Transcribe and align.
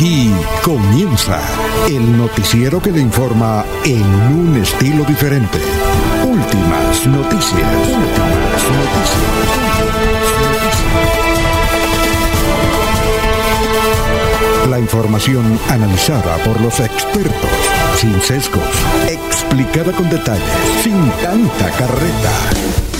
Aquí 0.00 0.32
comienza 0.62 1.38
el 1.86 2.16
noticiero 2.16 2.80
que 2.80 2.90
le 2.90 3.00
informa 3.02 3.66
en 3.84 4.02
un 4.02 4.56
estilo 4.56 5.04
diferente. 5.04 5.58
Últimas 6.24 7.06
noticias. 7.06 7.52
Últimas 7.52 8.64
noticias. 8.78 9.20
La 14.70 14.78
información 14.78 15.60
analizada 15.68 16.38
por 16.44 16.58
los 16.62 16.80
expertos, 16.80 17.50
sin 17.96 18.18
sesgos, 18.22 18.64
explicada 19.06 19.92
con 19.92 20.08
detalles, 20.08 20.42
sin 20.82 21.10
tanta 21.22 21.70
carreta. 21.72 22.99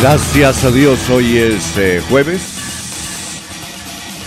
Gracias 0.00 0.62
a 0.64 0.70
Dios, 0.70 1.10
hoy 1.10 1.38
es 1.38 1.76
eh, 1.76 2.00
jueves, 2.08 2.40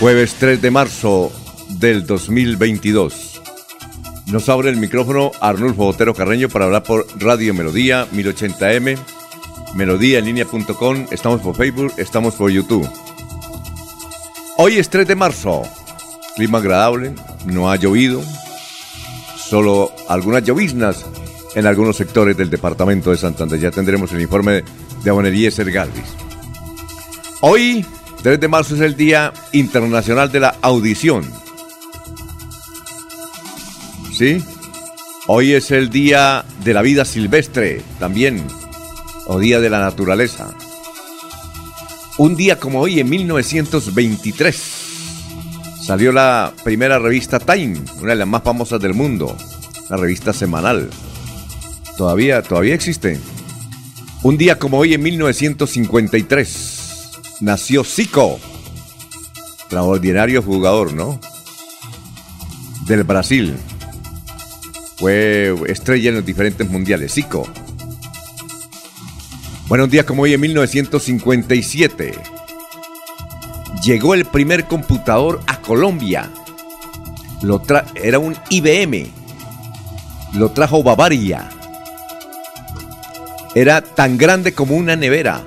jueves 0.01 0.35
3 0.37 0.61
de 0.61 0.69
marzo 0.69 1.31
del 1.69 2.05
2022. 2.05 3.41
Nos 4.27 4.49
abre 4.49 4.69
el 4.69 4.75
micrófono 4.75 5.31
Arnulfo 5.39 5.85
Botero 5.85 6.13
Carreño 6.13 6.49
para 6.49 6.65
hablar 6.65 6.83
por 6.83 7.07
Radio 7.17 7.53
Melodía 7.53 8.05
1080m, 8.11 8.97
melodíaenlínea.com, 9.75 11.05
estamos 11.09 11.39
por 11.39 11.55
Facebook, 11.55 11.93
estamos 11.95 12.35
por 12.35 12.51
YouTube. 12.51 12.89
Hoy 14.57 14.77
es 14.77 14.89
3 14.89 15.07
de 15.07 15.15
marzo, 15.15 15.63
clima 16.35 16.57
agradable, 16.57 17.13
no 17.45 17.71
ha 17.71 17.77
llovido, 17.77 18.21
solo 19.37 19.93
algunas 20.09 20.43
lloviznas 20.43 21.05
en 21.55 21.65
algunos 21.65 21.95
sectores 21.95 22.35
del 22.35 22.49
departamento 22.49 23.11
de 23.11 23.17
Santander. 23.17 23.57
Ya 23.57 23.71
tendremos 23.71 24.11
el 24.11 24.21
informe 24.21 24.63
Aboneliezer 25.09 25.71
Galvis. 25.71 26.15
Hoy, 27.41 27.85
3 28.21 28.39
de 28.39 28.47
marzo, 28.47 28.75
es 28.75 28.81
el 28.81 28.95
Día 28.95 29.33
Internacional 29.51 30.31
de 30.31 30.39
la 30.39 30.55
Audición. 30.61 31.23
¿Sí? 34.13 34.43
Hoy 35.27 35.53
es 35.53 35.71
el 35.71 35.89
Día 35.89 36.45
de 36.63 36.73
la 36.73 36.81
Vida 36.81 37.05
Silvestre, 37.05 37.81
también, 37.99 38.45
o 39.25 39.39
Día 39.39 39.59
de 39.59 39.69
la 39.69 39.79
Naturaleza. 39.79 40.53
Un 42.17 42.35
día 42.35 42.59
como 42.59 42.81
hoy, 42.81 42.99
en 42.99 43.09
1923, 43.09 44.81
salió 45.81 46.11
la 46.11 46.53
primera 46.63 46.99
revista 46.99 47.39
Time, 47.39 47.79
una 47.99 48.11
de 48.11 48.17
las 48.17 48.27
más 48.27 48.43
famosas 48.43 48.79
del 48.79 48.93
mundo, 48.93 49.35
la 49.89 49.97
revista 49.97 50.33
semanal. 50.33 50.89
Todavía, 51.97 52.41
todavía 52.41 52.75
existe. 52.75 53.19
Un 54.23 54.37
día 54.37 54.59
como 54.59 54.77
hoy, 54.77 54.93
en 54.93 55.01
1953, 55.01 57.39
nació 57.39 57.83
Zico, 57.83 58.39
extraordinario 59.55 60.43
jugador, 60.43 60.93
¿no? 60.93 61.19
Del 62.85 63.03
Brasil. 63.03 63.57
Fue 64.97 65.55
estrella 65.65 66.09
en 66.09 66.17
los 66.17 66.25
diferentes 66.25 66.69
mundiales, 66.69 67.15
Zico. 67.15 67.47
Bueno, 69.67 69.85
un 69.85 69.89
día 69.89 70.05
como 70.05 70.21
hoy, 70.21 70.35
en 70.35 70.41
1957, 70.41 72.13
llegó 73.83 74.13
el 74.13 74.25
primer 74.25 74.65
computador 74.65 75.41
a 75.47 75.61
Colombia. 75.61 76.29
Lo 77.41 77.59
era 77.95 78.19
un 78.19 78.37
IBM. 78.51 79.09
Lo 80.35 80.51
trajo 80.51 80.83
Bavaria 80.83 81.49
era 83.55 83.81
tan 83.81 84.17
grande 84.17 84.53
como 84.53 84.75
una 84.75 84.95
nevera. 84.95 85.43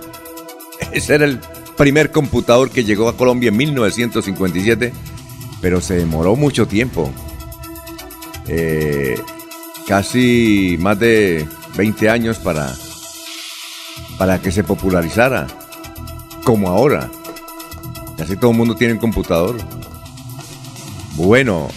Ese 0.92 1.15
era 1.15 1.25
el 1.25 1.41
primer 1.76 2.10
computador 2.10 2.70
que 2.70 2.84
llegó 2.84 3.09
a 3.09 3.16
Colombia 3.16 3.48
en 3.48 3.56
1957, 3.56 4.92
pero 5.60 5.81
se 5.81 5.94
demoró 5.94 6.37
mucho 6.37 6.66
tiempo. 6.66 7.10
Eh, 8.47 9.19
casi 9.87 10.76
más 10.81 10.98
de 10.98 11.47
20 11.76 12.10
años 12.10 12.38
para, 12.38 12.75
para 14.19 14.41
que 14.41 14.53
se 14.53 14.64
popularizara, 14.64 15.47
como 16.44 16.69
ahora. 16.69 17.10
Casi 18.16 18.37
todo 18.37 18.53
el 18.53 18.56
mundo 18.56 18.76
tiene 18.76 18.94
un 18.94 19.00
computador. 19.00 19.56
Bueno, 21.16 21.69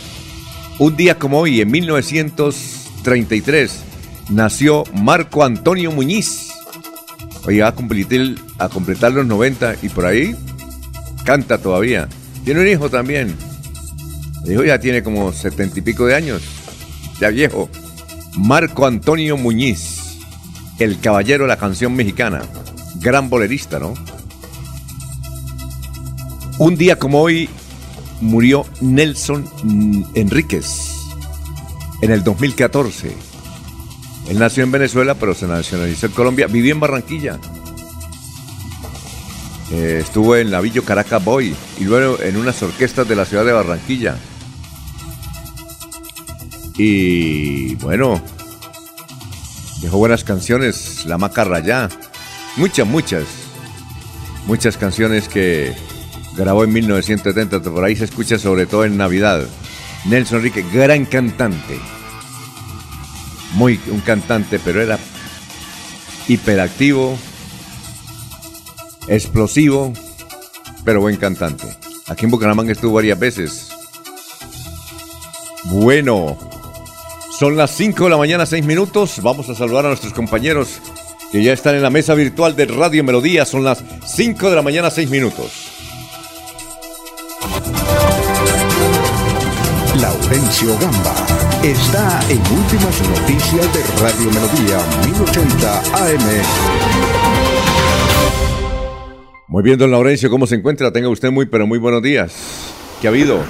un 0.80 0.96
día 0.96 1.18
como 1.18 1.40
hoy, 1.40 1.62
en 1.62 1.72
1933, 1.72 3.84
nació 4.30 4.84
Marco 4.94 5.44
Antonio 5.44 5.92
Muñiz. 5.92 6.50
Va 7.48 7.68
a 7.68 7.72
completar, 7.76 8.36
a 8.58 8.68
completar 8.68 9.14
los 9.14 9.26
90 9.26 9.76
y 9.82 9.90
por 9.90 10.06
ahí 10.06 10.36
canta 11.24 11.58
todavía. 11.58 12.10
Tiene 12.44 12.62
un 12.62 12.68
hijo 12.68 12.90
también. 12.90 13.36
El 14.44 14.54
hijo 14.54 14.64
ya 14.66 14.80
tiene 14.80 15.02
como 15.02 15.32
setenta 15.32 15.80
y 15.80 15.82
pico 15.82 16.06
de 16.06 16.16
años, 16.16 16.42
ya 17.20 17.30
viejo. 17.30 17.70
Marco 18.36 18.86
Antonio 18.86 19.38
Muñiz, 19.38 20.20
el 20.80 21.00
caballero 21.00 21.46
de 21.46 21.50
la 21.50 21.58
canción 21.58 21.96
mexicana. 21.96 22.42
Gran 22.96 23.30
bolerista, 23.30 23.80
¿no? 23.80 23.94
Un 26.60 26.76
día 26.76 26.98
como 26.98 27.22
hoy 27.22 27.50
murió 28.20 28.66
Nelson 28.82 29.46
Enríquez 30.16 30.92
en 32.02 32.12
el 32.12 32.24
2014 32.24 33.27
él 34.30 34.40
nació 34.40 34.64
en 34.64 34.72
Venezuela, 34.72 35.16
pero 35.16 35.34
se 35.34 35.48
nacionalizó 35.48 36.08
en 36.08 36.12
Colombia. 36.12 36.48
Vivió 36.48 36.74
en 36.74 36.80
Barranquilla. 36.80 37.40
Eh, 39.72 40.00
estuvo 40.02 40.36
en 40.36 40.52
la 40.52 40.62
Villa 40.62 40.82
Caracas 40.82 41.24
Boy 41.24 41.56
y 41.80 41.84
luego 41.84 42.22
en 42.22 42.38
unas 42.38 42.62
orquestas 42.62 43.08
de 43.08 43.16
la 43.16 43.26
ciudad 43.26 43.46
de 43.46 43.54
Barranquilla. 43.54 44.18
Y 46.78 47.76
bueno, 47.76 48.22
dejó 49.82 49.98
buenas 49.98 50.24
canciones, 50.24 51.06
La 51.06 51.18
Maca 51.18 51.46
Rayá. 51.46 51.90
Muchas, 52.58 52.86
muchas. 52.86 53.24
Muchas 54.46 54.78
canciones 54.78 55.30
que 55.30 55.74
grabó 56.36 56.66
en 56.66 56.74
1970. 56.74 57.62
Por 57.62 57.84
ahí 57.84 57.96
se 57.96 58.06
escucha 58.06 58.38
sobre 58.38 58.66
todo 58.66 58.84
en 58.84 58.98
Navidad. 58.98 59.48
Nelson 60.06 60.38
Enrique, 60.40 60.66
gran 60.74 61.06
cantante 61.06 61.80
muy 63.53 63.80
un 63.90 64.02
cantante, 64.02 64.59
pero 64.59 64.81
era 64.81 65.00
hiperactivo, 66.28 67.18
explosivo, 69.08 69.94
pero 70.84 71.02
buen 71.02 71.18
cantante. 71.18 71.66
Aquí 72.07 72.25
en 72.25 72.31
Bucaramanga 72.31 72.72
estuvo 72.72 72.94
varias 72.94 73.19
veces. 73.19 73.69
Bueno, 75.66 76.38
son 77.38 77.57
las 77.57 77.72
5 77.72 78.06
de 78.06 78.09
la 78.09 78.18
mañana, 78.18 78.46
6 78.46 78.66
minutos. 78.66 79.22
Vamos 79.22 79.50
a 79.50 79.56
saludar 79.56 79.86
a 79.86 79.90
nuestros 79.90 80.13
compañeros 80.13 80.80
que 81.31 81.44
ya 81.44 81.53
están 81.53 81.75
en 81.75 81.84
la 81.84 81.90
mesa 81.90 82.13
virtual 82.13 82.56
de 82.56 82.66
Radio 82.66 83.04
Melodía. 83.04 83.45
Son 83.45 83.63
las 83.63 83.83
5 84.06 84.50
de 84.50 84.56
la 84.56 84.62
mañana, 84.62 84.89
6 84.89 85.10
minutos. 85.10 85.51
Laurencio 90.00 90.77
Gamba 90.80 91.37
está 91.63 92.19
en 92.30 92.39
Últimas 92.39 93.01
Noticias 93.09 93.74
de 93.74 93.83
Radio 94.01 94.31
Melodía 94.31 94.80
1080 95.06 95.80
AM. 95.95 96.44
Muy 99.48 99.63
bien, 99.63 99.80
don 99.80 99.92
Laurencio, 99.92 100.30
¿cómo 100.30 100.45
se 100.45 100.56
encuentra? 100.56 100.92
Tenga 100.92 101.09
usted 101.09 101.31
muy, 101.31 101.45
pero 101.45 101.65
muy 101.65 101.80
buenos 101.80 102.04
días. 102.04 102.33
¿Qué 103.01 103.07
ha 103.07 103.09
habido? 103.09 103.44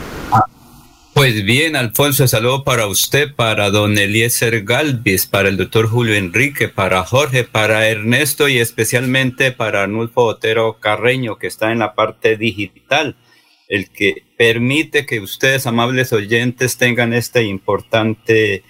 Pues 1.13 1.43
bien, 1.43 1.75
Alfonso, 1.75 2.27
saludo 2.27 2.63
para 2.63 2.87
usted, 2.87 3.33
para 3.35 3.71
don 3.71 3.97
Eliezer 3.97 4.63
Galvis, 4.63 5.25
para 5.25 5.49
el 5.49 5.57
doctor 5.57 5.87
Julio 5.87 6.15
Enrique, 6.15 6.69
para 6.69 7.03
Jorge, 7.03 7.43
para 7.43 7.87
Ernesto 7.87 8.47
y 8.47 8.59
especialmente 8.59 9.51
para 9.51 9.83
Arnulfo 9.83 10.25
Otero 10.25 10.77
Carreño, 10.79 11.37
que 11.37 11.47
está 11.47 11.71
en 11.71 11.79
la 11.79 11.95
parte 11.95 12.37
digital 12.37 13.15
el 13.67 13.89
que 13.89 14.23
permite 14.37 15.05
que 15.05 15.19
ustedes, 15.19 15.67
amables 15.67 16.13
oyentes, 16.13 16.77
tengan 16.77 17.13
este 17.13 17.43
importante 17.43 18.63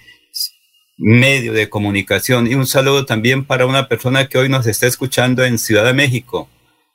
medio 0.98 1.52
de 1.52 1.68
comunicación. 1.68 2.46
Y 2.46 2.54
un 2.54 2.66
saludo 2.66 3.06
también 3.06 3.44
para 3.44 3.66
una 3.66 3.88
persona 3.88 4.28
que 4.28 4.38
hoy 4.38 4.48
nos 4.48 4.66
está 4.66 4.86
escuchando 4.86 5.44
en 5.44 5.58
Ciudad 5.58 5.84
de 5.84 5.94
México, 5.94 6.48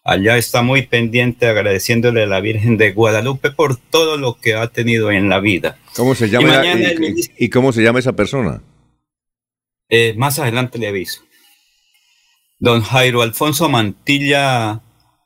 allá 0.04 0.38
está 0.38 0.62
muy 0.62 0.84
pendiente 0.84 1.48
agradeciéndole 1.48 2.24
a 2.24 2.28
la 2.28 2.42
Virgen 2.42 2.78
de 2.78 2.92
Guadalupe 2.92 3.52
por 3.52 3.78
todo 3.78 4.18
lo 4.18 4.38
que 4.38 4.56
ha 4.56 4.68
tenido 4.68 5.12
en 5.12 5.30
la 5.30 5.40
vida. 5.40 5.80
¿Cómo 5.96 6.14
se 6.16 6.30
llama, 6.30 6.62
y, 7.38 7.50
cómo 7.50 7.72
se 7.72 7.82
llama 7.82 8.00
esa 8.00 8.14
persona? 8.14 8.62
Eh, 9.90 10.14
más 10.18 10.40
adelante 10.40 10.78
le 10.78 10.88
aviso. 10.88 11.22
Don 12.60 12.82
Jairo 12.82 13.22
Alfonso 13.22 13.70
Mantilla 13.70 14.82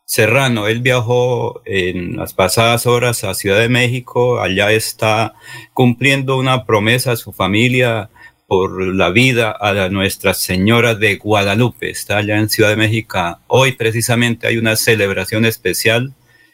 Serrano, 0.10 0.70
él 0.70 0.80
viajó 0.80 1.62
en 1.66 2.16
las 2.16 2.34
pasadas 2.34 2.86
horas 2.86 3.26
a 3.26 3.34
Ciudad 3.34 3.60
de 3.60 3.68
México, 3.68 4.40
allá 4.40 4.72
está 4.72 5.34
cumpliendo 5.74 6.38
una 6.38 6.66
promesa 6.66 7.12
a 7.12 7.18
su 7.18 7.34
familia 7.34 8.10
por 8.48 8.96
la 8.96 9.10
vida 9.10 9.54
a 9.60 9.90
Nuestra 9.90 10.34
Señora 10.34 10.96
de 10.96 11.18
Guadalupe. 11.18 11.90
Está 11.90 12.20
allá 12.20 12.38
en 12.38 12.48
Ciudad 12.48 12.70
de 12.70 12.78
México. 12.78 13.20
Hoy 13.48 13.74
precisamente 13.74 14.48
hay 14.48 14.58
una 14.58 14.78
celebración 14.78 15.44
especial 15.44 16.14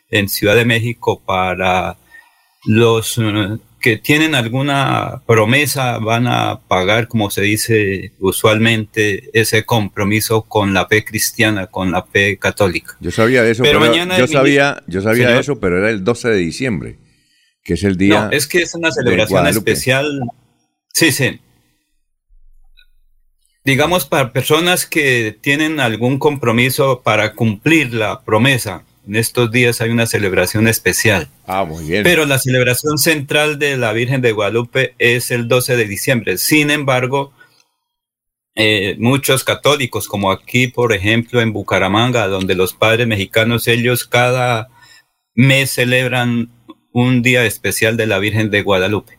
en 0.10 0.30
Ciudad 0.30 0.56
de 0.56 0.66
México 0.66 1.22
para 1.24 1.98
los 2.66 3.20
que 3.84 3.98
tienen 3.98 4.34
alguna 4.34 5.22
promesa, 5.28 5.98
van 5.98 6.26
a 6.26 6.62
pagar, 6.70 7.10
como 7.10 7.30
se 7.30 7.42
dice 7.42 8.14
usualmente, 8.18 9.30
ese 9.34 9.66
compromiso 9.66 10.44
con 10.44 10.74
la 10.74 10.88
fe 10.88 11.04
cristiana, 11.04 11.68
con 11.68 11.92
la 11.92 12.04
fe 12.04 12.38
católica. 12.38 12.96
Yo 13.02 13.12
sabía 13.12 13.46
eso, 13.46 13.62
pero, 13.62 13.82
mañana 13.82 14.18
yo 14.18 14.26
sabía, 14.26 14.82
yo 14.88 15.02
sabía 15.02 15.38
eso, 15.38 15.60
pero 15.60 15.80
era 15.80 15.90
el 15.90 16.06
12 16.06 16.30
de 16.30 16.38
diciembre, 16.38 16.98
que 17.62 17.74
es 17.74 17.84
el 17.84 17.98
día. 17.98 18.28
No, 18.28 18.32
es 18.32 18.48
que 18.48 18.62
es 18.62 18.74
una 18.74 18.90
celebración 18.90 19.48
especial. 19.48 20.22
Sí, 20.94 21.12
sí 21.12 21.42
digamos, 23.66 24.06
para 24.06 24.32
personas 24.32 24.86
que 24.86 25.38
tienen 25.42 25.80
algún 25.80 26.20
compromiso 26.20 27.02
para 27.02 27.34
cumplir 27.34 27.94
la 27.94 28.22
promesa. 28.22 28.84
En 29.06 29.18
estos 29.18 29.52
días 29.52 29.82
hay 29.82 29.90
una 29.90 30.06
celebración 30.06 30.68
especial. 30.68 31.28
Ah, 31.46 31.66
muy 31.66 31.86
bien. 31.86 32.04
Pero 32.04 32.26
la 32.26 32.40
celebración 32.40 32.98
central 32.98 33.60
de 33.60 33.76
la 33.76 33.92
Virgen 33.92 34.22
de 34.22 34.32
Guadalupe 34.32 34.96
es 34.98 35.30
el 35.32 35.48
12 35.48 35.76
de 35.76 35.86
diciembre. 35.86 36.38
Sin 36.38 36.72
embargo, 36.72 37.34
eh, 38.56 38.96
muchos 39.00 39.44
católicos, 39.44 40.08
como 40.08 40.32
aquí, 40.32 40.68
por 40.68 40.94
ejemplo, 40.94 41.42
en 41.42 41.52
Bucaramanga, 41.52 42.28
donde 42.28 42.56
los 42.56 42.74
padres 42.74 43.08
mexicanos, 43.08 43.68
ellos 43.68 44.06
cada 44.06 44.70
mes 45.36 45.72
celebran 45.72 46.52
un 46.94 47.22
día 47.24 47.44
especial 47.46 47.98
de 47.98 48.06
la 48.06 48.20
Virgen 48.20 48.52
de 48.52 48.62
Guadalupe. 48.62 49.18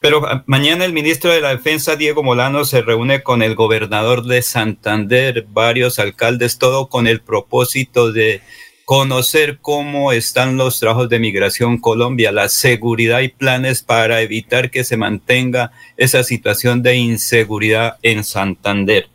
Pero 0.00 0.26
ah, 0.26 0.44
mañana 0.46 0.84
el 0.84 0.92
ministro 0.92 1.32
de 1.32 1.40
la 1.40 1.48
Defensa, 1.48 1.96
Diego 1.96 2.22
Molano, 2.22 2.64
se 2.66 2.82
reúne 2.82 3.22
con 3.22 3.42
el 3.42 3.54
gobernador 3.54 4.24
de 4.24 4.42
Santander, 4.42 5.46
varios 5.48 5.98
alcaldes, 5.98 6.58
todo 6.58 6.88
con 6.88 7.06
el 7.06 7.20
propósito 7.20 8.12
de 8.12 8.42
conocer 8.84 9.58
cómo 9.60 10.12
están 10.12 10.56
los 10.56 10.78
trabajos 10.78 11.08
de 11.08 11.18
migración 11.18 11.78
Colombia, 11.78 12.32
la 12.32 12.48
seguridad 12.48 13.20
y 13.20 13.28
planes 13.28 13.82
para 13.82 14.20
evitar 14.20 14.70
que 14.70 14.84
se 14.84 14.96
mantenga 14.96 15.72
esa 15.96 16.22
situación 16.22 16.82
de 16.82 16.96
inseguridad 16.96 17.96
en 18.02 18.24
Santander. 18.24 19.08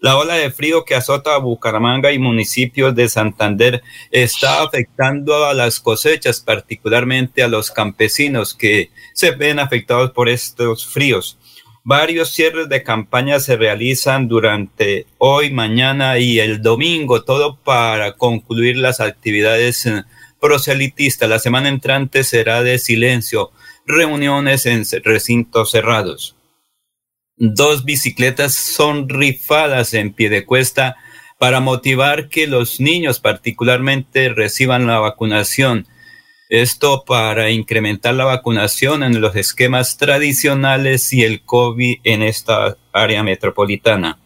La 0.00 0.18
ola 0.18 0.34
de 0.34 0.50
frío 0.50 0.84
que 0.84 0.94
azota 0.94 1.34
a 1.34 1.38
Bucaramanga 1.38 2.12
y 2.12 2.18
municipios 2.18 2.94
de 2.94 3.08
Santander 3.08 3.82
está 4.10 4.62
afectando 4.62 5.46
a 5.46 5.54
las 5.54 5.80
cosechas, 5.80 6.40
particularmente 6.40 7.42
a 7.42 7.48
los 7.48 7.70
campesinos 7.70 8.52
que 8.52 8.90
se 9.14 9.30
ven 9.30 9.58
afectados 9.58 10.10
por 10.10 10.28
estos 10.28 10.86
fríos. 10.86 11.38
Varios 11.86 12.30
cierres 12.30 12.70
de 12.70 12.82
campaña 12.82 13.38
se 13.40 13.56
realizan 13.58 14.26
durante 14.26 15.06
hoy, 15.18 15.50
mañana 15.50 16.18
y 16.18 16.40
el 16.40 16.62
domingo, 16.62 17.24
todo 17.24 17.60
para 17.62 18.14
concluir 18.14 18.78
las 18.78 19.00
actividades 19.00 19.84
eh, 19.84 20.04
proselitistas. 20.40 21.28
La 21.28 21.38
semana 21.38 21.68
entrante 21.68 22.24
será 22.24 22.62
de 22.62 22.78
silencio, 22.78 23.50
reuniones 23.84 24.64
en 24.64 24.86
recintos 25.04 25.72
cerrados. 25.72 26.36
Dos 27.36 27.84
bicicletas 27.84 28.54
son 28.54 29.10
rifadas 29.10 29.92
en 29.92 30.14
pie 30.14 30.30
de 30.30 30.46
cuesta 30.46 30.96
para 31.38 31.60
motivar 31.60 32.30
que 32.30 32.46
los 32.46 32.80
niños 32.80 33.20
particularmente 33.20 34.30
reciban 34.30 34.86
la 34.86 35.00
vacunación. 35.00 35.86
Esto 36.50 37.04
para 37.06 37.50
incrementar 37.50 38.14
la 38.14 38.26
vacunación 38.26 39.02
en 39.02 39.20
los 39.22 39.34
esquemas 39.34 39.96
tradicionales 39.96 41.10
y 41.14 41.24
el 41.24 41.42
COVID 41.42 42.00
en 42.04 42.22
esta 42.22 42.76
área 42.92 43.22
metropolitana. 43.22 44.18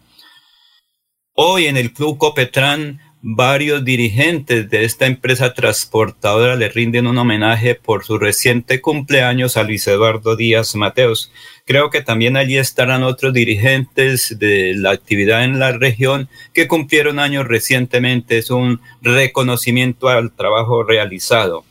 Hoy 1.33 1.67
en 1.67 1.77
el 1.77 1.93
Club 1.93 2.17
Copetran 2.17 2.99
varios 3.21 3.85
dirigentes 3.85 4.69
de 4.69 4.83
esta 4.83 5.05
empresa 5.05 5.53
transportadora 5.53 6.57
le 6.57 6.67
rinden 6.67 7.07
un 7.07 7.17
homenaje 7.17 7.75
por 7.75 8.03
su 8.03 8.17
reciente 8.17 8.81
cumpleaños 8.81 9.55
a 9.55 9.63
Luis 9.63 9.87
Eduardo 9.87 10.35
Díaz 10.35 10.75
Mateos. 10.75 11.31
Creo 11.65 11.89
que 11.89 12.01
también 12.01 12.35
allí 12.35 12.57
estarán 12.57 13.03
otros 13.03 13.33
dirigentes 13.33 14.37
de 14.39 14.73
la 14.75 14.91
actividad 14.91 15.45
en 15.45 15.59
la 15.59 15.71
región 15.71 16.27
que 16.53 16.67
cumplieron 16.67 17.19
años 17.19 17.47
recientemente. 17.47 18.37
Es 18.37 18.51
un 18.51 18.81
reconocimiento 19.01 20.09
al 20.09 20.33
trabajo 20.33 20.83
realizado. 20.83 21.63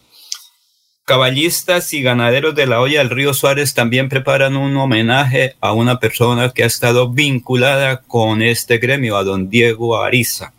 Caballistas 1.08 1.94
y 1.94 2.02
ganaderos 2.02 2.54
de 2.54 2.66
la 2.66 2.82
olla 2.82 2.98
del 2.98 3.08
río 3.08 3.32
Suárez 3.32 3.72
también 3.72 4.10
preparan 4.10 4.58
un 4.58 4.76
homenaje 4.76 5.56
a 5.58 5.72
una 5.72 6.00
persona 6.00 6.50
que 6.50 6.64
ha 6.64 6.66
estado 6.66 7.08
vinculada 7.08 8.02
con 8.02 8.42
este 8.42 8.76
gremio, 8.76 9.16
a 9.16 9.24
don 9.24 9.48
Diego 9.48 9.96
Ariza. 9.96 10.52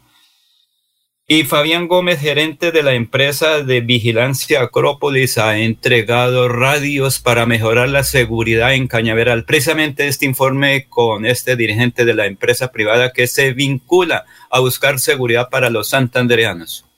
Y 1.27 1.43
Fabián 1.43 1.87
Gómez, 1.87 2.19
gerente 2.19 2.71
de 2.71 2.81
la 2.81 2.95
empresa 2.95 3.61
de 3.61 3.81
vigilancia 3.81 4.63
Acrópolis, 4.63 5.37
ha 5.37 5.59
entregado 5.59 6.49
radios 6.49 7.19
para 7.19 7.45
mejorar 7.45 7.89
la 7.89 8.03
seguridad 8.03 8.73
en 8.73 8.87
Cañaveral. 8.87 9.45
Precisamente 9.45 10.07
este 10.07 10.25
informe 10.25 10.87
con 10.89 11.27
este 11.27 11.57
dirigente 11.57 12.05
de 12.05 12.15
la 12.15 12.25
empresa 12.25 12.71
privada 12.71 13.13
que 13.13 13.27
se 13.27 13.53
vincula 13.53 14.25
a 14.49 14.61
buscar 14.61 14.99
seguridad 14.99 15.49
para 15.51 15.69
los 15.69 15.89
santandereanos. 15.89 16.88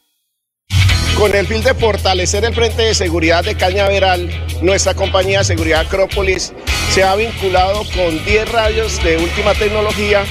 Con 1.18 1.36
el 1.36 1.46
fin 1.48 1.64
de 1.64 1.74
fortalecer 1.74 2.46
el 2.46 2.54
frente 2.54 2.82
de 2.82 2.96
seguridad 2.96 3.44
de 3.44 3.56
Cañaveral, 3.56 4.30
nuestra 4.62 4.94
compañía 4.96 5.40
de 5.40 5.46
seguridad 5.46 5.82
Acrópolis 5.82 6.54
se 6.92 7.04
ha 7.04 7.16
vinculado 7.16 7.84
con 7.96 8.24
10 8.26 8.52
radios 8.52 9.04
de 9.04 9.18
última 9.18 9.54
tecnología 9.54 10.26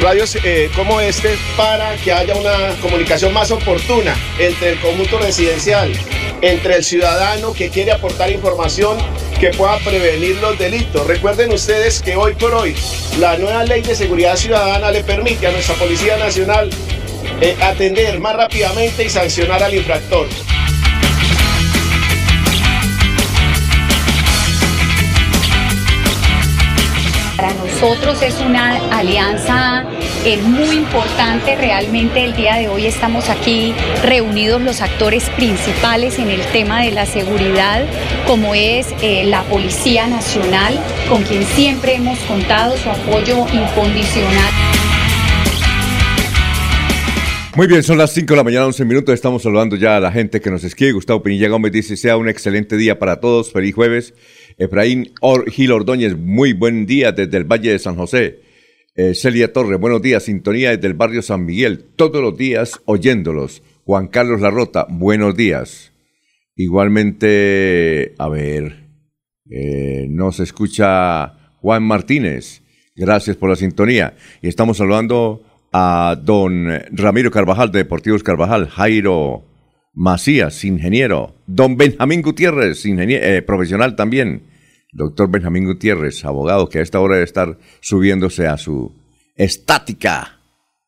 radios 0.00 0.36
eh, 0.44 0.70
como 0.76 1.00
este 1.00 1.36
para 1.56 1.96
que 1.96 2.12
haya 2.12 2.36
una 2.36 2.74
comunicación 2.80 3.32
más 3.32 3.50
oportuna 3.50 4.14
entre 4.38 4.72
el 4.72 4.80
conjunto 4.80 5.18
residencial, 5.18 5.92
entre 6.42 6.76
el 6.76 6.84
ciudadano 6.84 7.52
que 7.52 7.70
quiere 7.70 7.92
aportar 7.92 8.30
información 8.30 8.98
que 9.40 9.50
pueda 9.50 9.78
prevenir 9.78 10.36
los 10.36 10.58
delitos. 10.58 11.06
Recuerden 11.06 11.52
ustedes 11.52 12.02
que 12.02 12.16
hoy 12.16 12.34
por 12.34 12.54
hoy 12.54 12.74
la 13.18 13.36
nueva 13.38 13.64
ley 13.64 13.82
de 13.82 13.94
seguridad 13.94 14.36
ciudadana 14.36 14.90
le 14.90 15.02
permite 15.02 15.46
a 15.46 15.52
nuestra 15.52 15.74
Policía 15.76 16.16
Nacional 16.16 16.70
eh, 17.40 17.56
atender 17.60 18.18
más 18.20 18.36
rápidamente 18.36 19.04
y 19.04 19.10
sancionar 19.10 19.62
al 19.62 19.74
infractor. 19.74 20.26
Para 27.36 27.52
nosotros 27.52 28.22
es 28.22 28.40
una 28.40 28.76
alianza 28.96 29.84
eh, 30.24 30.38
muy 30.38 30.76
importante. 30.76 31.54
Realmente 31.54 32.24
el 32.24 32.34
día 32.34 32.56
de 32.56 32.68
hoy 32.68 32.86
estamos 32.86 33.28
aquí 33.28 33.74
reunidos 34.02 34.62
los 34.62 34.80
actores 34.80 35.28
principales 35.30 36.18
en 36.18 36.30
el 36.30 36.40
tema 36.46 36.80
de 36.80 36.92
la 36.92 37.04
seguridad, 37.04 37.84
como 38.26 38.54
es 38.54 38.94
eh, 39.02 39.24
la 39.24 39.42
Policía 39.42 40.06
Nacional, 40.06 40.80
con 41.08 41.22
quien 41.24 41.44
siempre 41.44 41.94
hemos 41.94 42.18
contado 42.20 42.76
su 42.78 42.88
apoyo 42.88 43.46
incondicional. 43.52 44.75
Muy 47.56 47.68
bien, 47.68 47.82
son 47.82 47.96
las 47.96 48.12
5 48.12 48.34
de 48.34 48.36
la 48.36 48.44
mañana, 48.44 48.66
11 48.66 48.84
minutos. 48.84 49.14
Estamos 49.14 49.42
saludando 49.42 49.76
ya 49.76 49.96
a 49.96 50.00
la 50.00 50.12
gente 50.12 50.42
que 50.42 50.50
nos 50.50 50.62
escribe. 50.62 50.92
Gustavo 50.92 51.22
Pinilla 51.22 51.48
Gómez 51.48 51.72
dice: 51.72 51.96
Sea 51.96 52.18
un 52.18 52.28
excelente 52.28 52.76
día 52.76 52.98
para 52.98 53.18
todos. 53.18 53.50
Feliz 53.50 53.74
jueves. 53.74 54.12
Efraín 54.58 55.14
Gil 55.46 55.72
Ordóñez, 55.72 56.18
muy 56.18 56.52
buen 56.52 56.84
día 56.84 57.12
desde 57.12 57.34
el 57.38 57.44
Valle 57.44 57.72
de 57.72 57.78
San 57.78 57.96
José. 57.96 58.40
Eh, 58.94 59.14
Celia 59.14 59.54
Torres, 59.54 59.80
buenos 59.80 60.02
días, 60.02 60.24
sintonía 60.24 60.76
desde 60.76 60.86
el 60.86 60.92
barrio 60.92 61.22
San 61.22 61.46
Miguel, 61.46 61.82
todos 61.96 62.20
los 62.20 62.36
días 62.36 62.78
oyéndolos. 62.84 63.62
Juan 63.86 64.08
Carlos 64.08 64.42
Larrota, 64.42 64.86
buenos 64.90 65.34
días. 65.34 65.94
Igualmente, 66.56 68.14
a 68.18 68.28
ver, 68.28 68.84
eh, 69.50 70.08
nos 70.10 70.40
escucha 70.40 71.54
Juan 71.62 71.84
Martínez, 71.84 72.60
gracias 72.94 73.36
por 73.36 73.48
la 73.48 73.56
sintonía. 73.56 74.14
Y 74.42 74.48
estamos 74.48 74.76
saludando 74.76 75.45
a 75.72 76.16
don 76.20 76.68
Ramiro 76.92 77.30
Carvajal 77.30 77.72
de 77.72 77.78
Deportivos 77.80 78.22
Carvajal, 78.22 78.68
Jairo 78.68 79.44
Macías, 79.92 80.64
ingeniero. 80.64 81.34
Don 81.46 81.76
Benjamín 81.76 82.22
Gutiérrez, 82.22 82.84
eh, 82.84 83.42
profesional 83.42 83.96
también. 83.96 84.42
Doctor 84.92 85.30
Benjamín 85.30 85.64
Gutiérrez, 85.64 86.24
abogado, 86.24 86.68
que 86.68 86.78
a 86.78 86.82
esta 86.82 87.00
hora 87.00 87.14
debe 87.14 87.24
estar 87.24 87.58
subiéndose 87.80 88.46
a 88.46 88.58
su 88.58 88.92
estática. 89.36 90.38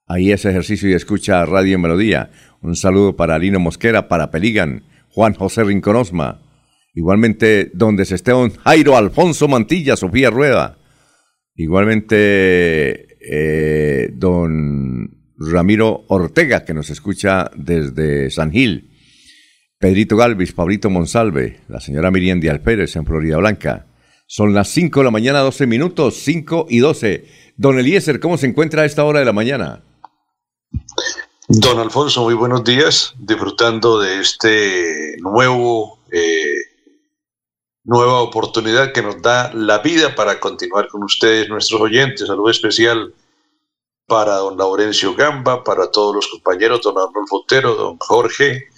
Ahí 0.07 0.33
ese 0.33 0.51
ejercicio 0.51 0.89
y 0.89 0.95
escucha 0.95 1.45
Radio 1.45 1.79
Melodía. 1.79 2.31
Un 2.61 2.77
saludo 2.77 3.17
para 3.17 3.39
Lino 3.39 3.61
Mosquera, 3.61 4.09
para 4.09 4.31
Peligan, 4.31 4.83
Juan 5.11 5.35
José 5.35 5.65
Rinconosma. 5.65 6.41
Igualmente, 6.95 7.71
donde 7.75 8.05
se 8.05 8.15
esté 8.15 8.33
Jairo 8.65 8.97
Alfonso 8.97 9.49
Mantilla, 9.49 9.97
Sofía 9.97 10.31
Rueda. 10.31 10.79
Igualmente, 11.55 13.08
eh, 13.31 14.11
don 14.15 15.11
Ramiro 15.37 16.05
Ortega, 16.09 16.65
que 16.65 16.75
nos 16.75 16.91
escucha 16.91 17.51
desde 17.55 18.31
San 18.31 18.51
Gil. 18.51 18.91
Pedrito 19.79 20.17
Galvis, 20.17 20.53
Pablito 20.53 20.91
Monsalve, 20.91 21.61
la 21.69 21.81
señora 21.81 22.11
Miriam 22.11 22.41
Díaz 22.41 22.59
Pérez 22.61 22.97
en 22.97 23.07
Florida 23.07 23.37
Blanca. 23.37 23.87
Son 24.27 24.53
las 24.53 24.69
5 24.69 25.01
de 25.01 25.05
la 25.05 25.11
mañana, 25.11 25.41
12 25.41 25.67
minutos, 25.67 26.17
5 26.17 26.67
y 26.69 26.79
12. 26.79 27.27
Don 27.57 27.79
Eliezer, 27.79 28.19
¿cómo 28.19 28.37
se 28.37 28.47
encuentra 28.47 28.83
a 28.83 28.85
esta 28.85 29.05
hora 29.05 29.21
de 29.21 29.25
la 29.25 29.33
mañana? 29.33 29.85
Don 31.49 31.79
Alfonso, 31.79 32.25
muy 32.25 32.35
buenos 32.35 32.65
días, 32.65 33.15
disfrutando 33.19 34.01
de 34.01 34.21
este 34.21 35.17
nuevo, 35.21 35.99
eh, 36.13 36.43
nueva 37.85 38.21
oportunidad 38.21 38.93
que 38.93 39.03
nos 39.03 39.23
da 39.23 39.53
la 39.55 39.79
vida 39.79 40.15
para 40.15 40.41
continuar 40.41 40.89
con 40.89 41.05
ustedes, 41.05 41.49
nuestros 41.49 41.81
oyentes. 41.81 42.27
Saludo 42.27 42.51
especial 42.51 43.15
para 44.09 44.37
don 44.37 44.57
Laurencio 44.57 45.15
Gamba, 45.15 45.63
para 45.63 45.91
todos 45.91 46.15
los 46.17 46.29
compañeros, 46.29 46.81
don 46.81 46.97
Arnolfo 46.97 47.43
Otero, 47.43 47.75
don 47.75 47.99
Jorge, 47.99 48.69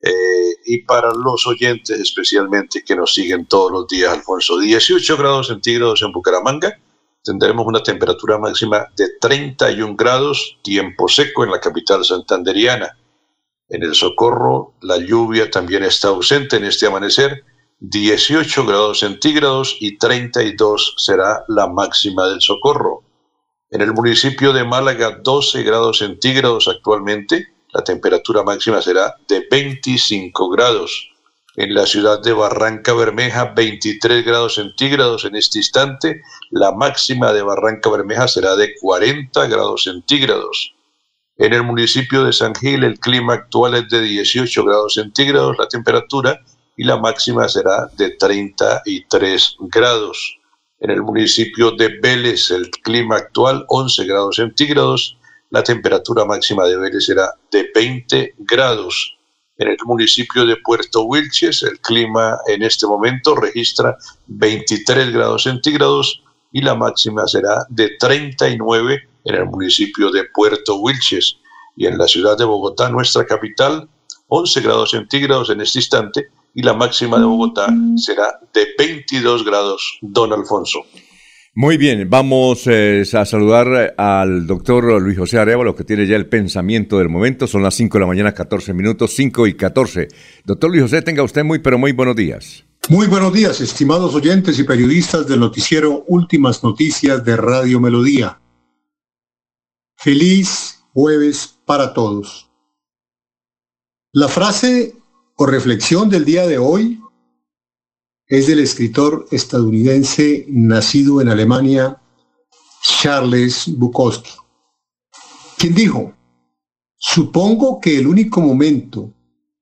eh, 0.00 0.54
y 0.64 0.78
para 0.84 1.12
los 1.12 1.46
oyentes 1.46 2.00
especialmente 2.00 2.82
que 2.82 2.96
nos 2.96 3.12
siguen 3.12 3.44
todos 3.44 3.70
los 3.70 3.86
días, 3.86 4.10
Alfonso. 4.10 4.58
18 4.58 5.18
grados 5.18 5.48
centígrados 5.48 6.00
en 6.00 6.12
Bucaramanga, 6.12 6.80
tendremos 7.22 7.66
una 7.66 7.82
temperatura 7.82 8.38
máxima 8.38 8.86
de 8.96 9.10
31 9.20 9.96
grados, 9.96 10.58
tiempo 10.62 11.08
seco 11.08 11.44
en 11.44 11.50
la 11.50 11.60
capital 11.60 12.02
santanderiana. 12.02 12.96
En 13.68 13.82
el 13.82 13.94
Socorro, 13.94 14.76
la 14.80 14.96
lluvia 14.96 15.50
también 15.50 15.84
está 15.84 16.08
ausente 16.08 16.56
en 16.56 16.64
este 16.64 16.86
amanecer, 16.86 17.44
18 17.80 18.64
grados 18.64 19.00
centígrados 19.00 19.76
y 19.78 19.98
32 19.98 20.94
será 20.96 21.44
la 21.48 21.66
máxima 21.66 22.28
del 22.28 22.40
Socorro. 22.40 23.09
En 23.72 23.82
el 23.82 23.92
municipio 23.92 24.52
de 24.52 24.64
Málaga, 24.64 25.20
12 25.22 25.62
grados 25.62 25.98
centígrados 25.98 26.66
actualmente, 26.66 27.54
la 27.72 27.84
temperatura 27.84 28.42
máxima 28.42 28.82
será 28.82 29.14
de 29.28 29.46
25 29.48 30.50
grados. 30.50 31.08
En 31.54 31.72
la 31.72 31.86
ciudad 31.86 32.20
de 32.20 32.32
Barranca 32.32 32.92
Bermeja, 32.94 33.44
23 33.54 34.24
grados 34.24 34.56
centígrados 34.56 35.24
en 35.24 35.36
este 35.36 35.58
instante. 35.58 36.20
La 36.50 36.72
máxima 36.72 37.32
de 37.32 37.42
Barranca 37.42 37.88
Bermeja 37.90 38.26
será 38.26 38.56
de 38.56 38.74
40 38.80 39.46
grados 39.46 39.84
centígrados. 39.84 40.74
En 41.36 41.52
el 41.52 41.62
municipio 41.62 42.24
de 42.24 42.32
San 42.32 42.56
Gil, 42.56 42.82
el 42.82 42.98
clima 42.98 43.34
actual 43.34 43.74
es 43.76 43.88
de 43.88 44.00
18 44.00 44.64
grados 44.64 44.94
centígrados, 44.94 45.56
la 45.56 45.68
temperatura, 45.68 46.40
y 46.76 46.82
la 46.82 46.96
máxima 46.96 47.48
será 47.48 47.86
de 47.96 48.16
33 48.16 49.56
grados. 49.60 50.39
En 50.80 50.90
el 50.90 51.02
municipio 51.02 51.72
de 51.72 52.00
Vélez, 52.00 52.50
el 52.50 52.70
clima 52.70 53.16
actual 53.16 53.66
11 53.68 54.04
grados 54.06 54.36
centígrados, 54.36 55.18
la 55.50 55.62
temperatura 55.62 56.24
máxima 56.24 56.64
de 56.64 56.78
Vélez 56.78 57.04
será 57.04 57.34
de 57.50 57.70
20 57.74 58.34
grados. 58.38 59.18
En 59.58 59.68
el 59.68 59.76
municipio 59.84 60.46
de 60.46 60.56
Puerto 60.56 61.02
Wilches, 61.02 61.62
el 61.64 61.78
clima 61.80 62.38
en 62.46 62.62
este 62.62 62.86
momento 62.86 63.34
registra 63.34 63.94
23 64.28 65.12
grados 65.12 65.42
centígrados 65.42 66.22
y 66.50 66.62
la 66.62 66.74
máxima 66.74 67.26
será 67.26 67.66
de 67.68 67.90
39 67.98 69.02
en 69.26 69.34
el 69.34 69.44
municipio 69.44 70.10
de 70.10 70.24
Puerto 70.32 70.76
Wilches. 70.76 71.36
Y 71.76 71.86
en 71.86 71.98
la 71.98 72.08
ciudad 72.08 72.38
de 72.38 72.44
Bogotá, 72.44 72.88
nuestra 72.88 73.26
capital, 73.26 73.86
11 74.28 74.60
grados 74.62 74.90
centígrados 74.92 75.50
en 75.50 75.60
este 75.60 75.80
instante 75.80 76.30
y 76.54 76.62
la 76.62 76.74
máxima 76.74 77.18
de 77.18 77.24
Bogotá 77.24 77.68
será 77.96 78.40
de 78.52 78.66
22 78.78 79.44
grados, 79.44 79.98
don 80.00 80.32
Alfonso. 80.32 80.80
Muy 81.54 81.76
bien, 81.76 82.08
vamos 82.08 82.62
eh, 82.66 83.02
a 83.12 83.24
saludar 83.24 83.94
al 83.98 84.46
doctor 84.46 85.02
Luis 85.02 85.18
José 85.18 85.38
Arevalo, 85.38 85.74
que 85.74 85.82
tiene 85.82 86.06
ya 86.06 86.14
el 86.14 86.28
pensamiento 86.28 86.98
del 86.98 87.08
momento. 87.08 87.48
Son 87.48 87.62
las 87.62 87.74
5 87.74 87.98
de 87.98 88.00
la 88.00 88.06
mañana, 88.06 88.32
14 88.32 88.72
minutos, 88.72 89.12
5 89.16 89.48
y 89.48 89.54
14. 89.54 90.08
Doctor 90.44 90.70
Luis 90.70 90.82
José, 90.82 91.02
tenga 91.02 91.24
usted 91.24 91.44
muy, 91.44 91.58
pero 91.58 91.76
muy 91.76 91.90
buenos 91.90 92.14
días. 92.14 92.64
Muy 92.88 93.08
buenos 93.08 93.32
días, 93.32 93.60
estimados 93.60 94.14
oyentes 94.14 94.58
y 94.58 94.64
periodistas 94.64 95.26
del 95.26 95.40
noticiero 95.40 96.04
Últimas 96.06 96.62
Noticias 96.62 97.24
de 97.24 97.36
Radio 97.36 97.80
Melodía. 97.80 98.40
Feliz 99.96 100.84
jueves 100.92 101.58
para 101.66 101.92
todos. 101.92 102.48
La 104.12 104.28
frase 104.28 104.99
o 105.42 105.46
reflexión 105.46 106.10
del 106.10 106.26
día 106.26 106.46
de 106.46 106.58
hoy 106.58 107.00
es 108.28 108.46
del 108.46 108.58
escritor 108.58 109.26
estadounidense 109.30 110.44
nacido 110.48 111.22
en 111.22 111.30
Alemania, 111.30 111.98
Charles 112.82 113.64
Bukowski, 113.74 114.32
quien 115.56 115.74
dijo, 115.74 116.14
supongo 116.94 117.80
que 117.80 117.96
el 117.96 118.06
único 118.06 118.42
momento 118.42 119.14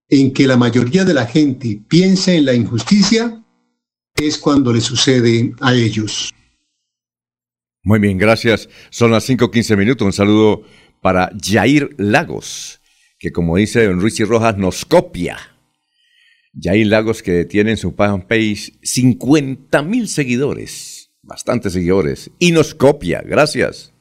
en 0.08 0.32
que 0.32 0.49
la 0.49 0.56
mayoría 0.56 1.04
de 1.04 1.14
la 1.14 1.26
gente 1.26 1.80
piensa 1.88 2.32
en 2.32 2.47
la 2.47 2.54
injusticia 2.54 3.40
es 4.16 4.37
cuando 4.37 4.73
le 4.73 4.80
sucede 4.80 5.54
a 5.61 5.75
ellos. 5.75 6.35
Muy 7.85 8.00
bien, 8.00 8.18
gracias. 8.18 8.68
Son 8.90 9.12
las 9.12 9.28
5.15 9.28 9.76
minutos. 9.76 10.04
Un 10.04 10.12
saludo 10.12 10.64
para 11.00 11.30
Jair 11.40 11.94
Lagos, 11.99 12.80
que 13.20 13.30
como 13.30 13.56
dice 13.56 13.87
don 13.87 14.00
Ruiz 14.00 14.18
Rojas, 14.26 14.56
nos 14.56 14.85
copia 14.85 15.38
hay 16.66 16.84
Lagos 16.84 17.22
que 17.22 17.44
tiene 17.44 17.70
en 17.72 17.76
su 17.76 17.92
fanpage 17.92 18.72
50 18.82 19.82
mil 19.82 20.08
seguidores, 20.08 21.12
bastantes 21.22 21.72
seguidores, 21.72 22.32
y 22.38 22.52
nos 22.52 22.74
copia. 22.74 23.22
Gracias. 23.24 23.92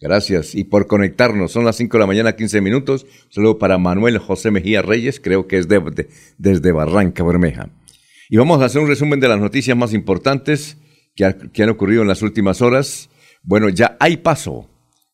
Gracias. 0.00 0.54
Y 0.54 0.64
por 0.64 0.86
conectarnos, 0.88 1.52
son 1.52 1.64
las 1.64 1.76
5 1.76 1.96
de 1.96 2.00
la 2.00 2.06
mañana, 2.06 2.36
15 2.36 2.60
minutos. 2.60 3.06
Saludo 3.30 3.58
para 3.58 3.78
Manuel 3.78 4.18
José 4.18 4.50
Mejía 4.50 4.82
Reyes, 4.82 5.20
creo 5.20 5.46
que 5.46 5.56
es 5.56 5.68
desde 5.68 6.72
Barranca 6.72 7.22
Bermeja. 7.22 7.70
Y 8.28 8.38
vamos 8.38 8.60
a 8.60 8.64
hacer 8.64 8.82
un 8.82 8.88
resumen 8.88 9.20
de 9.20 9.28
las 9.28 9.38
noticias 9.38 9.76
más 9.76 9.94
importantes 9.94 10.78
que, 11.14 11.32
que 11.52 11.62
han 11.62 11.70
ocurrido 11.70 12.02
en 12.02 12.08
las 12.08 12.22
últimas 12.22 12.60
horas. 12.60 13.08
Bueno, 13.42 13.68
ya 13.68 13.96
hay 14.00 14.16
paso. 14.16 14.68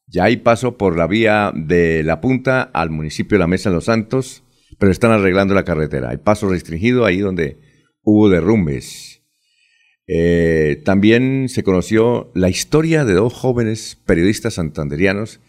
Ya 0.06 0.24
hay 0.24 0.38
paso 0.38 0.78
por 0.78 0.96
la 0.96 1.06
vía 1.06 1.52
de 1.54 2.02
La 2.02 2.20
Punta 2.20 2.62
al 2.62 2.90
municipio 2.90 3.36
de 3.36 3.40
La 3.40 3.46
Mesa 3.46 3.68
de 3.68 3.76
los 3.76 3.84
Santos 3.84 4.42
pero 4.78 4.92
están 4.92 5.12
arreglando 5.12 5.54
la 5.54 5.64
carretera. 5.64 6.10
Hay 6.10 6.18
paso 6.18 6.48
restringido 6.48 7.04
ahí 7.04 7.18
donde 7.18 7.58
hubo 8.02 8.28
derrumbes. 8.28 9.22
Eh, 10.06 10.82
también 10.84 11.48
se 11.48 11.62
conoció 11.62 12.32
la 12.34 12.48
historia 12.48 13.04
de 13.04 13.14
dos 13.14 13.32
jóvenes 13.32 13.98
periodistas 14.06 14.54
santanderianos 14.54 15.40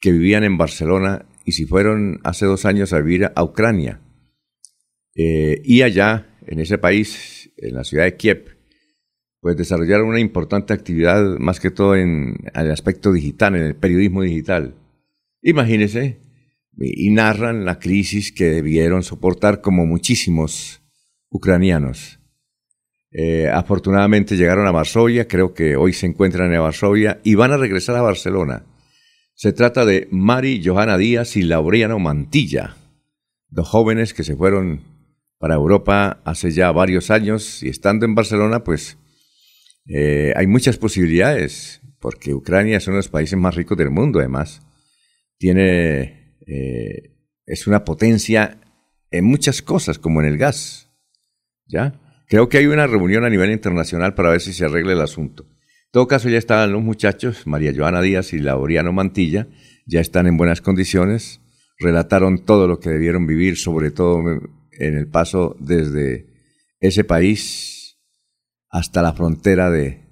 que 0.00 0.12
vivían 0.12 0.44
en 0.44 0.56
Barcelona 0.56 1.26
y 1.44 1.52
se 1.52 1.66
fueron 1.66 2.20
hace 2.24 2.46
dos 2.46 2.64
años 2.64 2.92
a 2.92 3.00
vivir 3.00 3.30
a 3.34 3.42
Ucrania. 3.42 4.00
Eh, 5.16 5.60
y 5.64 5.82
allá, 5.82 6.26
en 6.46 6.60
ese 6.60 6.78
país, 6.78 7.50
en 7.56 7.74
la 7.74 7.84
ciudad 7.84 8.04
de 8.04 8.16
Kiev, 8.16 8.56
pues 9.40 9.56
desarrollaron 9.56 10.08
una 10.08 10.20
importante 10.20 10.72
actividad, 10.72 11.22
más 11.38 11.60
que 11.60 11.70
todo 11.70 11.96
en, 11.96 12.36
en 12.54 12.60
el 12.66 12.70
aspecto 12.70 13.12
digital, 13.12 13.56
en 13.56 13.62
el 13.62 13.76
periodismo 13.76 14.22
digital. 14.22 14.74
Imagínense, 15.42 16.18
y 16.76 17.10
narran 17.10 17.64
la 17.64 17.78
crisis 17.78 18.32
que 18.32 18.46
debieron 18.46 19.02
soportar 19.02 19.60
como 19.60 19.86
muchísimos 19.86 20.82
ucranianos. 21.30 22.20
Eh, 23.10 23.48
afortunadamente 23.48 24.36
llegaron 24.36 24.66
a 24.66 24.72
Varsovia, 24.72 25.28
creo 25.28 25.54
que 25.54 25.76
hoy 25.76 25.92
se 25.92 26.06
encuentran 26.06 26.52
en 26.52 26.60
Varsovia 26.60 27.20
y 27.22 27.36
van 27.36 27.52
a 27.52 27.56
regresar 27.56 27.94
a 27.96 28.02
Barcelona. 28.02 28.64
Se 29.34 29.52
trata 29.52 29.84
de 29.84 30.08
Mari 30.10 30.62
Johanna 30.64 30.98
Díaz 30.98 31.36
y 31.36 31.42
Laureano 31.42 31.98
Mantilla, 32.00 32.76
dos 33.48 33.68
jóvenes 33.68 34.14
que 34.14 34.24
se 34.24 34.34
fueron 34.34 34.80
para 35.38 35.54
Europa 35.54 36.22
hace 36.24 36.50
ya 36.50 36.72
varios 36.72 37.10
años 37.10 37.62
y 37.62 37.68
estando 37.68 38.04
en 38.04 38.14
Barcelona, 38.14 38.64
pues 38.64 38.98
eh, 39.86 40.32
hay 40.36 40.46
muchas 40.46 40.78
posibilidades, 40.78 41.82
porque 42.00 42.34
Ucrania 42.34 42.78
es 42.78 42.86
uno 42.86 42.96
de 42.96 42.98
los 42.98 43.08
países 43.08 43.38
más 43.38 43.54
ricos 43.54 43.78
del 43.78 43.90
mundo, 43.90 44.18
además. 44.18 44.62
Tiene 45.38 46.23
eh, 46.46 47.16
es 47.46 47.66
una 47.66 47.84
potencia 47.84 48.60
en 49.10 49.24
muchas 49.24 49.62
cosas, 49.62 49.98
como 49.98 50.20
en 50.20 50.28
el 50.28 50.38
gas. 50.38 50.90
¿Ya? 51.66 52.00
Creo 52.26 52.48
que 52.48 52.58
hay 52.58 52.66
una 52.66 52.86
reunión 52.86 53.24
a 53.24 53.30
nivel 53.30 53.50
internacional 53.50 54.14
para 54.14 54.30
ver 54.30 54.40
si 54.40 54.52
se 54.52 54.64
arregla 54.64 54.92
el 54.92 55.00
asunto. 55.00 55.44
En 55.44 55.92
todo 55.92 56.06
caso, 56.08 56.28
ya 56.28 56.38
estaban 56.38 56.72
los 56.72 56.82
muchachos, 56.82 57.46
María 57.46 57.72
Joana 57.74 58.00
Díaz 58.00 58.32
y 58.32 58.38
Laureano 58.38 58.92
Mantilla, 58.92 59.46
ya 59.86 60.00
están 60.00 60.26
en 60.26 60.36
buenas 60.36 60.60
condiciones, 60.60 61.40
relataron 61.78 62.44
todo 62.44 62.66
lo 62.66 62.80
que 62.80 62.90
debieron 62.90 63.26
vivir, 63.26 63.56
sobre 63.56 63.90
todo 63.90 64.22
en 64.72 64.96
el 64.96 65.06
paso 65.06 65.56
desde 65.60 66.26
ese 66.80 67.04
país 67.04 67.98
hasta 68.68 69.02
la 69.02 69.12
frontera 69.12 69.70
de, 69.70 70.04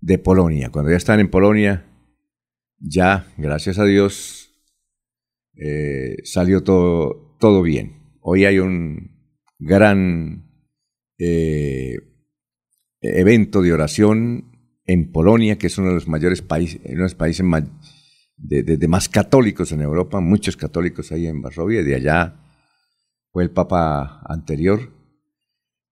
de 0.00 0.18
Polonia. 0.18 0.70
Cuando 0.70 0.90
ya 0.90 0.96
están 0.96 1.20
en 1.20 1.30
Polonia, 1.30 1.86
ya, 2.80 3.32
gracias 3.36 3.78
a 3.78 3.84
Dios, 3.84 4.41
eh, 5.54 6.16
salió 6.24 6.62
todo, 6.62 7.36
todo 7.38 7.62
bien. 7.62 8.16
Hoy 8.20 8.44
hay 8.44 8.58
un 8.58 9.12
gran 9.58 10.50
eh, 11.18 11.96
evento 13.00 13.62
de 13.62 13.72
oración 13.72 14.52
en 14.86 15.12
Polonia, 15.12 15.58
que 15.58 15.68
es 15.68 15.78
uno 15.78 15.88
de 15.88 15.94
los 15.94 16.08
mayores 16.08 16.42
países, 16.42 16.80
uno 16.84 16.96
de 16.96 17.02
los 17.02 17.14
países 17.14 17.44
más, 17.44 19.08
católicos 19.08 19.72
en 19.72 19.82
Europa, 19.82 20.20
muchos 20.20 20.56
católicos 20.56 21.12
ahí 21.12 21.26
en 21.26 21.42
Varsovia, 21.42 21.80
y 21.80 21.84
de 21.84 21.94
allá 21.94 22.40
fue 23.30 23.44
el 23.44 23.50
Papa 23.50 24.22
anterior, 24.28 24.92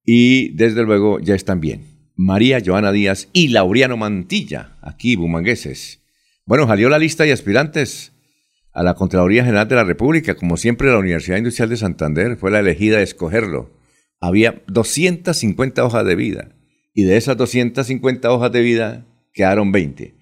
y 0.04 0.54
desde 0.56 0.82
luego 0.82 1.20
ya 1.20 1.34
están 1.34 1.60
bien. 1.60 2.12
María 2.16 2.60
Joana 2.64 2.92
Díaz 2.92 3.28
y 3.32 3.48
Laureano 3.48 3.96
Mantilla, 3.96 4.76
aquí, 4.82 5.16
bumangueses. 5.16 6.02
Bueno, 6.44 6.66
salió 6.66 6.88
la 6.88 6.98
lista 6.98 7.24
de 7.24 7.32
aspirantes 7.32 8.12
a 8.72 8.82
la 8.82 8.94
Contraloría 8.94 9.44
General 9.44 9.68
de 9.68 9.74
la 9.76 9.84
República. 9.84 10.34
Como 10.34 10.56
siempre, 10.56 10.90
la 10.90 10.98
Universidad 10.98 11.38
Industrial 11.38 11.68
de 11.68 11.76
Santander 11.76 12.36
fue 12.36 12.50
la 12.50 12.60
elegida 12.60 12.98
a 12.98 13.02
escogerlo. 13.02 13.70
Había 14.20 14.62
250 14.66 15.84
hojas 15.84 16.04
de 16.04 16.14
vida 16.14 16.54
y 16.94 17.04
de 17.04 17.16
esas 17.16 17.36
250 17.36 18.30
hojas 18.30 18.52
de 18.52 18.60
vida 18.60 19.06
quedaron 19.32 19.72
20. 19.72 20.14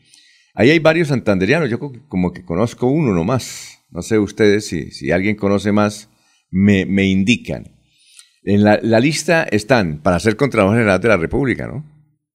Ahí 0.54 0.70
hay 0.70 0.78
varios 0.78 1.08
santanderianos, 1.08 1.70
yo 1.70 1.78
como 2.08 2.32
que 2.32 2.44
conozco 2.44 2.86
uno 2.86 3.12
nomás. 3.12 3.78
No 3.90 4.02
sé 4.02 4.18
ustedes 4.18 4.66
si, 4.66 4.90
si 4.90 5.10
alguien 5.10 5.36
conoce 5.36 5.72
más, 5.72 6.10
me, 6.50 6.84
me 6.84 7.06
indican. 7.06 7.76
En 8.42 8.64
la, 8.64 8.78
la, 8.82 9.00
lista 9.00 9.44
están 9.44 9.98
para 10.02 10.20
ser 10.20 10.36
Contralor 10.36 10.72
General 10.72 11.00
de 11.00 11.08
la 11.08 11.16
República, 11.16 11.66
¿no? 11.66 11.84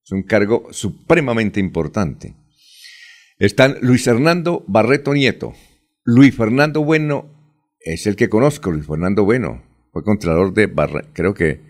Es 0.04 0.12
un 0.12 0.24
cargo 0.24 0.68
supremamente 0.72 1.60
importante. 1.60 2.36
Están 3.40 3.78
Luis 3.82 4.06
Hernando 4.06 4.64
Barreto 4.68 5.14
Nieto, 5.14 5.54
Luis 6.06 6.36
Fernando 6.36 6.84
Bueno 6.84 7.30
es 7.80 8.08
el 8.08 8.16
que 8.16 8.30
conozco, 8.30 8.72
Luis 8.72 8.86
Fernando 8.86 9.24
Bueno. 9.24 9.64
Fue 9.92 10.04
contralor 10.04 10.54
de 10.54 10.66
Barra, 10.66 11.04
creo 11.14 11.36
que, 11.36 11.62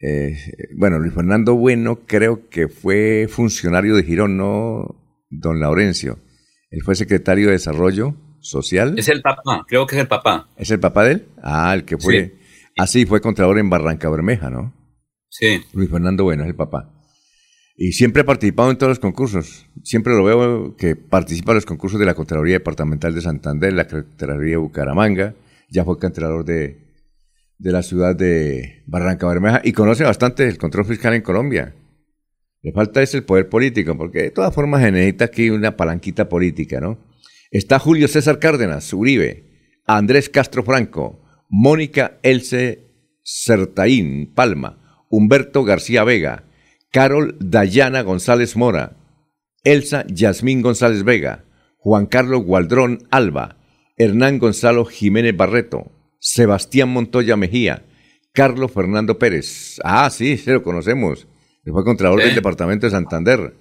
eh, 0.00 0.36
bueno, 0.76 0.98
Luis 0.98 1.14
Fernando 1.14 1.54
Bueno 1.54 2.00
creo 2.04 2.48
que 2.48 2.68
fue 2.68 3.28
funcionario 3.30 3.94
de 3.94 4.02
Girón, 4.02 4.36
no 4.36 4.96
don 5.30 5.60
Laurencio. 5.60 6.18
Él 6.70 6.82
fue 6.82 6.96
secretario 6.96 7.46
de 7.46 7.52
Desarrollo 7.52 8.16
Social. 8.40 8.98
Es 8.98 9.08
el 9.08 9.22
papá, 9.22 9.64
creo 9.68 9.86
que 9.86 9.94
es 9.94 10.02
el 10.02 10.08
papá. 10.08 10.48
¿Es 10.56 10.70
el 10.70 10.80
papá 10.80 11.04
de 11.04 11.12
él? 11.12 11.28
Ah, 11.42 11.72
el 11.72 11.84
que 11.84 11.96
fue. 11.98 12.34
Ah, 12.76 12.86
sí, 12.86 13.06
fue 13.06 13.20
contralor 13.20 13.58
en 13.58 13.70
Barranca 13.70 14.10
Bermeja, 14.10 14.50
¿no? 14.50 14.74
Sí. 15.28 15.62
Luis 15.72 15.88
Fernando 15.88 16.24
Bueno 16.24 16.42
es 16.42 16.48
el 16.48 16.56
papá. 16.56 16.99
Y 17.82 17.92
siempre 17.92 18.20
ha 18.20 18.26
participado 18.26 18.70
en 18.70 18.76
todos 18.76 18.90
los 18.90 18.98
concursos. 18.98 19.66
Siempre 19.84 20.12
lo 20.12 20.22
veo 20.22 20.76
que 20.76 20.96
participa 20.96 21.52
en 21.52 21.54
los 21.54 21.64
concursos 21.64 21.98
de 21.98 22.04
la 22.04 22.12
Contraloría 22.12 22.56
Departamental 22.56 23.14
de 23.14 23.22
Santander, 23.22 23.72
la 23.72 23.86
Contraloría 23.86 24.50
de 24.50 24.56
Bucaramanga. 24.58 25.34
Ya 25.70 25.82
fue 25.86 25.98
contralor 25.98 26.44
de, 26.44 26.76
de 27.56 27.72
la 27.72 27.82
ciudad 27.82 28.14
de 28.14 28.82
Barranca 28.86 29.26
Bermeja 29.26 29.62
y 29.64 29.72
conoce 29.72 30.04
bastante 30.04 30.46
el 30.46 30.58
control 30.58 30.84
fiscal 30.84 31.14
en 31.14 31.22
Colombia. 31.22 31.74
Le 32.60 32.70
falta 32.72 33.00
es 33.00 33.14
el 33.14 33.24
poder 33.24 33.48
político, 33.48 33.96
porque 33.96 34.24
de 34.24 34.30
todas 34.30 34.54
formas 34.54 34.82
se 34.82 34.92
necesita 34.92 35.24
aquí 35.24 35.48
una 35.48 35.78
palanquita 35.78 36.28
política, 36.28 36.82
¿no? 36.82 36.98
Está 37.50 37.78
Julio 37.78 38.08
César 38.08 38.38
Cárdenas, 38.40 38.92
Uribe, 38.92 39.80
Andrés 39.86 40.28
Castro 40.28 40.62
Franco, 40.64 41.18
Mónica 41.48 42.18
Else 42.22 42.90
Certaín 43.24 44.34
Palma, 44.34 45.06
Humberto 45.08 45.64
García 45.64 46.04
Vega, 46.04 46.44
Carol 46.92 47.36
Dayana 47.38 48.02
González 48.02 48.56
Mora, 48.56 48.96
Elsa 49.62 50.04
Yasmín 50.08 50.60
González 50.60 51.04
Vega, 51.04 51.44
Juan 51.78 52.06
Carlos 52.06 52.42
Gualdrón 52.42 53.06
Alba, 53.12 53.58
Hernán 53.96 54.38
Gonzalo 54.40 54.84
Jiménez 54.84 55.36
Barreto, 55.36 55.92
Sebastián 56.18 56.88
Montoya 56.88 57.36
Mejía, 57.36 57.84
Carlos 58.32 58.72
Fernando 58.72 59.20
Pérez. 59.20 59.78
Ah, 59.84 60.10
sí, 60.10 60.36
se 60.36 60.52
lo 60.52 60.64
conocemos. 60.64 61.28
fue 61.64 61.84
Contralor 61.84 62.22
del 62.22 62.34
Departamento 62.34 62.86
de 62.86 62.90
Santander. 62.90 63.54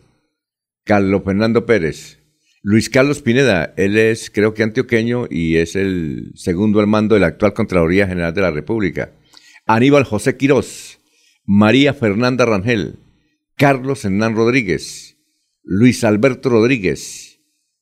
Carlos 0.83 1.21
Fernando 1.23 1.67
Pérez. 1.67 2.17
Luis 2.63 2.89
Carlos 2.89 3.21
Pineda, 3.21 3.73
él 3.77 3.95
es 3.97 4.31
creo 4.31 4.55
que 4.55 4.63
antioqueño 4.63 5.27
y 5.29 5.57
es 5.57 5.75
el 5.75 6.31
segundo 6.33 6.79
al 6.79 6.87
mando 6.87 7.13
de 7.13 7.21
la 7.21 7.27
actual 7.27 7.53
Contraloría 7.53 8.07
General 8.07 8.33
de 8.33 8.41
la 8.41 8.51
República. 8.51 9.11
Aníbal 9.67 10.03
José 10.03 10.35
Quirós, 10.35 10.99
María 11.45 11.93
Fernanda 11.93 12.45
Rangel, 12.45 12.97
Carlos 13.59 14.05
Hernán 14.05 14.37
Rodríguez, 14.37 15.17
Luis 15.63 16.05
Alberto 16.05 16.49
Rodríguez, 16.49 17.41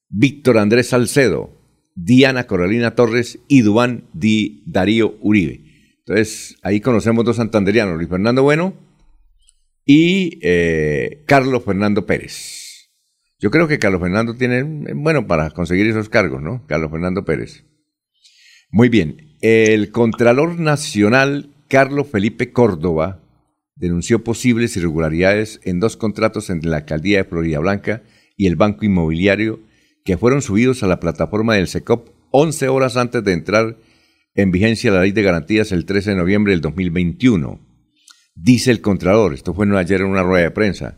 Víctor 0.10 0.58
Andrés 0.58 0.88
Salcedo, 0.88 1.56
Diana 1.94 2.48
Coralina 2.48 2.96
Torres 2.96 3.38
y 3.48 3.62
Duán 3.62 4.06
Di 4.12 4.64
Darío 4.66 5.20
Uribe. 5.22 5.62
Entonces, 6.00 6.58
ahí 6.64 6.82
conocemos 6.82 7.24
dos 7.26 7.36
santanderianos, 7.36 7.96
Luis 7.96 8.10
Fernando 8.10 8.42
Bueno 8.42 8.74
y 9.86 10.40
eh, 10.42 11.24
Carlos 11.28 11.64
Fernando 11.64 12.08
Pérez. 12.08 12.90
Yo 13.38 13.52
creo 13.52 13.68
que 13.68 13.78
Carlos 13.78 14.02
Fernando 14.02 14.36
tiene, 14.36 14.64
bueno, 14.96 15.28
para 15.28 15.52
conseguir 15.52 15.86
esos 15.86 16.10
cargos, 16.10 16.42
¿no? 16.42 16.66
Carlos 16.66 16.90
Fernando 16.90 17.24
Pérez. 17.24 17.66
Muy 18.72 18.90
bien. 18.90 19.38
El 19.42 19.92
Contralor 19.92 20.60
Nacional, 20.60 21.54
Carlos 21.68 22.08
Felipe 22.08 22.52
Córdoba, 22.52 23.27
denunció 23.78 24.24
posibles 24.24 24.76
irregularidades 24.76 25.60
en 25.64 25.80
dos 25.80 25.98
contratos 25.98 26.50
entre 26.50 26.70
la 26.70 26.78
alcaldía 26.78 27.20
de 27.20 27.30
Florida 27.30 27.60
Blanca 27.60 28.04
y 28.36 28.48
el 28.48 28.56
Banco 28.56 28.86
Inmobiliario 28.86 29.60
que 30.04 30.18
fueron 30.18 30.42
subidos 30.42 30.84
a 30.84 30.88
la 30.88 31.00
plataforma 31.00 31.56
del 31.56 31.68
SECOP 31.68 32.10
11 32.32 32.70
horas 32.70 32.98
antes 32.98 33.24
de 33.24 33.34
entrar 33.34 33.78
en 34.36 34.52
vigencia 34.52 34.92
la 34.92 35.02
ley 35.02 35.12
de 35.12 35.24
garantías 35.24 35.72
el 35.72 35.86
13 35.86 36.12
de 36.12 36.16
noviembre 36.16 36.54
del 36.54 36.62
2021. 36.62 37.60
Dice 38.36 38.72
el 38.72 38.82
Contralor, 38.82 39.34
esto 39.34 39.54
fue 39.54 39.68
ayer 39.78 40.02
en 40.02 40.08
una 40.08 40.24
rueda 40.24 40.44
de 40.44 40.52
prensa, 40.52 40.98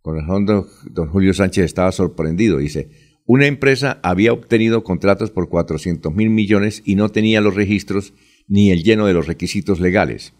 con 0.00 0.24
fondo 0.26 0.68
don 0.90 1.08
Julio 1.08 1.32
Sánchez 1.32 1.64
estaba 1.64 1.92
sorprendido, 1.92 2.58
dice, 2.58 2.90
una 3.24 3.46
empresa 3.46 4.00
había 4.02 4.32
obtenido 4.32 4.82
contratos 4.82 5.30
por 5.30 5.48
400 5.48 6.12
mil 6.12 6.28
millones 6.28 6.82
y 6.84 6.96
no 6.96 7.08
tenía 7.08 7.40
los 7.40 7.54
registros 7.54 8.12
ni 8.48 8.72
el 8.72 8.82
lleno 8.82 9.06
de 9.06 9.14
los 9.14 9.28
requisitos 9.28 9.78
legales. 9.78 10.34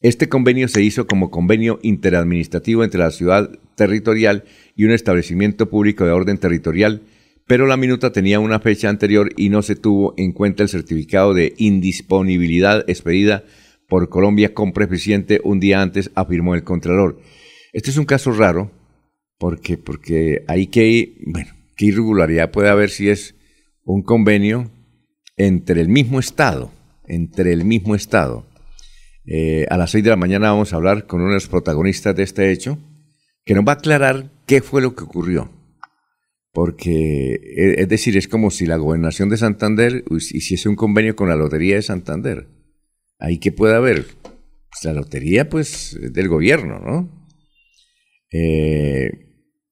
Este 0.00 0.28
convenio 0.28 0.68
se 0.68 0.80
hizo 0.80 1.08
como 1.08 1.28
convenio 1.28 1.80
interadministrativo 1.82 2.84
entre 2.84 3.00
la 3.00 3.10
ciudad 3.10 3.50
territorial 3.74 4.44
y 4.76 4.84
un 4.84 4.92
establecimiento 4.92 5.68
público 5.68 6.04
de 6.04 6.12
orden 6.12 6.38
territorial, 6.38 7.02
pero 7.48 7.66
la 7.66 7.76
minuta 7.76 8.12
tenía 8.12 8.38
una 8.38 8.60
fecha 8.60 8.88
anterior 8.90 9.32
y 9.36 9.48
no 9.48 9.60
se 9.62 9.74
tuvo 9.74 10.14
en 10.16 10.30
cuenta 10.30 10.62
el 10.62 10.68
certificado 10.68 11.34
de 11.34 11.54
indisponibilidad 11.56 12.88
expedida 12.88 13.42
por 13.88 14.08
Colombia 14.08 14.54
con 14.54 14.72
preficiente 14.72 15.40
un 15.42 15.58
día 15.58 15.82
antes, 15.82 16.12
afirmó 16.14 16.54
el 16.54 16.62
Contralor. 16.62 17.20
Este 17.72 17.90
es 17.90 17.96
un 17.96 18.04
caso 18.04 18.30
raro 18.30 18.70
porque, 19.36 19.78
porque 19.78 20.44
hay 20.46 20.68
que, 20.68 21.16
bueno, 21.26 21.50
qué 21.76 21.86
irregularidad 21.86 22.52
puede 22.52 22.68
haber 22.68 22.90
si 22.90 23.08
es 23.08 23.34
un 23.82 24.02
convenio 24.02 24.70
entre 25.36 25.80
el 25.80 25.88
mismo 25.88 26.20
Estado, 26.20 26.70
entre 27.08 27.52
el 27.52 27.64
mismo 27.64 27.96
Estado 27.96 28.47
eh, 29.30 29.66
a 29.68 29.76
las 29.76 29.90
6 29.90 30.04
de 30.04 30.10
la 30.10 30.16
mañana 30.16 30.50
vamos 30.50 30.72
a 30.72 30.76
hablar 30.76 31.06
con 31.06 31.20
uno 31.20 31.30
de 31.30 31.36
los 31.36 31.48
protagonistas 31.48 32.16
de 32.16 32.22
este 32.22 32.50
hecho, 32.50 32.78
que 33.44 33.54
nos 33.54 33.66
va 33.66 33.72
a 33.72 33.74
aclarar 33.74 34.30
qué 34.46 34.62
fue 34.62 34.80
lo 34.80 34.94
que 34.94 35.04
ocurrió. 35.04 35.50
Porque, 36.52 37.34
e, 37.34 37.82
es 37.82 37.88
decir, 37.88 38.16
es 38.16 38.26
como 38.26 38.50
si 38.50 38.64
la 38.64 38.76
gobernación 38.76 39.28
de 39.28 39.36
Santander 39.36 40.02
hiciese 40.10 40.68
un 40.68 40.76
convenio 40.76 41.14
con 41.14 41.28
la 41.28 41.36
Lotería 41.36 41.76
de 41.76 41.82
Santander. 41.82 42.48
Ahí 43.18 43.38
que 43.38 43.52
puede 43.52 43.74
haber. 43.74 44.06
Pues 44.70 44.84
la 44.84 44.92
lotería, 44.92 45.48
pues, 45.48 45.94
es 45.94 46.12
del 46.12 46.28
gobierno, 46.28 46.78
¿no? 46.78 47.26
Eh, 48.30 49.10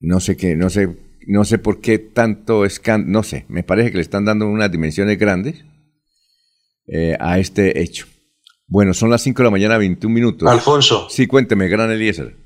no 0.01 0.21
sé 0.21 0.37
qué, 0.37 0.57
no 0.57 0.71
sé, 0.71 0.89
no 1.27 1.45
sé 1.45 1.59
por 1.59 1.81
qué 1.81 1.99
tanto 1.99 2.65
escándalo, 2.65 3.13
no 3.13 3.23
sé, 3.23 3.45
me 3.49 3.63
parece 3.63 3.91
que 3.91 3.97
le 3.97 4.03
están 4.03 4.25
dando 4.25 4.49
unas 4.49 4.73
dimensiones 4.73 5.19
grandes 5.19 5.65
eh, 6.87 7.17
a 7.21 7.39
este 7.39 7.83
hecho. 7.83 8.07
Bueno, 8.69 8.95
son 8.95 9.11
las 9.11 9.23
5 9.23 9.39
de 9.39 9.45
la 9.45 9.51
mañana, 9.51 9.79
21 9.79 10.13
minutos. 10.13 10.49
Alfonso. 10.49 11.09
Sí, 11.09 11.27
cuénteme, 11.27 11.69
gran 11.69 11.91
Eliezer. 11.91 12.37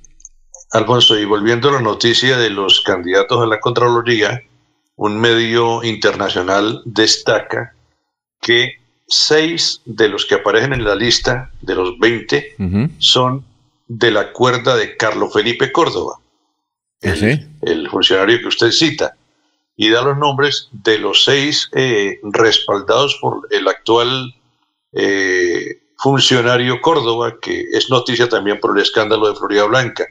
Alfonso, 0.72 1.18
y 1.18 1.24
volviendo 1.24 1.68
a 1.68 1.72
la 1.72 1.80
noticia 1.80 2.36
de 2.36 2.50
los 2.50 2.82
candidatos 2.82 3.42
a 3.42 3.46
la 3.46 3.58
Contraloría, 3.58 4.42
un 4.96 5.18
medio 5.18 5.82
internacional 5.82 6.82
destaca 6.84 7.74
que 8.40 8.80
seis 9.08 9.80
de 9.84 10.08
los 10.08 10.26
que 10.26 10.36
aparecen 10.36 10.72
en 10.72 10.84
la 10.84 10.94
lista 10.94 11.50
de 11.62 11.74
los 11.74 11.98
20 11.98 12.54
son 12.98 13.44
de 13.88 14.10
la 14.12 14.32
cuerda 14.32 14.76
de 14.76 14.96
Carlos 14.96 15.32
Felipe 15.32 15.72
Córdoba, 15.72 16.20
¿Ah, 17.02 17.14
el, 17.62 17.88
funcionario 17.90 18.38
que 18.38 18.46
usted 18.46 18.70
cita, 18.70 19.16
y 19.74 19.88
da 19.88 20.02
los 20.02 20.16
nombres 20.16 20.68
de 20.70 20.98
los 20.98 21.24
seis 21.24 21.68
eh, 21.72 22.20
respaldados 22.22 23.18
por 23.20 23.48
el 23.50 23.66
actual 23.66 24.34
eh, 24.92 25.80
funcionario 26.00 26.80
Córdoba, 26.80 27.36
que 27.40 27.66
es 27.72 27.90
noticia 27.90 28.28
también 28.28 28.58
por 28.58 28.76
el 28.76 28.82
escándalo 28.82 29.28
de 29.28 29.36
Florida 29.36 29.64
Blanca. 29.64 30.06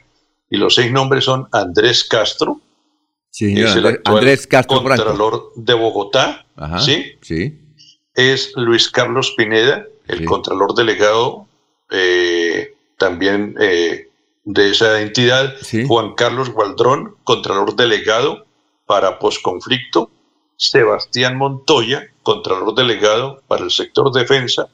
Y 0.48 0.56
los 0.56 0.74
seis 0.74 0.92
nombres 0.92 1.24
son 1.24 1.48
Andrés 1.52 2.04
Castro, 2.04 2.60
sí, 3.30 3.60
es 3.60 3.76
el 3.76 4.00
Andrés 4.04 4.46
Castro 4.46 4.82
Contralor 4.82 5.52
de 5.54 5.74
Bogotá, 5.74 6.44
¿sí? 6.78 7.12
Sí. 7.22 7.58
es 8.14 8.52
Luis 8.56 8.88
Carlos 8.88 9.34
Pineda, 9.36 9.86
el 10.08 10.24
contralor 10.24 10.74
delegado 10.74 11.46
eh, 11.90 12.74
también 12.96 13.56
eh, 13.60 14.08
de 14.44 14.70
esa 14.70 15.00
entidad, 15.00 15.54
Juan 15.86 16.14
Carlos 16.14 16.50
Gualdrón, 16.50 17.16
contralor 17.24 17.76
delegado 17.76 18.46
para 18.86 19.18
posconflicto, 19.18 20.10
Sebastián 20.56 21.36
Montoya, 21.36 22.08
contralor 22.22 22.74
delegado 22.74 23.42
para 23.46 23.64
el 23.64 23.70
sector 23.70 24.12
defensa, 24.12 24.68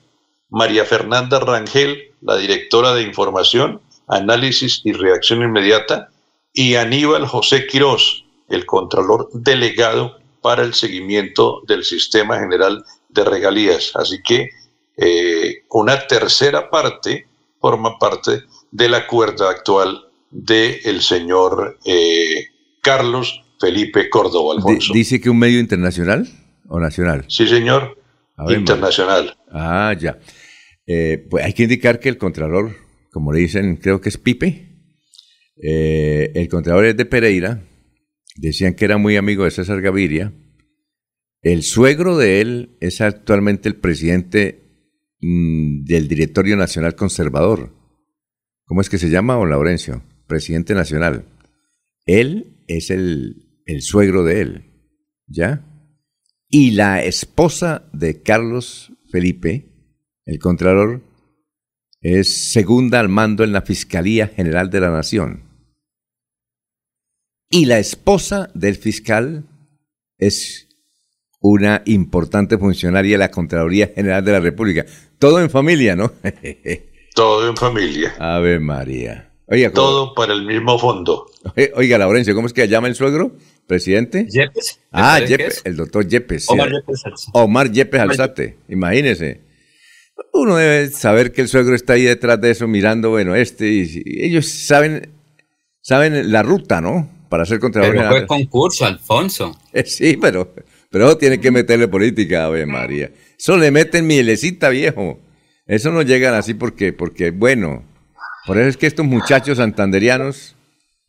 María 0.49 0.85
Fernanda 0.85 1.41
Rangel, 1.41 2.15
la 2.21 2.37
directora 2.37 2.95
de 2.95 3.03
información, 3.03 3.81
análisis 4.09 4.81
y 4.85 4.93
reacción 4.93 5.43
inmediata, 5.43 6.11
y 6.53 6.77
Aníbal 6.77 7.27
José 7.27 7.67
Quirós, 7.67 8.25
el 8.49 8.65
contralor 8.65 9.29
delegado 9.33 10.17
para 10.41 10.63
el 10.63 10.75
seguimiento 10.75 11.63
del 11.67 11.85
sistema 11.85 12.39
general 12.39 12.85
de 13.09 13.25
regalías. 13.25 13.93
Así 13.95 14.23
que 14.23 14.51
eh, 14.97 15.65
una 15.71 16.07
tercera 16.07 16.71
parte 16.71 17.27
forma 17.61 17.99
parte 17.99 18.45
de 18.71 18.89
la 18.89 19.07
cuerda 19.07 19.51
actual 19.51 20.07
del 20.31 20.79
el 20.85 21.03
señor 21.03 21.79
eh, 21.85 22.47
Carlos 22.81 23.43
Felipe 23.61 24.09
Córdoba 24.09 24.55
Alfonso. 24.55 24.93
¿Dice 24.93 25.21
que 25.21 25.31
un 25.31 25.39
medio 25.39 25.59
internacional 25.59 26.29
o 26.69 26.79
nacional? 26.79 27.25
Sí, 27.29 27.47
señor. 27.49 27.96
Internacional. 28.49 29.37
Ah, 29.51 29.95
ya. 29.99 30.19
Eh, 30.87 31.27
pues 31.31 31.45
hay 31.45 31.53
que 31.53 31.65
indicar 31.65 31.99
que 32.01 32.09
el 32.09 32.19
Contralor, 32.19 32.77
como 33.11 33.33
le 33.33 33.41
dicen, 33.41 33.77
creo 33.77 34.01
que 34.01 34.09
es 34.09 34.19
Pipe, 34.19 34.63
el 35.57 36.49
Contralor 36.49 36.85
es 36.85 36.97
de 36.97 37.07
Pereira, 37.07 37.63
decían 38.37 38.75
que 38.75 38.85
era 38.85 38.99
muy 38.99 39.17
amigo 39.17 39.45
de 39.45 39.51
César 39.51 39.81
Gaviria, 39.81 40.33
el 41.47 41.63
suegro 41.63 42.17
de 42.17 42.41
él 42.41 42.77
es 42.81 43.01
actualmente 43.01 43.69
el 43.69 43.77
presidente 43.77 44.91
mm, 45.21 45.85
del 45.85 46.09
Directorio 46.09 46.57
Nacional 46.57 46.97
Conservador. 46.97 47.73
¿Cómo 48.65 48.81
es 48.81 48.91
que 48.91 48.99
se 48.99 49.11
llama, 49.11 49.35
don 49.35 49.51
Laurencio? 49.51 50.03
Presidente 50.27 50.75
nacional. 50.75 51.27
Él 52.05 52.65
es 52.67 52.91
el, 52.91 53.63
el 53.65 53.83
suegro 53.83 54.25
de 54.25 54.41
él, 54.41 54.73
¿ya? 55.29 55.65
Y 56.49 56.73
la 56.73 57.03
esposa 57.03 57.89
de 57.93 58.23
Carlos 58.23 58.93
Felipe, 59.11 59.67
el 60.25 60.39
Contralor, 60.39 61.03
es 62.01 62.53
segunda 62.53 63.01
al 63.01 63.09
mando 63.09 63.43
en 63.43 63.53
la 63.53 63.63
Fiscalía 63.63 64.29
General 64.29 64.71
de 64.71 64.81
la 64.81 64.91
Nación. 64.91 65.43
Y 67.51 67.67
la 67.67 67.79
esposa 67.79 68.51
del 68.55 68.77
fiscal 68.77 69.45
es 70.19 70.69
una 71.41 71.83
importante 71.85 72.59
funcionaria 72.59 73.13
de 73.13 73.19
la 73.19 73.31
Contraloría 73.31 73.89
General 73.95 74.25
de 74.25 74.33
la 74.33 74.41
República. 74.41 74.85
Todo 75.19 75.41
en 75.41 75.51
familia, 75.51 75.97
¿no? 75.97 76.13
Todo 77.15 77.49
en 77.49 77.57
familia. 77.57 78.15
Ave 78.19 78.59
María. 78.61 79.26
Oiga, 79.49 79.71
Todo 79.71 80.15
para 80.15 80.33
el 80.33 80.45
mismo 80.45 80.79
fondo. 80.79 81.31
Oiga, 81.75 81.99
Laurencio, 81.99 82.35
¿cómo 82.35 82.47
es 82.47 82.53
que 82.53 82.67
llama 82.67 82.89
el 82.89 82.95
suegro? 82.95 83.33
¿Presidente? 83.67 84.27
Yepes. 84.29 84.81
Ah, 84.91 85.21
Yepes, 85.21 85.63
el 85.65 85.77
doctor 85.77 86.07
Yepes. 86.07 86.49
Omar 86.51 86.71
Yepes 86.71 87.05
Alzate. 87.05 87.31
Omar 87.33 87.71
Yepes 87.71 88.01
Alzate, 88.01 88.59
imagínese. 88.69 89.41
Uno 90.33 90.57
debe 90.57 90.91
saber 90.91 91.33
que 91.33 91.43
el 91.43 91.49
suegro 91.49 91.75
está 91.75 91.93
ahí 91.95 92.03
detrás 92.03 92.41
de 92.41 92.51
eso 92.51 92.67
mirando, 92.67 93.11
bueno, 93.11 93.35
este, 93.35 93.69
y, 93.69 94.03
ellos 94.25 94.49
saben, 94.49 95.13
saben 95.81 96.33
la 96.33 96.43
ruta, 96.43 96.81
¿no? 96.81 97.09
Para 97.29 97.45
ser 97.45 97.61
contralor. 97.61 97.95
Pero 97.95 98.09
fue 98.09 98.27
concurso, 98.27 98.85
Alfonso. 98.85 99.57
sí, 99.85 100.17
pero 100.21 100.53
pero 100.91 101.17
tiene 101.19 101.41
que 101.41 101.51
meterle 101.51 101.89
política, 101.89 102.47
Ave 102.47 102.65
María. 102.67 103.11
Eso 103.39 103.57
le 103.57 103.71
meten 103.71 104.07
mielecita, 104.07 104.69
viejo. 104.71 105.19
Eso 105.67 105.91
no 105.91 106.03
llegan 106.03 106.35
así 106.35 106.55
porque, 106.55 106.93
porque, 106.93 107.33
bueno, 107.33 107.85
por 108.47 108.59
eso 108.59 108.69
es 108.69 108.77
que 108.77 108.87
estos 108.87 109.05
muchachos 109.05 109.59
santanderianos, 109.59 110.55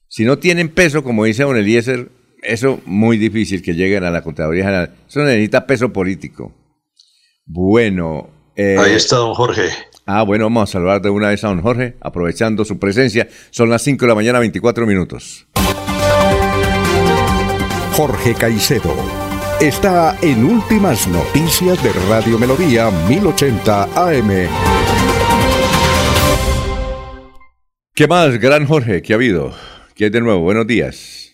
si 0.07 0.25
no 0.25 0.39
tienen 0.39 0.69
peso, 0.69 1.03
como 1.03 1.25
dice 1.25 1.43
Don 1.43 1.55
Eliezer, 1.55 2.09
eso 2.41 2.81
muy 2.85 3.17
difícil 3.17 3.61
que 3.61 3.73
lleguen 3.73 4.03
a 4.03 4.11
la 4.11 4.21
Contraloría 4.21 4.63
General. 4.63 4.95
Eso 5.07 5.21
necesita 5.23 5.67
peso 5.67 5.91
político. 5.93 6.53
Bueno. 7.45 8.29
Eh, 8.55 8.75
Ahí 8.79 8.93
está 8.93 9.17
don 9.17 9.33
Jorge. 9.33 9.69
Ah, 10.05 10.23
bueno, 10.23 10.45
vamos 10.45 10.69
a 10.69 10.71
saludar 10.71 11.01
de 11.01 11.09
una 11.09 11.29
vez 11.29 11.43
a 11.43 11.49
don 11.49 11.61
Jorge, 11.61 11.95
aprovechando 11.99 12.65
su 12.65 12.79
presencia. 12.79 13.27
Son 13.51 13.69
las 13.69 13.83
5 13.83 14.05
de 14.05 14.07
la 14.07 14.15
mañana, 14.15 14.39
24 14.39 14.87
minutos. 14.87 15.47
Jorge 17.93 18.33
Caicedo 18.35 18.95
está 19.59 20.17
en 20.21 20.45
Últimas 20.45 21.07
Noticias 21.07 21.81
de 21.83 21.91
Radio 22.07 22.37
Melodía 22.37 22.91
1080 23.09 23.83
AM. 23.95 24.47
¿Qué 27.97 28.07
más, 28.07 28.39
gran 28.39 28.67
Jorge? 28.67 29.01
¿Qué 29.01 29.13
ha 29.13 29.15
habido? 29.15 29.55
¿Qué 29.95 30.11
de 30.11 30.21
nuevo? 30.21 30.41
Buenos 30.41 30.67
días. 30.67 31.33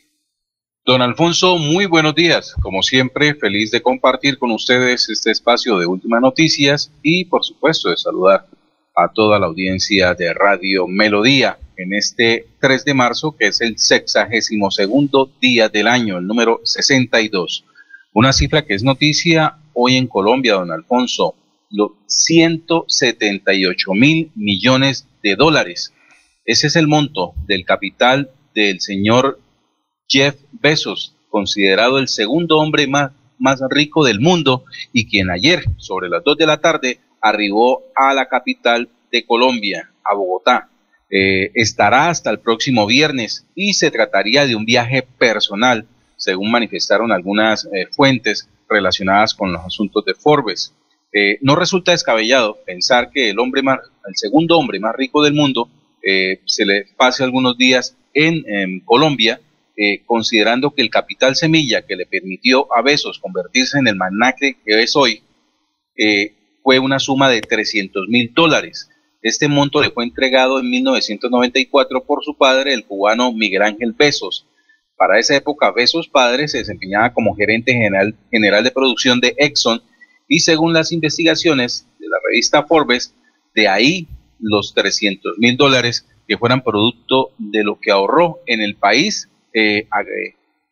Don 0.86 1.02
Alfonso, 1.02 1.58
muy 1.58 1.88
buenos 1.88 2.16
días. 2.16 2.56
Como 2.62 2.82
siempre, 2.84 3.36
feliz 3.36 3.70
de 3.72 3.82
compartir 3.82 4.38
con 4.38 4.50
ustedes 4.52 5.10
este 5.10 5.32
espacio 5.32 5.78
de 5.78 5.88
Últimas 5.88 6.22
Noticias 6.22 6.90
y, 7.02 7.26
por 7.26 7.44
supuesto, 7.44 7.90
de 7.90 7.98
saludar 7.98 8.48
a 8.96 9.12
toda 9.12 9.40
la 9.40 9.48
audiencia 9.48 10.14
de 10.14 10.34
Radio 10.34 10.88
Melodía 10.88 11.58
en 11.76 11.94
este 11.94 12.48
3 12.62 12.86
de 12.86 12.94
marzo, 12.94 13.36
que 13.38 13.48
es 13.48 13.60
el 13.60 13.78
sexagésimo 13.78 14.72
segundo 14.72 15.30
día 15.42 15.68
del 15.68 15.90
año, 15.90 16.18
el 16.18 16.26
número 16.26 16.62
62. 16.64 17.66
Una 18.14 18.32
cifra 18.32 18.66
que 18.66 18.76
es 18.76 18.84
noticia 18.84 19.58
hoy 19.74 19.98
en 19.98 20.08
Colombia, 20.08 20.54
don 20.54 20.72
Alfonso, 20.72 21.36
los 21.72 21.92
178 22.08 23.94
mil 23.96 24.32
millones 24.34 25.10
de 25.22 25.36
dólares. 25.36 25.94
Ese 26.46 26.68
es 26.68 26.76
el 26.76 26.88
monto 26.88 27.34
del 27.46 27.66
capital 27.66 28.32
del 28.54 28.82
señor 28.82 29.40
Jeff 30.08 30.36
Bezos, 30.52 31.16
considerado 31.30 32.00
el 32.00 32.08
segundo 32.08 32.58
hombre 32.58 32.88
más, 32.88 33.12
rico 33.70 34.06
del 34.06 34.20
mundo 34.20 34.64
y 34.92 35.08
quien 35.08 35.30
ayer, 35.30 35.64
sobre 35.78 36.10
las 36.10 36.24
2 36.24 36.38
de 36.38 36.46
la 36.46 36.62
tarde, 36.62 37.00
arribó 37.22 37.84
a 37.96 38.14
la 38.14 38.28
capital 38.28 38.90
de 39.12 39.26
Colombia, 39.26 39.92
a 40.04 40.16
Bogotá. 40.16 40.70
Eh, 41.10 41.52
estará 41.54 42.10
hasta 42.10 42.30
el 42.30 42.40
próximo 42.40 42.86
viernes 42.86 43.46
y 43.56 43.74
se 43.74 43.92
trataría 43.92 44.46
de 44.46 44.56
un 44.56 44.66
viaje 44.66 45.04
personal 45.18 45.88
según 46.24 46.52
manifestaron 46.52 47.12
algunas 47.12 47.66
eh, 47.66 47.88
fuentes 47.92 48.48
relacionadas 48.70 49.34
con 49.34 49.52
los 49.52 49.64
asuntos 49.66 50.06
de 50.06 50.14
Forbes. 50.14 50.74
Eh, 51.12 51.38
no 51.42 51.56
resulta 51.56 51.92
descabellado 51.92 52.58
pensar 52.66 53.12
que 53.12 53.30
el 53.30 53.40
hombre 53.40 53.62
más, 53.62 53.80
el 54.08 54.16
segundo 54.16 54.58
hombre 54.58 54.80
más 54.80 54.96
rico 54.96 55.22
del 55.22 55.34
mundo 55.34 55.70
eh, 56.04 56.42
se 56.46 56.66
le 56.66 56.86
pase 56.98 57.24
algunos 57.24 57.58
días 57.58 57.98
en, 58.14 58.82
Colombia, 58.82 59.42
considerando 60.06 60.70
que 60.70 60.84
el 60.84 60.92
capital 60.92 61.36
semilla 61.36 61.82
que 61.82 61.96
le 61.96 62.06
permitió 62.06 62.72
a 62.76 62.84
Besos 62.84 63.18
convertirse 63.18 63.80
en 63.80 63.88
el 63.88 63.96
magnate 63.96 64.58
que 64.64 64.84
es 64.84 64.96
hoy 64.96 65.24
fue 66.62 66.78
una 66.78 67.00
suma 67.00 67.28
de 67.28 67.42
300 67.42 68.08
mil 68.08 68.32
dólares. 68.36 68.88
Este 69.24 69.48
monto 69.48 69.82
le 69.82 69.90
fue 69.90 70.04
entregado 70.04 70.60
en 70.60 70.70
1994 70.70 72.06
por 72.06 72.24
su 72.24 72.38
padre, 72.38 72.76
el 72.76 72.86
cubano 72.86 73.34
Miguel 73.34 73.64
Ángel 73.64 73.94
Besos, 73.94 74.46
para 74.98 75.20
esa 75.20 75.36
época, 75.36 75.72
Besos 75.72 76.08
padre 76.08 76.48
se 76.48 76.60
desempeñaba 76.60 77.14
como 77.14 77.36
gerente 77.36 77.74
general, 77.74 78.16
general 78.32 78.64
de 78.64 78.72
producción 78.72 79.20
de 79.20 79.36
Exxon 79.38 79.82
y 80.28 80.40
según 80.40 80.74
las 80.74 80.92
investigaciones 80.92 81.88
de 82.00 82.08
la 82.08 82.18
revista 82.30 82.64
Forbes, 82.64 83.14
de 83.54 83.68
ahí 83.68 84.08
los 84.44 84.74
300 84.74 85.38
mil 85.40 85.58
dólares 85.58 86.06
que 86.28 86.38
fueran 86.38 86.64
producto 86.64 87.32
de 87.38 87.64
lo 87.64 87.80
que 87.80 87.92
ahorró 87.92 88.40
en 88.46 88.62
el 88.62 88.76
país 88.76 89.30
eh, 89.54 89.88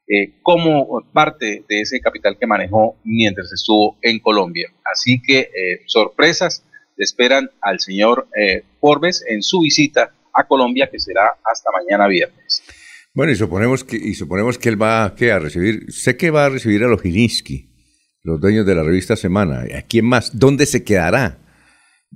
eh, 0.07 0.33
como 0.41 1.03
parte 1.13 1.63
de 1.67 1.81
ese 1.81 1.99
capital 1.99 2.37
que 2.39 2.47
manejó 2.47 2.97
mientras 3.03 3.51
estuvo 3.51 3.97
en 4.01 4.19
Colombia. 4.19 4.69
Así 4.83 5.21
que 5.21 5.39
eh, 5.39 5.81
sorpresas 5.85 6.63
esperan 6.97 7.49
al 7.61 7.79
señor 7.79 8.27
Forbes 8.79 9.25
en 9.27 9.41
su 9.41 9.61
visita 9.61 10.13
a 10.33 10.43
Colombia 10.45 10.87
que 10.91 10.99
será 10.99 11.35
hasta 11.43 11.71
mañana 11.71 12.07
viernes. 12.07 12.61
Bueno, 13.13 13.31
y 13.31 13.35
suponemos 13.35 13.83
que, 13.83 13.97
y 13.97 14.13
suponemos 14.13 14.59
que 14.59 14.69
él 14.69 14.81
va 14.81 15.05
a 15.05 15.39
recibir, 15.39 15.91
sé 15.91 16.15
que 16.15 16.29
va 16.29 16.45
a 16.45 16.49
recibir 16.49 16.83
a 16.83 16.87
los 16.87 17.01
Gilinski, 17.01 17.69
los 18.23 18.39
dueños 18.39 18.65
de 18.67 18.75
la 18.75 18.83
revista 18.83 19.15
Semana. 19.15 19.65
¿A 19.75 19.81
quién 19.81 20.05
más? 20.05 20.37
¿Dónde 20.37 20.67
se 20.67 20.83
quedará? 20.83 21.40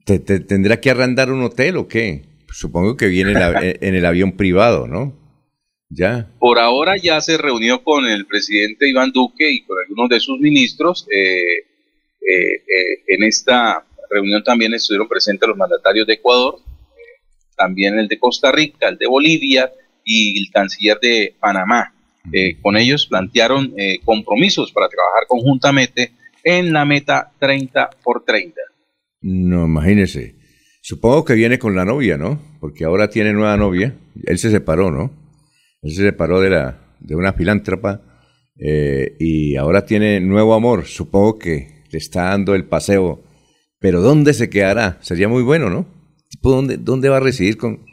¿Te, 0.03 0.19
tendrá 0.19 0.79
que 0.79 0.91
arrendar 0.91 1.31
un 1.31 1.41
hotel 1.43 1.77
o 1.77 1.88
qué? 1.88 2.23
Supongo 2.51 2.97
que 2.97 3.08
viene 3.08 3.31
en, 3.81 3.95
el 3.95 4.05
avión 4.05 4.34
privado, 4.34 4.88
¿no? 4.88 5.13
Ya. 5.89 6.29
Por 6.39 6.60
ahora 6.60 6.97
ya 6.97 7.21
se 7.21 7.38
reunió 7.38 7.84
con 7.84 8.05
el 8.05 8.25
presidente 8.25 8.89
Iván 8.89 9.12
Duque 9.12 9.49
y 9.51 9.63
con 9.63 9.77
algunos 9.79 10.10
de 10.10 10.19
sus 10.19 10.39
ministros. 10.39 11.08
Eh, 11.12 11.60
eh, 12.27 12.55
eh, 12.55 13.03
en 13.08 13.23
esta 13.23 13.86
reunión 14.10 14.43
también 14.43 14.73
estuvieron 14.73 15.08
presentes 15.08 15.47
los 15.47 15.58
mandatarios 15.58 16.08
de 16.08 16.13
Ecuador, 16.13 16.60
también 17.55 17.97
el 17.97 18.08
de 18.08 18.19
Costa 18.19 18.51
Rica, 18.51 18.89
el 18.89 18.97
de 18.97 19.08
Bolivia, 19.08 19.71
y 20.05 20.39
el 20.39 20.51
canciller 20.51 20.99
de 21.01 21.36
Panamá. 21.39 21.93
Eh, 22.31 22.58
con 22.62 22.77
ellos 22.77 23.05
plantearon 23.08 23.73
eh, 23.77 23.99
compromisos 24.03 24.71
para 24.71 24.88
trabajar 24.88 25.27
conjuntamente 25.27 26.13
en 26.43 26.71
la 26.71 26.86
meta 26.86 27.31
30 27.39 27.89
por 28.03 28.23
30. 28.23 28.62
No, 29.28 29.66
imagínese. 29.66 30.36
Supongo 30.82 31.26
que 31.26 31.34
viene 31.34 31.58
con 31.58 31.76
la 31.76 31.84
novia, 31.84 32.16
¿no? 32.16 32.40
Porque 32.60 32.86
ahora 32.86 33.10
tiene 33.10 33.34
nueva 33.34 33.58
novia. 33.58 33.98
Él 34.24 34.38
se 34.38 34.52
separó, 34.52 34.92
¿no? 34.92 35.12
Él 35.82 35.94
se 35.94 36.04
separó 36.04 36.42
de, 36.42 36.52
la, 36.52 36.96
de 37.00 37.16
una 37.16 37.34
filántropa 37.34 38.02
eh, 38.60 39.16
y 39.20 39.56
ahora 39.56 39.84
tiene 39.84 40.20
nuevo 40.20 40.54
amor. 40.54 40.86
Supongo 40.86 41.40
que 41.40 41.86
le 41.90 41.98
está 41.98 42.26
dando 42.26 42.54
el 42.54 42.66
paseo. 42.66 43.24
Pero 43.80 44.00
¿dónde 44.00 44.36
se 44.36 44.48
quedará? 44.48 45.00
Sería 45.02 45.28
muy 45.28 45.42
bueno, 45.42 45.72
¿no? 45.72 45.88
¿dónde, 46.44 46.78
dónde 46.78 47.10
va 47.10 47.18
a 47.18 47.22
residir 47.22 47.58
con...? 47.58 47.84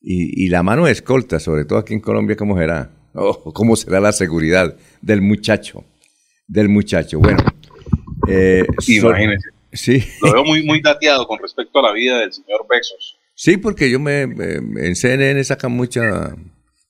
Y, 0.00 0.44
y 0.44 0.50
la 0.50 0.62
mano 0.62 0.86
de 0.86 0.92
escolta, 0.92 1.40
sobre 1.40 1.64
todo 1.64 1.80
aquí 1.80 1.94
en 1.94 2.00
Colombia, 2.00 2.36
¿cómo 2.36 2.56
será? 2.56 2.92
Oh, 3.12 3.52
¿Cómo 3.52 3.74
será 3.74 3.98
la 3.98 4.12
seguridad 4.12 4.76
del 5.02 5.20
muchacho? 5.20 5.84
Del 6.46 6.68
muchacho. 6.68 7.18
Bueno. 7.18 7.38
Eh, 8.28 8.64
Imagínese. 8.86 9.55
Sí. 9.76 10.02
Lo 10.22 10.32
veo 10.32 10.44
muy, 10.44 10.64
muy 10.64 10.80
dateado 10.80 11.26
con 11.26 11.38
respecto 11.38 11.78
a 11.78 11.82
la 11.82 11.92
vida 11.92 12.18
del 12.20 12.32
señor 12.32 12.66
Besos. 12.68 13.18
Sí, 13.34 13.58
porque 13.58 13.90
yo 13.90 14.00
me, 14.00 14.22
en 14.22 14.96
CNN 14.96 15.42
sacan 15.44 15.72
mucha, 15.72 16.34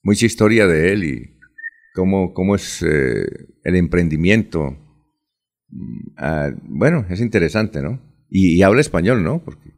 mucha 0.02 0.26
historia 0.26 0.66
de 0.66 0.92
él 0.92 1.04
y 1.04 1.38
cómo, 1.92 2.32
cómo 2.32 2.54
es 2.54 2.82
eh, 2.82 3.26
el 3.64 3.74
emprendimiento. 3.74 4.76
Mm, 5.68 6.14
ah, 6.16 6.50
bueno, 6.62 7.04
es 7.10 7.20
interesante, 7.20 7.82
¿no? 7.82 8.00
Y, 8.30 8.62
habla 8.62 8.80
español, 8.80 9.24
¿no? 9.24 9.42
Porque 9.44 9.72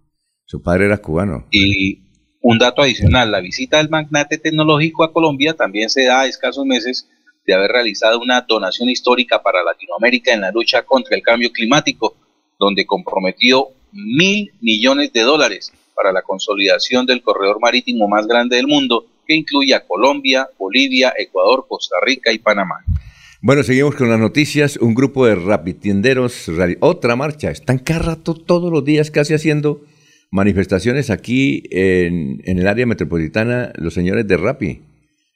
su 0.45 0.63
padre 0.63 0.87
era 0.87 0.99
cubano. 0.99 1.47
Y 1.51 2.03
un 2.43 2.59
dato 2.59 2.83
adicional, 2.83 3.31
la 3.31 3.41
visita 3.41 3.79
del 3.79 3.89
magnate 3.89 4.39
tecnológico 4.39 5.05
a 5.05 5.13
Colombia 5.13 5.55
también 5.55 5.89
se 5.89 6.05
da 6.05 6.23
a 6.23 6.27
escasos 6.27 6.67
meses 6.67 7.09
de 7.47 7.55
haber 7.55 7.71
realizado 7.71 8.21
una 8.21 8.43
donación 8.43 8.91
histórica 8.91 9.43
para 9.43 9.63
Latinoamérica 9.63 10.35
en 10.35 10.43
la 10.43 10.51
lucha 10.51 10.83
contra 10.83 11.17
el 11.17 11.23
cambio 11.23 11.51
climático 11.51 12.15
donde 12.59 12.87
comprometió 12.87 13.69
mil 13.93 14.53
millones 14.61 15.13
de 15.13 15.23
dólares 15.23 15.73
para 15.95 16.13
la 16.13 16.23
consolidación 16.23 17.07
del 17.07 17.23
corredor 17.23 17.59
marítimo 17.61 18.09
más 18.09 18.27
grande 18.27 18.57
del 18.57 18.67
mundo, 18.67 19.07
que 19.27 19.35
incluye 19.35 19.75
a 19.75 19.87
Colombia, 19.87 20.49
Bolivia, 20.59 21.13
Ecuador, 21.17 21.67
Costa 21.69 21.97
Rica 22.03 22.33
y 22.33 22.39
Panamá. 22.39 22.85
Bueno, 23.41 23.63
seguimos 23.63 23.95
con 23.95 24.09
las 24.11 24.19
noticias. 24.19 24.77
Un 24.79 24.95
grupo 24.95 25.27
de 25.27 25.37
rapitienderos, 25.37 26.51
otra 26.81 27.15
marcha. 27.15 27.51
Están 27.51 27.79
cada 27.79 28.01
rato, 28.01 28.35
todos 28.35 28.73
los 28.73 28.85
días, 28.85 29.11
casi 29.11 29.35
haciendo 29.35 29.83
manifestaciones 30.31 31.11
aquí 31.11 31.63
en, 31.71 32.41
en 32.45 32.59
el 32.59 32.67
área 32.67 32.87
metropolitana, 32.87 33.73
los 33.77 33.95
señores 33.95 34.27
de 34.27 34.37
Rapi. 34.37 34.81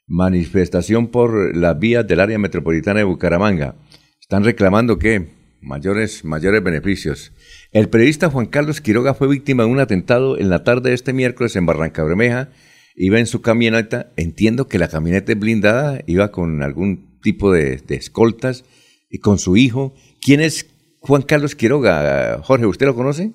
Manifestación 0.09 1.09
por 1.09 1.57
las 1.57 1.79
vías 1.79 2.07
del 2.07 2.21
área 2.21 2.39
metropolitana 2.39 2.99
de 2.99 3.05
Bucaramanga. 3.05 3.77
Están 4.21 4.45
reclamando 4.45 4.99
que 4.99 5.42
mayores, 5.63 6.25
mayores 6.25 6.63
beneficios. 6.63 7.33
El 7.71 7.89
periodista 7.89 8.31
Juan 8.31 8.47
Carlos 8.47 8.81
Quiroga 8.81 9.15
fue 9.15 9.29
víctima 9.29 9.65
de 9.65 9.71
un 9.71 9.81
atentado 9.81 10.37
en 10.39 10.51
la 10.51 10.65
tarde 10.65 10.91
de 10.91 10.95
este 10.95 11.13
miércoles 11.13 11.57
en 11.57 11.67
Barranca 11.67 12.05
Bermeja. 12.05 12.51
Iba 12.95 13.19
en 13.19 13.27
su 13.27 13.41
camioneta, 13.41 14.13
entiendo 14.17 14.69
que 14.69 14.79
la 14.79 14.89
camioneta 14.89 15.33
es 15.33 15.39
blindada, 15.39 16.01
iba 16.07 16.31
con 16.31 16.63
algún 16.63 17.21
tipo 17.23 17.53
de, 17.53 17.83
escoltas 17.89 18.65
y 19.09 19.19
con 19.19 19.39
su 19.39 19.57
hijo. 19.57 19.95
¿Quién 20.21 20.41
es 20.41 20.69
Juan 21.01 21.23
Carlos 21.23 21.55
Quiroga? 21.55 22.43
Jorge, 22.43 22.67
¿usted 22.67 22.87
lo 22.87 22.95
conoce? 22.95 23.33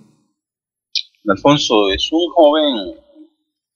Alfonso 1.28 1.92
es 1.92 2.10
un 2.12 2.30
joven 2.34 2.94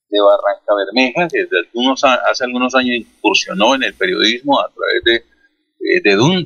de 0.08 0.18
Barranca 0.20 0.72
Bermeja 0.76 1.28
desde 1.32 1.58
algunos, 1.58 2.02
hace 2.04 2.44
algunos 2.44 2.74
años 2.74 2.96
incursionó 2.96 3.74
en 3.74 3.82
el 3.82 3.94
periodismo 3.94 4.60
a 4.60 4.70
través 4.70 5.04
de 5.04 5.12
de 5.12 5.31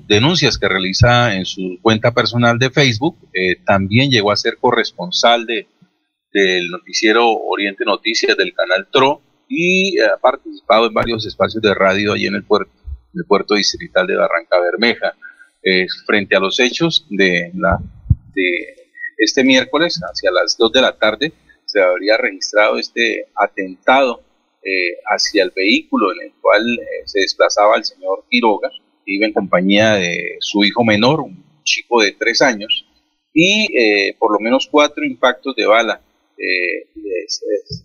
denuncias 0.07 0.59
que 0.59 0.69
realiza 0.69 1.35
en 1.35 1.45
su 1.45 1.79
cuenta 1.83 2.13
personal 2.13 2.59
de 2.59 2.71
Facebook. 2.71 3.17
Eh, 3.33 3.57
también 3.65 4.11
llegó 4.11 4.33
a 4.33 4.37
ser 4.37 4.57
corresponsal 4.59 5.47
de, 5.47 5.67
del 6.33 6.71
noticiero 6.71 7.29
Oriente 7.29 7.85
Noticias 7.85 8.37
del 8.37 8.55
canal 8.55 8.89
TRO 8.91 9.21
y 9.49 9.99
ha 10.01 10.17
participado 10.17 10.87
en 10.87 10.95
varios 10.95 11.27
espacios 11.27 11.63
de 11.63 11.75
radio 11.75 12.15
allí 12.15 12.27
en 12.27 12.35
el 12.35 12.45
puerto, 12.45 12.73
el 13.15 13.25
puerto 13.27 13.55
distrital 13.55 14.07
de 14.07 14.17
Barranca 14.17 14.59
Bermeja. 14.61 15.15
frente 16.07 16.37
a 16.37 16.41
los 16.41 16.59
hechos 16.59 17.07
de, 17.11 17.51
la, 17.55 17.79
de 18.35 18.77
este 19.19 19.45
miércoles, 19.45 20.01
hacia 20.03 20.31
las 20.31 20.57
2 20.57 20.73
de 20.73 20.81
la 20.81 20.97
tarde, 20.97 21.33
se 21.65 21.83
habría 21.83 22.17
registrado 22.17 22.79
este 22.79 23.27
atentado 23.35 24.23
eh, 24.63 24.99
hacia 25.07 25.43
el 25.43 25.53
vehículo 25.55 26.13
en 26.13 26.29
el 26.29 26.33
cual 26.41 26.81
se 27.05 27.21
desplazaba 27.21 27.77
el 27.77 27.85
señor 27.85 28.25
Quiroga 28.31 28.71
iba 29.07 29.27
en 29.27 29.33
compañía 29.33 29.95
de 29.95 30.37
su 30.41 30.65
hijo 30.65 30.85
menor, 30.85 31.21
un 31.21 31.43
chico 31.63 32.03
de 32.03 32.13
tres 32.13 32.43
años, 32.43 32.87
y 33.33 33.67
eh, 33.77 34.17
por 34.19 34.33
lo 34.33 34.41
menos 34.41 34.69
cuatro 34.71 35.05
impactos 35.05 35.55
de 35.57 35.67
bala 35.67 36.01
eh, 36.39 36.87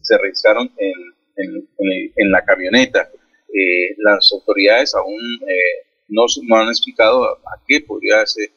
se, 0.02 0.18
registraron 0.18 0.72
en, 0.78 2.32
la 2.32 2.44
camioneta. 2.44 3.10
Eh, 3.54 3.96
las 3.98 4.32
autoridades 4.32 4.94
aún 4.96 5.20
no, 6.08 6.26
han 6.56 6.70
explicado 6.70 7.26
a 7.26 7.62
qué 7.68 7.82
podría 7.82 8.26
ser 8.26 8.50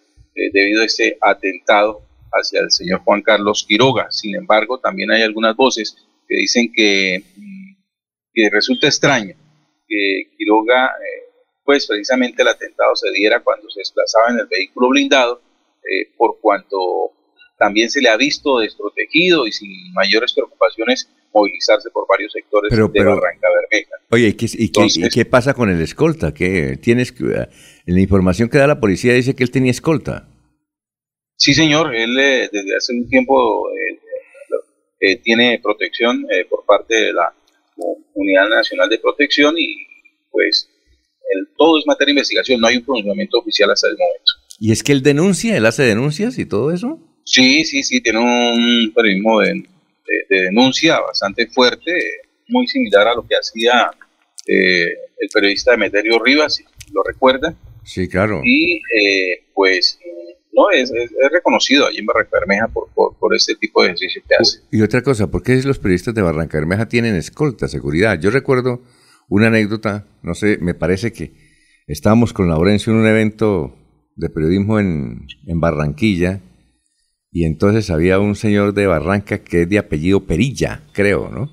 debido 0.53 0.83
a 0.83 0.87
este 0.87 1.17
atentado 1.21 2.03
hacia 2.33 2.61
el 2.61 2.71
señor 2.71 3.01
Juan 3.01 3.23
Carlos 3.23 3.65
Quiroga. 3.67 4.11
Sin 4.11 4.35
embargo, 4.37 4.79
también 4.79 5.11
hay 5.11 5.23
algunas 5.23 5.57
voces 5.57 5.97
que 6.29 6.37
dicen 6.37 6.73
que, 6.73 7.23
que 8.33 8.51
resulta 8.51 8.87
extraño 8.87 9.35
que 9.89 10.31
Quiroga 10.37 10.93
pues 11.65 11.87
precisamente 11.87 12.43
el 12.43 12.49
atentado 12.49 12.95
se 12.95 13.11
diera 13.11 13.41
cuando 13.41 13.69
se 13.71 13.81
desplazaba 13.81 14.27
en 14.31 14.41
el 14.41 14.47
vehículo 14.47 14.91
blindado, 14.91 15.41
eh, 15.83 16.11
por 16.17 16.39
cuanto 16.41 17.13
también 17.59 17.89
se 17.91 18.01
le 18.01 18.09
ha 18.09 18.17
visto 18.17 18.59
desprotegido 18.59 19.47
y 19.47 19.53
sin 19.53 19.93
mayores 19.95 20.33
preocupaciones 20.35 21.09
movilizarse 21.33 21.91
por 21.91 22.07
varios 22.09 22.33
sectores 22.33 22.71
de 22.71 23.05
Barranca 23.05 23.49
Bermeja. 23.71 23.97
Oye, 24.11 24.37
¿y 24.39 25.09
qué, 25.09 25.25
pasa 25.25 25.55
con 25.55 25.71
el 25.71 25.81
escolta? 25.81 26.33
¿Qué 26.33 26.79
tienes 26.81 27.15
en 27.19 27.95
la 27.95 28.01
información 28.01 28.49
que 28.49 28.59
da 28.59 28.67
la 28.67 28.81
policía 28.81 29.15
dice 29.15 29.35
que 29.35 29.43
él 29.43 29.51
tenía 29.51 29.71
escolta? 29.71 30.29
Sí, 31.37 31.55
señor, 31.55 31.95
él 31.95 32.17
eh, 32.19 32.49
desde 32.53 32.77
hace 32.77 32.93
un 32.93 33.09
tiempo 33.09 33.69
eh, 35.01 35.17
tiene 35.17 35.59
protección 35.63 36.25
por 36.49 36.65
parte 36.65 36.95
de 36.95 37.13
la 37.13 37.35
Unidad 38.15 38.49
Nacional 38.49 38.89
de 38.89 38.99
Protección 38.99 39.55
y 39.59 39.87
pues 40.31 40.71
todo 41.57 41.79
es 41.79 41.87
materia 41.87 42.07
de 42.07 42.19
investigación, 42.19 42.61
no 42.61 42.67
hay 42.67 42.77
un 42.77 42.85
pronunciamiento 42.85 43.39
oficial 43.39 43.71
hasta 43.71 43.89
el 43.89 43.97
momento. 43.97 44.33
¿Y 44.59 44.73
es 44.73 44.83
que 44.83 44.93
él 44.93 45.03
denuncia, 45.03 45.57
él 45.57 45.67
hace 45.67 45.83
denuncias 45.83 46.39
y 46.39 46.47
todo 46.47 46.73
eso? 46.73 47.01
Sí, 47.25 47.65
sí, 47.65 47.83
sí, 47.83 48.01
tiene 48.01 48.19
un 48.19 48.93
periodismo 48.95 49.41
de, 49.41 49.65
denuncia 50.29 51.01
bastante 51.01 51.47
fuerte, 51.49 51.93
muy 52.49 52.67
similar 52.67 53.09
a 53.09 53.15
lo 53.15 53.27
que 53.27 53.35
hacía 53.35 53.91
eh, 54.47 54.85
el 55.19 55.29
periodista 55.33 55.73
Demeterio 55.73 56.23
Rivas, 56.23 56.57
si 56.57 56.65
lo 56.93 57.03
recuerda. 57.03 57.55
Sí, 57.85 58.09
claro. 58.09 58.41
Y 58.45 58.77
eh, 58.77 59.45
pues 59.55 59.99
no 60.53 60.71
es, 60.71 60.93
reconocido 61.31 61.87
allí 61.87 61.99
en 61.99 62.07
Barranca 62.07 62.39
Bermeja 62.39 62.69
por, 62.69 62.89
por, 62.95 63.35
este 63.35 63.57
tipo 63.57 63.83
de 63.83 63.89
ejercicio 63.89 64.23
que 64.29 64.35
hace. 64.37 64.61
Y 64.71 64.83
otra 64.83 65.03
cosa, 65.03 65.31
¿por 65.31 65.43
qué 65.43 65.61
los 65.65 65.79
periodistas 65.79 66.15
de 66.15 66.23
Barranca 66.23 66.59
Bermeja 66.59 66.89
tienen 66.89 67.17
escolta, 67.17 67.69
seguridad? 67.69 68.21
Yo 68.21 68.31
recuerdo 68.31 68.83
una 69.29 69.49
anécdota, 69.49 70.07
no 70.23 70.35
sé, 70.35 70.59
me 70.61 70.75
parece 70.75 71.13
que 71.13 71.33
estábamos 71.87 72.33
con 72.33 72.49
Laurencio 72.49 72.93
en 72.93 72.99
un 73.01 73.07
evento 73.07 73.77
de 74.17 74.31
periodismo 74.31 74.79
en, 74.79 75.27
Barranquilla 75.47 76.41
y 77.31 77.45
entonces 77.45 77.91
había 77.91 78.19
un 78.19 78.37
señor 78.37 78.75
de 78.75 78.87
Barranca 78.87 79.39
que 79.39 79.63
es 79.63 79.69
de 79.69 79.79
apellido 79.79 80.27
Perilla, 80.27 80.83
creo, 80.93 81.31
¿no? 81.31 81.51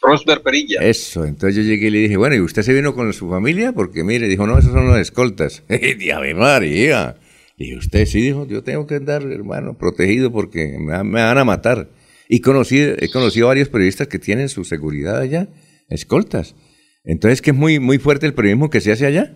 Rosber 0.00 0.42
Perilla. 0.42 0.80
Eso, 0.80 1.24
entonces 1.24 1.56
yo 1.56 1.62
llegué 1.62 1.88
y 1.88 1.90
le 1.90 1.98
dije, 2.00 2.16
bueno, 2.16 2.34
¿y 2.34 2.40
usted 2.40 2.62
se 2.62 2.72
vino 2.72 2.94
con 2.94 3.12
su 3.12 3.28
familia? 3.28 3.72
Porque 3.72 4.02
mire, 4.02 4.28
dijo, 4.28 4.46
no, 4.46 4.58
esos 4.58 4.72
son 4.72 4.86
los 4.86 4.98
escoltas. 4.98 5.62
¡Diave 5.98 6.34
María! 6.34 7.16
Y 7.56 7.76
usted 7.76 8.06
sí 8.06 8.20
dijo, 8.20 8.46
yo 8.46 8.62
tengo 8.62 8.86
que 8.86 8.96
andar, 8.96 9.22
hermano, 9.22 9.78
protegido 9.78 10.32
porque 10.32 10.76
me, 10.78 11.02
me 11.04 11.22
van 11.22 11.38
a 11.38 11.44
matar. 11.44 11.88
Y 12.28 12.40
conocí, 12.40 12.80
he 12.80 13.08
conocido 13.10 13.46
a 13.46 13.48
varios 13.48 13.68
periodistas 13.68 14.08
que 14.08 14.18
tienen 14.18 14.48
su 14.48 14.64
seguridad 14.64 15.18
allá, 15.18 15.48
escoltas. 15.88 16.56
Entonces, 17.04 17.42
¿qué 17.42 17.50
es 17.50 17.56
muy, 17.56 17.80
muy 17.80 17.98
fuerte 17.98 18.26
el 18.26 18.34
periodismo 18.34 18.70
que 18.70 18.80
se 18.80 18.92
hace 18.92 19.06
allá? 19.06 19.34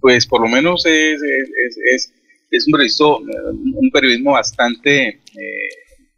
Pues 0.00 0.26
por 0.26 0.40
lo 0.40 0.48
menos 0.48 0.86
es, 0.86 1.20
es, 1.22 2.12
es, 2.50 2.66
un, 2.66 2.72
periodismo, 2.72 3.18
un 3.18 3.90
periodismo 3.90 4.32
bastante 4.32 5.08
eh, 5.08 5.68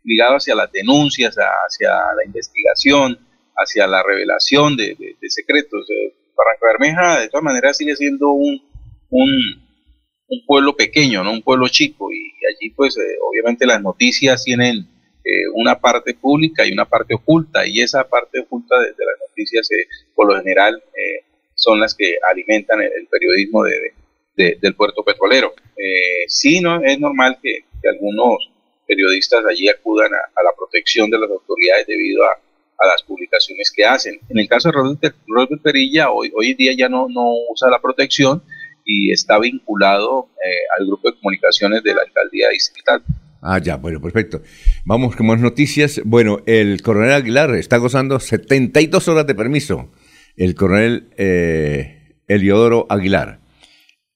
ligado 0.04 0.36
hacia 0.36 0.54
las 0.54 0.70
denuncias, 0.70 1.36
hacia 1.36 1.90
la 1.90 2.24
investigación, 2.24 3.18
hacia 3.56 3.86
la 3.86 4.02
revelación 4.02 4.76
de, 4.76 4.96
secretos. 5.28 5.86
Barranca 6.36 6.66
Bermeja, 6.66 7.20
de 7.20 7.28
todas 7.28 7.44
maneras, 7.44 7.76
sigue 7.76 7.96
siendo 7.96 8.30
un, 8.30 8.60
un, 9.10 9.62
pueblo 10.46 10.74
pequeño, 10.74 11.22
¿no? 11.22 11.32
un 11.32 11.42
pueblo 11.42 11.68
chico, 11.68 12.10
y 12.10 12.32
allí, 12.46 12.70
pues, 12.74 12.96
eh, 12.96 13.00
obviamente 13.28 13.66
las 13.66 13.82
noticias 13.82 14.44
tienen 14.44 14.88
eh, 15.24 15.48
una 15.54 15.78
parte 15.78 16.14
pública 16.14 16.66
y 16.66 16.72
una 16.72 16.84
parte 16.84 17.14
oculta, 17.14 17.66
y 17.66 17.80
esa 17.80 18.08
parte 18.08 18.40
oculta 18.40 18.78
de, 18.80 18.88
las 18.88 19.28
noticias, 19.28 19.70
eh, 19.70 19.86
por 20.14 20.28
lo 20.28 20.36
general, 20.36 20.82
eh, 20.96 21.24
son 21.54 21.80
las 21.80 21.94
que 21.94 22.16
alimentan 22.30 22.80
el, 22.82 23.06
periodismo 23.08 23.64
de, 23.64 23.94
del 24.60 24.74
puerto 24.74 25.04
petrolero. 25.04 25.54
Eh, 25.76 26.24
sí, 26.28 26.60
no, 26.60 26.82
es 26.82 26.98
normal 26.98 27.38
que, 27.42 27.64
algunos 27.88 28.48
periodistas 28.86 29.44
allí 29.44 29.68
acudan 29.68 30.12
a, 30.14 30.42
la 30.42 30.52
protección 30.56 31.10
de 31.10 31.18
las 31.18 31.28
autoridades 31.30 31.86
debido 31.86 32.22
a, 32.24 32.38
las 32.84 33.02
publicaciones 33.04 33.70
que 33.70 33.84
hacen. 33.84 34.18
En 34.28 34.38
el 34.40 34.48
caso 34.48 34.68
de 34.68 35.12
Robert, 35.28 35.62
Perilla, 35.62 36.10
hoy, 36.10 36.32
hoy 36.34 36.54
día 36.54 36.72
ya 36.76 36.88
no, 36.88 37.06
no 37.08 37.32
usa 37.48 37.70
la 37.70 37.80
protección 37.80 38.42
y 38.84 39.12
está 39.12 39.38
vinculado 39.38 40.28
eh, 40.44 40.64
al 40.76 40.86
grupo 40.86 41.08
de 41.08 41.16
comunicaciones 41.16 41.84
de 41.84 41.94
la 41.94 42.02
alcaldía 42.02 42.48
distrital. 42.48 43.04
Ah, 43.44 43.58
ya, 43.58 43.76
bueno, 43.76 44.00
perfecto. 44.00 44.40
Vamos 44.84 45.16
con 45.16 45.26
más 45.26 45.40
noticias. 45.40 46.00
Bueno, 46.04 46.42
el 46.46 46.80
coronel 46.80 47.10
Aguilar 47.10 47.52
está 47.56 47.76
gozando 47.78 48.20
72 48.20 49.08
horas 49.08 49.26
de 49.26 49.34
permiso. 49.34 49.90
El 50.36 50.54
coronel 50.54 51.08
eh, 51.16 52.14
Eliodoro 52.28 52.86
Aguilar. 52.88 53.40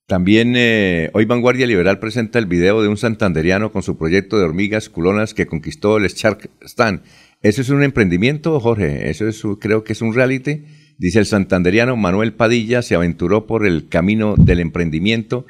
También 0.06 0.54
eh, 0.54 1.10
hoy 1.12 1.24
Vanguardia 1.24 1.66
Liberal 1.66 1.98
presenta 1.98 2.38
el 2.38 2.46
video 2.46 2.80
de 2.80 2.86
un 2.86 2.96
santanderiano 2.96 3.72
con 3.72 3.82
su 3.82 3.98
proyecto 3.98 4.38
de 4.38 4.44
hormigas 4.44 4.88
culonas 4.88 5.34
que 5.34 5.48
conquistó 5.48 5.96
el 5.96 6.06
Shark 6.06 6.48
Stand. 6.62 7.02
¿Eso 7.42 7.62
es 7.62 7.70
un 7.70 7.82
emprendimiento, 7.82 8.60
Jorge? 8.60 9.10
¿Eso 9.10 9.26
es, 9.26 9.42
creo 9.58 9.82
que 9.82 9.94
es 9.94 10.02
un 10.02 10.14
reality? 10.14 10.62
Dice 10.98 11.18
el 11.18 11.26
santanderiano 11.26 11.96
Manuel 11.96 12.32
Padilla, 12.32 12.80
se 12.80 12.94
aventuró 12.94 13.48
por 13.48 13.66
el 13.66 13.88
camino 13.88 14.36
del 14.36 14.60
emprendimiento, 14.60 15.46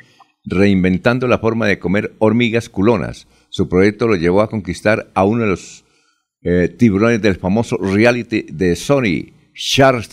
reinventando 0.46 1.28
la 1.28 1.38
forma 1.38 1.66
de 1.66 1.78
comer 1.78 2.14
hormigas 2.18 2.70
culonas. 2.70 3.26
Su 3.56 3.70
proyecto 3.70 4.06
lo 4.06 4.16
llevó 4.16 4.42
a 4.42 4.50
conquistar 4.50 5.10
a 5.14 5.24
uno 5.24 5.44
de 5.44 5.48
los 5.48 5.82
eh, 6.42 6.68
tiburones 6.68 7.22
del 7.22 7.36
famoso 7.36 7.78
reality 7.78 8.42
de 8.52 8.76
Sony, 8.76 9.32
Shark 9.54 10.06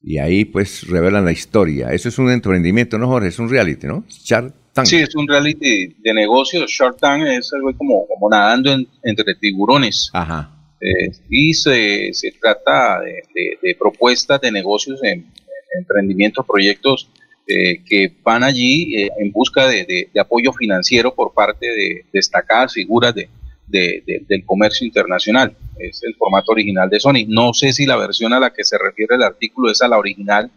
y 0.00 0.16
ahí 0.16 0.46
pues 0.46 0.88
revelan 0.88 1.26
la 1.26 1.32
historia. 1.32 1.92
Eso 1.92 2.08
es 2.08 2.18
un 2.18 2.30
emprendimiento, 2.30 2.96
¿no, 2.96 3.06
Jorge? 3.06 3.28
Es 3.28 3.38
un 3.38 3.50
reality, 3.50 3.86
¿no? 3.86 4.02
Shark 4.08 4.54
Tank. 4.72 4.86
Sí, 4.86 4.96
es 4.96 5.14
un 5.14 5.28
reality 5.28 5.88
de 5.98 6.14
negocios. 6.14 6.70
Shark 6.70 6.96
Tank 6.96 7.22
es 7.26 7.52
algo 7.52 7.76
como, 7.76 8.06
como 8.06 8.30
nadando 8.30 8.74
entre 9.02 9.34
tiburones. 9.34 10.08
Ajá. 10.14 10.50
Eh, 10.80 11.10
y 11.28 11.52
se, 11.52 12.14
se 12.14 12.32
trata 12.40 13.00
de, 13.02 13.76
propuestas 13.78 14.40
de 14.40 14.50
negocios 14.50 15.00
en, 15.04 15.30
emprendimientos, 15.78 16.46
proyectos 16.46 17.10
eh, 17.50 17.82
que 17.82 18.12
van 18.22 18.44
allí 18.44 18.94
eh, 18.94 19.10
en 19.18 19.32
busca 19.32 19.66
de, 19.66 20.10
apoyo 20.20 20.52
financiero 20.52 21.14
por 21.14 21.32
parte 21.32 21.66
de 21.66 22.04
destacadas 22.12 22.74
figuras 22.74 23.14
de, 23.14 23.30
del 23.66 24.44
comercio 24.44 24.86
internacional. 24.86 25.56
Es 25.78 26.02
el 26.02 26.14
formato 26.14 26.52
original 26.52 26.90
de 26.90 27.00
Sony. 27.00 27.24
No 27.26 27.54
sé 27.54 27.72
si 27.72 27.86
la 27.86 27.96
versión 27.96 28.34
a 28.34 28.40
la 28.40 28.52
que 28.52 28.64
se 28.64 28.76
refiere 28.76 29.16
el 29.16 29.22
artículo 29.22 29.70
es 29.70 29.80
a 29.80 29.88
la 29.88 29.96
original, 29.96 30.50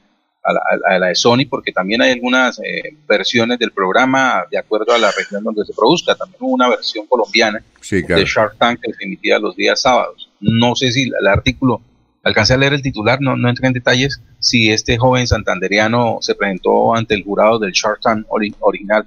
a 0.43 0.99
la, 0.99 1.07
de 1.07 1.15
Sony, 1.15 1.45
porque 1.49 1.71
también 1.71 2.01
hay 2.01 2.11
algunas 2.11 2.59
eh, 2.59 2.95
versiones 3.07 3.57
del 3.57 3.71
programa 3.71 4.43
de 4.51 4.57
acuerdo 4.57 4.93
a 4.93 4.97
la 4.97 5.11
región 5.11 5.45
donde 5.45 5.63
se 5.63 5.73
produzca. 5.73 6.15
También 6.15 6.39
hubo 6.41 6.53
una 6.55 6.69
versión 6.69 7.05
colombiana 7.07 7.63
de 7.89 8.25
Shark 8.25 8.57
Tank 8.57 8.81
que 8.81 8.91
se 8.91 9.05
emitía 9.05 9.39
los 9.39 9.55
días 9.55 9.79
sábados. 9.81 10.29
No 10.41 10.75
sé 10.75 10.91
si 10.91 11.03
el 11.03 11.27
artículo, 11.27 11.81
alcancé 12.23 12.53
a 12.53 12.57
leer 12.57 12.73
el 12.73 12.81
titular, 12.81 13.21
no, 13.21 13.35
no 13.35 13.49
entré 13.49 13.67
en 13.67 13.73
detalles, 13.73 14.21
si 14.39 14.71
este 14.71 14.97
joven 14.97 15.27
santanderiano 15.27 16.17
se 16.21 16.35
presentó 16.35 16.95
ante 16.95 17.15
el 17.15 17.23
jurado 17.23 17.59
del 17.59 17.71
Shark 17.71 17.99
Tank 18.01 18.25
original. 18.29 19.05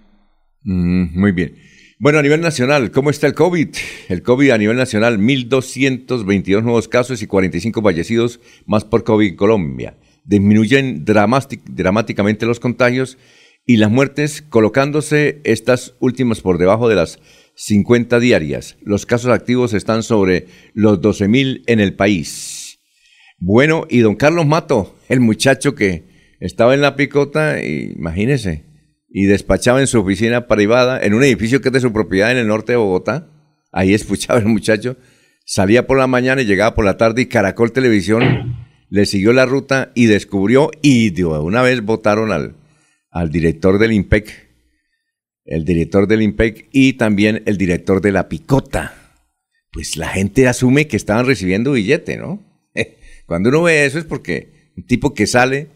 Mm, 0.62 1.18
muy 1.18 1.32
bien. 1.32 1.56
Bueno, 1.98 2.18
a 2.18 2.22
nivel 2.22 2.40
nacional, 2.40 2.90
¿cómo 2.90 3.10
está 3.10 3.26
el 3.26 3.34
COVID? 3.34 3.68
El 4.08 4.22
COVID 4.22 4.50
a 4.50 4.58
nivel 4.58 4.76
nacional, 4.76 5.18
1.222 5.18 6.62
nuevos 6.62 6.88
casos 6.88 7.22
y 7.22 7.26
45 7.26 7.82
fallecidos 7.82 8.40
más 8.66 8.84
por 8.84 9.04
COVID 9.04 9.28
en 9.28 9.36
Colombia. 9.36 9.96
Disminuyen 10.24 11.04
dramáticamente 11.04 12.46
los 12.46 12.58
contagios 12.58 13.16
y 13.64 13.76
las 13.76 13.90
muertes, 13.90 14.42
colocándose 14.42 15.40
estas 15.44 15.94
últimas 16.00 16.40
por 16.40 16.58
debajo 16.58 16.88
de 16.88 16.96
las 16.96 17.20
50 17.54 18.18
diarias. 18.18 18.76
Los 18.82 19.06
casos 19.06 19.30
activos 19.30 19.72
están 19.72 20.02
sobre 20.02 20.46
los 20.74 21.00
12.000 21.00 21.62
en 21.66 21.80
el 21.80 21.94
país. 21.94 22.63
Bueno, 23.46 23.84
y 23.90 23.98
don 23.98 24.16
Carlos 24.16 24.46
Mato, 24.46 24.96
el 25.10 25.20
muchacho 25.20 25.74
que 25.74 26.04
estaba 26.40 26.72
en 26.72 26.80
la 26.80 26.96
picota, 26.96 27.62
imagínese, 27.62 28.64
y 29.10 29.26
despachaba 29.26 29.80
en 29.80 29.86
su 29.86 30.00
oficina 30.00 30.46
privada, 30.46 30.98
en 30.98 31.12
un 31.12 31.22
edificio 31.22 31.60
que 31.60 31.68
es 31.68 31.74
de 31.74 31.80
su 31.80 31.92
propiedad 31.92 32.32
en 32.32 32.38
el 32.38 32.46
norte 32.46 32.72
de 32.72 32.78
Bogotá. 32.78 33.28
Ahí 33.70 33.92
escuchaba 33.92 34.38
el 34.38 34.46
muchacho. 34.46 34.96
Salía 35.44 35.86
por 35.86 35.98
la 35.98 36.06
mañana 36.06 36.40
y 36.40 36.46
llegaba 36.46 36.74
por 36.74 36.86
la 36.86 36.96
tarde 36.96 37.20
y 37.20 37.26
Caracol 37.26 37.70
Televisión 37.70 38.56
le 38.88 39.04
siguió 39.04 39.34
la 39.34 39.44
ruta 39.44 39.92
y 39.94 40.06
descubrió 40.06 40.70
y 40.80 41.10
de 41.10 41.26
una 41.26 41.60
vez 41.60 41.82
votaron 41.82 42.32
al, 42.32 42.56
al 43.10 43.28
director 43.28 43.78
del 43.78 43.92
IMPEC, 43.92 44.48
el 45.44 45.66
director 45.66 46.08
del 46.08 46.22
IMPEC 46.22 46.70
y 46.72 46.94
también 46.94 47.42
el 47.44 47.58
director 47.58 48.00
de 48.00 48.12
la 48.12 48.30
Picota. 48.30 48.94
Pues 49.70 49.98
la 49.98 50.08
gente 50.08 50.48
asume 50.48 50.86
que 50.86 50.96
estaban 50.96 51.26
recibiendo 51.26 51.72
billete, 51.72 52.16
¿no? 52.16 52.53
Cuando 53.26 53.48
uno 53.48 53.62
ve 53.62 53.86
eso 53.86 53.98
es 53.98 54.04
porque 54.04 54.72
un 54.76 54.86
tipo 54.86 55.14
que 55.14 55.26
sale 55.26 55.68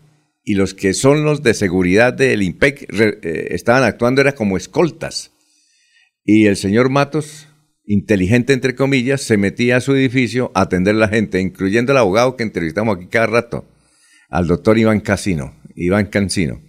y 0.44 0.54
los 0.54 0.74
que 0.74 0.94
son 0.94 1.24
los 1.24 1.42
de 1.42 1.54
seguridad 1.54 2.12
del 2.12 2.42
IMPEC 2.42 2.88
eh, 2.90 3.48
estaban 3.50 3.82
actuando 3.82 4.20
era 4.20 4.34
como 4.34 4.56
escoltas. 4.56 5.32
Y 6.24 6.46
el 6.46 6.56
señor 6.56 6.90
Matos, 6.90 7.48
inteligente 7.84 8.52
entre 8.52 8.74
comillas, 8.74 9.20
se 9.20 9.36
metía 9.36 9.76
a 9.76 9.80
su 9.80 9.94
edificio 9.94 10.50
a 10.54 10.62
atender 10.62 10.94
a 10.94 10.98
la 10.98 11.08
gente, 11.08 11.40
incluyendo 11.40 11.92
el 11.92 11.98
abogado 11.98 12.36
que 12.36 12.42
entrevistamos 12.42 12.96
aquí 12.96 13.06
cada 13.06 13.26
rato, 13.26 13.68
al 14.28 14.46
doctor 14.46 14.78
Iván 14.78 15.00
Casino, 15.00 15.54
Iván 15.74 16.06
Cancino. 16.06 16.62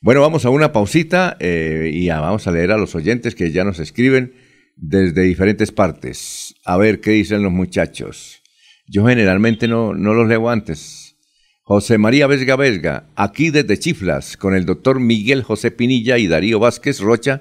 Bueno, 0.00 0.20
vamos 0.20 0.44
a 0.44 0.50
una 0.50 0.72
pausita 0.72 1.38
eh, 1.40 1.90
y 1.92 2.08
vamos 2.08 2.46
a 2.46 2.50
leer 2.50 2.72
a 2.72 2.76
los 2.76 2.94
oyentes 2.94 3.34
que 3.34 3.50
ya 3.52 3.64
nos 3.64 3.78
escriben 3.78 4.34
desde 4.76 5.22
diferentes 5.22 5.72
partes. 5.72 6.54
A 6.66 6.76
ver 6.76 7.00
qué 7.00 7.12
dicen 7.12 7.42
los 7.42 7.52
muchachos. 7.52 8.42
Yo 8.86 9.06
generalmente 9.06 9.66
no, 9.66 9.94
no 9.94 10.12
los 10.12 10.28
leo 10.28 10.50
antes, 10.50 11.16
José 11.62 11.96
María 11.96 12.26
Vesga 12.26 12.56
Vesga, 12.56 13.06
aquí 13.16 13.48
desde 13.48 13.78
Chiflas, 13.78 14.36
con 14.36 14.54
el 14.54 14.66
doctor 14.66 15.00
Miguel 15.00 15.42
José 15.42 15.70
Pinilla 15.70 16.18
y 16.18 16.26
Darío 16.26 16.58
Vázquez 16.58 17.00
Rocha, 17.00 17.40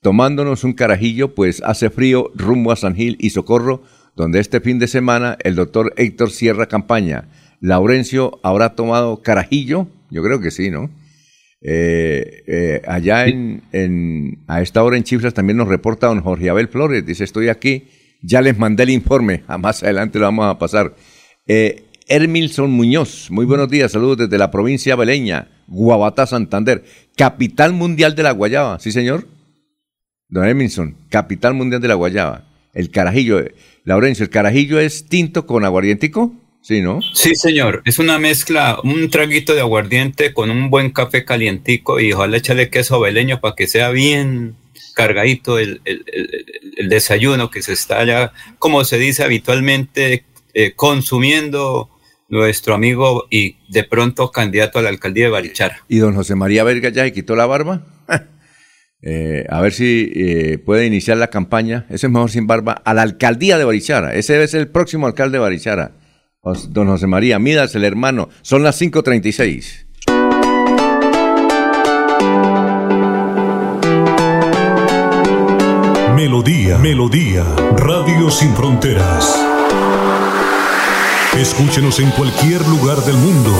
tomándonos 0.00 0.64
un 0.64 0.72
carajillo, 0.72 1.34
pues 1.34 1.62
hace 1.62 1.90
frío 1.90 2.30
rumbo 2.34 2.72
a 2.72 2.76
San 2.76 2.94
Gil 2.94 3.18
y 3.20 3.28
Socorro, 3.28 3.82
donde 4.16 4.40
este 4.40 4.62
fin 4.62 4.78
de 4.78 4.86
semana 4.86 5.36
el 5.44 5.54
doctor 5.54 5.92
Héctor 5.98 6.30
cierra 6.30 6.66
campaña. 6.66 7.28
Laurencio 7.60 8.40
habrá 8.42 8.74
tomado 8.74 9.20
carajillo, 9.20 9.88
yo 10.10 10.22
creo 10.22 10.40
que 10.40 10.50
sí, 10.50 10.70
¿no? 10.70 10.90
Eh, 11.60 12.44
eh, 12.46 12.82
allá 12.86 13.26
en, 13.26 13.64
en, 13.72 14.38
a 14.46 14.62
esta 14.62 14.82
hora 14.82 14.96
en 14.96 15.04
Chiflas 15.04 15.34
también 15.34 15.58
nos 15.58 15.68
reporta 15.68 16.06
don 16.06 16.22
Jorge 16.22 16.48
Abel 16.48 16.68
Flores, 16.68 17.04
dice 17.04 17.24
estoy 17.24 17.48
aquí, 17.50 17.88
ya 18.22 18.40
les 18.40 18.58
mandé 18.58 18.84
el 18.84 18.90
informe, 18.90 19.44
más 19.58 19.82
adelante 19.82 20.18
lo 20.18 20.26
vamos 20.26 20.46
a 20.46 20.58
pasar. 20.58 20.94
Eh, 21.46 21.84
Muñoz. 22.58 23.30
Muy 23.30 23.44
buenos 23.44 23.68
días, 23.68 23.92
saludos 23.92 24.18
desde 24.18 24.38
la 24.38 24.50
provincia 24.50 24.96
beleña, 24.96 25.48
Guabatá, 25.66 26.26
Santander, 26.26 26.84
capital 27.16 27.72
mundial 27.72 28.14
de 28.14 28.22
la 28.22 28.32
guayaba, 28.32 28.78
¿sí 28.80 28.92
señor? 28.92 29.26
Don 30.28 30.44
Hermilson, 30.44 30.96
capital 31.08 31.54
mundial 31.54 31.80
de 31.80 31.88
la 31.88 31.94
guayaba. 31.94 32.44
El 32.74 32.90
carajillo, 32.90 33.42
Laurencio, 33.84 34.24
¿el 34.24 34.30
carajillo 34.30 34.78
es 34.78 35.06
tinto 35.08 35.46
con 35.46 35.64
aguardientico? 35.64 36.34
Sí, 36.60 36.82
¿no? 36.82 37.00
Sí, 37.14 37.34
señor. 37.34 37.82
Es 37.86 37.98
una 37.98 38.18
mezcla, 38.18 38.78
un 38.84 39.08
traguito 39.08 39.54
de 39.54 39.60
aguardiente 39.60 40.34
con 40.34 40.50
un 40.50 40.68
buen 40.68 40.90
café 40.90 41.24
calientico 41.24 41.98
y 41.98 42.12
ojalá 42.12 42.36
échale 42.36 42.68
queso 42.68 43.00
beleño 43.00 43.40
para 43.40 43.54
que 43.54 43.66
sea 43.66 43.88
bien 43.88 44.56
cargadito 44.94 45.58
el, 45.58 45.80
desayuno 46.88 47.50
que 47.50 47.62
se 47.62 47.72
está 47.72 48.04
ya, 48.04 48.32
como 48.58 48.84
se 48.84 48.98
dice 48.98 49.24
habitualmente, 49.24 50.24
eh, 50.54 50.72
consumiendo 50.74 51.90
nuestro 52.28 52.74
amigo 52.74 53.26
y 53.30 53.56
de 53.68 53.84
pronto 53.84 54.30
candidato 54.30 54.78
a 54.78 54.82
la 54.82 54.88
alcaldía 54.88 55.24
de 55.24 55.30
Barichara. 55.30 55.84
¿Y 55.88 55.98
don 55.98 56.14
José 56.14 56.34
María 56.34 56.64
Verga 56.64 56.90
ya 56.90 57.04
se 57.04 57.12
quitó 57.12 57.36
la 57.36 57.46
barba? 57.46 57.86
Eh, 59.00 59.46
a 59.48 59.60
ver 59.60 59.72
si 59.72 60.10
eh, 60.12 60.58
puede 60.58 60.84
iniciar 60.84 61.18
la 61.18 61.30
campaña, 61.30 61.86
eso 61.88 62.08
es 62.08 62.12
mejor 62.12 62.32
sin 62.32 62.48
barba, 62.48 62.72
a 62.72 62.94
la 62.94 63.02
alcaldía 63.02 63.56
de 63.56 63.62
Barichara. 63.64 64.12
Ese 64.14 64.44
ser 64.48 64.60
el 64.60 64.72
próximo 64.72 65.06
alcalde 65.06 65.38
de 65.38 65.42
Barichara. 65.42 65.92
Don 66.70 66.88
José 66.88 67.06
María, 67.06 67.38
Midas, 67.38 67.76
el 67.76 67.84
hermano. 67.84 68.28
Son 68.42 68.64
las 68.64 68.80
5.36. 68.80 69.87
Melodía, 76.18 76.78
Melodía, 76.78 77.44
Radio 77.76 78.28
Sin 78.28 78.52
Fronteras. 78.56 79.38
Escúchenos 81.38 82.00
en 82.00 82.10
cualquier 82.10 82.66
lugar 82.66 82.96
del 83.04 83.16
mundo. 83.16 83.52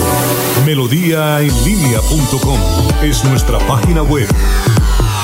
Melodíaenlínea.com 0.65 2.59
es 3.01 3.23
nuestra 3.23 3.59
página 3.59 4.03
web. 4.03 4.27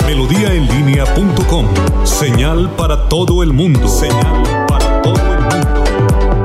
Melodíaenlínea.com. 0.05 1.67
Señal 2.05 2.69
para 2.77 3.09
todo 3.09 3.43
el 3.43 3.51
mundo. 3.51 3.85
Señal 3.89 4.65
para 4.69 5.01
todo 5.01 5.17
el 5.17 5.41
mundo. 5.41 5.83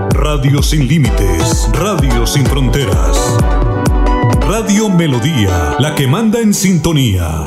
Radio 0.08 0.60
sin 0.60 0.88
límites. 0.88 1.70
Radio 1.72 2.26
sin 2.26 2.44
fronteras. 2.46 3.38
Radio 4.40 4.88
Melodía, 4.88 5.76
la 5.78 5.94
que 5.94 6.08
manda 6.08 6.40
en 6.40 6.52
sintonía. 6.52 7.44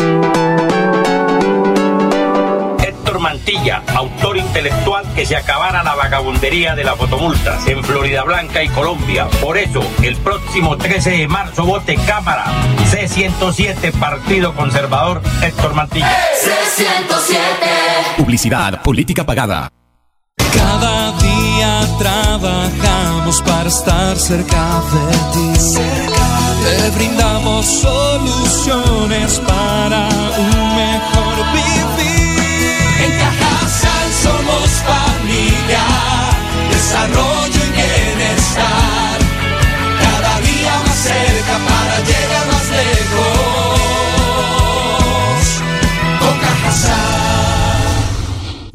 Mantilla, 3.24 3.82
autor 3.96 4.38
intelectual 4.38 5.06
que 5.16 5.26
se 5.26 5.38
acabara 5.38 5.82
la 5.82 5.96
vagabundería 5.96 6.76
de 6.76 6.84
las 6.84 6.98
fotomultas 6.98 7.66
en 7.68 7.82
Florida 7.82 8.24
Blanca 8.24 8.62
y 8.62 8.68
Colombia. 8.68 9.30
Por 9.42 9.58
eso, 9.58 9.82
el 10.04 10.18
próximo 10.18 10.78
13 10.78 11.10
de 11.12 11.28
marzo 11.30 11.64
vote 11.64 11.96
Cámara 12.06 12.46
C107 12.92 13.94
Partido 13.94 14.54
Conservador 14.54 15.22
Héctor 15.42 15.74
Mantilla. 15.74 16.12
C107 16.36 18.18
Publicidad, 18.18 18.82
política 18.82 19.26
pagada. 19.26 19.70
Cada 20.54 21.14
día 21.14 21.88
trabajamos 21.98 23.42
para 23.42 23.70
estar 23.70 24.18
cerca 24.18 24.82
de 24.92 25.18
ti. 25.34 25.80
Te 26.64 26.90
brindamos 26.92 27.66
soluciones 27.66 29.40
para 29.48 30.10
un 30.38 30.76
mejor 30.76 31.54
vivir. 31.54 31.83
Somos 34.24 34.70
familia, 34.88 35.84
desarrollo 36.72 37.60
y 37.68 37.72
bienestar. 37.72 39.03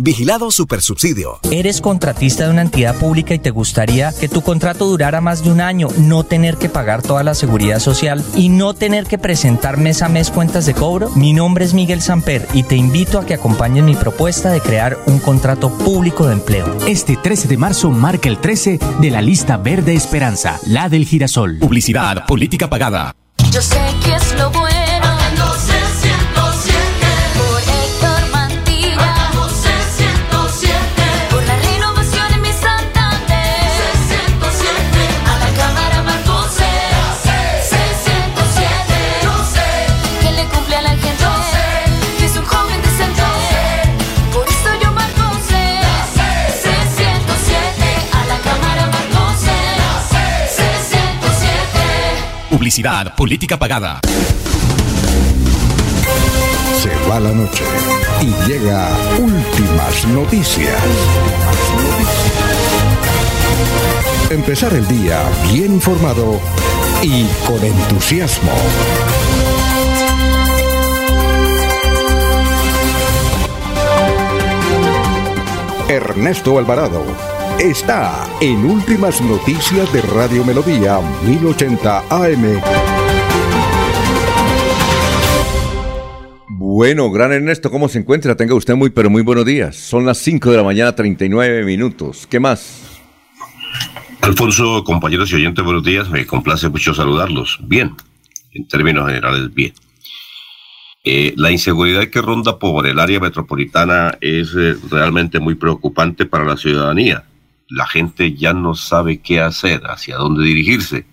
Vigilado 0.00 0.52
Supersubsidio. 0.52 1.40
¿Eres 1.50 1.80
contratista 1.80 2.44
de 2.44 2.50
una 2.50 2.62
entidad 2.62 2.94
pública 2.94 3.34
y 3.34 3.40
te 3.40 3.50
gustaría 3.50 4.12
que 4.12 4.28
tu 4.28 4.42
contrato 4.42 4.86
durara 4.86 5.20
más 5.20 5.42
de 5.42 5.50
un 5.50 5.60
año, 5.60 5.88
no 5.98 6.22
tener 6.22 6.56
que 6.56 6.68
pagar 6.68 7.02
toda 7.02 7.24
la 7.24 7.34
seguridad 7.34 7.80
social 7.80 8.24
y 8.36 8.48
no 8.48 8.74
tener 8.74 9.06
que 9.06 9.18
presentar 9.18 9.76
mes 9.76 10.02
a 10.02 10.08
mes 10.08 10.30
cuentas 10.30 10.66
de 10.66 10.74
cobro? 10.74 11.10
Mi 11.16 11.32
nombre 11.32 11.64
es 11.64 11.74
Miguel 11.74 12.00
Samper 12.00 12.46
y 12.54 12.62
te 12.62 12.76
invito 12.76 13.18
a 13.18 13.26
que 13.26 13.34
acompañes 13.34 13.82
mi 13.82 13.96
propuesta 13.96 14.52
de 14.52 14.60
crear 14.60 14.96
un 15.06 15.18
contrato 15.18 15.76
público 15.76 16.28
de 16.28 16.34
empleo. 16.34 16.78
Este 16.86 17.16
13 17.16 17.48
de 17.48 17.56
marzo 17.56 17.90
marca 17.90 18.28
el 18.28 18.38
13 18.38 18.78
de 19.00 19.10
la 19.10 19.20
lista 19.20 19.56
Verde 19.56 19.94
Esperanza, 19.94 20.60
la 20.68 20.88
del 20.88 21.06
girasol. 21.06 21.58
Publicidad, 21.58 22.24
política 22.24 22.70
pagada. 22.70 23.16
Yo 23.50 23.60
sé 23.60 23.80
que 24.04 24.14
es 24.14 24.38
lo 24.38 24.48
bueno. 24.52 24.77
Publicidad, 52.68 53.14
política 53.16 53.58
pagada. 53.58 54.00
Se 56.82 56.90
va 57.08 57.18
la 57.18 57.32
noche 57.32 57.64
y 58.20 58.46
llega 58.46 58.90
últimas 59.18 60.06
noticias. 60.08 60.78
Empezar 64.28 64.74
el 64.74 64.86
día 64.86 65.18
bien 65.50 65.72
informado 65.72 66.38
y 67.00 67.24
con 67.46 67.64
entusiasmo. 67.64 68.52
Ernesto 75.88 76.58
Alvarado 76.58 77.37
está 77.58 78.28
en 78.40 78.64
Últimas 78.64 79.20
Noticias 79.20 79.92
de 79.92 80.02
Radio 80.02 80.44
Melodía 80.44 81.00
1080 81.24 82.04
AM. 82.10 82.60
Bueno, 86.48 87.10
gran 87.10 87.32
Ernesto, 87.32 87.70
¿cómo 87.70 87.88
se 87.88 87.98
encuentra? 87.98 88.36
Tenga 88.36 88.54
usted 88.54 88.74
muy, 88.74 88.90
pero 88.90 89.10
muy 89.10 89.22
buenos 89.22 89.44
días. 89.44 89.76
Son 89.76 90.06
las 90.06 90.18
5 90.18 90.50
de 90.50 90.56
la 90.56 90.62
mañana, 90.62 90.94
39 90.94 91.64
minutos. 91.64 92.26
¿Qué 92.28 92.38
más? 92.38 93.00
Alfonso, 94.20 94.84
compañeros 94.84 95.32
y 95.32 95.36
oyentes, 95.36 95.64
buenos 95.64 95.82
días. 95.82 96.08
Me 96.10 96.26
complace 96.26 96.68
mucho 96.68 96.94
saludarlos. 96.94 97.58
Bien, 97.62 97.94
en 98.52 98.68
términos 98.68 99.06
generales, 99.06 99.52
bien. 99.54 99.72
Eh, 101.04 101.32
la 101.36 101.50
inseguridad 101.50 102.08
que 102.08 102.20
ronda 102.20 102.58
por 102.58 102.86
el 102.86 102.98
área 102.98 103.18
metropolitana 103.18 104.18
es 104.20 104.54
eh, 104.54 104.74
realmente 104.90 105.40
muy 105.40 105.54
preocupante 105.54 106.26
para 106.26 106.44
la 106.44 106.56
ciudadanía. 106.56 107.24
La 107.68 107.86
gente 107.86 108.34
ya 108.34 108.52
no 108.54 108.74
sabe 108.74 109.18
qué 109.20 109.40
hacer, 109.40 109.82
hacia 109.86 110.16
dónde 110.16 110.44
dirigirse. 110.44 111.06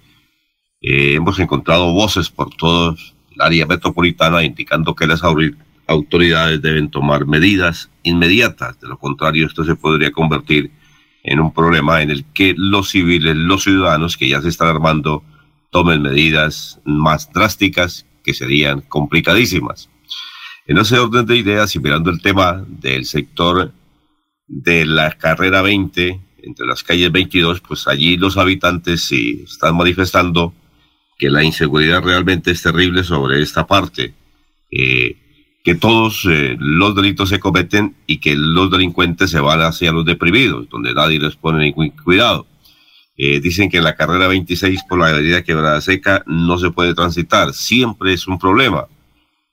Eh, 0.81 1.15
hemos 1.15 1.39
encontrado 1.39 1.91
voces 1.93 2.29
por 2.29 2.53
todo 2.55 2.95
el 3.35 3.41
área 3.41 3.65
metropolitana 3.65 4.43
indicando 4.43 4.95
que 4.95 5.07
las 5.07 5.23
au- 5.23 5.55
autoridades 5.87 6.61
deben 6.61 6.89
tomar 6.89 7.25
medidas 7.25 7.89
inmediatas. 8.03 8.79
De 8.79 8.87
lo 8.87 8.97
contrario, 8.97 9.47
esto 9.47 9.63
se 9.63 9.75
podría 9.75 10.11
convertir 10.11 10.71
en 11.23 11.39
un 11.39 11.51
problema 11.53 12.01
en 12.01 12.11
el 12.11 12.23
que 12.33 12.53
los 12.55 12.89
civiles, 12.89 13.35
los 13.35 13.63
ciudadanos 13.63 14.15
que 14.15 14.29
ya 14.29 14.41
se 14.41 14.49
están 14.49 14.67
armando, 14.69 15.23
tomen 15.71 16.01
medidas 16.03 16.79
más 16.85 17.31
drásticas 17.33 18.05
que 18.23 18.33
serían 18.33 18.81
complicadísimas. 18.81 19.89
En 20.67 20.77
ese 20.77 20.97
orden 20.99 21.25
de 21.25 21.37
ideas 21.37 21.75
y 21.75 21.79
mirando 21.79 22.09
el 22.11 22.21
tema 22.21 22.63
del 22.67 23.05
sector 23.05 23.71
de 24.47 24.85
la 24.85 25.11
carrera 25.11 25.61
20, 25.61 26.21
entre 26.45 26.65
las 26.65 26.83
calles 26.83 27.11
22, 27.11 27.61
pues 27.61 27.87
allí 27.87 28.17
los 28.17 28.37
habitantes 28.37 29.03
sí 29.03 29.43
están 29.45 29.75
manifestando 29.75 30.53
que 31.17 31.29
la 31.29 31.43
inseguridad 31.43 32.03
realmente 32.03 32.51
es 32.51 32.61
terrible 32.61 33.03
sobre 33.03 33.41
esta 33.41 33.65
parte, 33.65 34.13
eh, 34.71 35.17
que 35.63 35.75
todos 35.75 36.25
eh, 36.29 36.55
los 36.59 36.95
delitos 36.95 37.29
se 37.29 37.39
cometen 37.39 37.95
y 38.05 38.19
que 38.19 38.35
los 38.35 38.69
delincuentes 38.69 39.31
se 39.31 39.39
van 39.39 39.61
hacia 39.61 39.91
los 39.91 40.05
deprimidos, 40.05 40.69
donde 40.69 40.93
nadie 40.93 41.19
les 41.19 41.35
pone 41.35 41.63
ningún 41.63 41.89
cuidado. 41.89 42.47
Eh, 43.17 43.39
dicen 43.39 43.69
que 43.69 43.77
en 43.77 43.85
la 43.85 43.95
carrera 43.95 44.27
26 44.27 44.81
por 44.89 44.99
la 44.99 45.07
avenida 45.07 45.43
Quebrada 45.43 45.79
Seca 45.79 46.23
no 46.27 46.57
se 46.57 46.71
puede 46.71 46.93
transitar, 46.93 47.53
siempre 47.53 48.13
es 48.13 48.27
un 48.27 48.37
problema. 48.37 48.87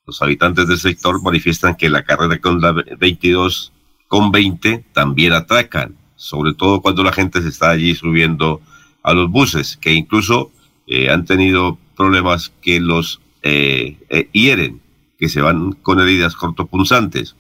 Los 0.05 0.21
habitantes 0.21 0.67
del 0.67 0.79
sector 0.79 1.23
manifiestan 1.23 1.77
que 1.77 1.89
la 1.89 2.03
carrera 2.03 2.41
con 2.41 2.61
la 2.61 2.73
22 2.73 3.73
con 4.09 4.33
20 4.33 4.87
también 4.93 5.33
atracan, 5.33 5.97
sobre 6.23 6.55
todo 6.55 6.81
cuando 6.81 7.03
la 7.03 7.13
gente 7.13 7.43
se 7.43 7.49
está 7.49 7.71
allí 7.71 7.97
subiendo 7.97 8.61
a 9.03 9.13
los 9.13 9.29
buses, 9.29 9.77
que 9.77 9.93
incluso 9.93 10.53
eh, 10.87 11.11
han 11.11 11.25
tenido 11.25 11.79
problemas 11.97 12.53
que 12.63 12.81
los 12.81 13.21
eh, 13.43 13.97
eh, 14.09 14.29
hieren, 14.33 14.81
que 15.19 15.29
se 15.29 15.41
van 15.41 15.73
con 15.73 16.01
heridas 16.01 16.37
cortopunzantes. 16.37 17.35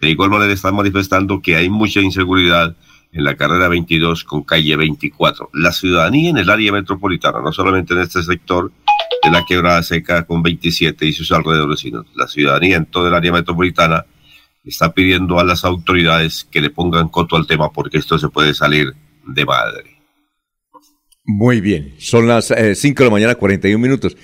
De 0.00 0.10
igual 0.10 0.30
manera 0.30 0.52
están 0.52 0.74
manifestando 0.74 1.40
que 1.40 1.54
hay 1.54 1.70
mucha 1.70 2.00
inseguridad 2.00 2.76
en 3.12 3.22
la 3.22 3.36
carrera 3.36 3.68
22 3.68 4.24
con 4.24 4.42
calle 4.42 4.74
24. 4.74 5.50
La 5.52 5.70
ciudadanía 5.70 6.30
en 6.30 6.38
el 6.38 6.50
área 6.50 6.72
metropolitana, 6.72 7.40
no 7.40 7.52
solamente 7.52 7.94
en 7.94 8.00
este 8.00 8.20
sector 8.24 8.72
de 9.22 9.30
la 9.30 9.44
quebrada 9.44 9.82
seca 9.84 10.26
con 10.26 10.42
27 10.42 11.06
y 11.06 11.12
sus 11.12 11.30
alrededores, 11.30 11.78
sino 11.78 12.04
la 12.16 12.26
ciudadanía 12.26 12.78
en 12.78 12.86
todo 12.86 13.06
el 13.06 13.14
área 13.14 13.30
metropolitana 13.30 14.04
está 14.64 14.92
pidiendo 14.92 15.38
a 15.38 15.44
las 15.44 15.64
autoridades 15.64 16.44
que 16.50 16.60
le 16.60 16.70
pongan 16.70 17.08
coto 17.08 17.36
al 17.36 17.46
tema 17.46 17.72
porque 17.72 17.98
esto 17.98 18.18
se 18.18 18.28
puede 18.28 18.54
salir 18.54 18.92
de 19.26 19.44
madre. 19.44 19.90
Muy 21.24 21.60
bien, 21.60 21.94
son 21.98 22.28
las 22.28 22.52
5 22.74 23.02
de 23.02 23.08
la 23.08 23.12
mañana, 23.12 23.34
41 23.34 23.78
minutos. 23.78 24.16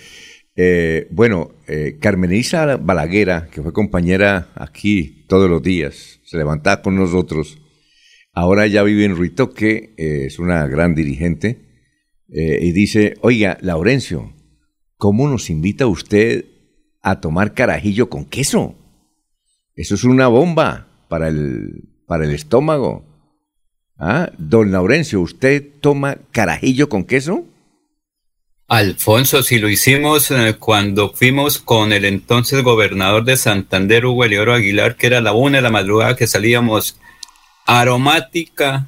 Eh, 0.57 1.09
bueno, 1.11 1.53
eh, 1.67 1.97
Carmenisa 2.01 2.77
Balaguera, 2.77 3.49
que 3.51 3.63
fue 3.63 3.73
compañera 3.73 4.51
aquí 4.55 5.25
todos 5.29 5.49
los 5.49 5.63
días, 5.63 6.21
se 6.25 6.37
levantaba 6.37 6.83
con 6.83 6.97
nosotros. 6.97 7.59
Ahora 8.33 8.67
ya 8.67 8.83
vive 8.83 9.05
en 9.05 9.17
Ruitoque, 9.17 9.95
eh, 9.97 10.25
es 10.27 10.39
una 10.39 10.67
gran 10.67 10.95
dirigente, 10.95 11.71
eh, 12.33 12.59
y 12.63 12.73
dice, 12.73 13.15
oiga, 13.23 13.59
Laurencio, 13.61 14.33
¿cómo 14.97 15.29
nos 15.29 15.51
invita 15.51 15.87
usted 15.87 16.45
a 17.03 17.21
tomar 17.21 17.55
carajillo 17.55 18.09
con 18.09 18.25
queso? 18.25 18.77
Eso 19.81 19.95
es 19.95 20.05
una 20.05 20.29
bomba 20.29 20.87
para 21.09 21.29
el, 21.29 21.85
para 22.07 22.25
el 22.27 22.33
estómago. 22.33 23.03
¿Ah? 23.99 24.31
Don 24.37 24.71
Laurencio, 24.73 25.21
¿usted 25.23 25.65
toma 25.81 26.19
carajillo 26.33 26.91
con 26.91 27.05
queso? 27.05 27.47
Alfonso, 28.69 29.43
si 29.43 29.59
lo 29.59 29.71
hicimos 29.71 30.31
eh, 30.31 30.57
cuando 30.59 31.13
fuimos 31.15 31.59
con 31.59 31.95
el 31.95 32.05
entonces 32.05 32.63
gobernador 32.63 33.25
de 33.25 33.39
Santander, 33.39 34.05
Hugo 34.05 34.27
Elioro 34.27 34.53
Aguilar, 34.53 34.97
que 34.97 35.07
era 35.07 35.23
la 35.23 35.33
una 35.33 35.57
de 35.59 35.63
la 35.63 35.71
madrugada 35.71 36.15
que 36.15 36.27
salíamos 36.27 36.99
aromática 37.67 38.87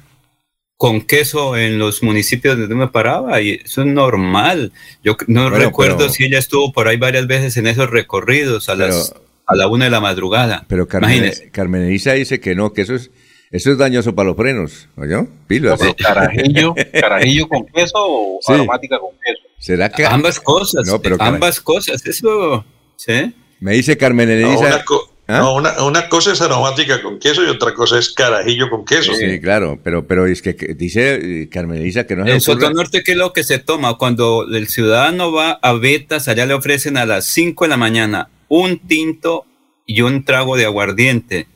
con 0.77 1.01
queso 1.01 1.57
en 1.57 1.79
los 1.79 2.03
municipios 2.03 2.57
donde 2.57 2.75
me 2.75 2.87
paraba 2.87 3.41
y 3.41 3.61
eso 3.65 3.81
es 3.81 3.87
normal. 3.87 4.71
Yo 5.03 5.15
no 5.27 5.49
Bueno, 5.49 5.57
recuerdo 5.65 5.97
pero- 5.97 6.09
si 6.09 6.25
ella 6.25 6.37
estuvo 6.39 6.71
por 6.71 6.87
ahí 6.87 6.97
varias 6.97 7.25
veces 7.25 7.57
en 7.57 7.65
esos 7.67 7.89
recorridos 7.89 8.69
a 8.69 8.75
las 8.75 9.13
a 9.45 9.55
la 9.55 9.67
una 9.67 9.85
de 9.85 9.91
la 9.91 9.99
madrugada. 10.01 10.65
Pero 10.67 10.87
Carmen. 10.87 11.31
Carmen 11.51 11.83
Elisa 11.83 12.13
dice 12.13 12.39
que 12.39 12.55
no, 12.55 12.73
que 12.73 12.81
eso 12.83 12.95
es, 12.95 13.11
eso 13.51 13.71
es 13.71 13.77
dañoso 13.77 14.15
para 14.15 14.29
los 14.29 14.37
frenos. 14.37 14.87
¿Oyó? 14.95 15.27
Pilas. 15.47 15.79
Carajillo, 15.97 16.73
carajillo 16.93 17.47
con 17.47 17.65
queso 17.65 17.93
o 17.97 18.39
Sí. 18.41 18.53
aromática 18.53 18.99
con 18.99 19.11
queso. 19.11 19.41
¿Será 19.59 19.89
que 19.89 20.05
Ambas 20.05 20.39
cosas, 20.39 20.87
No, 20.87 21.01
pero 21.01 21.15
ambas 21.19 21.59
cosas, 21.61 22.05
eso, 22.05 22.65
¿sí? 22.97 23.33
Me 23.59 23.73
dice 23.73 23.95
Carmen 23.97 24.27
No, 24.41 24.47
Elisa. 24.49 24.67
una, 24.67 24.83
co- 24.83 25.09
¿Ah? 25.25 25.37
no, 25.39 25.55
una- 25.55 25.81
una 25.85 26.09
cosa 26.09 26.33
es 26.33 26.41
aromática 26.41 27.01
con 27.01 27.17
queso 27.17 27.43
y 27.45 27.47
otra 27.47 27.73
cosa 27.73 27.97
es 27.97 28.11
carajillo 28.11 28.69
con 28.69 28.83
queso. 28.83 29.13
Sí, 29.13 29.39
claro, 29.39 29.79
pero, 29.81 30.05
pero 30.05 30.25
es 30.27 30.41
que, 30.41 30.55
que 30.57 30.73
dice 30.73 31.43
eh, 31.43 31.49
Carmen 31.49 31.77
Elisa 31.79 32.05
que 32.05 32.17
no 32.17 32.25
se 32.25 32.31
En 32.31 32.37
le 32.37 32.39
ocurra- 32.43 32.53
Sotonorte, 32.67 33.03
¿qué 33.03 33.13
es 33.13 33.17
lo 33.17 33.31
que 33.31 33.43
se 33.45 33.57
toma? 33.59 33.97
Cuando 33.97 34.45
el 34.51 34.67
ciudadano 34.67 35.31
va 35.31 35.51
a 35.61 35.71
Betas, 35.73 36.27
allá 36.27 36.45
le 36.45 36.53
ofrecen 36.55 36.97
a 36.97 37.05
las 37.05 37.23
5 37.25 37.63
de 37.63 37.69
la 37.69 37.77
mañana 37.77 38.27
un 38.55 38.77
tinto 38.77 39.45
y 39.87 40.01
un 40.01 40.23
trago 40.25 40.55
de 40.57 40.65
aguardiente. 40.65 41.47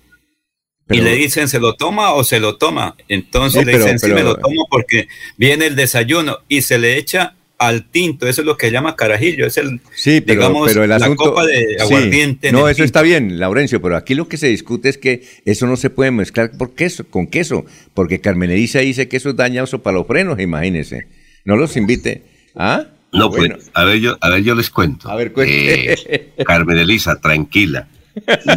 Pero- 0.88 1.02
y 1.02 1.04
le 1.04 1.16
dicen, 1.16 1.48
¿se 1.48 1.60
lo 1.60 1.76
toma 1.76 2.14
o 2.14 2.24
se 2.24 2.40
lo 2.40 2.58
toma? 2.58 2.96
Entonces 3.08 3.66
le 3.66 3.74
pero- 3.74 3.84
dicen, 3.84 4.00
sí, 4.00 4.06
pero- 4.08 4.16
me 4.16 4.24
lo 4.24 4.36
tomo 4.36 4.66
porque 4.72 5.08
viene 5.38 5.68
el 5.68 5.76
desayuno 5.76 6.40
y 6.48 6.62
se 6.64 6.80
le 6.80 6.98
echa 6.98 7.36
al 7.60 7.90
tinto. 7.92 8.28
Eso 8.28 8.42
es 8.42 8.46
lo 8.48 8.56
que 8.58 8.72
llama 8.72 8.96
carajillo. 8.96 9.46
Es 9.46 9.58
el, 9.58 9.80
Sí, 9.96 10.22
pero, 10.22 10.40
digamos, 10.42 10.68
pero 10.70 10.84
el 10.86 10.90
la 10.90 11.16
copa 11.16 11.46
de 11.46 11.78
aguardiente. 11.80 12.48
en 12.50 12.54
No, 12.56 12.68
eso 12.70 12.78
tinto. 12.78 12.86
está 12.86 13.02
bien, 13.04 13.40
Laurencio, 13.40 13.80
pero 13.82 13.96
aquí 13.96 14.16
lo 14.16 14.28
que 14.28 14.38
se 14.38 14.48
discute 14.48 14.90
es 14.90 14.98
que 14.98 15.22
eso 15.46 15.68
no 15.68 15.76
se 15.76 15.90
puede 15.92 16.10
mezclar 16.12 16.52
por 16.58 16.74
queso, 16.74 17.06
con 17.10 17.28
queso, 17.28 17.66
porque 17.94 18.22
Carmen 18.22 18.50
Elisa 18.52 18.80
dice 18.80 19.08
que 19.08 19.18
eso 19.18 19.30
es 19.32 19.36
dañoso 19.36 19.84
para 19.84 19.98
los 19.98 20.08
frenos, 20.08 20.40
imagínense. 20.40 21.08
No 21.46 21.58
los 21.58 21.76
invite. 21.78 22.24
¿Ah? 22.56 22.86
No, 23.14 23.30
Bueno. 23.30 23.56
pues, 23.56 23.72
a 23.74 23.84
ver, 23.86 24.00
yo, 24.00 24.18
a 24.22 24.30
ver, 24.30 24.44
yo 24.44 24.54
les 24.56 24.70
cuento. 24.70 25.10
A 25.10 25.16
ver, 25.16 25.32
cuente. 25.34 25.94
Eh, 25.94 26.34
Carmen 26.46 26.78
Elisa, 26.78 27.20
tranquila. 27.20 27.88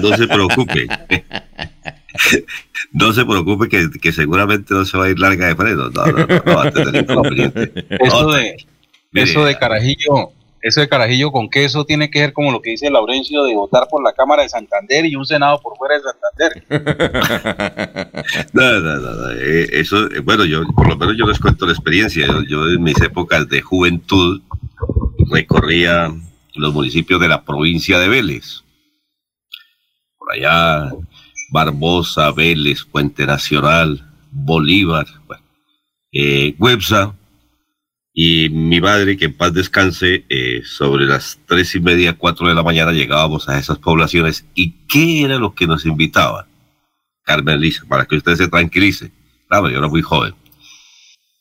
No 0.01 0.17
se 0.17 0.27
preocupe. 0.27 0.89
No 2.93 3.13
se 3.13 3.25
preocupe 3.25 3.69
que, 3.69 3.89
que 4.01 4.13
seguramente 4.13 4.75
no 4.75 4.85
se 4.85 4.97
va 4.99 5.05
a 5.05 5.11
ir 5.11 5.19
larga 5.19 5.47
de 5.47 5.55
freno. 5.55 5.91
No, 5.91 6.07
no, 6.07 6.27
no, 6.27 6.27
no 6.27 6.55
va 6.57 6.65
a 6.67 6.71
tener 6.71 7.03
inconveniente. 7.03 7.73
Eso 8.01 8.23
No, 8.23 8.33
de, 8.33 8.57
mire, 9.13 9.31
eso 9.31 9.45
de 9.45 9.57
carajillo, 9.59 10.33
eso 10.63 10.81
de 10.81 10.89
carajillo 10.89 11.33
con 11.33 11.49
queso 11.49 11.85
tiene 11.85 12.11
que 12.11 12.21
ver 12.21 12.33
como 12.33 12.53
lo 12.53 12.61
que 12.61 12.71
dice 12.71 12.91
Laurencio 12.91 13.45
de 13.45 13.55
votar 13.55 13.89
por 13.89 14.03
la 14.03 14.13
Cámara 14.13 14.43
de 14.43 14.49
Santander 14.49 15.07
y 15.07 15.17
un 15.17 15.25
Senado 15.25 15.61
por 15.61 15.77
fuera 15.77 15.97
de 15.97 16.03
Santander. 16.03 16.65
No, 18.53 18.81
no, 18.81 18.97
no, 18.97 19.15
no, 19.15 19.31
eh, 19.31 19.69
eso, 19.73 20.11
eh, 20.11 20.21
bueno, 20.21 20.45
yo 20.45 20.63
por 20.75 20.89
lo 20.89 20.97
menos 20.97 21.17
yo 21.17 21.27
les 21.27 21.39
cuento 21.39 21.67
la 21.67 21.73
experiencia. 21.73 22.27
Yo, 22.49 22.69
en 22.69 22.83
mis 22.83 23.01
épocas 23.01 23.49
de 23.49 23.61
juventud 23.61 24.41
recorría 25.31 26.13
los 26.55 26.75
municipios 26.75 27.21
de 27.21 27.29
la 27.29 27.43
provincia 27.43 27.99
de 27.99 28.09
Vélez. 28.09 28.63
Por 30.19 30.33
allá, 30.33 30.93
Barbosa, 31.51 32.31
Vélez, 32.33 32.85
Puente 32.85 33.27
Nacional, 33.27 34.07
Bolívar, 34.31 35.07
bueno, 35.27 35.43
eh, 36.13 36.55
Websa. 36.59 37.15
Y 38.23 38.51
mi 38.51 38.83
madre, 38.83 39.17
que 39.17 39.25
en 39.25 39.33
paz 39.33 39.55
descanse, 39.55 40.27
eh, 40.29 40.61
sobre 40.63 41.07
las 41.07 41.39
tres 41.47 41.75
y 41.75 41.81
media, 41.81 42.13
cuatro 42.19 42.47
de 42.49 42.55
la 42.55 42.63
mañana 42.63 42.93
llegábamos 42.93 43.49
a 43.49 43.59
esas 43.59 43.79
poblaciones. 43.79 44.45
¿Y 44.55 44.73
qué 44.89 45.23
era 45.23 45.39
lo 45.39 45.55
que 45.55 45.67
nos 45.67 45.87
invitaban? 45.87 46.45
Carmen 47.25 47.59
Lisa, 47.59 47.85
para 47.89 48.05
que 48.05 48.17
usted 48.17 48.35
se 48.35 48.49
tranquilice. 48.49 49.11
Claro, 49.49 49.71
yo 49.71 49.79
era 49.79 49.89
muy 49.89 50.03
joven. 50.03 50.35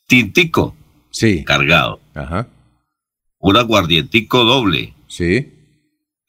Tintico. 0.06 0.74
Sí. 1.10 1.44
Cargado. 1.44 2.00
Ajá. 2.14 2.48
Un 3.40 3.58
aguardientico 3.58 4.44
doble. 4.44 4.94
Sí. 5.06 5.52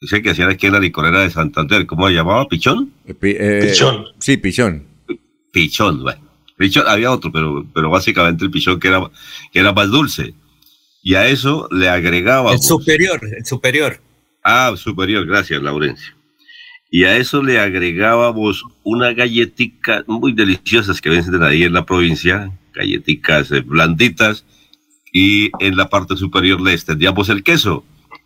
Dice 0.02 0.20
que 0.20 0.30
hacían 0.32 0.50
aquí 0.50 0.66
en 0.66 0.74
la 0.74 0.80
licorera 0.80 1.20
de 1.22 1.30
Santander. 1.30 1.86
¿Cómo 1.86 2.08
se 2.08 2.14
llamaba? 2.14 2.46
¿Pichón? 2.46 2.92
Eh, 3.06 3.14
pi- 3.14 3.36
eh, 3.38 3.68
Pichón. 3.70 4.04
Sí, 4.18 4.36
pichón. 4.36 4.84
Pichón, 5.50 6.02
bueno. 6.02 6.20
Pichón, 6.58 6.84
había 6.86 7.10
otro, 7.10 7.32
pero, 7.32 7.64
pero 7.72 7.88
básicamente 7.88 8.44
el 8.44 8.50
pichón 8.50 8.78
que 8.78 8.88
era, 8.88 9.00
que 9.50 9.58
era 9.60 9.72
más 9.72 9.88
dulce. 9.90 10.34
Y 11.02 11.14
a 11.14 11.26
eso 11.26 11.68
le 11.70 11.88
agregábamos. 11.88 12.54
El 12.54 12.62
superior, 12.62 13.20
el 13.36 13.44
superior. 13.44 14.00
Ah, 14.44 14.72
superior, 14.76 15.26
gracias, 15.26 15.60
Laurencio. 15.62 16.14
Y 16.90 17.04
a 17.04 17.16
eso 17.16 17.42
le 17.42 17.58
agregábamos 17.58 18.64
una 18.84 19.12
galletica 19.12 20.04
muy 20.06 20.32
deliciosas 20.32 21.00
que 21.00 21.10
venden 21.10 21.42
ahí 21.42 21.64
en 21.64 21.72
la 21.72 21.86
provincia, 21.86 22.52
galleticas 22.74 23.50
eh, 23.50 23.60
blanditas, 23.60 24.44
y 25.12 25.50
en 25.60 25.76
la 25.76 25.88
parte 25.88 26.16
superior 26.16 26.60
le 26.60 26.74
extendíamos 26.74 27.28
el 27.28 27.42
queso. 27.42 27.84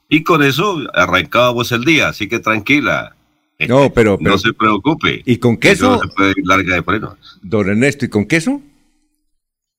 Y 0.08 0.22
con 0.22 0.42
eso 0.42 0.78
arrancábamos 0.94 1.72
el 1.72 1.84
día, 1.84 2.08
así 2.08 2.28
que 2.28 2.38
tranquila. 2.38 3.16
No, 3.60 3.90
pero, 3.92 4.18
pero 4.18 4.32
no 4.32 4.38
se 4.38 4.52
preocupe. 4.52 5.22
¿Y 5.24 5.38
con 5.38 5.56
que 5.56 5.70
eso 5.70 5.92
queso? 5.92 5.96
No 5.96 6.10
se 6.10 6.16
puede 6.16 6.30
ir 6.36 6.46
larga 6.46 6.74
de 6.74 6.82
freno. 6.82 7.16
Don 7.42 7.68
Ernesto, 7.68 8.04
¿y 8.04 8.08
con 8.08 8.26
queso? 8.26 8.60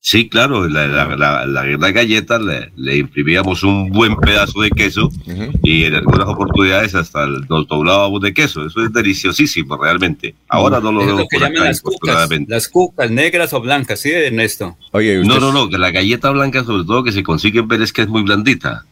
Sí, 0.09 0.29
claro, 0.29 0.69
la, 0.69 0.87
la, 0.87 1.45
la, 1.45 1.91
galleta 1.91 2.39
le, 2.39 2.71
le 2.77 2.95
imprimíamos 2.95 3.61
un 3.63 3.89
buen 3.89 4.15
pedazo 4.15 4.61
de 4.61 4.69
queso 4.69 5.09
y 5.63 5.83
en 5.83 5.95
algunas 5.95 6.29
oportunidades 6.29 6.95
hasta 6.95 7.27
nos 7.27 7.67
doblábamos 7.67 8.21
de 8.21 8.33
queso. 8.33 8.65
Eso 8.65 8.85
es 8.85 8.93
deliciosísimo 8.93 9.75
realmente. 9.75 10.33
Ahora 10.47 10.79
no 10.79 10.93
lo 10.93 11.01
Es 11.01 11.07
veo 11.07 11.17
lo 11.17 11.27
que 11.27 11.37
por 11.37 11.41
llaman 11.41 11.57
acá, 11.57 11.65
las 11.65 11.81
cucas, 11.81 12.29
las 12.47 12.67
cucas 12.69 13.11
negras 13.11 13.51
o 13.51 13.59
blancas, 13.59 13.99
¿sí, 13.99 14.09
Ernesto? 14.11 14.77
Oye, 14.91 15.21
No, 15.25 15.41
no, 15.41 15.51
no, 15.51 15.67
que 15.67 15.77
la 15.77 15.91
galleta 15.91 16.31
blanca 16.31 16.63
sobre 16.63 16.85
todo 16.85 17.03
que 17.03 17.11
se 17.11 17.21
consigue 17.23 17.59
en 17.59 17.67
Vélez 17.67 17.91
que 17.91 18.03
es 18.03 18.07
muy 18.07 18.21
blandita. 18.21 18.85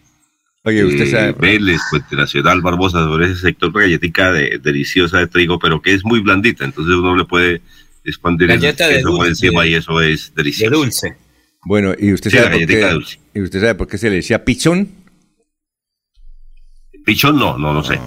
Oye, 0.65 0.83
usted 0.83 1.03
Eh, 1.05 1.11
sabe. 1.11 1.31
Vélez, 1.39 1.79
Puente 1.91 2.17
Nacional, 2.17 2.59
Barbosa, 2.61 3.05
sobre 3.05 3.27
ese 3.27 3.37
sector, 3.39 3.69
una 3.69 3.83
galletica 3.83 4.33
de- 4.33 4.59
deliciosa 4.61 5.19
de 5.19 5.27
trigo, 5.27 5.59
pero 5.59 5.81
que 5.81 5.93
es 5.93 6.03
muy 6.03 6.19
blandita, 6.19 6.65
entonces 6.65 6.93
uno 6.93 7.15
le 7.15 7.23
puede 7.23 7.61
expandir 8.05 8.49
el 8.51 8.59
Galleta 8.59 8.87
de 8.87 9.01
dulce, 9.01 9.29
encima 9.29 9.63
de- 9.63 9.69
y 9.69 9.73
eso 9.75 10.01
es 10.01 10.33
delicioso. 10.35 10.75
dulce. 10.75 11.15
Bueno, 11.65 11.93
¿y 11.97 12.13
usted 12.13 12.29
Sí, 12.29 12.37
sabe 12.37 12.57
por 12.59 12.67
qué? 12.67 12.89
dulce. 12.91 13.19
¿Y 13.33 13.41
usted 13.41 13.59
sabe 13.59 13.75
por 13.75 13.87
qué 13.87 13.97
se 13.97 14.09
le 14.09 14.17
decía 14.17 14.45
pichón? 14.45 14.87
Pichón 17.05 17.37
no, 17.37 17.57
no, 17.57 17.73
no 17.73 17.83
sé. 17.83 17.99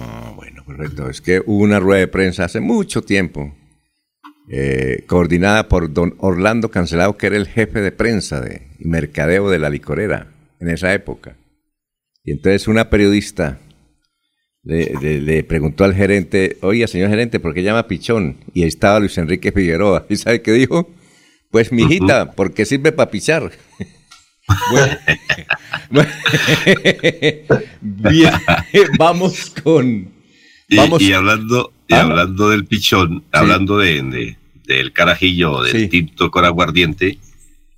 Correcto, 0.65 1.09
es 1.09 1.19
que 1.19 1.41
hubo 1.45 1.63
una 1.63 1.79
rueda 1.79 1.99
de 2.01 2.07
prensa 2.07 2.45
hace 2.45 2.59
mucho 2.59 3.01
tiempo, 3.01 3.55
eh, 4.51 5.03
coordinada 5.07 5.67
por 5.67 5.91
don 5.91 6.13
Orlando 6.19 6.69
Cancelado, 6.69 7.17
que 7.17 7.27
era 7.27 7.37
el 7.37 7.47
jefe 7.47 7.81
de 7.81 7.91
prensa 7.91 8.39
de 8.39 8.67
y 8.77 8.87
mercadeo 8.87 9.49
de 9.49 9.57
la 9.59 9.69
licorera 9.71 10.27
en 10.59 10.69
esa 10.69 10.93
época. 10.93 11.35
Y 12.23 12.31
entonces 12.31 12.67
una 12.67 12.89
periodista 12.89 13.59
le, 14.63 14.93
le- 15.01 15.21
le 15.21 15.43
preguntó 15.43 15.83
al 15.83 15.95
gerente, 15.95 16.57
oiga, 16.61 16.87
señor 16.87 17.09
gerente, 17.09 17.39
¿por 17.39 17.53
qué 17.53 17.63
llama 17.63 17.87
pichón? 17.87 18.37
Y 18.53 18.63
ahí 18.63 18.67
estaba 18.67 18.99
Luis 18.99 19.17
Enrique 19.17 19.51
Figueroa. 19.51 20.05
¿Y 20.09 20.15
sabe 20.17 20.41
qué 20.41 20.51
dijo? 20.51 20.93
Pues, 21.51 21.71
mijita, 21.71 22.31
porque 22.33 22.65
sirve 22.65 22.91
para 22.91 23.09
pichar. 23.11 23.51
Bueno, 24.71 24.97
bien, 27.81 28.31
vamos 28.97 29.51
con... 29.63 30.09
Vamos. 30.75 31.01
y 31.01 31.13
hablando, 31.13 31.71
y 31.87 31.93
Ah. 31.93 32.01
hablando 32.01 32.49
del 32.49 32.65
pichón, 32.65 33.23
hablando 33.31 33.77
de, 33.77 34.01
de- 34.03 34.37
del 34.65 34.91
carajillo, 34.93 35.63
del 35.63 35.71
Sí. 35.81 35.87
tinto 35.87 36.29
con 36.29 36.45
aguardiente, 36.45 37.17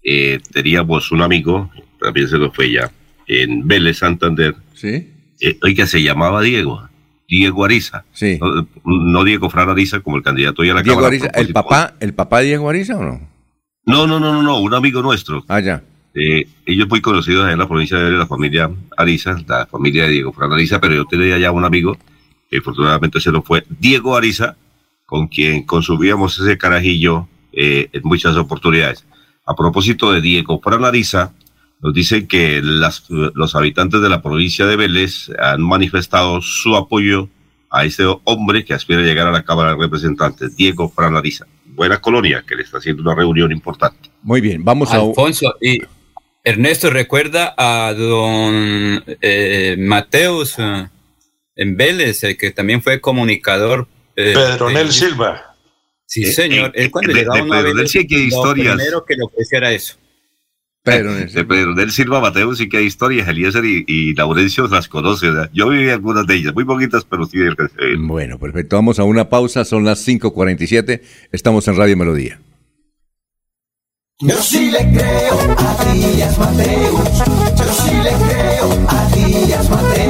eh, 0.03 0.39
teníamos 0.51 1.11
un 1.11 1.21
amigo, 1.21 1.69
también 1.99 2.27
se 2.27 2.37
nos 2.37 2.53
fue 2.55 2.71
ya, 2.71 2.91
en 3.27 3.67
Vélez, 3.67 3.97
Santander. 3.99 4.55
Sí. 4.73 5.09
Eh, 5.41 5.57
oiga, 5.63 5.87
se 5.87 6.01
llamaba 6.03 6.41
Diego, 6.41 6.87
Diego 7.27 7.65
Ariza. 7.65 8.05
Sí. 8.13 8.39
No, 8.39 8.67
no 8.85 9.23
Diego 9.23 9.49
Fran 9.49 9.69
Ariza 9.69 10.01
como 10.01 10.17
el 10.17 10.23
candidato 10.23 10.63
ya 10.63 10.73
la 10.73 10.83
Diego 10.83 10.97
Cámara. 10.97 11.15
Ariza, 11.15 11.27
¿el 11.33 11.51
papá, 11.51 11.95
¿el 11.99 12.13
papá 12.13 12.39
de 12.39 12.45
Diego 12.45 12.69
Ariza 12.69 12.97
o 12.97 13.03
no? 13.03 13.31
No, 13.85 14.05
no, 14.05 14.19
no, 14.19 14.31
no, 14.33 14.43
no, 14.43 14.59
un 14.59 14.73
amigo 14.73 15.01
nuestro. 15.01 15.43
Ah, 15.47 15.59
ya. 15.59 15.83
Eh, 16.13 16.45
ellos 16.65 16.87
muy 16.89 17.01
conocidos 17.01 17.49
en 17.49 17.57
la 17.57 17.67
provincia 17.67 17.97
de 17.97 18.11
la 18.11 18.27
familia 18.27 18.69
Ariza, 18.97 19.35
la 19.47 19.65
familia 19.65 20.03
de 20.03 20.11
Diego 20.11 20.33
Fran 20.33 20.51
Ariza, 20.51 20.79
pero 20.79 20.93
yo 20.93 21.05
tenía 21.05 21.37
ya 21.37 21.51
un 21.51 21.63
amigo, 21.63 21.97
que 22.49 22.57
afortunadamente 22.57 23.19
se 23.19 23.31
lo 23.31 23.41
fue, 23.41 23.63
Diego 23.79 24.15
Ariza, 24.15 24.57
con 25.05 25.27
quien 25.27 25.63
consumíamos 25.63 26.37
ese 26.39 26.57
carajillo 26.57 27.27
eh, 27.53 27.89
en 27.91 28.01
muchas 28.03 28.35
oportunidades. 28.35 29.05
A 29.45 29.55
propósito 29.55 30.11
de 30.11 30.21
Diego 30.21 30.59
Fran 30.61 30.85
Ariza, 30.85 31.33
nos 31.81 31.93
dicen 31.93 32.27
que 32.27 32.61
las- 32.63 33.03
los 33.09 33.55
habitantes 33.55 34.01
de 34.01 34.09
la 34.09 34.21
provincia 34.21 34.65
de 34.65 34.75
Vélez 34.75 35.29
han 35.39 35.61
manifestado 35.61 36.41
su 36.41 36.75
apoyo 36.75 37.29
a 37.69 37.85
este 37.85 38.03
hombre 38.25 38.63
que 38.65 38.73
aspira 38.73 38.99
a 38.99 39.03
llegar 39.03 39.27
a 39.27 39.31
la 39.31 39.43
Cámara 39.43 39.71
de 39.71 39.77
Representantes, 39.81 40.55
Diego 40.55 40.89
Fran 40.89 41.15
Ariza. 41.15 41.45
Buena 41.65 41.99
colonia, 42.01 42.43
que 42.47 42.55
le 42.55 42.63
está 42.63 42.79
haciendo 42.79 43.01
una 43.01 43.15
reunión 43.15 43.51
importante. 43.51 44.09
Muy 44.23 44.41
bien, 44.41 44.63
vamos 44.63 44.91
a... 44.91 44.97
Alfonso, 44.97 45.55
y 45.61 45.79
Ernesto 46.43 46.89
recuerda 46.89 47.53
a 47.57 47.93
don 47.93 49.03
eh, 49.21 49.75
Mateus 49.79 50.55
eh, 50.59 50.89
en 51.55 51.77
Vélez, 51.77 52.23
el 52.25 52.37
que 52.37 52.51
también 52.51 52.81
fue 52.81 52.99
comunicador. 52.99 53.87
eh, 54.17 54.33
Pedronel 54.35 54.91
Silva. 54.91 55.55
Sí, 56.05 56.23
Eh, 56.23 56.31
señor. 56.33 56.71
eh, 56.75 56.83
Él 56.83 56.91
cuando 56.91 57.13
de- 57.13 57.19
llegaba 57.19 57.37
de 57.37 57.41
uno 57.43 57.53
a 57.53 57.57
Pedronel 57.57 57.75
Vélez, 57.77 57.91
sí 57.91 58.05
que 58.05 58.15
hay 58.15 58.21
lo 58.29 58.35
historias. 58.35 58.75
primero 58.75 59.05
que 59.05 59.15
le 59.15 59.23
ofreciera 59.23 59.71
eso. 59.71 59.95
Pedro 60.83 61.13
De 61.15 61.45
Pedro 61.45 61.75
Nel 61.75 61.91
Silva 61.91 62.19
Mateo 62.19 62.55
sí 62.55 62.67
que 62.67 62.77
hay 62.77 62.85
historias, 62.85 63.27
Eliezer 63.27 63.63
y, 63.65 63.83
y 63.87 64.13
Laurencio 64.15 64.67
las 64.67 64.87
conoce. 64.87 65.29
o 65.29 65.33
sea, 65.33 65.49
yo 65.53 65.69
viví 65.69 65.89
algunas 65.89 66.25
de 66.27 66.35
ellas, 66.35 66.53
muy 66.53 66.65
poquitas, 66.65 67.05
pero 67.05 67.25
sí. 67.25 67.37
eh, 67.39 67.95
Bueno, 67.99 68.39
perfecto. 68.39 68.75
Vamos 68.75 68.99
a 68.99 69.03
una 69.03 69.29
pausa. 69.29 69.63
Son 69.65 69.83
las 69.85 70.07
5.47. 70.07 71.01
Estamos 71.31 71.67
en 71.67 71.75
Radio 71.77 71.97
Melodía. 71.97 72.39
Yo 74.23 74.35
sí 74.37 74.69
le 74.69 74.79
creo 74.79 75.55
a 75.57 75.93
Díaz 75.93 76.37
Mateus. 76.37 77.19
Yo 77.57 77.73
sí 77.73 77.95
le 78.03 78.11
creo 78.11 78.87
a 78.87 79.15
Díaz 79.15 79.69
Mateus. 79.69 80.00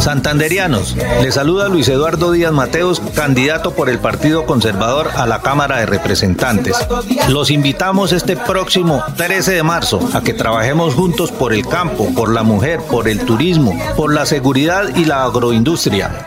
Santanderianos, 0.00 0.96
le 0.96 1.30
saluda 1.30 1.68
Luis 1.68 1.88
Eduardo 1.88 2.32
Díaz 2.32 2.52
Mateos, 2.52 3.00
candidato 3.14 3.72
por 3.72 3.90
el 3.90 3.98
Partido 3.98 4.46
Conservador 4.46 5.10
a 5.16 5.26
la 5.26 5.42
Cámara 5.42 5.78
de 5.78 5.86
Representantes. 5.86 6.76
Los 7.28 7.50
invitamos 7.50 8.12
este 8.12 8.36
próximo 8.36 9.02
13 9.16 9.52
de 9.52 9.62
marzo 9.62 10.00
a 10.14 10.22
que 10.22 10.32
trabajemos 10.32 10.94
juntos 10.94 11.30
por 11.30 11.52
el 11.52 11.66
campo, 11.66 12.12
por 12.14 12.32
la 12.32 12.42
mujer, 12.42 12.80
por 12.80 13.08
el 13.08 13.20
turismo, 13.24 13.78
por 13.96 14.14
la 14.14 14.24
seguridad 14.24 14.96
y 14.96 15.04
la 15.04 15.24
agroindustria. 15.24 16.24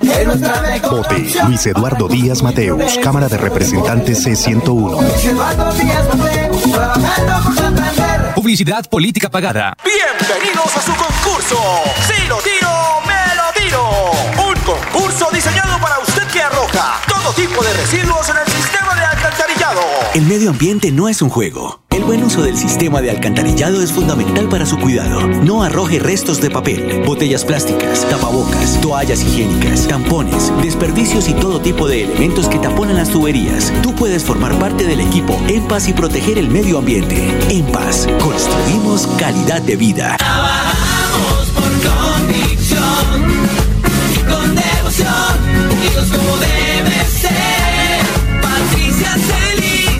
Vote 0.89 1.34
Luis 1.47 1.65
Eduardo 1.65 2.07
Díaz 2.07 2.43
Mateus, 2.43 2.99
Cámara 3.01 3.28
de 3.28 3.38
Representantes 3.38 4.26
C101. 4.26 5.01
Luis 5.01 5.26
Eduardo 5.26 5.74
Díaz 5.74 6.15
Mateus, 6.15 6.71
trabajando 6.71 7.43
por 7.43 7.55
Santander. 7.55 8.34
Publicidad 8.36 8.86
política 8.88 9.30
pagada. 9.30 9.76
Bienvenidos 9.84 10.78
a 10.78 10.82
su 10.82 10.91
concurso. 10.95 11.57
Si 12.07 12.28
lo 12.28 12.38
tiro, 12.38 12.82
tipo 17.36 17.63
de 17.63 17.73
residuos 17.73 18.29
en 18.29 18.38
el 18.38 18.53
sistema 18.53 18.95
de 18.95 19.05
alcantarillado. 19.05 19.81
El 20.13 20.23
medio 20.23 20.49
ambiente 20.51 20.91
no 20.91 21.09
es 21.09 21.21
un 21.21 21.29
juego. 21.29 21.81
El 21.89 22.03
buen 22.03 22.23
uso 22.23 22.41
del 22.41 22.57
sistema 22.57 23.01
de 23.01 23.11
alcantarillado 23.11 23.81
es 23.81 23.91
fundamental 23.91 24.49
para 24.49 24.65
su 24.65 24.77
cuidado. 24.77 25.27
No 25.27 25.63
arroje 25.63 25.99
restos 25.99 26.41
de 26.41 26.51
papel, 26.51 27.03
botellas 27.05 27.45
plásticas, 27.45 28.07
tapabocas, 28.09 28.79
toallas 28.81 29.21
higiénicas, 29.23 29.88
tampones, 29.88 30.51
desperdicios 30.61 31.27
y 31.27 31.34
todo 31.34 31.61
tipo 31.61 31.88
de 31.88 32.03
elementos 32.03 32.47
que 32.47 32.59
taponan 32.59 32.97
las 32.97 33.09
tuberías. 33.09 33.71
Tú 33.81 33.95
puedes 33.95 34.23
formar 34.23 34.57
parte 34.59 34.86
del 34.86 34.99
equipo 34.99 35.39
En 35.47 35.67
Paz 35.67 35.88
y 35.88 35.93
proteger 35.93 36.38
el 36.38 36.49
medio 36.49 36.79
ambiente. 36.79 37.15
En 37.49 37.65
Paz, 37.67 38.07
construimos 38.21 39.07
calidad 39.17 39.61
de 39.61 39.75
vida. 39.75 40.17
Trabajamos 40.17 41.47
por 41.53 41.71
convicción 41.91 42.81
y 44.13 44.17
con 44.29 44.55
devoción. 44.55 45.69
Unidos 45.71 46.11
como 46.11 46.38
debe 46.38 46.72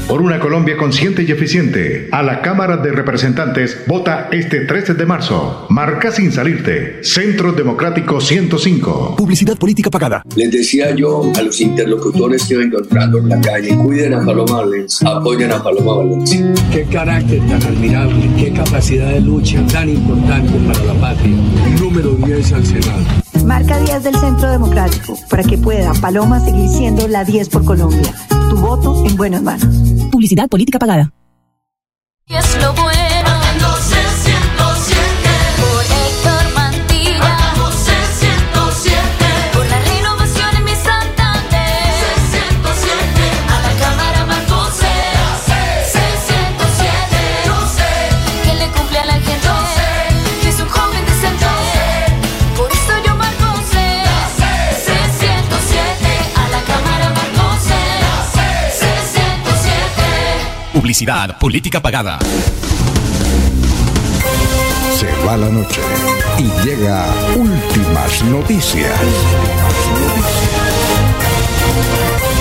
Por 0.08 0.22
una 0.22 0.40
Colombia 0.40 0.76
consciente 0.78 1.24
y 1.24 1.32
eficiente. 1.32 2.10
A 2.12 2.22
la 2.22 2.42
Cámara 2.42 2.78
de 2.78 2.92
Representantes 2.92 3.84
vota 3.88 4.28
este 4.32 4.66
13 4.66 4.96
de 4.96 5.06
marzo. 5.06 5.66
Marca 5.70 6.12
sin 6.12 6.32
salirte. 6.32 7.04
Centro 7.04 7.54
Democrático 7.54 8.20
105. 8.20 9.16
Publicidad 9.16 9.58
política 9.58 9.90
pagada. 9.90 10.22
Les 10.36 10.52
decía 10.52 10.94
yo 10.94 11.32
a 11.36 11.42
los 11.42 11.60
interlocutores 11.62 12.46
que 12.46 12.56
iba 12.56 12.64
encontrando 12.64 13.18
en 13.18 13.30
la 13.30 13.42
calle, 13.42 13.76
cuiden 13.78 14.14
a 14.14 14.26
Paloma 14.26 14.62
Valencia, 14.62 15.08
apoyen 15.08 15.52
a 15.52 15.64
Paloma 15.64 15.96
Valencia. 15.96 16.54
Qué 16.72 16.84
carácter 16.84 17.40
tan 17.48 17.64
admirable, 17.64 18.30
qué 18.38 18.52
capacidad 18.52 19.10
de 19.10 19.22
lucha 19.22 19.66
tan 19.72 19.90
importante 19.90 20.52
para 20.68 20.84
la 20.84 20.94
patria. 20.96 21.36
Número 21.80 22.12
10 22.12 22.52
al 22.52 22.66
Senado. 22.66 23.23
Marca 23.46 23.80
10 23.80 24.04
del 24.04 24.16
Centro 24.16 24.50
Democrático 24.50 25.18
para 25.30 25.44
que 25.44 25.58
pueda 25.58 25.94
Paloma 25.96 26.40
seguir 26.40 26.70
siendo 26.70 27.08
la 27.08 27.24
10 27.24 27.50
por 27.50 27.66
Colombia. 27.66 28.14
Tu 28.50 28.56
voto 28.58 29.06
en 29.06 29.16
buenas 29.16 29.42
manos. 29.42 29.68
Publicidad 30.12 30.48
política 30.48 30.80
pagada. 30.80 31.12
Y 32.28 32.36
es 32.36 32.62
lo 32.62 32.74
bueno. 32.74 33.13
Política 61.40 61.82
pagada. 61.82 62.20
Se 64.96 65.08
va 65.26 65.36
la 65.38 65.50
noche 65.50 65.82
y 66.38 66.44
llega 66.64 67.08
últimas 67.36 68.24
noticias. 68.26 69.00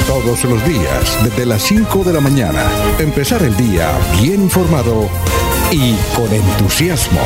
Todos 0.07 0.45
los 0.45 0.63
días, 0.67 1.25
desde 1.25 1.47
las 1.47 1.63
5 1.63 2.05
de 2.05 2.13
la 2.13 2.21
mañana, 2.21 2.67
empezar 2.99 3.43
el 3.43 3.57
día 3.57 3.91
bien 4.21 4.43
informado 4.43 5.09
y 5.71 5.95
con 6.15 6.31
entusiasmo. 6.31 7.23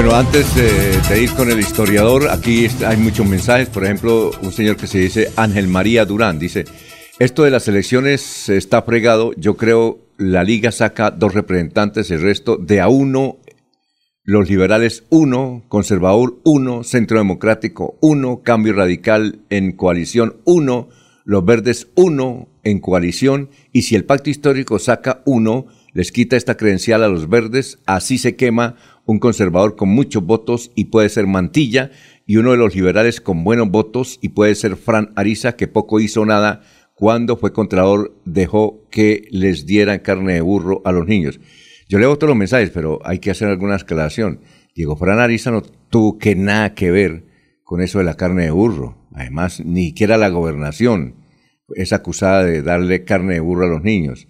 Bueno, 0.00 0.14
antes 0.14 0.54
de, 0.54 1.20
ir 1.20 1.32
con 1.32 1.50
el 1.50 1.58
historiador, 1.58 2.28
aquí 2.30 2.68
hay 2.86 2.96
muchos 2.98 3.26
mensajes. 3.26 3.68
Por 3.68 3.82
ejemplo, 3.82 4.30
un 4.42 4.52
señor 4.52 4.76
que 4.76 4.86
se 4.86 4.98
dice 4.98 5.32
Ángel 5.34 5.66
María 5.66 6.04
Durán 6.04 6.38
dice: 6.38 6.66
Esto 7.18 7.42
de 7.42 7.50
las 7.50 7.66
elecciones 7.66 8.48
está 8.48 8.82
fregado. 8.82 9.32
Yo 9.36 9.56
creo 9.56 9.98
la 10.16 10.44
liga 10.44 10.70
saca 10.70 11.10
dos 11.10 11.34
representantes, 11.34 12.12
el 12.12 12.22
resto 12.22 12.56
de 12.58 12.80
a 12.80 12.86
uno. 12.86 13.38
Los 14.22 14.48
liberales 14.48 15.02
uno, 15.08 15.64
conservador 15.66 16.38
uno, 16.44 16.84
centro 16.84 17.18
democrático 17.18 17.98
uno, 18.00 18.42
cambio 18.44 18.74
radical 18.74 19.40
en 19.50 19.72
coalición 19.72 20.36
uno, 20.44 20.90
los 21.24 21.44
verdes 21.44 21.88
uno 21.96 22.46
en 22.62 22.78
coalición. 22.78 23.50
Y 23.72 23.82
si 23.82 23.96
el 23.96 24.04
pacto 24.04 24.30
histórico 24.30 24.78
saca 24.78 25.22
uno, 25.26 25.66
les 25.92 26.12
quita 26.12 26.36
esta 26.36 26.56
credencial 26.56 27.02
a 27.02 27.08
los 27.08 27.28
verdes, 27.28 27.80
así 27.84 28.18
se 28.18 28.36
quema 28.36 28.76
un 29.08 29.18
conservador 29.18 29.74
con 29.74 29.88
muchos 29.88 30.22
votos 30.22 30.70
y 30.74 30.84
puede 30.84 31.08
ser 31.08 31.26
Mantilla, 31.26 31.90
y 32.26 32.36
uno 32.36 32.50
de 32.50 32.58
los 32.58 32.74
liberales 32.74 33.22
con 33.22 33.42
buenos 33.42 33.70
votos 33.70 34.18
y 34.20 34.28
puede 34.28 34.54
ser 34.54 34.76
Fran 34.76 35.14
Ariza, 35.16 35.56
que 35.56 35.66
poco 35.66 35.98
hizo 35.98 36.26
nada 36.26 36.60
cuando 36.94 37.38
fue 37.38 37.54
contralor, 37.54 38.14
dejó 38.26 38.86
que 38.90 39.26
les 39.30 39.64
dieran 39.64 40.00
carne 40.00 40.34
de 40.34 40.42
burro 40.42 40.82
a 40.84 40.92
los 40.92 41.06
niños. 41.06 41.40
Yo 41.88 41.98
leo 41.98 42.18
todos 42.18 42.28
los 42.28 42.36
mensajes, 42.36 42.68
pero 42.68 42.98
hay 43.02 43.18
que 43.18 43.30
hacer 43.30 43.48
alguna 43.48 43.76
aclaración. 43.76 44.40
Diego 44.74 44.94
Fran 44.94 45.20
Ariza 45.20 45.52
no 45.52 45.62
tuvo 45.62 46.18
que 46.18 46.34
nada 46.34 46.74
que 46.74 46.90
ver 46.90 47.24
con 47.64 47.80
eso 47.80 48.00
de 48.00 48.04
la 48.04 48.14
carne 48.14 48.44
de 48.44 48.50
burro. 48.50 48.98
Además, 49.14 49.62
ni 49.64 49.86
siquiera 49.86 50.18
la 50.18 50.28
gobernación 50.28 51.14
es 51.74 51.94
acusada 51.94 52.44
de 52.44 52.60
darle 52.60 53.04
carne 53.04 53.34
de 53.34 53.40
burro 53.40 53.64
a 53.64 53.70
los 53.70 53.82
niños. 53.82 54.28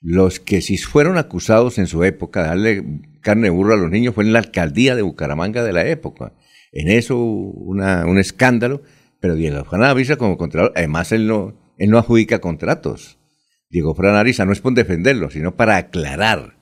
Los 0.00 0.38
que 0.40 0.60
sí 0.60 0.76
fueron 0.78 1.18
acusados 1.18 1.78
en 1.78 1.86
su 1.86 2.04
época 2.04 2.42
de 2.42 2.48
darle 2.48 2.84
carne 3.20 3.44
de 3.44 3.50
burro 3.50 3.74
a 3.74 3.76
los 3.76 3.90
niños 3.90 4.14
fue 4.14 4.24
en 4.24 4.32
la 4.32 4.38
alcaldía 4.38 4.94
de 4.94 5.02
Bucaramanga 5.02 5.64
de 5.64 5.72
la 5.72 5.86
época. 5.86 6.32
En 6.72 6.88
eso 6.88 7.18
una, 7.18 8.06
un 8.06 8.18
escándalo, 8.18 8.82
pero 9.20 9.34
Diego 9.34 9.64
Fran 9.64 9.96
como 10.16 10.38
contralor, 10.38 10.72
además 10.76 11.12
él 11.12 11.26
no, 11.26 11.54
él 11.78 11.90
no 11.90 11.98
adjudica 11.98 12.40
contratos. 12.40 13.18
Diego 13.70 13.94
Fran 13.94 14.14
no 14.46 14.52
es 14.52 14.60
por 14.60 14.74
defenderlo, 14.74 15.30
sino 15.30 15.56
para 15.56 15.76
aclarar 15.76 16.56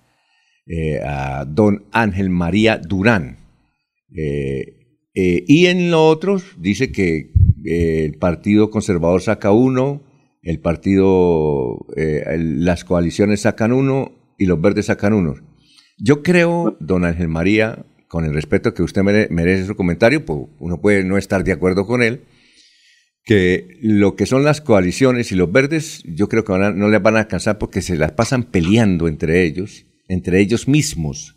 eh, 0.66 1.00
a 1.04 1.44
don 1.44 1.84
Ángel 1.92 2.30
María 2.30 2.78
Durán. 2.78 3.38
Eh, 4.16 4.76
eh, 5.14 5.44
y 5.46 5.66
en 5.66 5.90
lo 5.90 6.08
otros 6.08 6.56
dice 6.58 6.90
que 6.90 7.30
el 7.64 8.16
Partido 8.18 8.70
Conservador 8.70 9.22
saca 9.22 9.52
uno, 9.52 10.02
el 10.46 10.60
partido, 10.60 11.86
eh, 11.96 12.24
las 12.38 12.84
coaliciones 12.84 13.40
sacan 13.40 13.72
uno 13.72 14.12
y 14.38 14.46
los 14.46 14.60
verdes 14.60 14.86
sacan 14.86 15.12
uno. 15.12 15.34
Yo 15.98 16.22
creo, 16.22 16.76
don 16.78 17.04
Ángel 17.04 17.28
María, 17.28 17.84
con 18.06 18.24
el 18.24 18.32
respeto 18.32 18.72
que 18.72 18.84
usted 18.84 19.02
mere- 19.02 19.28
merece 19.30 19.66
su 19.66 19.74
comentario, 19.74 20.24
pues 20.24 20.48
uno 20.60 20.80
puede 20.80 21.02
no 21.02 21.18
estar 21.18 21.42
de 21.42 21.50
acuerdo 21.52 21.84
con 21.84 22.02
él, 22.02 22.22
que 23.24 23.66
lo 23.82 24.14
que 24.14 24.24
son 24.24 24.44
las 24.44 24.60
coaliciones 24.60 25.32
y 25.32 25.34
los 25.34 25.50
verdes, 25.50 26.04
yo 26.04 26.28
creo 26.28 26.44
que 26.44 26.56
no 26.56 26.88
les 26.88 27.02
van 27.02 27.16
a 27.16 27.20
alcanzar 27.20 27.58
porque 27.58 27.82
se 27.82 27.96
las 27.96 28.12
pasan 28.12 28.44
peleando 28.44 29.08
entre 29.08 29.42
ellos, 29.42 29.84
entre 30.06 30.40
ellos 30.40 30.68
mismos. 30.68 31.34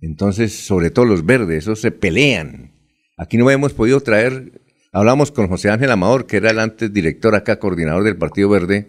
Entonces, 0.00 0.54
sobre 0.54 0.90
todo 0.90 1.04
los 1.04 1.26
verdes, 1.26 1.64
esos 1.64 1.82
se 1.82 1.90
pelean. 1.90 2.72
Aquí 3.18 3.36
no 3.36 3.50
hemos 3.50 3.74
podido 3.74 4.00
traer, 4.00 4.62
hablamos 4.92 5.32
con 5.32 5.48
José 5.48 5.70
Ángel 5.70 5.90
Amador, 5.90 6.26
que 6.26 6.38
era 6.38 6.50
el 6.50 6.58
antes 6.58 6.92
director 6.92 7.34
acá, 7.34 7.58
coordinador 7.58 8.04
del 8.04 8.16
Partido 8.16 8.48
Verde, 8.48 8.88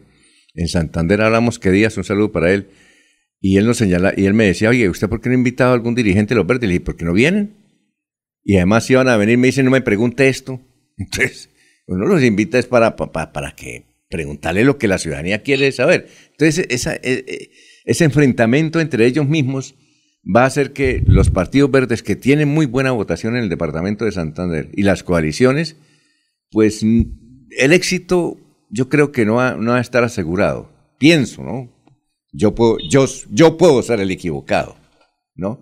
en 0.55 0.67
Santander 0.67 1.21
hablamos 1.21 1.59
que 1.59 1.71
días, 1.71 1.97
un 1.97 2.03
saludo 2.03 2.31
para 2.31 2.51
él, 2.51 2.69
y 3.41 3.57
él 3.57 3.65
nos 3.65 3.77
señala, 3.77 4.13
y 4.15 4.25
él 4.25 4.33
me 4.33 4.45
decía, 4.45 4.69
oye, 4.69 4.89
¿usted 4.89 5.07
por 5.07 5.21
qué 5.21 5.29
no 5.29 5.35
ha 5.35 5.37
invitado 5.37 5.71
a 5.71 5.73
algún 5.73 5.95
dirigente 5.95 6.33
de 6.33 6.39
los 6.39 6.47
verdes? 6.47 6.67
Le 6.67 6.73
dije, 6.73 6.85
¿por 6.85 6.95
qué 6.97 7.05
no 7.05 7.13
vienen? 7.13 7.55
Y 8.43 8.57
además 8.57 8.85
si 8.85 8.93
iban 8.93 9.07
a 9.07 9.17
venir, 9.17 9.37
me 9.37 9.47
dicen, 9.47 9.65
no 9.65 9.71
me 9.71 9.81
pregunte 9.81 10.27
esto. 10.27 10.59
Entonces, 10.97 11.49
uno 11.87 12.05
los 12.05 12.23
invita 12.23 12.59
es 12.59 12.65
para, 12.65 12.95
para, 12.95 13.31
para 13.31 13.55
que 13.55 13.85
preguntarle 14.09 14.63
lo 14.63 14.77
que 14.77 14.87
la 14.87 14.97
ciudadanía 14.97 15.43
quiere 15.43 15.71
saber. 15.71 16.07
Entonces, 16.31 16.65
eh, 16.69 16.99
eh, 17.03 17.51
ese 17.85 18.05
enfrentamiento 18.05 18.79
entre 18.79 19.05
ellos 19.05 19.27
mismos 19.27 19.75
va 20.23 20.43
a 20.43 20.47
hacer 20.47 20.73
que 20.73 21.03
los 21.05 21.29
partidos 21.29 21.71
verdes 21.71 22.03
que 22.03 22.15
tienen 22.15 22.49
muy 22.49 22.65
buena 22.65 22.91
votación 22.91 23.35
en 23.35 23.43
el 23.43 23.49
departamento 23.49 24.05
de 24.05 24.11
Santander 24.11 24.69
y 24.73 24.83
las 24.83 25.03
coaliciones, 25.03 25.77
pues 26.51 26.83
el 26.83 27.73
éxito 27.73 28.37
yo 28.69 28.89
creo 28.89 29.11
que 29.11 29.25
no 29.25 29.35
va, 29.35 29.53
no 29.55 29.71
va 29.71 29.77
a 29.77 29.81
estar 29.81 30.03
asegurado. 30.03 30.69
Pienso, 30.97 31.43
¿no? 31.43 31.69
Yo 32.31 32.53
puedo, 32.53 32.77
yo, 32.87 33.05
yo 33.31 33.57
puedo 33.57 33.81
ser 33.81 33.99
el 33.99 34.11
equivocado, 34.11 34.75
¿no? 35.35 35.59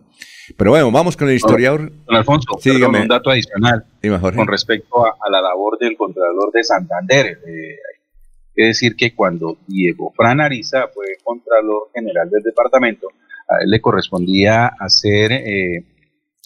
Pero 0.56 0.72
bueno, 0.72 0.92
vamos 0.92 1.18
con 1.18 1.30
el 1.30 1.36
historiador. 1.36 1.92
Don 2.06 2.16
Alfonso, 2.16 2.58
Sí, 2.60 2.72
perdón, 2.72 2.96
un 2.96 3.08
dato 3.08 3.30
adicional 3.30 3.86
con 4.34 4.48
respecto 4.48 5.06
a, 5.06 5.10
a 5.10 5.30
la 5.30 5.42
labor 5.42 5.78
del 5.78 5.98
Contralor 5.98 6.52
de 6.54 6.64
Santander. 6.64 7.26
Eh, 7.46 7.72
hay 7.72 8.54
que 8.56 8.64
decir 8.64 8.96
que 8.96 9.14
cuando 9.14 9.58
Diego 9.68 10.14
Fran 10.16 10.40
Ariza 10.40 10.88
fue 10.94 11.18
Contralor 11.24 11.90
General 11.94 12.30
del 12.30 12.44
departamento, 12.44 13.08
a 13.50 13.64
él 13.64 13.70
le 13.70 13.82
correspondía 13.82 14.68
hacer 14.68 15.32
eh, 15.34 15.86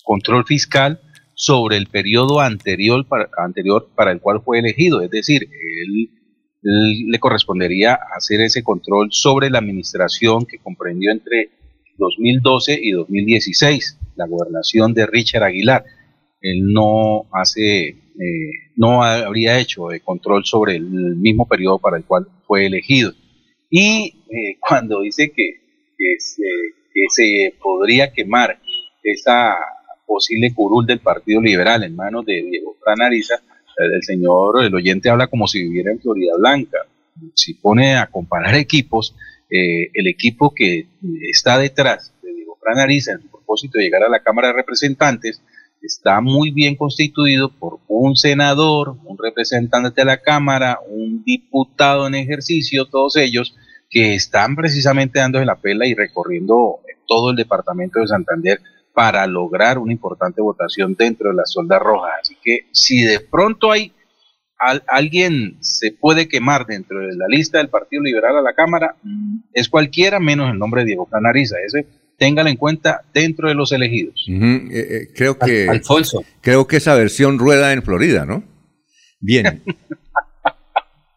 control 0.03 0.45
fiscal 0.45 0.99
sobre 1.41 1.75
el 1.77 1.87
periodo 1.87 2.39
anterior 2.39 3.07
para, 3.07 3.27
anterior 3.43 3.89
para 3.95 4.11
el 4.11 4.21
cual 4.21 4.41
fue 4.45 4.59
elegido. 4.59 5.01
Es 5.01 5.09
decir, 5.09 5.41
él, 5.41 6.09
le 6.61 7.17
correspondería 7.19 7.97
hacer 8.15 8.41
ese 8.41 8.61
control 8.61 9.07
sobre 9.11 9.49
la 9.49 9.57
administración 9.57 10.45
que 10.45 10.59
comprendió 10.59 11.09
entre 11.11 11.49
2012 11.97 12.79
y 12.79 12.91
2016, 12.91 13.97
la 14.17 14.27
gobernación 14.27 14.93
de 14.93 15.07
Richard 15.07 15.41
Aguilar. 15.41 15.83
Él 16.41 16.71
no 16.71 17.23
hace, 17.33 17.87
eh, 17.87 18.51
no 18.75 19.01
ha- 19.01 19.25
habría 19.25 19.57
hecho 19.57 19.91
eh, 19.91 19.99
control 19.99 20.45
sobre 20.45 20.75
el 20.75 20.83
mismo 21.15 21.47
periodo 21.47 21.79
para 21.79 21.97
el 21.97 22.05
cual 22.05 22.27
fue 22.45 22.67
elegido. 22.67 23.13
Y 23.71 24.13
eh, 24.29 24.57
cuando 24.59 25.01
dice 25.01 25.31
que, 25.35 25.55
que 25.97 26.15
se, 26.19 26.43
que 26.93 27.05
se 27.09 27.55
podría 27.59 28.13
quemar 28.13 28.59
esa 29.01 29.55
posible 30.11 30.53
curul 30.53 30.85
del 30.85 30.99
Partido 30.99 31.41
Liberal 31.41 31.83
en 31.83 31.95
manos 31.95 32.25
de 32.25 32.43
Diego 32.43 32.75
Fran 32.83 33.01
Ariza, 33.01 33.35
eh, 33.35 33.95
el 33.95 34.03
señor, 34.03 34.61
el 34.61 34.75
oyente 34.75 35.09
habla 35.09 35.27
como 35.27 35.47
si 35.47 35.63
viviera 35.63 35.91
en 35.91 36.01
Florida 36.01 36.33
Blanca. 36.37 36.79
Si 37.33 37.53
pone 37.53 37.95
a 37.95 38.07
comparar 38.07 38.55
equipos, 38.55 39.15
eh, 39.49 39.89
el 39.93 40.07
equipo 40.07 40.53
que 40.53 40.87
está 41.29 41.57
detrás 41.57 42.13
de 42.21 42.33
Diego 42.33 42.57
Fran 42.59 42.79
Ariza 42.79 43.13
en 43.13 43.21
el 43.21 43.29
propósito 43.29 43.77
de 43.77 43.85
llegar 43.85 44.03
a 44.03 44.09
la 44.09 44.21
Cámara 44.21 44.49
de 44.49 44.55
Representantes 44.55 45.41
está 45.81 46.19
muy 46.21 46.51
bien 46.51 46.75
constituido 46.75 47.49
por 47.49 47.79
un 47.87 48.15
senador, 48.15 48.97
un 49.05 49.17
representante 49.17 50.01
de 50.01 50.05
la 50.05 50.21
Cámara, 50.21 50.79
un 50.87 51.23
diputado 51.23 52.05
en 52.05 52.15
ejercicio, 52.15 52.85
todos 52.85 53.15
ellos 53.15 53.55
que 53.89 54.13
están 54.13 54.55
precisamente 54.55 55.19
dándose 55.19 55.45
la 55.45 55.59
pela 55.59 55.87
y 55.87 55.95
recorriendo 55.95 56.79
todo 57.07 57.31
el 57.31 57.35
departamento 57.35 57.99
de 57.99 58.07
Santander 58.07 58.61
para 58.93 59.25
lograr 59.27 59.77
una 59.77 59.91
importante 59.93 60.41
votación 60.41 60.95
dentro 60.97 61.29
de 61.29 61.35
las 61.35 61.51
soldas 61.51 61.79
rojas. 61.81 62.11
Así 62.21 62.35
que 62.43 62.67
si 62.71 63.01
de 63.03 63.19
pronto 63.19 63.71
hay 63.71 63.93
al- 64.59 64.83
alguien 64.87 65.57
se 65.61 65.91
puede 65.91 66.27
quemar 66.27 66.65
dentro 66.67 66.99
de 66.99 67.15
la 67.15 67.25
lista 67.27 67.57
del 67.57 67.69
Partido 67.69 68.03
Liberal 68.03 68.37
a 68.37 68.41
la 68.41 68.53
Cámara, 68.53 68.95
mm, 69.01 69.37
es 69.53 69.69
cualquiera 69.69 70.19
menos 70.19 70.51
el 70.51 70.59
nombre 70.59 70.81
de 70.81 70.87
Diego 70.87 71.05
Canariza. 71.07 71.55
Ese 71.65 71.87
téngalo 72.17 72.49
en 72.49 72.57
cuenta 72.57 73.01
dentro 73.13 73.47
de 73.47 73.55
los 73.55 73.71
elegidos. 73.71 74.23
Eh, 74.29 74.61
eh, 74.71 75.07
creo 75.15 75.37
que. 75.39 75.67
Alfonso. 75.67 76.23
Creo 76.41 76.67
que 76.67 76.77
esa 76.77 76.93
versión 76.95 77.39
rueda 77.39 77.73
en 77.73 77.81
Florida, 77.81 78.25
¿no? 78.25 78.43
Bien. 79.19 79.63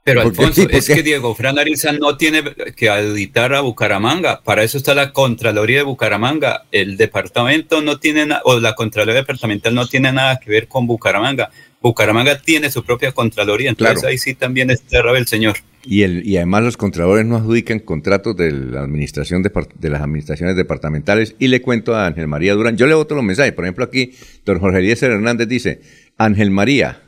Pero. 0.04 0.20
Alfonso, 0.20 0.62
¿Por 0.64 0.74
es 0.74 0.86
que 0.86 1.02
Diego 1.02 1.34
Fran 1.34 1.58
Ariza 1.58 1.92
no 1.92 2.16
tiene 2.18 2.42
que 2.76 2.88
auditar 2.90 3.54
a 3.54 3.62
Bucaramanga. 3.62 4.42
Para 4.42 4.62
eso 4.62 4.76
está 4.76 4.94
la 4.94 5.12
Contraloría 5.12 5.78
de 5.78 5.84
Bucaramanga. 5.84 6.66
El 6.70 6.96
departamento 6.98 7.80
no 7.80 7.98
tiene 7.98 8.26
nada, 8.26 8.42
o 8.44 8.60
la 8.60 8.74
Contraloría 8.74 9.14
Departamental 9.20 9.74
no 9.74 9.86
tiene 9.88 10.12
nada 10.12 10.38
que 10.38 10.50
ver 10.50 10.68
con 10.68 10.86
Bucaramanga. 10.86 11.50
Bucaramanga 11.80 12.38
tiene 12.40 12.70
su 12.70 12.84
propia 12.84 13.12
Contraloría, 13.12 13.70
entonces 13.70 13.94
Claro. 14.00 14.08
ahí 14.08 14.18
sí 14.18 14.34
también 14.34 14.70
está 14.70 15.00
el 15.00 15.26
señor. 15.26 15.56
Y, 15.86 16.02
el, 16.02 16.26
y 16.26 16.36
además 16.38 16.62
los 16.62 16.76
contralores 16.78 17.26
no 17.26 17.36
adjudican 17.36 17.78
contratos 17.78 18.34
de 18.36 18.52
la 18.52 18.80
administración 18.82 19.42
depart- 19.44 19.74
de 19.74 19.90
las 19.90 20.00
administraciones 20.00 20.56
departamentales. 20.56 21.34
Y 21.38 21.48
le 21.48 21.60
cuento 21.60 21.94
a 21.94 22.06
Ángel 22.06 22.26
María 22.26 22.54
Durán, 22.54 22.76
yo 22.78 22.86
le 22.86 22.94
voto 22.94 23.14
los 23.14 23.24
mensajes. 23.24 23.52
Por 23.52 23.64
ejemplo, 23.64 23.84
aquí, 23.84 24.12
don 24.46 24.60
Jorge 24.60 24.78
Eliezer 24.78 25.10
Hernández 25.10 25.46
dice, 25.48 25.80
Ángel 26.16 26.50
María, 26.50 27.02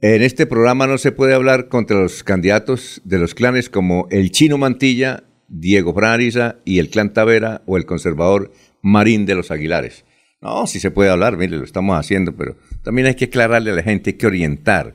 en 0.00 0.22
este 0.22 0.46
programa 0.46 0.86
no 0.86 0.98
se 0.98 1.12
puede 1.12 1.34
hablar 1.34 1.68
contra 1.68 1.98
los 2.00 2.22
candidatos 2.22 3.00
de 3.04 3.18
los 3.18 3.34
clanes 3.34 3.70
como 3.70 4.06
el 4.10 4.30
Chino 4.30 4.58
Mantilla, 4.58 5.24
Diego 5.48 5.94
Fran 5.94 6.12
Ariza 6.12 6.56
y 6.64 6.78
el 6.78 6.90
clan 6.90 7.12
Tavera 7.12 7.62
o 7.66 7.76
el 7.76 7.86
conservador 7.86 8.52
Marín 8.82 9.26
de 9.26 9.34
los 9.34 9.50
Aguilares. 9.50 10.04
No, 10.40 10.66
sí 10.66 10.80
se 10.80 10.90
puede 10.90 11.10
hablar, 11.10 11.36
mire, 11.36 11.56
lo 11.56 11.64
estamos 11.64 11.98
haciendo, 11.98 12.36
pero 12.36 12.56
también 12.84 13.06
hay 13.06 13.14
que 13.14 13.24
aclararle 13.26 13.70
a 13.70 13.74
la 13.74 13.82
gente, 13.82 14.10
hay 14.10 14.16
que 14.16 14.26
orientar. 14.26 14.94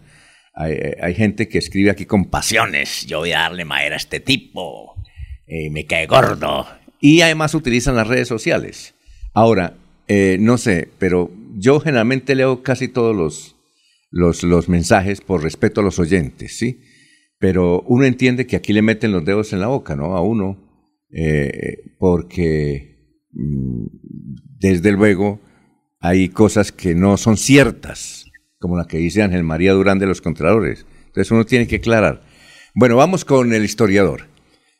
Hay, 0.53 0.73
hay- 0.73 0.93
hay 1.01 1.15
gente 1.15 1.47
que 1.47 1.57
escribe 1.57 1.89
aquí 1.89 2.05
con 2.05 2.25
pasiones, 2.25 3.05
yo 3.07 3.19
voy 3.19 3.31
a 3.31 3.39
darle 3.39 3.65
madera 3.65 3.95
a 3.95 3.97
este 3.97 4.19
tipo, 4.19 4.95
eh, 5.47 5.69
me 5.71 5.85
cae 5.85 6.05
gordo. 6.05 6.67
Y 6.99 7.21
además 7.21 7.55
utilizan 7.55 7.95
las 7.95 8.07
redes 8.07 8.27
sociales. 8.27 8.93
Ahora, 9.33 9.73
eh, 10.07 10.37
no 10.39 10.57
sé, 10.57 10.89
pero 10.99 11.31
yo 11.57 11.79
generalmente 11.79 12.35
leo 12.35 12.61
casi 12.63 12.87
todos 12.87 13.15
los, 13.15 13.55
los, 14.11 14.43
los 14.43 14.69
mensajes 14.69 15.21
por 15.21 15.41
respeto 15.41 15.81
a 15.81 15.83
los 15.83 15.97
oyentes, 15.97 16.57
¿sí? 16.57 16.81
Pero 17.39 17.81
uno 17.87 18.05
entiende 18.05 18.45
que 18.45 18.57
aquí 18.57 18.73
le 18.73 18.83
meten 18.83 19.11
los 19.11 19.25
dedos 19.25 19.51
en 19.53 19.61
la 19.61 19.67
boca, 19.67 19.95
¿no? 19.95 20.15
A 20.15 20.21
uno, 20.21 20.71
eh, 21.09 21.95
porque 21.97 23.17
mm, 23.31 23.85
desde 24.59 24.91
luego 24.91 25.41
hay 25.99 26.29
cosas 26.29 26.71
que 26.71 26.93
no 26.93 27.17
son 27.17 27.37
ciertas, 27.37 28.25
como 28.59 28.77
la 28.77 28.85
que 28.85 28.97
dice 28.97 29.23
Ángel 29.23 29.43
María 29.43 29.73
Durán 29.73 29.97
de 29.97 30.07
los 30.07 30.21
Contralores. 30.21 30.85
Entonces 31.07 31.31
uno 31.31 31.45
tiene 31.45 31.67
que 31.67 31.77
aclarar. 31.77 32.23
Bueno, 32.75 32.95
vamos 32.95 33.25
con 33.25 33.53
el 33.53 33.65
historiador. 33.65 34.27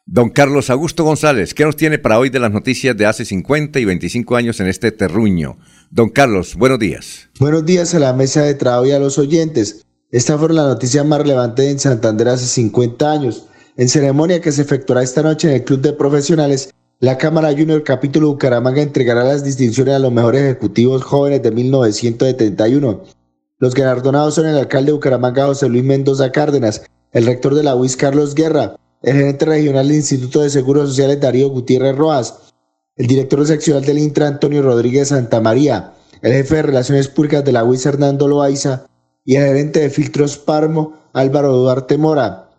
Don 0.05 0.29
Carlos 0.29 0.69
Augusto 0.69 1.03
González, 1.03 1.53
¿qué 1.53 1.63
nos 1.63 1.75
tiene 1.75 1.99
para 1.99 2.19
hoy 2.19 2.29
de 2.29 2.39
las 2.39 2.51
noticias 2.51 2.97
de 2.97 3.05
hace 3.05 3.23
50 3.23 3.79
y 3.79 3.85
25 3.85 4.35
años 4.35 4.59
en 4.59 4.67
este 4.67 4.91
terruño? 4.91 5.57
Don 5.93 6.07
Carlos, 6.07 6.55
buenos 6.55 6.79
días. 6.79 7.29
Buenos 7.37 7.65
días 7.65 7.93
a 7.93 7.99
la 7.99 8.13
mesa 8.13 8.43
de 8.43 8.53
trabajo 8.53 8.85
y 8.85 8.91
a 8.91 8.99
los 8.99 9.17
oyentes. 9.17 9.85
Esta 10.09 10.37
fue 10.37 10.53
la 10.53 10.63
noticia 10.63 11.03
más 11.03 11.19
relevante 11.19 11.69
en 11.69 11.79
Santander 11.79 12.29
hace 12.29 12.45
50 12.45 13.11
años. 13.11 13.47
En 13.75 13.89
ceremonia 13.89 14.39
que 14.39 14.53
se 14.53 14.61
efectuará 14.61 15.03
esta 15.03 15.21
noche 15.21 15.49
en 15.49 15.55
el 15.55 15.65
Club 15.65 15.81
de 15.81 15.91
Profesionales, 15.91 16.73
la 17.01 17.17
Cámara 17.17 17.51
Junior 17.51 17.83
Capítulo 17.83 18.29
Bucaramanga 18.29 18.81
entregará 18.81 19.25
las 19.25 19.43
distinciones 19.43 19.95
a 19.95 19.99
los 19.99 20.13
mejores 20.13 20.43
ejecutivos 20.43 21.03
jóvenes 21.03 21.43
de 21.43 21.51
1971. 21.51 23.03
Los 23.59 23.75
galardonados 23.75 24.35
son 24.35 24.47
el 24.47 24.57
alcalde 24.57 24.87
de 24.87 24.93
Bucaramanga 24.93 25.47
José 25.47 25.67
Luis 25.67 25.83
Mendoza 25.83 26.31
Cárdenas, 26.31 26.83
el 27.11 27.25
rector 27.25 27.53
de 27.53 27.63
la 27.63 27.75
UIS 27.75 27.97
Carlos 27.97 28.33
Guerra, 28.33 28.77
el 29.01 29.13
gerente 29.13 29.43
regional 29.43 29.89
del 29.89 29.97
Instituto 29.97 30.41
de 30.41 30.51
Seguros 30.51 30.87
Sociales 30.87 31.19
Darío 31.19 31.49
Gutiérrez 31.49 31.97
Rojas, 31.97 32.50
el 32.97 33.07
director 33.07 33.45
seccional 33.47 33.85
del 33.85 33.99
Intra 33.99 34.27
Antonio 34.27 34.61
Rodríguez 34.61 35.09
Santamaría, 35.09 35.93
el 36.21 36.33
jefe 36.33 36.57
de 36.57 36.61
Relaciones 36.63 37.07
Públicas 37.07 37.43
de 37.43 37.53
la 37.53 37.63
UIS 37.63 37.85
Hernando 37.85 38.27
Loaiza 38.27 38.85
y 39.23 39.35
el 39.35 39.45
gerente 39.45 39.79
de 39.79 39.89
Filtros 39.89 40.37
Parmo 40.37 40.99
Álvaro 41.13 41.53
Duarte 41.53 41.97
Mora. 41.97 42.49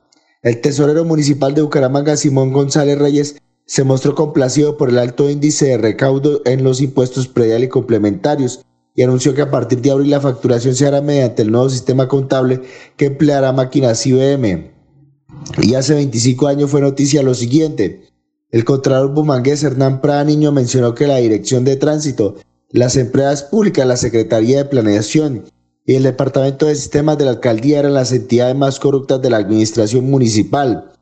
El 0.42 0.60
tesorero 0.60 1.04
municipal 1.04 1.54
de 1.54 1.62
Bucaramanga 1.62 2.16
Simón 2.16 2.52
González 2.52 2.98
Reyes 2.98 3.36
se 3.66 3.84
mostró 3.84 4.14
complacido 4.14 4.76
por 4.76 4.88
el 4.88 4.98
alto 4.98 5.30
índice 5.30 5.66
de 5.66 5.78
recaudo 5.78 6.40
en 6.44 6.64
los 6.64 6.80
impuestos 6.80 7.28
predial 7.28 7.64
y 7.64 7.68
complementarios 7.68 8.64
y 8.94 9.02
anunció 9.02 9.34
que 9.34 9.42
a 9.42 9.50
partir 9.50 9.80
de 9.80 9.90
abril 9.90 10.10
la 10.10 10.20
facturación 10.20 10.74
se 10.74 10.86
hará 10.86 11.00
mediante 11.00 11.42
el 11.42 11.52
nuevo 11.52 11.70
sistema 11.70 12.08
contable 12.08 12.62
que 12.96 13.06
empleará 13.06 13.52
máquinas 13.52 14.06
IBM. 14.06 14.72
Y 15.62 15.74
hace 15.74 15.94
25 15.94 16.46
años 16.48 16.70
fue 16.70 16.80
noticia 16.80 17.22
lo 17.22 17.34
siguiente. 17.34 18.11
El 18.52 18.66
contralor 18.66 19.14
bumangués 19.14 19.64
Hernán 19.64 20.02
Prada 20.02 20.24
Niño 20.24 20.52
mencionó 20.52 20.94
que 20.94 21.06
la 21.06 21.16
Dirección 21.16 21.64
de 21.64 21.76
Tránsito, 21.76 22.36
las 22.68 22.96
empresas 22.96 23.44
públicas, 23.44 23.86
la 23.86 23.96
Secretaría 23.96 24.58
de 24.58 24.64
Planeación 24.66 25.44
y 25.86 25.94
el 25.94 26.02
Departamento 26.02 26.66
de 26.66 26.74
Sistemas 26.74 27.16
de 27.16 27.24
la 27.24 27.30
Alcaldía 27.30 27.78
eran 27.78 27.94
las 27.94 28.12
entidades 28.12 28.54
más 28.54 28.78
corruptas 28.78 29.22
de 29.22 29.30
la 29.30 29.38
administración 29.38 30.10
municipal. 30.10 30.92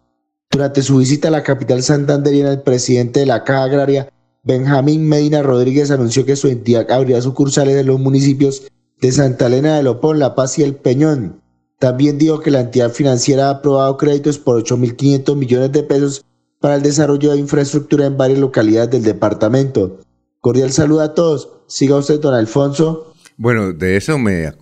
Durante 0.48 0.80
su 0.82 0.98
visita 0.98 1.26
a 1.26 1.32
la 1.32 1.42
capital 1.42 1.82
santanderiana, 1.82 2.53
el 2.53 2.62
presidente 2.62 3.18
de 3.18 3.26
la 3.26 3.42
Caja 3.42 3.64
Agraria, 3.64 4.12
Benjamín 4.44 5.09
Medina 5.09 5.42
Rodríguez, 5.42 5.90
anunció 5.90 6.24
que 6.24 6.36
su 6.36 6.46
entidad 6.46 6.88
abrirá 6.88 7.20
sucursales 7.20 7.76
en 7.76 7.88
los 7.88 7.98
municipios 7.98 8.62
de 9.01 9.11
Santa 9.11 9.48
Elena 9.48 9.76
de 9.76 9.82
Lopón, 9.82 10.20
La 10.20 10.36
Paz 10.36 10.57
y 10.61 10.62
El 10.62 10.76
Peñón. 10.76 11.42
También 11.80 12.16
dijo 12.16 12.38
que 12.38 12.53
la 12.53 12.61
entidad 12.61 12.92
financiera 12.92 13.48
ha 13.48 13.51
aprobado 13.51 13.96
créditos 13.96 14.38
por 14.38 14.62
8.500 14.62 15.34
millones 15.34 15.72
de 15.72 15.82
pesos 15.82 16.24
para 16.61 16.76
el 16.76 16.82
desarrollo 16.82 17.32
de 17.32 17.38
infraestructura 17.38 18.06
en 18.06 18.16
varias 18.16 18.38
localidades 18.38 18.90
del 18.90 19.02
departamento. 19.02 20.00
Cordial 20.40 20.70
saludo 20.70 21.00
a 21.00 21.14
todos. 21.14 21.48
Siga 21.66 21.96
usted, 21.96 22.20
don 22.20 22.34
Alfonso. 22.34 23.14
Bueno, 23.36 23.72
de 23.72 23.96
eso 23.96 24.18
me, 24.18 24.44
eh, 24.44 24.52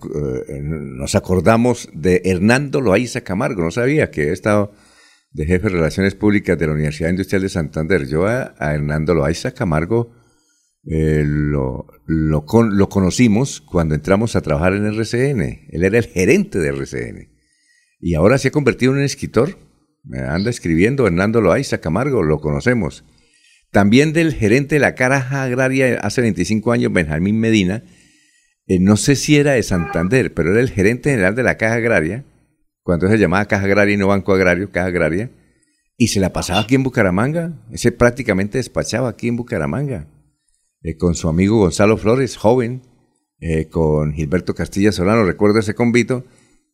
nos 0.61 1.15
acordamos 1.15 1.89
de 1.93 2.21
Hernando 2.23 2.79
Loaiza 2.79 3.21
Camargo. 3.21 3.61
No 3.63 3.71
sabía 3.71 4.09
que 4.09 4.29
he 4.29 4.31
estado 4.31 4.71
de 5.31 5.45
jefe 5.45 5.67
de 5.67 5.75
Relaciones 5.75 6.15
Públicas 6.15 6.57
de 6.57 6.67
la 6.67 6.73
Universidad 6.73 7.09
Industrial 7.09 7.41
de 7.41 7.49
Santander. 7.49 8.07
Yo 8.07 8.25
a, 8.25 8.55
Hernando 8.59 9.13
Loaiza 9.13 9.51
Camargo 9.51 10.13
eh, 10.85 11.23
lo, 11.25 11.87
lo 12.05 12.89
conocimos 12.89 13.59
cuando 13.59 13.95
entramos 13.95 14.37
a 14.37 14.41
trabajar 14.41 14.73
en 14.73 14.85
RCN. 14.85 15.67
Él 15.69 15.83
era 15.83 15.97
el 15.97 16.05
gerente 16.05 16.59
de 16.59 16.69
RCN. 16.69 17.29
Y 17.99 18.15
ahora 18.15 18.37
se 18.37 18.47
ha 18.47 18.51
convertido 18.51 18.93
en 18.93 18.99
un 18.99 19.03
escritor. 19.03 19.57
Anda 20.11 20.49
escribiendo 20.49 21.05
Hernando 21.05 21.41
Loaiza 21.41 21.79
Camargo, 21.79 22.23
lo 22.23 22.39
conocemos. 22.39 23.03
También 23.71 24.13
del 24.13 24.33
gerente 24.33 24.75
de 24.75 24.79
la 24.79 24.95
Caja 24.95 25.43
Agraria 25.43 25.99
hace 25.99 26.21
25 26.21 26.71
años, 26.71 26.91
Benjamín 26.91 27.39
Medina. 27.39 27.83
eh, 28.67 28.79
no 28.79 28.97
sé 28.97 29.15
si 29.15 29.37
era 29.37 29.53
de 29.53 29.63
Santander, 29.63 30.33
pero 30.33 30.51
era 30.51 30.61
el 30.61 30.69
gerente 30.69 31.11
general 31.11 31.35
de 31.35 31.43
la 31.43 31.57
Caja 31.57 31.75
Agraria, 31.75 32.25
cuando 32.83 33.07
se 33.07 33.17
llamaba 33.17 33.45
Caja 33.45 33.65
Agraria 33.65 33.95
y 33.95 33.97
no 33.97 34.07
Banco 34.07 34.33
Agrario, 34.33 34.71
Caja 34.71 34.87
Agraria, 34.87 35.31
y 35.97 36.07
se 36.07 36.19
la 36.19 36.33
pasaba 36.33 36.61
aquí 36.61 36.75
en 36.75 36.83
Bucaramanga. 36.83 37.53
Ese 37.71 37.91
prácticamente 37.91 38.57
despachaba 38.57 39.09
aquí 39.09 39.27
en 39.27 39.37
Bucaramanga, 39.37 40.07
eh, 40.81 40.97
con 40.97 41.15
su 41.15 41.29
amigo 41.29 41.57
Gonzalo 41.57 41.97
Flores, 41.97 42.37
joven, 42.37 42.83
eh, 43.39 43.69
con 43.69 44.13
Gilberto 44.13 44.53
Castilla 44.53 44.91
Solano, 44.91 45.23
recuerdo 45.23 45.59
ese 45.59 45.73
convito, 45.73 46.25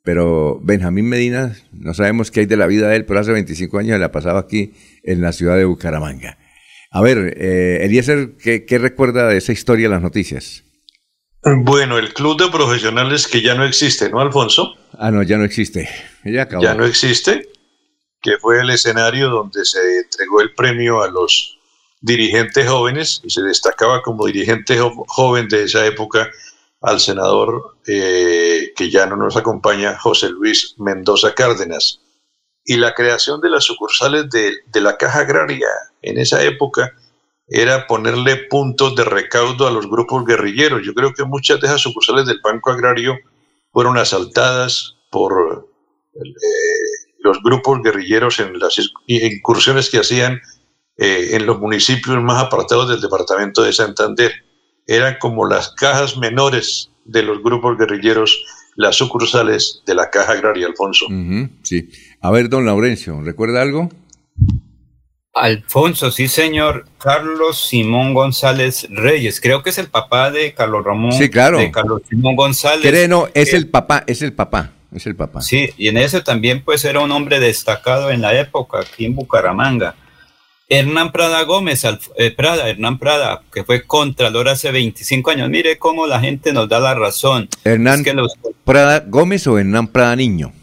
pero 0.05 0.59
Benjamín 0.63 1.09
Medina, 1.09 1.57
no 1.73 1.93
sabemos 1.93 2.31
qué 2.31 2.41
hay 2.41 2.45
de 2.45 2.55
la 2.55 2.67
vida 2.67 2.87
de 2.87 2.95
él, 2.95 3.05
pero 3.05 3.19
hace 3.19 3.31
25 3.33 3.77
años 3.79 3.95
se 3.95 3.99
la 3.99 4.11
pasaba 4.11 4.39
aquí 4.39 4.71
en 5.03 5.19
la 5.21 5.33
ciudad 5.33 5.57
de 5.57 5.65
Bucaramanga. 5.65 6.37
A 6.91 7.01
ver, 7.01 7.35
eh, 7.37 7.79
Eliezer, 7.81 8.37
¿qué, 8.41 8.63
¿qué 8.65 8.77
recuerda 8.77 9.27
de 9.27 9.37
esa 9.37 9.51
historia 9.51 9.85
en 9.85 9.91
las 9.91 10.01
noticias? 10.01 10.63
Bueno, 11.43 11.97
el 11.97 12.13
club 12.13 12.39
de 12.41 12.49
profesionales 12.49 13.27
que 13.27 13.41
ya 13.41 13.53
no 13.55 13.65
existe, 13.65 14.09
¿no, 14.09 14.19
Alfonso? 14.19 14.73
Ah, 14.97 15.11
no, 15.11 15.21
ya 15.21 15.37
no 15.37 15.43
existe. 15.43 15.89
Ya 16.23 16.43
acabó. 16.43 16.63
Ya 16.63 16.73
no 16.73 16.85
existe, 16.85 17.49
que 18.21 18.37
fue 18.39 18.61
el 18.61 18.69
escenario 18.71 19.29
donde 19.29 19.63
se 19.65 19.79
entregó 19.99 20.41
el 20.41 20.53
premio 20.55 21.03
a 21.03 21.09
los 21.11 21.59
dirigentes 22.01 22.67
jóvenes 22.67 23.21
y 23.23 23.29
se 23.29 23.41
destacaba 23.43 24.01
como 24.01 24.25
dirigente 24.25 24.77
jo- 24.77 25.05
joven 25.07 25.47
de 25.47 25.63
esa 25.65 25.85
época 25.85 26.29
al 26.81 26.99
senador 26.99 27.77
eh, 27.87 28.54
que 28.75 28.89
ya 28.89 29.05
no 29.05 29.15
nos 29.15 29.37
acompaña, 29.37 29.97
José 29.97 30.29
Luis 30.29 30.75
Mendoza 30.77 31.33
Cárdenas. 31.33 32.01
Y 32.63 32.77
la 32.77 32.93
creación 32.93 33.41
de 33.41 33.49
las 33.49 33.63
sucursales 33.63 34.29
de, 34.29 34.53
de 34.67 34.81
la 34.81 34.97
Caja 34.97 35.19
Agraria 35.19 35.67
en 36.01 36.17
esa 36.17 36.43
época 36.43 36.93
era 37.47 37.85
ponerle 37.87 38.37
puntos 38.49 38.95
de 38.95 39.03
recaudo 39.03 39.67
a 39.67 39.71
los 39.71 39.87
grupos 39.87 40.25
guerrilleros. 40.25 40.81
Yo 40.83 40.93
creo 40.93 41.13
que 41.13 41.23
muchas 41.23 41.61
de 41.61 41.67
esas 41.67 41.81
sucursales 41.81 42.25
del 42.25 42.41
Banco 42.43 42.71
Agrario 42.71 43.17
fueron 43.71 43.97
asaltadas 43.97 44.95
por 45.11 45.69
eh, 46.15 46.19
los 47.19 47.41
grupos 47.43 47.81
guerrilleros 47.83 48.39
en 48.39 48.57
las 48.57 48.75
incursiones 49.07 49.89
que 49.89 49.99
hacían 49.99 50.41
eh, 50.97 51.29
en 51.31 51.45
los 51.45 51.59
municipios 51.59 52.21
más 52.21 52.43
apartados 52.43 52.89
del 52.89 53.01
departamento 53.01 53.63
de 53.63 53.73
Santander. 53.73 54.31
Eran 54.87 55.17
como 55.19 55.47
las 55.47 55.69
cajas 55.73 56.17
menores 56.17 56.91
de 57.05 57.23
los 57.23 57.41
grupos 57.43 57.77
guerrilleros, 57.77 58.43
las 58.75 58.95
sucursales 58.95 59.81
de 59.85 59.95
la 59.95 60.09
Caja 60.09 60.33
Agraria, 60.33 60.67
Alfonso. 60.67 61.05
Sí. 61.63 61.89
A 62.21 62.31
ver, 62.31 62.49
don 62.49 62.65
Laurencio, 62.65 63.21
¿recuerda 63.21 63.61
algo? 63.61 63.89
Alfonso, 65.33 66.11
sí, 66.11 66.27
señor. 66.29 66.85
Carlos 66.97 67.67
Simón 67.67 68.13
González 68.13 68.87
Reyes. 68.89 69.41
Creo 69.41 69.63
que 69.63 69.69
es 69.69 69.77
el 69.77 69.87
papá 69.87 70.31
de 70.31 70.53
Carlos 70.53 70.83
Ramón. 70.85 71.11
Sí, 71.11 71.29
claro. 71.29 71.57
De 71.57 71.71
Carlos 71.71 72.01
Simón 72.09 72.35
González. 72.37 72.89
Cree, 72.89 73.07
no, 73.07 73.27
es 73.33 73.49
que- 73.51 73.57
el 73.57 73.67
papá, 73.67 74.03
es 74.07 74.21
el 74.21 74.31
papá, 74.33 74.71
es 74.93 75.05
el 75.05 75.15
papá. 75.15 75.41
Sí, 75.41 75.69
y 75.77 75.89
en 75.89 75.97
eso 75.97 76.23
también 76.23 76.63
pues 76.63 76.85
era 76.85 77.01
un 77.01 77.11
hombre 77.11 77.39
destacado 77.41 78.11
en 78.11 78.21
la 78.21 78.39
época 78.39 78.79
aquí 78.79 79.05
en 79.05 79.15
Bucaramanga. 79.15 79.95
Hernán 80.67 81.11
Prada 81.11 81.43
Gómez, 81.43 81.83
eh, 82.17 82.31
Prada, 82.31 82.67
Hernán 82.69 82.97
Prada, 82.97 83.43
que 83.53 83.63
fue 83.63 83.85
contralor 83.85 84.49
hace 84.49 84.71
25 84.71 85.29
años. 85.31 85.49
Mire 85.49 85.77
cómo 85.77 86.07
la 86.07 86.19
gente 86.19 86.53
nos 86.53 86.67
da 86.67 86.79
la 86.79 86.95
razón. 86.95 87.47
Hernán 87.63 87.99
Es 87.99 88.05
que 88.05 88.13
los- 88.13 88.33
Prada 88.63 89.01
Gómez 89.07 89.45
o 89.47 89.59
Hernán 89.59 89.87
Prada 89.87 90.15
Niño. 90.15 90.53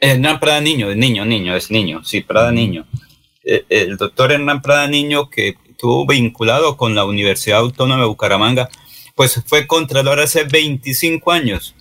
Hernán 0.00 0.40
Prada 0.40 0.60
Niño, 0.60 0.90
es 0.90 0.96
niño, 0.96 1.24
niño, 1.24 1.54
es 1.56 1.70
niño, 1.70 2.02
sí, 2.04 2.20
Prada 2.20 2.50
Niño. 2.50 2.84
Eh, 3.44 3.64
El 3.68 3.96
doctor 3.96 4.32
Hernán 4.32 4.60
Prada 4.60 4.88
Niño, 4.88 5.30
que 5.30 5.54
estuvo 5.70 6.04
vinculado 6.06 6.76
con 6.76 6.94
la 6.94 7.04
Universidad 7.04 7.58
Autónoma 7.60 8.00
de 8.02 8.08
Bucaramanga, 8.08 8.68
pues 9.14 9.40
fue 9.46 9.66
contralor 9.68 10.18
hace 10.18 10.44
25 10.44 11.30
años. 11.30 11.76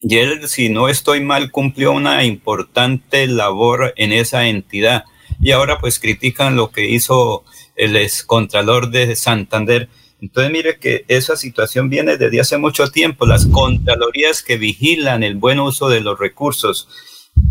Y 0.00 0.16
él, 0.16 0.48
si 0.48 0.68
no 0.70 0.88
estoy 0.88 1.20
mal, 1.20 1.50
cumplió 1.50 1.92
una 1.92 2.24
importante 2.24 3.26
labor 3.28 3.94
en 3.96 4.12
esa 4.12 4.48
entidad. 4.48 5.04
Y 5.44 5.52
ahora 5.52 5.78
pues 5.78 6.00
critican 6.00 6.56
lo 6.56 6.70
que 6.70 6.88
hizo 6.88 7.44
el 7.76 7.96
excontralor 7.96 8.90
de 8.90 9.14
Santander. 9.14 9.88
Entonces 10.20 10.50
mire 10.50 10.78
que 10.78 11.04
esa 11.06 11.36
situación 11.36 11.90
viene 11.90 12.16
desde 12.16 12.40
hace 12.40 12.56
mucho 12.56 12.88
tiempo, 12.90 13.26
las 13.26 13.46
contralorías 13.46 14.42
que 14.42 14.56
vigilan 14.56 15.22
el 15.22 15.34
buen 15.34 15.60
uso 15.60 15.88
de 15.90 16.00
los 16.00 16.18
recursos. 16.18 16.88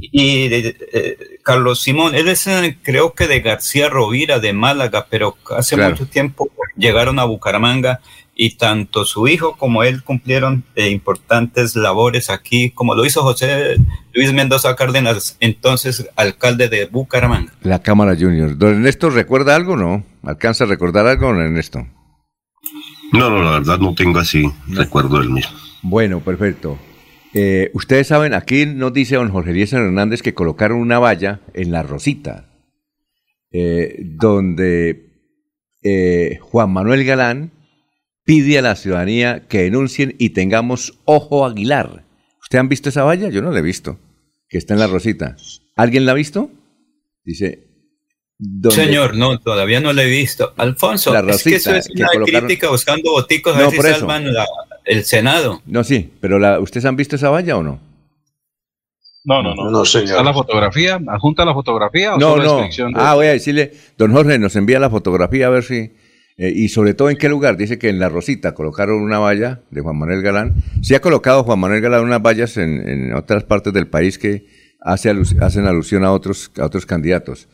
Y 0.01 0.45
eh, 0.51 1.37
Carlos 1.43 1.81
Simón, 1.81 2.15
él 2.15 2.29
es 2.29 2.47
eh, 2.47 2.77
creo 2.81 3.13
que 3.13 3.27
de 3.27 3.41
García 3.41 3.89
Rovira, 3.89 4.39
de 4.39 4.53
Málaga, 4.53 5.05
pero 5.09 5.37
hace 5.55 5.75
Claro. 5.75 5.91
mucho 5.91 6.07
tiempo 6.07 6.49
llegaron 6.75 7.19
a 7.19 7.25
Bucaramanga 7.25 8.01
y 8.35 8.55
tanto 8.57 9.05
su 9.05 9.27
hijo 9.27 9.55
como 9.57 9.83
él 9.83 10.03
cumplieron 10.03 10.63
eh, 10.75 10.89
importantes 10.89 11.75
labores 11.75 12.29
aquí, 12.29 12.71
como 12.71 12.95
lo 12.95 13.05
hizo 13.05 13.21
José 13.21 13.77
Luis 14.13 14.33
Mendoza 14.33 14.75
Cárdenas, 14.75 15.37
entonces 15.39 16.09
alcalde 16.15 16.67
de 16.69 16.85
Bucaramanga. 16.85 17.53
La 17.61 17.79
Cámara 17.79 18.15
Junior. 18.19 18.57
¿Don 18.57 18.75
Ernesto 18.75 19.09
recuerda 19.09 19.55
algo 19.55 19.73
o 19.73 19.77
no? 19.77 20.03
¿Alcanza 20.23 20.63
a 20.63 20.67
recordar 20.67 21.05
algo, 21.05 21.27
don 21.27 21.41
Ernesto? 21.41 21.85
No, 23.11 23.29
no, 23.29 23.43
la 23.43 23.51
verdad 23.51 23.77
no 23.77 23.93
tengo 23.93 24.19
así 24.19 24.51
recuerdo 24.67 25.19
del 25.19 25.29
mismo. 25.29 25.55
Bueno, 25.83 26.19
perfecto. 26.19 26.79
Eh, 27.33 27.69
ustedes 27.73 28.07
saben, 28.07 28.33
aquí 28.33 28.65
nos 28.65 28.93
dice 28.93 29.15
don 29.15 29.29
Jorge 29.29 29.51
Eliezer 29.51 29.81
Hernández 29.81 30.21
que 30.21 30.33
colocaron 30.33 30.79
una 30.79 30.99
valla 30.99 31.41
en 31.53 31.71
la 31.71 31.83
Rosita, 31.83 32.49
eh, 33.51 33.97
donde 33.99 35.11
eh, 35.83 36.39
Juan 36.41 36.71
Manuel 36.71 37.03
Galán 37.05 37.51
pide 38.23 38.59
a 38.59 38.61
la 38.61 38.75
ciudadanía 38.75 39.47
que 39.47 39.63
denuncien 39.63 40.15
y 40.19 40.29
tengamos 40.31 40.99
ojo 41.05 41.45
Aguilar. 41.45 42.03
¿Ustedes 42.41 42.59
han 42.59 42.69
visto 42.69 42.89
esa 42.89 43.03
valla? 43.03 43.29
Yo 43.29 43.41
no 43.41 43.51
la 43.51 43.59
he 43.59 43.63
visto, 43.63 43.99
que 44.49 44.57
está 44.57 44.73
en 44.73 44.79
la 44.79 44.87
Rosita. 44.87 45.35
¿Alguien 45.75 46.05
la 46.05 46.11
ha 46.11 46.15
visto? 46.15 46.49
Dice. 47.23 47.67
¿dónde? 48.37 48.75
Señor, 48.83 49.15
no, 49.15 49.39
todavía 49.39 49.79
no 49.79 49.93
lo 49.93 50.01
he 50.01 50.09
visto. 50.09 50.53
Alfonso, 50.57 51.13
La 51.13 51.19
es 51.33 51.43
que 51.43 51.55
eso 51.55 51.73
es 51.73 51.87
que 51.87 52.01
una 52.01 52.09
colocaron- 52.09 52.45
crítica 52.47 52.69
buscando 52.69 53.11
boticos 53.11 53.55
a 53.55 53.59
No, 53.59 53.63
ver 53.65 53.71
si 53.71 53.77
por 53.77 53.85
salvan 53.87 54.33
la- 54.33 54.45
el 54.85 55.05
Senado. 55.05 55.61
No, 55.65 55.83
sí, 55.83 56.11
pero 56.19 56.39
la, 56.39 56.59
¿ustedes 56.59 56.85
han 56.85 56.95
visto 56.97 57.15
esa 57.15 57.29
valla 57.29 57.55
o 57.57 57.63
no? 57.63 57.79
No, 59.25 59.41
no, 59.41 59.55
no. 59.55 59.69
No, 59.71 59.85
señor. 59.85 60.09
¿Está 60.09 60.23
la 60.23 60.33
fotografía? 60.33 60.99
¿Adjunta 61.07 61.45
la 61.45 61.53
fotografía 61.53 62.15
o 62.15 62.19
No, 62.19 62.35
no. 62.35 62.57
de- 62.57 62.91
Ah, 62.95 63.13
voy 63.15 63.27
a 63.27 63.31
decirle, 63.31 63.71
don 63.97 64.11
Jorge, 64.11 64.37
nos 64.37 64.55
envía 64.57 64.79
la 64.79 64.89
fotografía 64.89 65.47
a 65.47 65.49
ver 65.49 65.63
si. 65.63 65.93
Eh, 66.37 66.51
y 66.55 66.69
sobre 66.69 66.93
todo 66.93 67.09
en 67.09 67.17
qué 67.17 67.29
lugar. 67.29 67.57
Dice 67.57 67.77
que 67.77 67.89
en 67.89 67.99
La 67.99 68.09
Rosita 68.09 68.53
colocaron 68.53 69.01
una 69.01 69.19
valla 69.19 69.61
de 69.71 69.81
Juan 69.81 69.97
Manuel 69.97 70.21
Galán. 70.21 70.55
Sí 70.81 70.95
ha 70.95 71.01
colocado 71.01 71.43
Juan 71.43 71.59
Manuel 71.59 71.81
Galán 71.81 72.03
unas 72.03 72.21
vallas 72.21 72.57
en, 72.57 72.87
en 72.87 73.13
otras 73.13 73.43
partes 73.43 73.73
del 73.73 73.87
país 73.87 74.17
que 74.17 74.45
hace 74.81 75.13
hacen 75.41 75.65
alusión 75.65 76.03
a 76.03 76.11
otros, 76.11 76.51
a 76.57 76.65
otros 76.65 76.85
candidatos. 76.85 77.47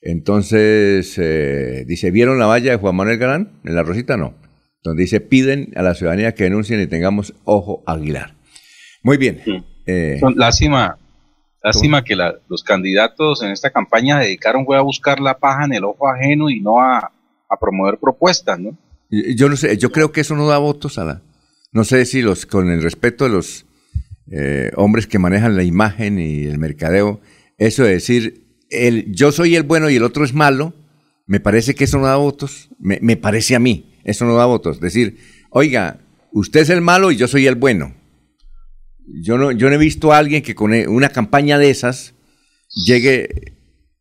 Entonces, 0.00 1.16
eh, 1.18 1.84
dice, 1.86 2.10
¿vieron 2.10 2.38
la 2.38 2.46
valla 2.46 2.72
de 2.72 2.76
Juan 2.76 2.96
Manuel 2.96 3.18
Galán? 3.18 3.60
En 3.64 3.74
La 3.74 3.82
Rosita 3.82 4.16
no. 4.16 4.34
Donde 4.82 5.02
dice, 5.02 5.20
piden 5.20 5.72
a 5.76 5.82
la 5.82 5.94
ciudadanía 5.94 6.34
que 6.34 6.44
denuncien 6.44 6.80
y 6.80 6.86
tengamos 6.88 7.34
ojo 7.44 7.82
Aguilar. 7.86 8.34
Muy 9.04 9.16
bien. 9.16 9.40
Eh, 9.86 10.20
Lástima, 10.36 10.96
lástima 11.62 12.02
que 12.04 12.16
la- 12.16 12.34
los 12.48 12.64
candidatos 12.64 13.42
en 13.42 13.50
esta 13.52 13.70
campaña 13.70 14.18
dedicaron 14.18 14.64
fue 14.64 14.76
a 14.76 14.80
buscar 14.80 15.20
la 15.20 15.38
paja 15.38 15.64
en 15.64 15.74
el 15.74 15.84
ojo 15.84 16.08
ajeno 16.08 16.50
y 16.50 16.60
no 16.60 16.80
a, 16.80 17.12
a 17.52 17.58
promover 17.60 17.98
propuestas, 18.00 18.58
¿no? 18.58 18.76
Yo 19.10 19.48
no 19.48 19.56
sé, 19.56 19.76
yo 19.76 19.92
creo 19.92 20.10
que 20.10 20.22
eso 20.22 20.34
no 20.34 20.46
da 20.46 20.58
votos 20.58 20.98
a 20.98 21.04
la. 21.04 21.22
No 21.72 21.84
sé 21.84 22.04
si 22.06 22.22
los, 22.22 22.46
con 22.46 22.70
el 22.70 22.82
respeto 22.82 23.24
de 23.24 23.30
los 23.30 23.66
eh, 24.30 24.70
hombres 24.76 25.06
que 25.06 25.18
manejan 25.18 25.56
la 25.56 25.64
imagen 25.64 26.18
y 26.18 26.44
el 26.44 26.58
mercadeo, 26.58 27.20
eso 27.58 27.84
de 27.84 27.92
decir, 27.92 28.46
el, 28.70 29.12
yo 29.12 29.32
soy 29.32 29.54
el 29.54 29.64
bueno 29.64 29.90
y 29.90 29.96
el 29.96 30.02
otro 30.02 30.24
es 30.24 30.32
malo, 30.32 30.72
me 31.26 31.40
parece 31.40 31.74
que 31.74 31.84
eso 31.84 31.98
no 31.98 32.06
da 32.06 32.16
votos. 32.16 32.70
Me, 32.78 32.98
me 33.02 33.16
parece 33.16 33.54
a 33.54 33.58
mí, 33.58 33.92
eso 34.04 34.24
no 34.24 34.34
da 34.34 34.46
votos. 34.46 34.80
Decir, 34.80 35.18
oiga, 35.50 36.00
usted 36.32 36.60
es 36.60 36.70
el 36.70 36.80
malo 36.80 37.10
y 37.10 37.16
yo 37.16 37.28
soy 37.28 37.46
el 37.46 37.54
bueno. 37.54 37.94
Yo 39.22 39.36
no, 39.36 39.52
yo 39.52 39.68
no 39.68 39.74
he 39.74 39.78
visto 39.78 40.12
a 40.12 40.18
alguien 40.18 40.42
que 40.42 40.54
con 40.54 40.72
una 40.72 41.10
campaña 41.10 41.58
de 41.58 41.70
esas 41.70 42.14
llegue 42.86 43.28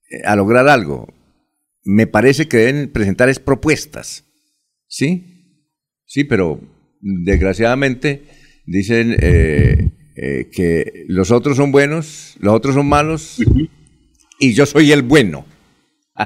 eh, 0.09 0.21
a 0.25 0.35
lograr 0.35 0.67
algo. 0.67 1.13
Me 1.83 2.07
parece 2.07 2.47
que 2.47 2.57
deben 2.57 2.91
presentar 2.91 3.29
es 3.29 3.39
propuestas. 3.39 4.25
¿Sí? 4.87 5.25
Sí, 6.05 6.23
pero 6.25 6.59
desgraciadamente 6.99 8.23
Dicen 8.65 9.17
eh, 9.19 9.89
eh, 10.15 10.49
que 10.53 11.05
los 11.07 11.31
otros 11.31 11.57
son 11.57 11.71
buenos, 11.71 12.35
los 12.39 12.53
otros 12.53 12.75
son 12.75 12.87
malos 12.87 13.37
y 14.39 14.53
yo 14.53 14.65
soy 14.65 14.91
el 14.91 15.01
bueno. 15.01 15.45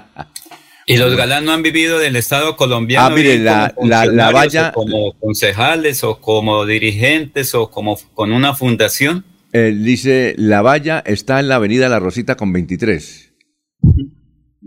Y 0.88 0.98
los 0.98 1.16
galán 1.16 1.46
no 1.46 1.52
han 1.52 1.64
vivido 1.64 1.98
del 1.98 2.16
Estado 2.16 2.56
colombiano. 2.58 3.08
Ah, 3.08 3.10
mire, 3.10 3.40
la- 3.40 3.72
como 3.74 3.88
la- 3.88 4.06
la 4.06 4.30
valla- 4.32 4.70
o 4.70 4.74
como 4.74 5.14
concejales 5.20 6.04
o 6.04 6.22
como 6.22 6.64
dirigentes 6.68 7.56
o 7.56 7.72
como 7.72 7.98
con 8.14 8.32
una 8.32 8.54
fundación. 8.54 9.26
Eh, 9.52 9.74
dice, 9.76 10.36
la 10.38 10.62
valla 10.62 11.00
está 11.04 11.40
en 11.40 11.48
la 11.48 11.56
avenida 11.56 11.90
La 11.90 11.98
Rosita 12.00 12.36
con 12.38 12.54
23. 12.54 13.34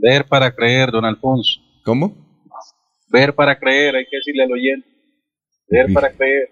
Ver 0.00 0.26
para 0.26 0.54
creer, 0.54 0.90
don 0.90 1.04
Alfonso. 1.04 1.60
¿Cómo? 1.84 2.16
Ver 3.08 3.34
para 3.34 3.58
creer, 3.58 3.96
hay 3.96 4.04
que 4.04 4.16
decirle 4.16 4.44
al 4.44 4.52
oyente. 4.52 4.88
Ver 5.68 5.92
para 5.92 6.10
creer. 6.12 6.50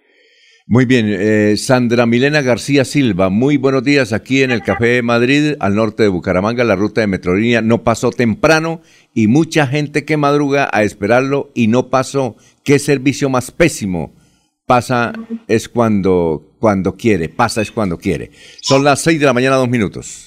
Muy 0.69 0.85
bien, 0.85 1.07
eh, 1.09 1.55
Sandra 1.57 2.07
Milena 2.07 2.43
García 2.43 2.85
Silva, 2.85 3.29
muy 3.29 3.57
buenos 3.57 3.85
días 3.85 4.13
aquí 4.13 4.43
en 4.43 4.51
el 4.51 4.63
Café 4.63 4.87
de 4.87 5.03
Madrid, 5.03 5.55
al 5.61 5.77
norte 5.77 6.03
de 6.03 6.09
Bucaramanga, 6.09 6.65
la 6.65 6.75
ruta 6.75 7.01
de 7.01 7.07
Metrolínea 7.07 7.63
no 7.63 7.85
pasó 7.85 8.11
temprano 8.11 8.81
y 9.15 9.29
mucha 9.29 9.69
gente 9.69 10.05
que 10.05 10.17
madruga 10.17 10.69
a 10.73 10.83
esperarlo 10.83 11.53
y 11.55 11.69
no 11.69 11.89
pasó. 11.89 12.35
¿Qué 12.65 12.81
servicio 12.81 13.29
más 13.29 13.53
pésimo? 13.53 14.13
Pasa 14.67 15.13
es 15.47 15.69
cuando, 15.69 16.57
cuando 16.59 16.97
quiere, 16.97 17.29
pasa 17.29 17.63
es 17.63 17.71
cuando 17.71 17.97
quiere. 17.97 18.33
Son 18.61 18.83
las 18.83 19.01
seis 19.01 19.21
de 19.21 19.27
la 19.27 19.33
mañana, 19.33 19.55
dos 19.55 19.69
minutos. 19.69 20.26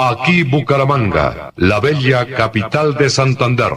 Aquí 0.00 0.44
Bucaramanga, 0.44 1.50
la 1.56 1.80
bella 1.80 2.24
capital 2.24 2.94
de 2.94 3.10
Santander. 3.10 3.72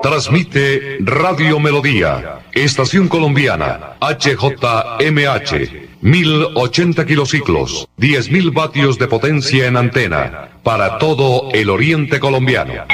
Transmite 0.00 0.98
Radio 1.00 1.58
Melodía, 1.58 2.42
Estación 2.52 3.08
Colombiana, 3.08 3.96
HJMH, 4.00 5.88
1080 6.00 7.06
kilociclos, 7.06 7.88
10.000 7.98 8.54
vatios 8.54 8.96
de 8.96 9.08
potencia 9.08 9.66
en 9.66 9.76
antena, 9.76 10.50
para 10.62 10.96
todo 10.98 11.48
el 11.52 11.70
oriente 11.70 12.20
colombiano. 12.20 12.84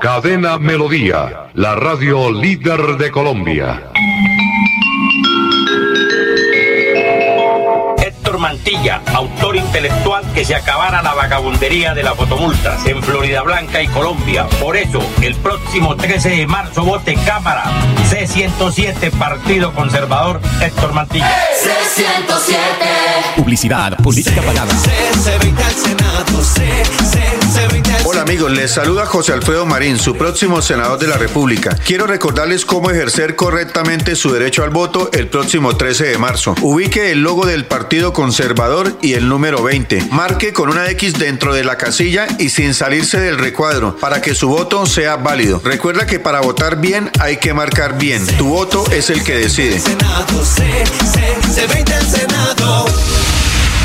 Cadena 0.00 0.56
Melodía, 0.56 1.50
la 1.52 1.74
radio 1.74 2.32
líder 2.32 2.96
de 2.96 3.10
Colombia. 3.10 3.91
Héctor 8.62 8.74
Mantilla, 8.74 9.02
autor 9.14 9.56
intelectual 9.56 10.24
que 10.32 10.44
se 10.44 10.54
acabara 10.54 11.02
la 11.02 11.14
vagabundería 11.14 11.94
de 11.94 12.02
las 12.04 12.14
fotomultas 12.14 12.84
en 12.86 13.02
Florida 13.02 13.42
Blanca 13.42 13.82
y 13.82 13.88
Colombia. 13.88 14.46
Por 14.60 14.76
eso, 14.76 15.02
el 15.20 15.34
próximo 15.36 15.96
13 15.96 16.28
de 16.30 16.46
marzo 16.46 16.84
vote 16.84 17.16
Cámara 17.26 17.64
C107 18.08 19.10
Partido 19.18 19.72
Conservador 19.72 20.40
Héctor 20.60 20.92
Mantilla. 20.92 21.28
C107. 21.60 23.34
Publicidad, 23.36 23.96
política 23.98 24.40
pagada. 24.42 24.72
Amigos, 28.22 28.52
les 28.52 28.70
saluda 28.70 29.04
José 29.04 29.32
Alfredo 29.32 29.66
Marín, 29.66 29.98
su 29.98 30.16
próximo 30.16 30.62
senador 30.62 30.96
de 30.96 31.08
la 31.08 31.18
República. 31.18 31.76
Quiero 31.84 32.06
recordarles 32.06 32.64
cómo 32.64 32.88
ejercer 32.88 33.34
correctamente 33.34 34.14
su 34.14 34.30
derecho 34.30 34.62
al 34.62 34.70
voto 34.70 35.10
el 35.12 35.26
próximo 35.26 35.76
13 35.76 36.04
de 36.04 36.18
marzo. 36.18 36.54
Ubique 36.60 37.10
el 37.10 37.24
logo 37.24 37.46
del 37.46 37.64
Partido 37.64 38.12
Conservador 38.12 38.96
y 39.02 39.14
el 39.14 39.28
número 39.28 39.64
20. 39.64 40.06
Marque 40.12 40.52
con 40.52 40.68
una 40.68 40.88
X 40.90 41.14
dentro 41.14 41.52
de 41.52 41.64
la 41.64 41.76
casilla 41.76 42.28
y 42.38 42.50
sin 42.50 42.74
salirse 42.74 43.18
del 43.18 43.38
recuadro 43.38 43.96
para 43.96 44.22
que 44.22 44.36
su 44.36 44.48
voto 44.48 44.86
sea 44.86 45.16
válido. 45.16 45.60
Recuerda 45.64 46.06
que 46.06 46.20
para 46.20 46.40
votar 46.40 46.80
bien 46.80 47.10
hay 47.18 47.38
que 47.38 47.52
marcar 47.52 47.98
bien. 47.98 48.24
Tu 48.38 48.46
voto 48.46 48.84
es 48.92 49.10
el 49.10 49.24
que 49.24 49.34
decide. 49.34 49.82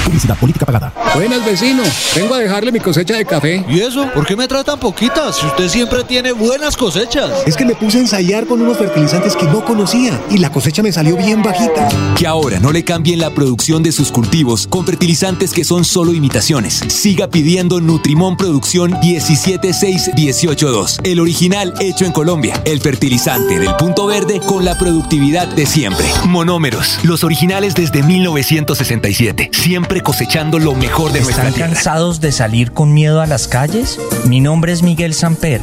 Publicidad, 0.07 0.37
política 0.37 0.65
pagada. 0.65 0.93
Buenas, 1.15 1.45
vecino. 1.45 1.83
Vengo 2.15 2.33
a 2.33 2.39
dejarle 2.39 2.71
mi 2.71 2.79
cosecha 2.79 3.15
de 3.15 3.25
café. 3.25 3.65
¿Y 3.67 3.81
eso? 3.81 4.09
¿Por 4.13 4.25
qué 4.25 4.37
me 4.37 4.47
trae 4.47 4.63
tan 4.63 4.79
poquitas? 4.79 5.35
Si 5.35 5.45
usted 5.45 5.67
siempre 5.67 6.05
tiene 6.05 6.31
buenas 6.31 6.77
cosechas. 6.77 7.29
Es 7.45 7.57
que 7.57 7.65
me 7.65 7.75
puse 7.75 7.97
a 7.97 8.01
ensayar 8.01 8.47
con 8.47 8.61
unos 8.61 8.77
fertilizantes 8.77 9.35
que 9.35 9.45
no 9.47 9.65
conocía 9.65 10.17
y 10.29 10.37
la 10.37 10.49
cosecha 10.49 10.81
me 10.81 10.93
salió 10.93 11.17
bien 11.17 11.43
bajita. 11.43 11.89
Que 12.15 12.25
ahora 12.25 12.61
no 12.61 12.71
le 12.71 12.85
cambien 12.85 13.19
la 13.19 13.31
producción 13.31 13.83
de 13.83 13.91
sus 13.91 14.13
cultivos 14.13 14.65
con 14.67 14.85
fertilizantes 14.85 15.51
que 15.51 15.65
son 15.65 15.83
solo 15.83 16.13
imitaciones. 16.13 16.81
Siga 16.87 17.27
pidiendo 17.27 17.81
Nutrimón 17.81 18.37
Producción 18.37 18.93
17618.2. 19.01 21.01
El 21.03 21.19
original 21.19 21.73
hecho 21.81 22.05
en 22.05 22.13
Colombia. 22.13 22.61
El 22.63 22.79
fertilizante 22.79 23.59
del 23.59 23.75
punto 23.75 24.07
verde 24.07 24.39
con 24.39 24.63
la 24.63 24.77
productividad 24.77 25.49
de 25.49 25.65
siempre. 25.65 26.07
Monómeros. 26.27 26.97
Los 27.03 27.25
originales 27.25 27.75
desde 27.75 28.03
1967. 28.03 29.49
Siempre 29.51 29.96
cosechando 30.01 30.59
lo 30.59 30.75
mejor 30.75 31.11
de 31.11 31.21
nuestra 31.21 31.43
¿Están 31.47 31.53
tierra. 31.53 31.73
cansados 31.73 32.21
de 32.21 32.31
salir 32.31 32.71
con 32.71 32.93
miedo 32.93 33.21
a 33.21 33.27
las 33.27 33.47
calles? 33.47 33.99
Mi 34.25 34.39
nombre 34.39 34.71
es 34.71 34.83
Miguel 34.83 35.13
Samper 35.13 35.61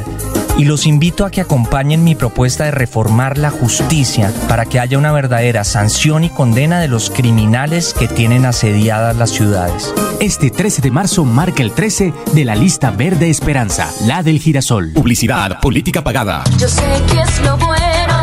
y 0.57 0.65
los 0.65 0.87
invito 0.87 1.25
a 1.25 1.31
que 1.31 1.41
acompañen 1.41 2.05
mi 2.05 2.15
propuesta 2.15 2.65
de 2.65 2.71
reformar 2.71 3.39
la 3.39 3.51
justicia 3.51 4.33
para 4.49 4.67
que 4.67 4.79
haya 4.79 4.99
una 4.99 5.11
verdadera 5.13 5.65
sanción 5.65 6.25
y 6.25 6.31
condena 6.31 6.79
de 6.81 6.89
los 6.89 7.11
criminales 7.11 7.93
que 7.93 8.07
tienen 8.09 8.47
asediadas 8.47 9.17
las 9.17 9.31
ciudades. 9.31 9.93
Este 10.21 10.51
13 10.51 10.81
de 10.81 10.91
marzo 10.91 11.25
marca 11.25 11.63
el 11.63 11.73
13 11.73 12.13
de 12.33 12.45
la 12.45 12.55
lista 12.55 12.91
verde 12.91 13.31
Esperanza, 13.31 13.91
la 14.07 14.23
del 14.23 14.39
girasol. 14.39 14.93
Publicidad, 14.93 15.61
política 15.61 16.03
pagada. 16.05 16.45
Yo 16.59 16.69
sé 16.69 16.83
que 17.11 17.21
es 17.21 17.41
lo 17.45 17.57
bueno. 17.57 18.14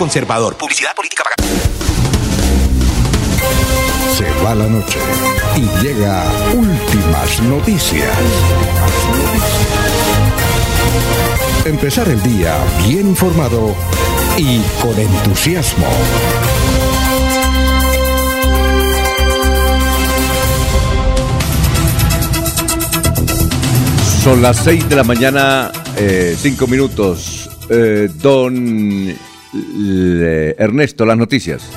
Conservador. 0.00 0.56
Publicidad 0.56 0.94
política 0.94 1.24
pagada. 1.24 1.46
Se 4.16 4.24
va 4.42 4.54
la 4.54 4.66
noche 4.66 4.98
y 5.54 5.84
llega 5.84 6.24
últimas 6.54 7.42
noticias. 7.42 8.10
Empezar 11.66 12.08
el 12.08 12.22
día 12.22 12.56
bien 12.88 13.08
informado 13.08 13.76
y 14.38 14.62
con 14.80 14.98
entusiasmo. 14.98 15.86
Son 24.24 24.40
las 24.40 24.56
seis 24.56 24.88
de 24.88 24.96
la 24.96 25.04
mañana, 25.04 25.70
eh, 25.94 26.34
cinco 26.40 26.66
minutos. 26.66 27.50
Eh, 27.68 28.08
don 28.14 29.29
Ernesto, 29.52 31.04
las 31.06 31.18
noticias. 31.18 31.70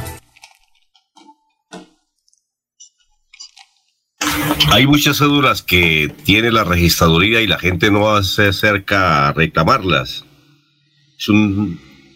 Hay 4.72 4.88
muchas 4.88 5.18
cédulas 5.18 5.62
que 5.62 6.10
tiene 6.24 6.50
la 6.52 6.64
registraduría 6.64 7.42
y 7.42 7.48
la 7.48 7.60
gente 7.60 7.92
no 7.92 8.24
se 8.24 8.48
acerca 8.48 9.28
a 9.28 9.34
reclamarlas. 9.34 10.26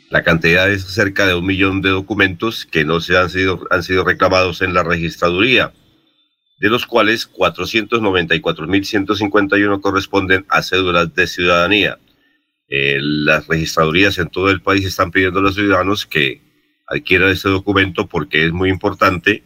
La 0.09 0.23
cantidad 0.23 0.71
es 0.71 0.85
cerca 0.85 1.27
de 1.27 1.35
un 1.35 1.45
millón 1.45 1.81
de 1.81 1.89
documentos 1.89 2.65
que 2.65 2.83
no 2.83 2.99
se 2.99 3.15
han 3.17 3.29
sido, 3.29 3.61
han 3.69 3.83
sido 3.83 4.03
reclamados 4.03 4.63
en 4.63 4.73
la 4.73 4.81
registraduría, 4.83 5.71
de 6.59 6.69
los 6.69 6.87
cuales 6.87 7.31
494.151 7.31 9.79
corresponden 9.79 10.47
a 10.49 10.63
cédulas 10.63 11.13
de 11.13 11.27
ciudadanía. 11.27 11.99
Eh, 12.69 12.99
las 13.01 13.47
registradurías 13.47 14.17
en 14.17 14.29
todo 14.29 14.49
el 14.49 14.61
país 14.61 14.85
están 14.85 15.11
pidiendo 15.11 15.39
a 15.39 15.43
los 15.43 15.55
ciudadanos 15.55 16.05
que 16.05 16.41
adquieran 16.87 17.29
este 17.29 17.49
documento 17.49 18.07
porque 18.07 18.45
es 18.45 18.51
muy 18.51 18.69
importante 18.69 19.43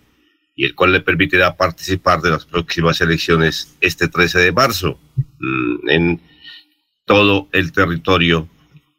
y 0.55 0.65
el 0.65 0.76
cual 0.76 0.91
le 0.91 1.01
permitirá 1.01 1.55
participar 1.55 2.22
de 2.22 2.32
las 2.32 2.45
próximas 2.45 2.99
elecciones 3.01 3.76
este 3.80 4.07
13 4.07 4.39
de 4.39 4.51
marzo 4.51 4.99
mm, 5.39 5.89
en 5.89 6.22
todo 7.05 7.47
el 7.51 7.72
territorio 7.72 8.49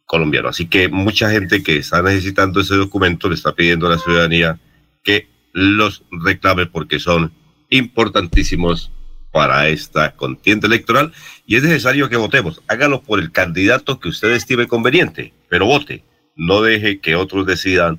colombiano. 0.07 0.49
Así 0.49 0.67
que 0.67 0.89
mucha 0.89 1.31
gente 1.31 1.63
que 1.63 1.77
está 1.77 2.03
necesitando 2.03 2.61
ese 2.61 2.75
documento 2.75 3.29
le 3.29 3.35
está 3.35 3.55
pidiendo 3.55 3.87
a 3.87 3.91
la 3.91 3.99
ciudadanía 3.99 4.61
que 5.03 5.29
los 5.53 6.05
reclame 6.11 6.67
porque 6.67 6.99
son 6.99 7.33
importantísimos 7.71 8.93
para 9.33 9.67
esta 9.69 10.15
contienda 10.15 10.69
electoral 10.69 11.13
y 11.47 11.57
es 11.57 11.63
necesario 11.65 12.09
que 12.09 12.17
votemos. 12.17 12.63
Hágalo 12.69 13.03
por 13.03 13.19
el 13.19 13.33
candidato 13.33 13.99
que 13.99 14.09
usted 14.09 14.31
estime 14.33 14.69
conveniente, 14.69 15.33
pero 15.49 15.67
vote. 15.67 16.05
No 16.37 16.63
deje 16.63 17.01
que 17.01 17.17
otros 17.17 17.47
decidan 17.47 17.99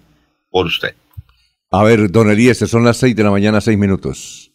por 0.49 0.67
usted. 0.67 0.95
A 1.71 1.83
ver, 1.83 2.11
don 2.11 2.29
Eliezer, 2.29 2.67
son 2.67 2.85
las 2.85 2.97
seis 2.97 3.15
de 3.15 3.23
la 3.23 3.31
mañana, 3.31 3.59
seis 3.59 3.77
minutos. 3.77 4.51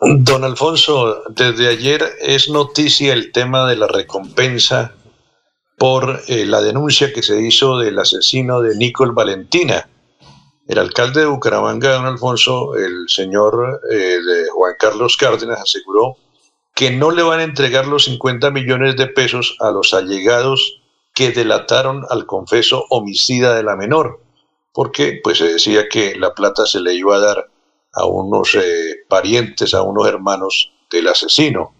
Don 0.00 0.44
Alfonso, 0.44 1.22
desde 1.30 1.68
ayer 1.68 2.02
es 2.20 2.48
noticia 2.48 3.12
el 3.12 3.32
tema 3.32 3.68
de 3.68 3.76
la 3.76 3.86
recompensa 3.86 4.92
por 5.78 6.22
eh, 6.28 6.46
la 6.46 6.60
denuncia 6.60 7.12
que 7.12 7.22
se 7.22 7.40
hizo 7.40 7.78
del 7.78 7.98
asesino 7.98 8.60
de 8.60 8.76
Nicole 8.76 9.12
Valentina. 9.12 9.88
El 10.66 10.78
alcalde 10.78 11.20
de 11.20 11.26
Bucaramanga, 11.26 11.92
don 11.92 12.06
Alfonso, 12.06 12.74
el 12.74 13.06
señor 13.08 13.80
eh, 13.90 13.96
de 13.96 14.48
Juan 14.50 14.74
Carlos 14.78 15.16
Cárdenas, 15.18 15.60
aseguró 15.60 16.16
que 16.74 16.90
no 16.90 17.10
le 17.10 17.22
van 17.22 17.40
a 17.40 17.44
entregar 17.44 17.86
los 17.86 18.04
50 18.04 18.50
millones 18.50 18.96
de 18.96 19.06
pesos 19.06 19.56
a 19.60 19.70
los 19.70 19.92
allegados 19.92 20.80
que 21.14 21.30
delataron 21.30 22.04
al 22.08 22.26
confeso 22.26 22.84
homicida 22.90 23.54
de 23.54 23.62
la 23.62 23.76
menor, 23.76 24.20
porque 24.72 25.20
pues 25.22 25.38
se 25.38 25.52
decía 25.52 25.88
que 25.88 26.16
la 26.16 26.34
plata 26.34 26.66
se 26.66 26.80
le 26.80 26.94
iba 26.94 27.16
a 27.16 27.20
dar 27.20 27.50
a 27.92 28.06
unos 28.06 28.54
eh, 28.56 29.04
parientes, 29.08 29.74
a 29.74 29.82
unos 29.82 30.08
hermanos 30.08 30.72
del 30.90 31.08
asesino. 31.08 31.74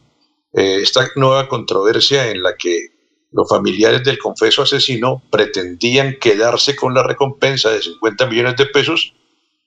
Eh, 0.53 0.81
esta 0.83 1.09
nueva 1.17 1.49
controversia 1.49 2.31
en 2.31 2.43
la 2.43 2.55
que 2.57 2.94
los 3.35 3.49
familiares 3.49 4.05
del 4.05 4.17
confeso 4.17 4.63
asesino 4.63 5.21
pretendían 5.29 6.17
quedarse 6.21 6.77
con 6.77 6.95
la 6.95 7.03
recompensa 7.03 7.69
de 7.71 7.83
50 7.83 8.27
millones 8.27 8.57
de 8.57 8.67
pesos 8.67 9.13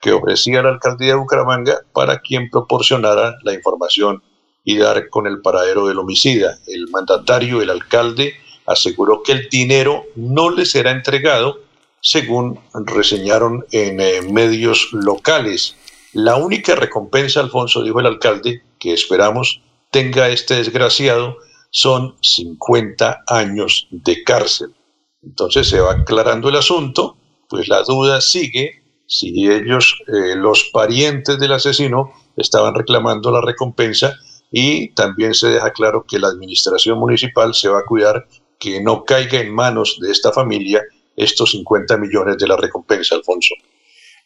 que 0.00 0.12
ofrecía 0.12 0.62
la 0.62 0.70
alcaldía 0.70 1.08
de 1.08 1.18
Bucaramanga 1.18 1.80
para 1.92 2.20
quien 2.20 2.48
proporcionara 2.48 3.36
la 3.42 3.52
información 3.52 4.22
y 4.64 4.78
dar 4.78 5.10
con 5.10 5.26
el 5.26 5.42
paradero 5.42 5.86
del 5.86 5.98
homicida. 5.98 6.58
El 6.66 6.88
mandatario, 6.88 7.60
el 7.60 7.68
alcalde, 7.68 8.34
aseguró 8.64 9.22
que 9.22 9.32
el 9.32 9.48
dinero 9.50 10.04
no 10.16 10.48
le 10.50 10.64
será 10.64 10.90
entregado, 10.90 11.60
según 12.00 12.58
reseñaron 12.72 13.66
en 13.72 14.00
eh, 14.00 14.22
medios 14.22 14.88
locales. 14.92 15.76
La 16.14 16.36
única 16.36 16.74
recompensa, 16.74 17.40
Alfonso, 17.40 17.82
dijo 17.82 18.00
el 18.00 18.06
alcalde, 18.06 18.62
que 18.78 18.94
esperamos 18.94 19.60
tenga 19.90 20.28
este 20.30 20.54
desgraciado 20.54 21.36
son 21.70 22.16
50 22.22 23.24
años 23.26 23.88
de 23.90 24.22
cárcel. 24.22 24.74
Entonces 25.22 25.68
se 25.68 25.80
va 25.80 25.92
aclarando 25.92 26.48
el 26.48 26.56
asunto, 26.56 27.16
pues 27.48 27.68
la 27.68 27.82
duda 27.82 28.20
sigue 28.20 28.82
si 29.06 29.50
ellos, 29.50 29.98
eh, 30.06 30.36
los 30.36 30.68
parientes 30.70 31.38
del 31.38 31.52
asesino, 31.52 32.12
estaban 32.36 32.74
reclamando 32.74 33.30
la 33.32 33.40
recompensa 33.40 34.14
y 34.52 34.90
también 34.90 35.34
se 35.34 35.48
deja 35.48 35.72
claro 35.72 36.04
que 36.06 36.18
la 36.18 36.28
administración 36.28 36.98
municipal 36.98 37.54
se 37.54 37.68
va 37.68 37.80
a 37.80 37.84
cuidar 37.84 38.28
que 38.60 38.82
no 38.82 39.04
caiga 39.04 39.40
en 39.40 39.54
manos 39.54 39.98
de 40.00 40.10
esta 40.12 40.30
familia 40.30 40.82
estos 41.16 41.52
50 41.52 41.96
millones 41.96 42.36
de 42.38 42.46
la 42.46 42.56
recompensa, 42.56 43.14
Alfonso. 43.14 43.54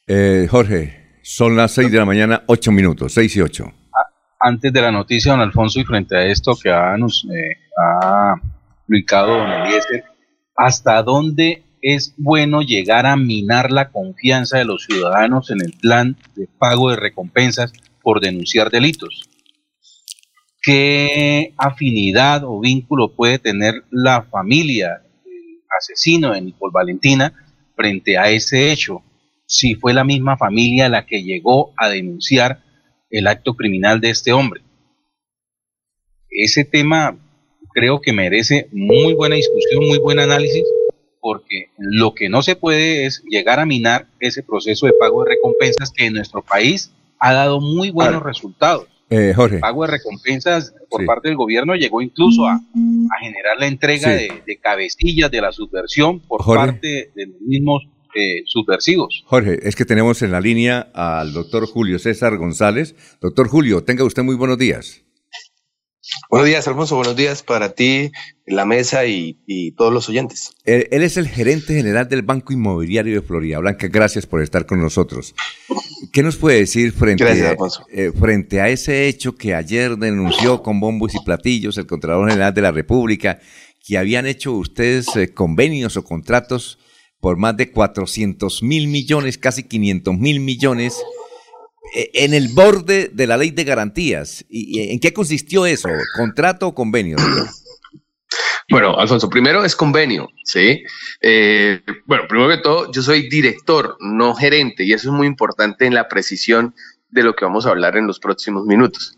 Eh, 0.07 0.49
Jorge, 0.51 1.21
son 1.23 1.57
las 1.57 1.73
6 1.73 1.91
de 1.91 1.99
la 1.99 2.05
mañana, 2.05 2.43
8 2.49 2.73
minutos, 2.73 3.13
6 3.15 3.37
y 3.37 3.41
8 3.41 3.82
antes 4.43 4.73
de 4.73 4.83
la 4.83 4.91
noticia, 4.91 5.33
don 5.33 5.41
Alfonso, 5.41 5.79
y 5.79 5.85
frente 5.85 6.17
a 6.17 6.27
esto 6.27 6.59
que 6.61 6.69
ha, 6.69 6.97
eh, 6.97 7.57
ha 7.79 8.35
explicado 8.81 9.39
don 9.39 9.51
Eliezer, 9.51 10.05
¿hasta 10.57 11.01
dónde 11.05 11.63
es 11.81 12.15
bueno 12.17 12.61
llegar 12.61 13.07
a 13.07 13.17
minar 13.17 13.71
la 13.71 13.91
confianza 13.91 14.59
de 14.59 14.65
los 14.65 14.85
ciudadanos 14.85 15.51
en 15.51 15.61
el 15.63 15.73
plan 15.81 16.17
de 16.35 16.49
pago 16.59 16.91
de 16.91 16.97
recompensas 16.97 17.73
por 18.03 18.21
denunciar 18.21 18.71
delitos? 18.71 19.23
¿Qué 20.61 21.55
afinidad 21.57 22.43
o 22.45 22.61
vínculo 22.61 23.15
puede 23.15 23.39
tener 23.39 23.85
la 23.91 24.23
familia 24.23 25.03
del 25.25 25.61
asesino 25.79 26.33
de 26.33 26.41
Nicole 26.41 26.73
Valentina 26.73 27.33
frente 27.77 28.19
a 28.19 28.29
ese 28.29 28.73
hecho? 28.73 29.03
Si 29.47 29.75
fue 29.75 29.93
la 29.93 30.05
misma 30.05 30.37
familia 30.37 30.89
la 30.89 31.07
que 31.07 31.23
llegó 31.23 31.73
a 31.77 31.89
denunciar 31.89 32.63
el 33.13 33.29
acto 33.29 33.55
criminal 33.55 34.01
de 34.01 34.11
este 34.11 34.33
hombre. 34.33 34.63
Ese 36.29 36.65
tema 36.65 37.17
creo 37.73 38.01
que 38.01 38.13
merece 38.13 38.69
muy 38.73 39.15
buena 39.15 39.37
discusión, 39.37 39.87
muy 39.87 39.99
buen 39.99 40.19
análisis, 40.19 40.65
porque 41.21 41.71
lo 41.79 42.15
que 42.15 42.29
no 42.29 42.43
se 42.43 42.57
puede 42.57 43.07
es 43.07 43.23
llegar 43.29 43.61
a 43.61 43.67
minar 43.67 44.09
ese 44.19 44.43
proceso 44.43 44.87
de 44.87 44.95
pago 44.95 45.23
de 45.23 45.31
recompensas 45.31 45.93
que 45.93 46.07
en 46.07 46.15
nuestro 46.15 46.43
país 46.43 46.91
ha 47.21 47.33
dado 47.33 47.61
muy 47.61 47.91
buenos 47.91 48.23
resultados. 48.23 48.89
Eh, 49.11 49.35
Jorge. 49.37 49.57
El 49.57 49.61
pago 49.61 49.85
de 49.85 49.91
recompensas 49.93 50.75
por 50.89 51.05
parte 51.05 51.29
del 51.29 51.37
gobierno 51.37 51.75
llegó 51.75 52.01
incluso 52.01 52.47
a, 52.47 52.59
generar 53.21 53.59
la 53.59 53.67
entrega 53.67 54.09
de, 54.09 54.59
cabecillas 54.61 55.31
de 55.31 55.41
la 55.43 55.53
subversión 55.53 56.21
por 56.21 56.43
parte 56.45 57.13
de 57.15 57.27
los 57.27 57.41
mismos 57.43 57.87
eh, 58.15 58.43
subversivos. 58.47 59.23
Jorge, 59.27 59.59
es 59.63 59.77
que 59.77 59.85
tenemos 59.85 60.23
en 60.23 60.33
la 60.33 60.41
línea 60.41 60.91
al 60.95 61.33
doctor 61.33 61.67
Julio 61.67 61.99
César 61.99 62.37
González. 62.37 62.95
Doctor 63.21 63.49
Julio, 63.49 63.85
tenga 63.85 64.05
usted 64.05 64.23
muy 64.23 64.35
buenos 64.35 64.59
días. 64.59 65.03
Buenos 66.29 66.49
días, 66.49 66.67
Alfonso. 66.67 66.97
Buenos 66.97 67.17
días 67.17 67.43
para 67.43 67.75
ti, 67.75 68.11
la 68.47 68.65
mesa 68.65 69.07
y, 69.07 69.37
todos 69.77 69.93
los 69.93 70.09
oyentes. 70.09 70.51
Él, 70.65 70.87
es 70.91 71.17
el 71.17 71.29
gerente 71.29 71.75
general 71.75 72.09
del 72.09 72.23
Banco 72.23 72.53
Inmobiliario 72.53 73.15
de 73.15 73.27
Florida 73.27 73.59
Blanca. 73.61 73.87
Gracias 73.89 74.27
por 74.27 74.43
estar 74.43 74.67
con 74.67 74.81
nosotros. 74.81 75.35
¿Qué 76.13 76.23
nos 76.23 76.37
puede 76.37 76.59
decir 76.59 76.93
frente, 76.93 77.57
eh, 77.93 78.13
frente 78.19 78.61
a 78.61 78.69
ese 78.69 79.07
hecho 79.07 79.37
que 79.37 79.55
ayer 79.55 79.97
denunció 79.97 80.63
con 80.63 80.81
bombos 80.81 81.15
y 81.15 81.25
platillos 81.25 81.79
el 81.79 81.87
Contralor 81.87 82.29
General 82.29 82.53
de 82.53 82.63
la 82.63 82.73
República, 82.73 83.39
que 83.87 83.97
habían 83.97 84.27
hecho 84.27 84.53
ustedes 84.53 85.15
eh, 85.17 85.33
convenios 85.33 85.97
o 85.97 86.05
contratos 86.05 86.79
por 87.23 87.37
más 87.37 87.57
de 87.57 87.71
400 87.71 88.65
mil 88.65 88.89
millones, 88.89 89.39
casi 89.39 89.63
500 89.63 90.19
mil 90.19 90.41
millones, 90.41 91.01
eh, 91.95 92.11
en 92.15 92.35
el 92.35 92.49
borde 92.49 93.11
de 93.13 93.27
la 93.29 93.37
ley 93.37 93.53
de 93.53 93.63
garantías. 93.63 94.45
¿Y 94.51 94.91
en 94.91 94.99
qué 94.99 95.13
consistió 95.13 95.65
eso? 95.65 95.89
¿Contrato 96.17 96.67
o 96.67 96.75
convenio? 96.75 97.17
Bueno, 98.71 98.99
Alfonso, 98.99 99.29
primero 99.29 99.65
es 99.67 99.77
convenio, 99.77 100.31
¿sí? 100.45 100.83
Eh, 101.21 101.83
bueno, 102.07 102.25
primero 102.27 102.49
que 102.49 102.63
todo, 102.63 102.91
yo 102.91 103.03
soy 103.03 103.29
director, 103.29 103.99
no 104.01 104.35
gerente, 104.35 104.85
y 104.85 104.95
eso 104.95 105.11
es 105.11 105.15
muy 105.15 105.27
importante 105.27 105.85
en 105.85 105.93
la 105.93 106.09
precisión 106.09 106.75
de 107.13 107.23
lo 107.23 107.37
que 107.37 107.45
vamos 107.45 107.67
a 107.67 107.71
hablar 107.71 107.97
en 107.97 108.07
los 108.07 108.19
próximos 108.19 108.65
minutos. 108.65 109.17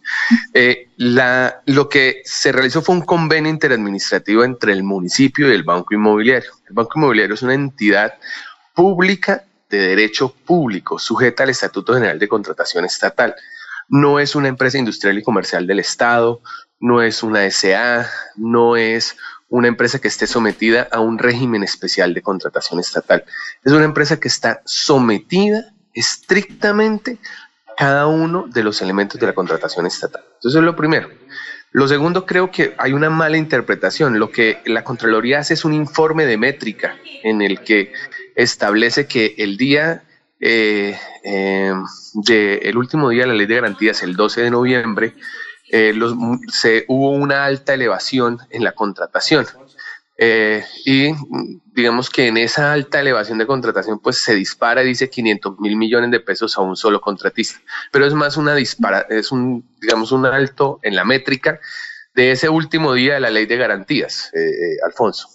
Eh, 0.53 0.88
la, 0.97 1.62
lo 1.64 1.88
que 1.88 2.22
se 2.24 2.53
realizó 2.53 2.82
fue 2.82 2.97
un 2.97 3.03
convenio 3.03 3.51
interadministrativo 3.51 4.45
entre 4.45 4.72
el 4.72 4.82
municipio 4.82 5.49
y 5.49 5.55
el 5.55 5.62
Banco 5.62 5.95
Inmobiliario. 5.95 6.51
El 6.68 6.74
Banco 6.74 6.99
Inmobiliario 6.99 7.34
es 7.34 7.42
una 7.42 7.55
entidad 7.55 8.14
pública 8.74 9.45
de 9.70 9.78
derecho 9.78 10.34
público, 10.45 10.99
sujeta 10.99 11.45
al 11.45 11.51
Estatuto 11.51 11.95
General 11.95 12.18
de 12.18 12.28
Contratación 12.28 12.84
Estatal. 12.84 13.34
No 13.88 14.18
es 14.18 14.34
una 14.34 14.49
empresa 14.49 14.76
industrial 14.76 15.16
y 15.18 15.22
comercial 15.22 15.66
del 15.66 15.78
Estado, 15.78 16.42
no 16.80 17.00
es 17.00 17.22
una 17.22 17.49
SA, 17.49 18.11
no 18.37 18.76
es 18.76 19.16
una 19.49 19.68
empresa 19.68 20.00
que 20.00 20.08
esté 20.08 20.26
sometida 20.26 20.88
a 20.91 20.99
un 20.99 21.18
régimen 21.18 21.62
especial 21.62 22.12
de 22.12 22.22
contratación 22.22 22.80
estatal. 22.80 23.25
Es 23.62 23.72
una 23.72 23.84
empresa 23.84 24.18
que 24.18 24.26
está 24.26 24.62
sometida 24.64 25.72
estrictamente 25.92 27.18
cada 27.76 28.07
uno 28.07 28.46
de 28.49 28.63
los 28.63 28.80
elementos 28.83 29.21
de 29.21 29.26
la 29.26 29.33
contratación 29.34 29.87
estatal. 29.87 30.22
Entonces, 30.34 30.59
es 30.59 30.64
lo 30.64 30.76
primero. 30.76 31.09
Lo 31.72 31.88
segundo, 31.88 32.25
creo 32.25 32.51
que 32.51 32.75
hay 32.79 32.92
una 32.92 33.11
mala 33.11 33.37
interpretación. 33.37 34.18
Lo 34.18 34.30
que 34.30 34.61
la 34.64 34.84
Contraloría 34.84 35.41
hace 35.41 35.55
es 35.55 35.64
un 35.64 35.75
informe 35.75 36.25
de 36.25 36.37
métrica 36.37 36.96
en 37.22 37.42
el 37.42 37.61
que 37.63 37.92
establece 38.37 39.07
que 39.07 39.34
el 39.38 39.57
día 39.57 40.05
eh, 40.41 40.96
eh, 41.22 41.72
el 42.63 42.76
último 42.76 43.09
día 43.09 43.22
de 43.22 43.29
la 43.29 43.34
ley 43.34 43.46
de 43.46 43.55
garantías, 43.55 44.03
el 44.03 44.14
12 44.14 44.42
de 44.42 44.51
noviembre, 44.51 45.14
eh, 45.71 45.99
se, 46.49 46.84
hubo 46.88 47.11
una 47.11 47.45
alta 47.46 47.75
elevación 47.75 48.38
en 48.51 48.63
la 48.63 48.72
contratación. 48.72 49.46
Eh, 50.16 50.62
y 50.84 51.12
digamos 51.72 52.08
que 52.08 52.28
en 52.28 52.36
esa 52.36 52.72
alta 52.72 53.00
elevación 53.00 53.38
de 53.38 53.46
contratación, 53.46 53.99
pues 53.99 54.18
se 54.18 54.34
dispara, 54.34 54.82
dice 54.82 55.11
500 55.11 55.58
mil 55.58 55.76
millones 55.76 56.11
de 56.11 56.20
pesos 56.20 56.57
a 56.57 56.61
un 56.61 56.76
solo 56.76 57.00
contratista. 57.00 57.61
Pero 57.91 58.07
es 58.07 58.14
más 58.14 58.36
una 58.36 58.54
dispara, 58.54 59.07
es 59.08 59.32
un, 59.32 59.64
digamos, 59.80 60.12
un 60.12 60.26
alto 60.26 60.78
en 60.82 60.95
la 60.95 61.04
métrica 61.04 61.61
de 62.14 62.30
ese 62.30 62.49
último 62.49 62.95
día 62.95 63.14
de 63.14 63.20
la 63.20 63.30
ley 63.30 63.46
de 63.46 63.57
garantías, 63.57 64.30
eh, 64.34 64.38
eh, 64.38 64.76
Alfonso. 64.86 65.28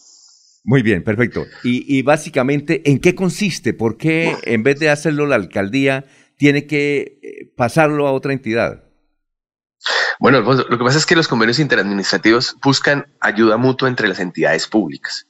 Muy 0.64 0.81
bien, 0.81 1.03
perfecto. 1.03 1.45
Y, 1.64 1.97
y 1.97 2.01
básicamente, 2.03 2.89
¿en 2.89 2.99
qué 2.99 3.15
consiste? 3.15 3.73
¿Por 3.73 3.97
qué 3.97 4.35
en 4.43 4.64
vez 4.64 4.80
de 4.80 4.89
hacerlo 4.89 5.26
la 5.26 5.35
alcaldía, 5.35 6.06
tiene 6.38 6.68
que 6.68 7.51
pasarlo 7.56 8.07
a 8.07 8.11
otra 8.11 8.34
entidad? 8.34 8.89
Bueno, 10.19 10.41
lo 10.41 10.77
que 10.77 10.84
pasa 10.84 10.97
es 10.97 11.06
que 11.06 11.15
los 11.15 11.27
convenios 11.27 11.60
interadministrativos 11.60 12.57
buscan 12.61 13.07
ayuda 13.22 13.57
mutua 13.57 13.88
entre 13.88 14.07
las 14.07 14.19
entidades 14.19 14.68
públicas. 14.68 15.27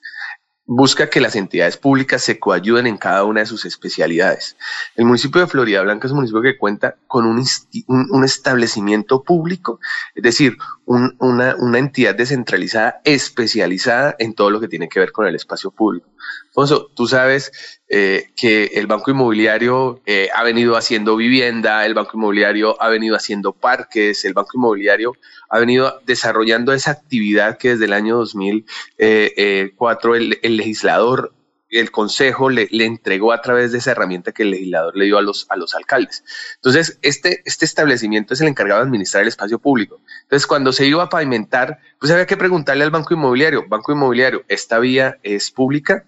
Busca 0.65 1.09
que 1.09 1.19
las 1.19 1.35
entidades 1.35 1.77
públicas 1.77 2.21
se 2.23 2.39
coayuden 2.39 2.85
en 2.85 2.97
cada 2.97 3.23
una 3.23 3.39
de 3.39 3.45
sus 3.47 3.65
especialidades. 3.65 4.55
El 4.95 5.05
municipio 5.05 5.41
de 5.41 5.47
Florida 5.47 5.81
Blanca 5.81 6.05
es 6.05 6.11
un 6.11 6.17
municipio 6.17 6.43
que 6.43 6.57
cuenta 6.57 6.95
con 7.07 7.25
un, 7.25 7.43
un 7.87 8.23
establecimiento 8.23 9.23
público, 9.23 9.79
es 10.13 10.23
decir, 10.23 10.57
un- 10.89 11.15
una, 11.19 11.77
entidad 11.77 12.15
descentralizada 12.15 12.99
especializada 13.05 14.15
en 14.17 14.33
todo 14.33 14.49
lo 14.49 14.59
que 14.59 14.67
tiene 14.67 14.89
que 14.89 14.99
ver 14.99 15.11
con 15.11 15.27
el 15.27 15.35
espacio 15.35 15.69
público. 15.69 16.09
Alfonso, 16.47 16.89
tú 16.95 17.05
sabes 17.05 17.51
eh, 17.87 18.31
que 18.35 18.71
el 18.73 18.87
Banco 18.87 19.11
Inmobiliario 19.11 20.01
eh, 20.07 20.29
ha 20.33 20.43
venido 20.43 20.75
haciendo 20.75 21.15
vivienda, 21.15 21.85
el 21.85 21.93
Banco 21.93 22.13
Inmobiliario 22.15 22.81
ha 22.81 22.89
venido 22.89 23.15
haciendo 23.15 23.53
parques, 23.53 24.25
el 24.25 24.33
Banco 24.33 24.49
Inmobiliario 24.55 25.13
ha 25.49 25.59
venido 25.59 26.01
desarrollando 26.07 26.73
esa 26.73 26.89
actividad 26.89 27.59
que 27.59 27.69
desde 27.69 27.85
el 27.85 27.93
año 27.93 28.17
2004 28.17 30.15
el, 30.15 30.39
el 30.41 30.57
legislador, 30.57 31.33
el 31.69 31.91
Consejo 31.91 32.49
le, 32.49 32.67
entregó 32.71 33.31
a 33.31 33.41
través 33.41 33.71
de 33.71 33.77
esa 33.77 33.91
herramienta 33.91 34.31
que 34.31 34.43
el 34.43 34.51
legislador 34.51 34.95
le 34.95 35.05
dio 35.05 35.17
a 35.17 35.21
los, 35.21 35.45
a 35.49 35.55
los 35.55 35.75
alcaldes. 35.75 36.23
Entonces, 36.55 36.97
este, 37.01 37.41
este 37.45 37.65
establecimiento 37.65 38.33
es 38.33 38.41
el 38.41 38.47
encargado 38.47 38.81
de 38.81 38.87
administrar 38.87 39.23
el 39.23 39.29
espacio 39.29 39.59
público. 39.59 40.01
Entonces, 40.23 40.47
cuando 40.47 40.71
se 40.73 40.85
iba 40.85 41.03
a 41.03 41.09
pavimentar, 41.09 41.79
pues 41.99 42.11
había 42.11 42.25
que 42.25 42.37
preguntarle 42.37 42.83
al 42.83 42.91
Banco 42.91 43.13
Inmobiliario, 43.13 43.65
Banco 43.67 43.91
Inmobiliario, 43.91 44.43
¿esta 44.47 44.79
vía 44.79 45.17
es 45.23 45.51
pública? 45.51 46.05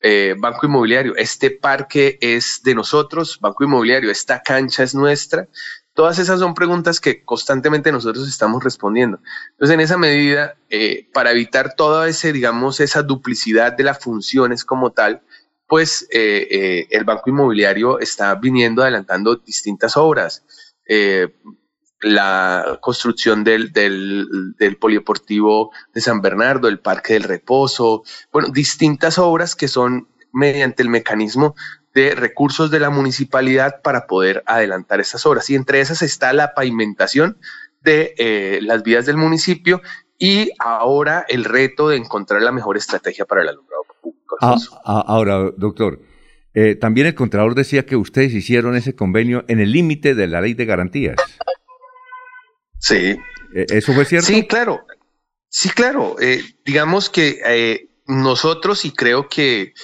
Eh, 0.00 0.34
Banco 0.36 0.66
Inmobiliario, 0.66 1.14
¿este 1.16 1.50
parque 1.50 2.18
es 2.20 2.60
de 2.64 2.74
nosotros? 2.74 3.38
Banco 3.40 3.62
Inmobiliario, 3.62 4.10
¿esta 4.10 4.42
cancha 4.42 4.82
es 4.82 4.94
nuestra? 4.94 5.46
Todas 5.94 6.18
esas 6.18 6.40
son 6.40 6.54
preguntas 6.54 7.00
que 7.00 7.22
constantemente 7.22 7.92
nosotros 7.92 8.26
estamos 8.26 8.64
respondiendo. 8.64 9.20
Entonces, 9.50 9.74
en 9.74 9.80
esa 9.80 9.98
medida, 9.98 10.56
eh, 10.70 11.08
para 11.12 11.32
evitar 11.32 11.74
toda 11.76 12.08
ese, 12.08 12.32
digamos, 12.32 12.80
esa 12.80 13.02
duplicidad 13.02 13.76
de 13.76 13.84
las 13.84 13.98
funciones 13.98 14.64
como 14.64 14.92
tal, 14.92 15.22
pues 15.66 16.08
eh, 16.10 16.48
eh, 16.50 16.88
el 16.90 17.04
Banco 17.04 17.28
Inmobiliario 17.28 17.98
está 17.98 18.34
viniendo 18.34 18.82
adelantando 18.82 19.36
distintas 19.36 19.96
obras. 19.96 20.44
La 22.00 22.78
construcción 22.80 23.44
del, 23.44 23.72
del, 23.72 24.54
de 24.58 26.00
San 26.00 26.20
Bernardo, 26.20 26.68
el 26.68 26.80
Parque 26.80 27.12
del 27.12 27.22
Reposo, 27.22 28.02
bueno, 28.32 28.48
distintas 28.48 29.18
obras 29.18 29.54
que 29.54 29.68
son 29.68 30.08
mediante 30.32 30.82
el 30.82 30.88
mecanismo 30.88 31.54
de 31.94 32.14
recursos 32.14 32.70
de 32.70 32.80
la 32.80 32.90
municipalidad 32.90 33.82
para 33.82 34.06
poder 34.06 34.42
adelantar 34.46 35.00
esas 35.00 35.24
obras. 35.26 35.48
Y 35.50 35.54
entre 35.54 35.80
esas 35.80 36.02
está 36.02 36.32
la 36.32 36.54
pavimentación 36.54 37.38
de 37.82 38.14
eh, 38.16 38.60
las 38.62 38.82
vías 38.82 39.06
del 39.06 39.16
municipio 39.16 39.82
y 40.18 40.52
ahora 40.58 41.24
el 41.28 41.44
reto 41.44 41.88
de 41.88 41.96
encontrar 41.96 42.42
la 42.42 42.52
mejor 42.52 42.76
estrategia 42.76 43.24
para 43.24 43.42
el 43.42 43.48
alumbrado 43.48 43.84
público. 44.00 44.36
Ah, 44.40 44.56
ah, 44.84 45.04
ahora, 45.06 45.50
doctor, 45.56 46.00
eh, 46.54 46.76
también 46.76 47.08
el 47.08 47.14
Contralor 47.14 47.54
decía 47.54 47.84
que 47.84 47.96
ustedes 47.96 48.32
hicieron 48.32 48.76
ese 48.76 48.94
convenio 48.94 49.44
en 49.48 49.60
el 49.60 49.72
límite 49.72 50.14
de 50.14 50.26
la 50.26 50.40
ley 50.40 50.54
de 50.54 50.64
garantías. 50.64 51.16
Sí. 52.78 53.16
Eh, 53.54 53.66
¿Eso 53.68 53.92
fue 53.92 54.04
cierto? 54.04 54.28
Sí, 54.28 54.46
claro. 54.46 54.86
Sí, 55.48 55.68
claro. 55.70 56.16
Digamos 56.64 57.10
que 57.10 57.88
nosotros 58.06 58.84
y 58.84 58.92
creo 58.92 59.28
que 59.28 59.74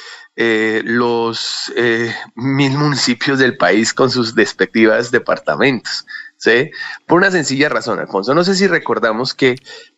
eh, 0.40 0.82
los 0.84 1.72
eh, 1.76 2.14
mil 2.36 2.72
municipios 2.78 3.40
del 3.40 3.56
país 3.56 3.92
con 3.92 4.08
sus 4.08 4.36
respectivas 4.36 5.10
departamentos, 5.10 6.06
¿sí? 6.36 6.70
Por 7.06 7.18
una 7.18 7.32
sencilla 7.32 7.68
razón, 7.68 7.98
Alfonso. 7.98 8.34
No 8.36 8.44
sé 8.44 8.54
si 8.54 8.68
recordamos 8.68 9.34
que 9.34 9.56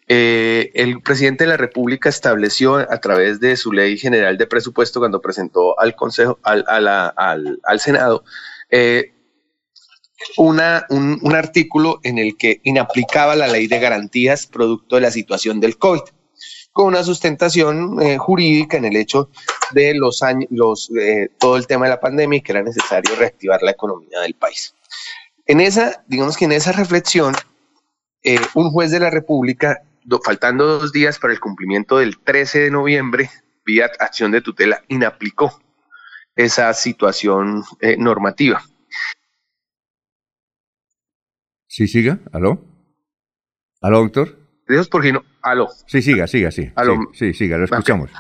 eh, 0.09 0.71
el 0.75 1.03
presidente 1.03 1.45
de 1.45 1.51
la 1.51 1.59
República 1.59 2.09
estableció 2.09 2.77
a 2.77 2.99
través 3.01 3.39
de 3.39 3.55
su 3.59 3.71
ley 3.71 3.99
general 3.99 4.39
de 4.39 4.47
presupuesto 4.47 4.99
cuando 4.99 5.21
presentó 5.21 5.79
al 5.79 5.95
Consejo, 5.95 6.39
al, 6.43 6.65
al- 6.67 7.61
al 7.63 7.81
Senado, 7.81 8.25
eh, 8.71 9.13
una, 10.39 10.87
un, 10.89 11.19
un 11.23 11.35
artículo 11.35 12.01
en 12.03 12.19
el 12.19 12.37
que 12.39 12.61
inaplicaba 12.65 13.37
la 13.37 13.47
ley 13.47 13.67
de 13.67 13.79
garantías 13.79 14.47
producto 14.47 14.97
de 14.97 15.03
la 15.03 15.11
situación 15.11 15.61
del 15.61 15.77
COVID, 15.77 16.01
con 16.81 16.87
una 16.95 17.05
sustentación 17.05 18.01
eh, 18.01 18.17
jurídica 18.17 18.79
en 18.79 18.87
el 18.87 18.97
hecho 18.97 19.29
de 19.73 19.93
los 19.95 20.23
años, 20.23 20.49
los, 20.51 20.91
eh, 20.99 21.29
todo 21.39 21.59
el 21.59 21.67
tema 21.67 21.85
de 21.85 21.91
la 21.91 22.01
pandemia 22.01 22.39
y 22.39 22.41
que 22.41 22.53
era 22.53 22.63
necesario 22.63 23.15
reactivar 23.17 23.63
la 23.63 23.73
economía 23.73 24.21
del 24.21 24.33
país. 24.33 24.75
En 25.45 25.61
esa, 25.61 26.03
digamos 26.07 26.39
que 26.39 26.47
en 26.47 26.53
esa 26.53 26.73
reflexión, 26.73 27.35
eh, 28.23 28.39
un 28.55 28.71
juez 28.71 28.91
de 28.91 28.99
la 28.99 29.11
República, 29.11 29.83
do- 30.05 30.23
faltando 30.25 30.67
dos 30.79 30.91
días 30.91 31.19
para 31.19 31.35
el 31.35 31.39
cumplimiento 31.41 31.99
del 31.99 32.19
13 32.19 32.61
de 32.61 32.71
noviembre, 32.71 33.29
vía 33.67 33.91
acción 33.99 34.31
de 34.31 34.41
tutela, 34.41 34.83
inaplicó 34.89 35.61
esa 36.35 36.73
situación 36.73 37.63
eh, 37.81 37.99
normativa. 37.99 38.65
Sí, 41.67 41.87
siga. 41.87 42.21
¿Aló? 42.33 42.65
¿Aló, 43.83 43.99
doctor? 43.99 44.40
Dios 44.71 44.89
porque 44.89 45.13
no, 45.13 45.25
aló. 45.43 45.69
Sí, 45.87 46.03
siga, 46.03 46.27
siga, 46.27 46.51
sí. 46.51 46.71
Aló. 46.75 46.99
Sí, 47.13 47.33
sí, 47.33 47.35
siga, 47.35 47.59
lo 47.59 47.65
escuchamos. 47.65 48.11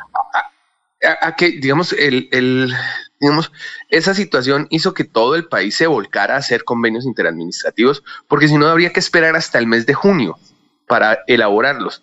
a, 1.02 1.28
a 1.28 1.36
que, 1.36 1.52
digamos, 1.52 1.93
el, 1.94 2.28
el- 2.32 2.72
digamos, 3.20 3.52
esa 3.90 4.14
situación 4.14 4.66
hizo 4.70 4.94
que 4.94 5.05
todo 5.05 5.35
el 5.35 5.47
país 5.47 5.74
se 5.74 5.86
volcara 5.86 6.35
a 6.35 6.39
hacer 6.39 6.64
convenios 6.64 7.05
interadministrativos, 7.05 8.02
porque 8.28 8.48
si 8.48 8.56
no 8.56 8.66
habría 8.66 8.93
que 8.93 9.01
esperar 9.01 9.36
hasta 9.36 9.59
el 9.59 9.66
mes 9.66 9.85
de 9.86 9.94
junio 9.94 10.39
para 10.86 11.20
elaborarlos. 11.27 12.02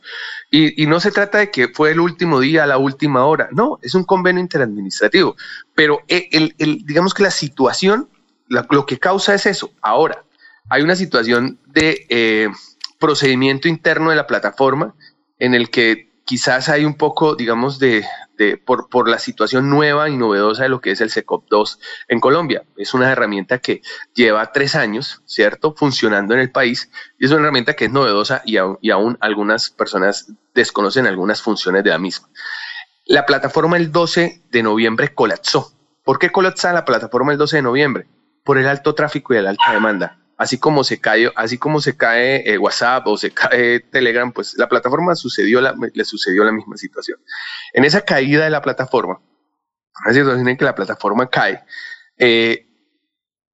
Y, 0.49 0.81
y 0.81 0.85
no 0.87 0.99
se 0.99 1.11
trata 1.11 1.39
de 1.39 1.51
que 1.51 1.67
fue 1.69 1.91
el 1.91 1.99
último 1.99 2.39
día, 2.39 2.65
la 2.65 2.77
última 2.77 3.25
hora, 3.25 3.49
no, 3.51 3.79
es 3.81 3.95
un 3.95 4.03
convenio 4.05 4.41
interadministrativo, 4.41 5.35
pero 5.75 6.01
el, 6.07 6.27
el- 6.31 6.55
el- 6.57 6.85
digamos 6.85 7.13
que 7.13 7.23
la 7.23 7.31
situación, 7.31 8.09
la- 8.47 8.65
lo 8.69 8.85
que 8.85 8.97
causa 8.97 9.33
es 9.33 9.45
eso. 9.45 9.71
Ahora, 9.81 10.23
hay 10.69 10.83
una 10.83 10.95
situación 10.95 11.59
de 11.65 12.05
eh, 12.09 12.49
procedimiento 12.99 13.67
interno 13.67 14.09
de 14.09 14.15
la 14.15 14.27
plataforma 14.27 14.95
en 15.39 15.53
el 15.53 15.69
que 15.69 16.07
quizás 16.25 16.67
hay 16.69 16.83
un 16.83 16.95
poco, 16.95 17.35
digamos, 17.35 17.79
de, 17.79 18.03
de- 18.37 18.57
por, 18.57 19.07
la 19.07 19.17
situación 19.19 19.69
nueva 19.69 20.09
y 20.09 20.17
novedosa 20.17 20.63
de 20.63 20.69
lo 20.69 20.81
que 20.81 20.91
es 20.91 20.99
el 20.99 21.09
SECOP2 21.09 21.79
en 22.09 22.19
Colombia. 22.19 22.63
Es 22.75 22.93
una 22.93 23.09
herramienta 23.11 23.59
que 23.59 23.81
lleva 24.13 24.51
tres 24.51 24.75
años, 24.75 25.21
¿cierto?, 25.25 25.73
funcionando 25.73 26.33
en 26.33 26.41
el 26.41 26.51
país 26.51 26.89
y 27.17 27.25
es 27.25 27.31
una 27.31 27.41
herramienta 27.43 27.75
que 27.75 27.85
es 27.85 27.91
novedosa 27.91 28.41
y, 28.45 28.57
aún- 28.57 28.77
y 28.81 28.91
aún 28.91 29.17
algunas 29.21 29.69
personas 29.69 30.31
desconocen 30.53 31.07
algunas 31.07 31.41
funciones 31.41 31.83
de 31.83 31.91
la 31.91 31.97
misma. 31.99 32.27
La 33.05 33.25
plataforma 33.25 33.77
el 33.77 33.91
12 33.93 34.41
de 34.51 34.63
noviembre 34.63 35.13
colapsó. 35.13 35.71
¿Por 36.03 36.19
qué 36.19 36.29
colapsa 36.29 36.73
la 36.73 36.83
plataforma 36.83 37.31
el 37.31 37.37
12 37.37 37.57
de 37.57 37.61
noviembre? 37.61 38.07
Por 38.43 38.57
el 38.57 38.67
alto 38.67 38.95
tráfico 38.95 39.33
y 39.33 39.41
la 39.41 39.51
alta 39.51 39.71
demanda. 39.71 40.19
Así 40.37 40.59
como 40.59 40.83
se 40.83 40.99
cae, 41.97 42.43
eh, 42.45 42.57
WhatsApp 42.59 43.07
o 43.07 43.17
se 43.17 43.31
cae 43.31 43.79
Telegram, 43.79 44.31
pues 44.31 44.53
la 44.57 44.69
plataforma 44.69 45.15
sucedió 45.15 45.59
la- 45.61 45.75
le 45.93 46.05
sucedió 46.05 46.43
la 46.43 46.51
misma 46.51 46.77
situación. 46.77 47.19
En 47.73 47.83
esa 47.83 48.01
caída 48.01 48.43
de 48.43 48.51
la 48.51 48.61
plataforma, 48.61 49.19
una 50.05 50.13
situación 50.13 50.47
en 50.47 50.57
que 50.57 50.65
la 50.65 50.75
plataforma 50.75 51.27
cae, 51.29 51.63
eh, 52.17 52.65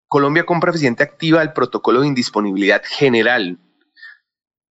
Colombia 0.09 0.45
compra 0.45 0.69
eficiente 0.71 1.03
activa 1.03 1.41
el 1.41 1.53
protocolo 1.53 2.01
de 2.01 2.07
indisponibilidad 2.07 2.83
general. 2.85 3.57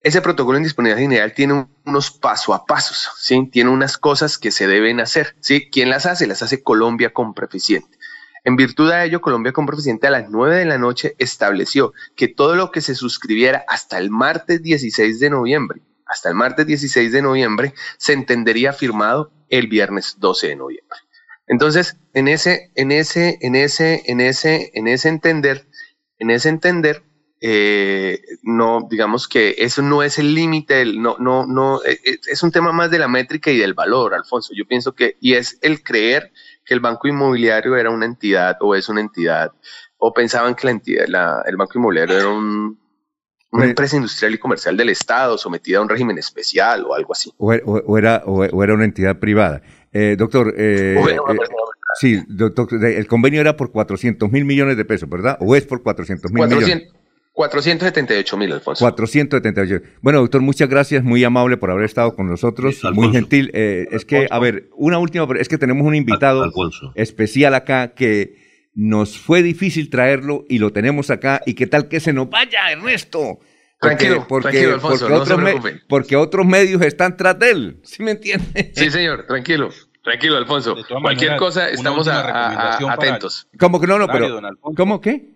Ese 0.03 0.21
protocolo 0.21 0.55
de 0.57 0.61
indisponibilidad 0.61 1.01
general 1.01 1.33
tiene 1.33 1.53
un- 1.53 1.75
unos 1.85 2.11
paso 2.11 2.53
a 2.53 2.65
pasos, 2.65 3.09
¿sí? 3.19 3.47
Tiene 3.51 3.69
unas 3.69 3.97
cosas 3.97 4.38
que 4.38 4.51
se 4.51 4.67
deben 4.67 4.99
hacer, 4.99 5.35
¿sí? 5.39 5.69
¿Quién 5.71 5.89
las 5.89 6.05
hace? 6.05 6.27
Las 6.27 6.43
hace 6.43 6.61
Colombia 6.61 7.13
Compra 7.13 7.45
Eficiente. 7.45 7.97
En 8.43 8.55
virtud 8.55 8.89
de 8.89 9.05
ello, 9.05 9.22
Colombia 9.22 9.53
Eficiente 9.55 10.07
a 10.07 10.11
las 10.11 10.30
9 10.30 10.57
de 10.57 10.65
la 10.65 10.77
noche 10.77 11.15
estableció 11.19 11.93
que 12.15 12.27
todo 12.27 12.55
lo 12.55 12.72
que 12.72 12.81
se 12.81 12.95
suscribiera 12.95 13.63
hasta 13.68 13.99
el 13.99 14.09
martes 14.09 14.63
16 14.63 15.19
de 15.19 15.30
noviembre, 15.30 15.81
hasta 16.07 16.30
el 16.30 16.35
martes 16.35 16.65
16 16.65 17.11
de 17.11 17.22
noviembre, 17.22 17.73
se 17.97 18.13
entendería 18.13 18.73
firmado 18.73 19.31
el 19.49 19.68
viernes 19.68 20.15
12 20.18 20.47
de 20.47 20.55
noviembre. 20.55 20.97
Entonces, 21.47 21.97
en 22.13 22.27
ese, 22.27 22.72
en 22.76 22.91
ese, 22.91 23.38
en 23.41 23.55
ese, 23.55 24.01
en 24.05 24.22
ese, 24.22 24.72
en 24.73 24.88
ese 24.88 25.09
entender, 25.09 25.68
en 26.18 26.31
ese 26.31 26.49
entender, 26.49 27.03
eh, 27.41 28.22
no, 28.43 28.88
digamos 28.89 29.27
que 29.27 29.55
eso 29.57 29.81
no 29.81 30.03
es 30.03 30.19
el 30.19 30.34
límite, 30.34 30.85
no, 30.85 31.18
no, 31.19 31.45
no, 31.45 31.84
eh, 31.84 31.99
es 32.30 32.43
un 32.43 32.51
tema 32.51 32.72
más 32.72 32.91
de 32.91 32.99
la 32.99 33.07
métrica 33.07 33.51
y 33.51 33.57
del 33.57 33.73
valor, 33.73 34.13
Alfonso. 34.13 34.53
Yo 34.55 34.65
pienso 34.65 34.93
que, 34.93 35.18
y 35.19 35.34
es 35.34 35.57
el 35.61 35.84
creer 35.84 36.31
que 36.72 36.76
el 36.76 36.80
banco 36.80 37.06
inmobiliario 37.10 37.76
era 37.76 37.89
una 37.89 38.06
entidad 38.06 38.56
o 38.61 38.73
es 38.76 38.88
una 38.88 39.02
entidad, 39.02 39.52
o 39.98 40.14
pensaban 40.14 40.56
que 40.56 40.68
la 40.68 40.72
entidad, 40.72 41.03
la- 41.10 41.43
el 41.45 41.57
banco 41.57 41.73
inmobiliario 41.77 42.18
era 42.18 42.30
un, 42.30 42.80
una 43.52 43.65
empresa 43.65 43.98
industrial 43.98 44.34
y 44.35 44.38
comercial 44.38 44.77
del 44.77 44.88
Estado 44.88 45.38
sometida 45.38 45.80
a 45.80 45.81
un 45.81 45.89
régimen 45.89 46.18
especial 46.18 46.85
o 46.85 46.93
algo 46.93 47.11
así. 47.11 47.30
O, 47.38 47.52
o- 47.52 47.84
o 47.85 47.98
era, 47.98 48.23
o, 48.26 48.45
o 48.45 48.64
era 48.64 48.73
una 48.73 48.85
entidad 48.85 49.19
privada. 49.19 49.61
Eh, 49.91 50.15
doctor, 50.18 50.53
eh, 50.57 50.95
O 50.98 51.10
era 51.10 51.22
una 51.22 51.34
eh, 51.34 51.48
sí, 51.99 52.23
doctor, 52.30 52.69
el 52.85 53.06
convenio 53.07 53.41
era 53.41 53.57
por 53.57 53.73
400 53.73 54.31
mil 54.31 54.45
millones 54.45 54.77
de 54.77 54.85
pesos, 54.85 55.10
¿verdad? 55.10 55.38
¿O 55.41 55.53
es 55.57 55.65
por 55.65 55.84
400 55.84 56.31
mil 56.31 56.41
millones? 56.48 56.93
400 57.34 57.91
478 57.91 58.38
mil, 58.38 58.52
Alfonso. 58.52 58.84
478. 58.84 59.82
Bueno, 60.02 60.20
doctor, 60.20 60.41
muchas 60.41 60.70
gracias, 60.70 61.03
muy 61.03 61.24
amable 61.24 61.58
por 61.58 61.72
haber 61.72 61.86
estado 61.86 62.14
con 62.16 62.28
nosotros, 62.28 62.82
muy 62.94 63.12
gentil. 63.12 63.49
Eh, 63.53 63.88
es 63.91 64.06
que, 64.06 64.28
a 64.30 64.40
ver, 64.40 64.70
una 64.76 64.98
última, 64.99 65.26
es 65.40 65.48
que 65.48 65.58
tenemos 65.58 65.86
un 65.88 65.95
invitado 65.95 66.52
especial 66.95 67.53
acá 67.56 67.94
que 67.94 68.36
nos 68.74 69.18
fue 69.18 69.41
difícil 69.44 69.90
traerlo 69.90 70.45
y 70.49 70.60
lo 70.60 70.72
tenemos 70.72 71.10
acá. 71.10 71.41
¿Y 71.45 71.53
qué 71.53 71.68
tal 71.68 71.88
que 71.88 71.99
se 71.99 72.14
nos 72.14 72.30
vaya, 72.30 72.72
Ernesto? 72.72 73.40
Tranquilo, 73.80 74.28
tranquilo, 74.41 74.74
Alfonso, 74.76 75.10
no 75.10 75.26
se 75.26 75.34
otros 75.34 75.64
me- 75.64 75.82
porque 75.90 76.16
otros 76.16 76.45
medios 76.45 76.82
están 76.84 77.18
tras 77.18 77.40
de 77.40 77.49
él. 77.49 77.80
¿Sí 77.84 78.03
me 78.03 78.12
entiende? 78.12 78.72
Sí, 78.76 78.91
señor, 78.91 79.26
tranquilo, 79.26 79.70
tranquilo, 80.03 80.38
Alfonso. 80.38 80.76
Cualquier 81.02 81.36
cosa, 81.38 81.68
estamos 81.70 82.08
a- 82.08 82.20
a- 82.20 82.24
recomendación 82.49 82.91
a- 82.91 82.95
para- 82.95 83.10
atentos. 83.10 83.48
¿Cómo 83.60 83.82
que 83.82 83.88
no, 83.88 83.98
no? 83.98 84.08
Pero, 84.08 84.26
Alfonso. 84.38 84.76
¿Cómo 84.78 85.02
qué? 85.02 85.32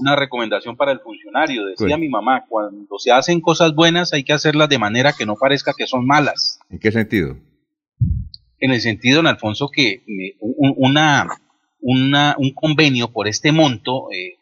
Una 0.00 0.16
recomendación 0.16 0.76
para 0.76 0.92
el 0.92 1.00
funcionario. 1.00 1.64
Decía 1.66 1.88
¿Cuál? 1.88 2.00
mi 2.00 2.08
mamá, 2.08 2.44
cuando 2.48 2.98
se 2.98 3.12
hacen 3.12 3.40
cosas 3.40 3.74
buenas 3.74 4.12
hay 4.12 4.24
que 4.24 4.32
hacerlas 4.32 4.68
de 4.68 4.78
manera 4.78 5.12
que 5.12 5.26
no 5.26 5.36
parezca 5.36 5.72
que 5.76 5.86
son 5.86 6.06
malas. 6.06 6.58
¿En 6.70 6.78
qué 6.78 6.90
sentido? 6.92 7.36
En 8.58 8.72
el 8.72 8.80
sentido, 8.80 9.16
don 9.16 9.26
Alfonso, 9.26 9.68
que 9.72 9.88
eh, 10.06 10.36
un, 10.40 10.74
una, 10.76 11.26
una- 11.80 12.34
un 12.38 12.52
convenio 12.52 13.08
por 13.12 13.26
este 13.28 13.52
monto, 13.52 14.08
eh, 14.12 14.36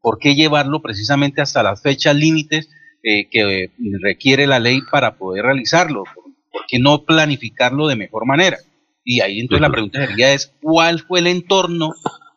¿por 0.00 0.18
qué 0.18 0.34
llevarlo 0.34 0.80
precisamente 0.82 1.40
hasta 1.40 1.62
las 1.62 1.82
fechas 1.82 2.14
límites 2.14 2.68
eh, 3.02 3.28
que 3.30 3.64
eh, 3.64 3.70
requiere 4.00 4.46
la 4.46 4.60
ley 4.60 4.80
para 4.90 5.16
poder 5.16 5.44
realizarlo? 5.44 6.04
¿Por, 6.14 6.24
por 6.52 6.62
qué 6.68 6.78
no 6.78 7.04
planificarlo 7.04 7.88
de 7.88 7.96
mejor 7.96 8.26
manera? 8.26 8.58
Y 9.04 9.20
ahí 9.20 9.40
entonces 9.40 9.62
la 9.62 9.70
pregunta 9.70 10.06
sería 10.06 10.32
es, 10.32 10.52
¿cuál 10.62 11.00
fue 11.00 11.20
el 11.20 11.26
entorno 11.26 11.90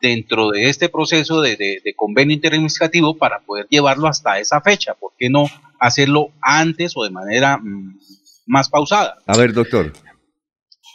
dentro 0.03 0.49
de 0.51 0.69
este 0.69 0.89
proceso 0.89 1.41
de, 1.41 1.55
de- 1.55 1.81
de 1.83 1.93
convenio 1.95 2.35
interadministrativo 2.35 3.17
para 3.17 3.39
poder 3.39 3.65
llevarlo 3.69 4.07
hasta 4.07 4.37
esa 4.37 4.61
fecha? 4.61 4.93
¿Por 4.93 5.13
qué 5.17 5.29
no 5.29 5.45
hacerlo 5.79 6.27
antes 6.41 6.93
o 6.95 7.03
de 7.03 7.09
manera 7.09 7.57
mm, 7.57 7.97
más 8.47 8.69
pausada? 8.69 9.17
A 9.25 9.37
ver, 9.37 9.53
doctor. 9.53 9.93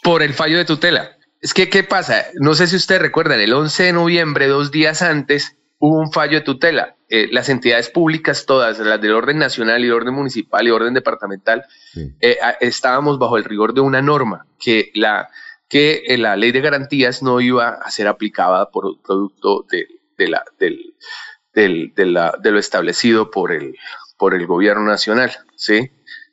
Por 0.03 0.23
el 0.23 0.33
fallo 0.33 0.57
de 0.57 0.65
tutela. 0.65 1.17
Es 1.41 1.53
que, 1.53 1.69
¿qué 1.69 1.83
pasa? 1.83 2.25
No 2.35 2.53
sé 2.53 2.67
si 2.67 2.75
ustedes 2.75 3.01
recuerdan, 3.01 3.39
el 3.39 3.53
11 3.53 3.83
de 3.83 3.93
noviembre, 3.93 4.47
dos 4.47 4.71
días 4.71 5.01
antes, 5.01 5.57
hubo 5.79 5.99
un 5.99 6.11
fallo 6.11 6.39
de 6.39 6.41
tutela. 6.45 6.95
Eh, 7.09 7.27
las 7.31 7.49
entidades 7.49 7.89
públicas, 7.89 8.45
todas, 8.45 8.77
las 8.79 9.01
del 9.01 9.13
orden 9.13 9.39
nacional 9.39 9.83
y 9.83 9.89
orden 9.89 10.13
municipal 10.13 10.67
y 10.67 10.69
orden 10.69 10.93
departamental, 10.93 11.63
eh, 12.21 12.37
estábamos 12.59 13.17
bajo 13.17 13.37
el 13.37 13.43
rigor 13.45 13.73
de 13.73 13.81
una 13.81 14.01
norma 14.01 14.45
que 14.59 14.91
la, 14.93 15.27
que 15.69 16.03
eh, 16.07 16.17
la 16.17 16.35
ley 16.35 16.51
de 16.51 16.61
garantías 16.61 17.21
no 17.23 17.39
iba 17.41 17.69
a 17.69 17.89
ser 17.91 18.07
aplicada 18.07 18.69
por 18.71 18.99
producto 19.01 19.65
de, 19.71 19.87
de 20.17 20.27
la, 20.27 20.43
del, 20.59 20.95
del- 21.53 21.93
de, 21.95 22.05
la- 22.07 22.35
de 22.41 22.51
lo 22.51 22.59
establecido 22.59 23.29
por 23.31 23.51
el, 23.51 23.75
por 24.17 24.33
el 24.33 24.45
gobierno 24.47 24.83
nacional, 24.83 25.31
¿sí? 25.55 25.91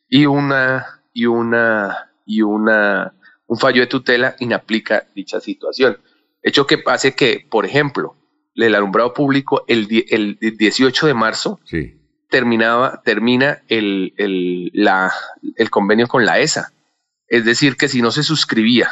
Y 0.09 0.27
una, 0.27 1.03
y 1.13 1.27
una, 1.27 2.11
y 2.25 2.43
una, 2.43 3.13
un 3.47 3.59
fallo 3.59 3.83
de 3.83 3.87
tutela 3.89 4.37
inaplica 4.41 5.07
dicha 5.15 5.41
situación. 5.41 5.99
Hecho 6.43 6.67
que 6.67 6.79
pase 6.79 7.15
que, 7.15 7.47
por 7.51 7.67
ejemplo, 7.67 8.17
el 8.55 8.75
alumbrado 8.75 9.13
público 9.13 9.65
el, 9.69 9.87
el 10.09 10.39
18 10.57 11.07
de 11.09 11.15
marzo 11.15 11.61
terminaba, 12.31 13.03
termina 13.05 13.63
el, 13.69 14.15
el, 14.17 14.71
la, 14.73 15.13
el 15.57 15.69
convenio 15.71 16.07
con 16.07 16.25
la 16.25 16.39
ESA. 16.41 16.73
Es 17.29 17.45
decir, 17.45 17.77
que 17.77 17.89
si 17.89 18.01
no 18.01 18.11
se 18.13 18.23
suscribía 18.23 18.89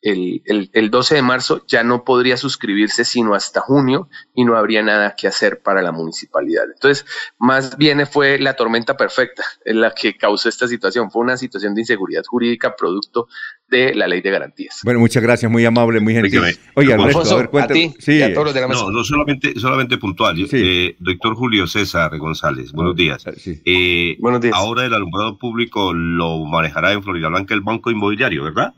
el, 0.00 0.42
el, 0.44 0.70
el 0.72 0.90
12 0.90 1.16
de 1.16 1.22
marzo, 1.22 1.64
ya 1.66 1.82
no 1.82 2.04
podría 2.04 2.36
suscribirse 2.36 3.04
sino 3.04 3.34
hasta 3.34 3.60
junio 3.60 4.08
y 4.34 4.44
no 4.44 4.56
habría 4.56 4.82
nada 4.82 5.14
que 5.16 5.26
hacer 5.26 5.60
para 5.62 5.82
la 5.82 5.92
municipalidad. 5.92 6.64
Entonces, 6.72 7.04
más 7.38 7.76
bien 7.76 8.06
fue 8.06 8.38
la 8.38 8.54
tormenta 8.54 8.96
perfecta 8.96 9.42
en 9.64 9.80
la 9.80 9.92
que 9.92 10.16
causó 10.16 10.48
esta 10.48 10.68
situación. 10.68 11.10
Fue 11.10 11.22
una 11.22 11.36
situación 11.36 11.74
de 11.74 11.82
inseguridad 11.82 12.22
jurídica 12.24 12.76
producto 12.76 13.26
de 13.68 13.94
la 13.94 14.06
ley 14.06 14.22
de 14.22 14.30
garantías. 14.30 14.80
Bueno, 14.84 15.00
muchas 15.00 15.22
gracias, 15.22 15.50
muy 15.50 15.64
amable, 15.64 16.00
muy 16.00 16.14
gentil. 16.14 16.40
Oye, 16.74 16.94
Alfonso, 16.94 17.34
a 17.34 17.38
ver, 17.38 17.50
cuéntame. 17.50 17.94
a 17.94 18.04
ti 18.04 18.12
y 18.12 18.22
a 18.22 18.32
todos 18.32 18.46
los 18.46 18.54
de 18.54 18.60
la 18.62 18.68
mesa. 18.68 18.80
No, 18.82 18.90
no 18.90 19.04
solamente, 19.04 19.58
solamente 19.58 19.98
puntual. 19.98 20.36
Eh, 20.52 20.96
doctor 20.98 21.34
Julio 21.34 21.66
César 21.66 22.16
González, 22.18 22.72
buenos 22.72 22.96
días. 22.96 23.24
Eh, 23.64 24.16
Ahora 24.52 24.86
el 24.86 24.94
alumbrado 24.94 25.36
público 25.38 25.92
lo 25.92 26.44
manejará 26.44 26.92
en 26.92 27.02
Florida 27.02 27.28
Blanca 27.28 27.54
el 27.54 27.60
Banco 27.60 27.90
Inmobiliario, 27.90 28.44
¿verdad? 28.44 28.74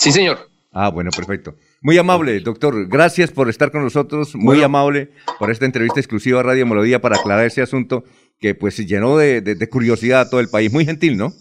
Sí, 0.00 0.12
señor. 0.12 0.48
Ah, 0.72 0.88
bueno, 0.88 1.10
perfecto. 1.14 1.56
Muy 1.82 1.98
amable, 1.98 2.38
doctor. 2.40 2.86
Gracias 2.88 3.30
por 3.32 3.48
estar 3.48 3.70
con 3.72 3.82
nosotros. 3.82 4.34
Muy 4.34 4.62
amable 4.62 5.10
por 5.38 5.50
esta 5.50 5.64
entrevista 5.66 5.98
exclusiva 6.00 6.40
a 6.40 6.42
Radio 6.44 6.66
Melodía 6.66 7.00
para 7.00 7.16
aclarar 7.16 7.44
ese 7.44 7.60
asunto 7.62 8.04
que 8.38 8.54
pues 8.54 8.76
llenó 8.86 9.16
de, 9.18 9.40
de- 9.40 9.54
de 9.56 9.68
curiosidad 9.68 10.20
a 10.22 10.30
todo 10.30 10.40
el 10.40 10.48
país. 10.48 10.72
Muy 10.72 10.84
gentil, 10.84 11.16
¿no? 11.16 11.32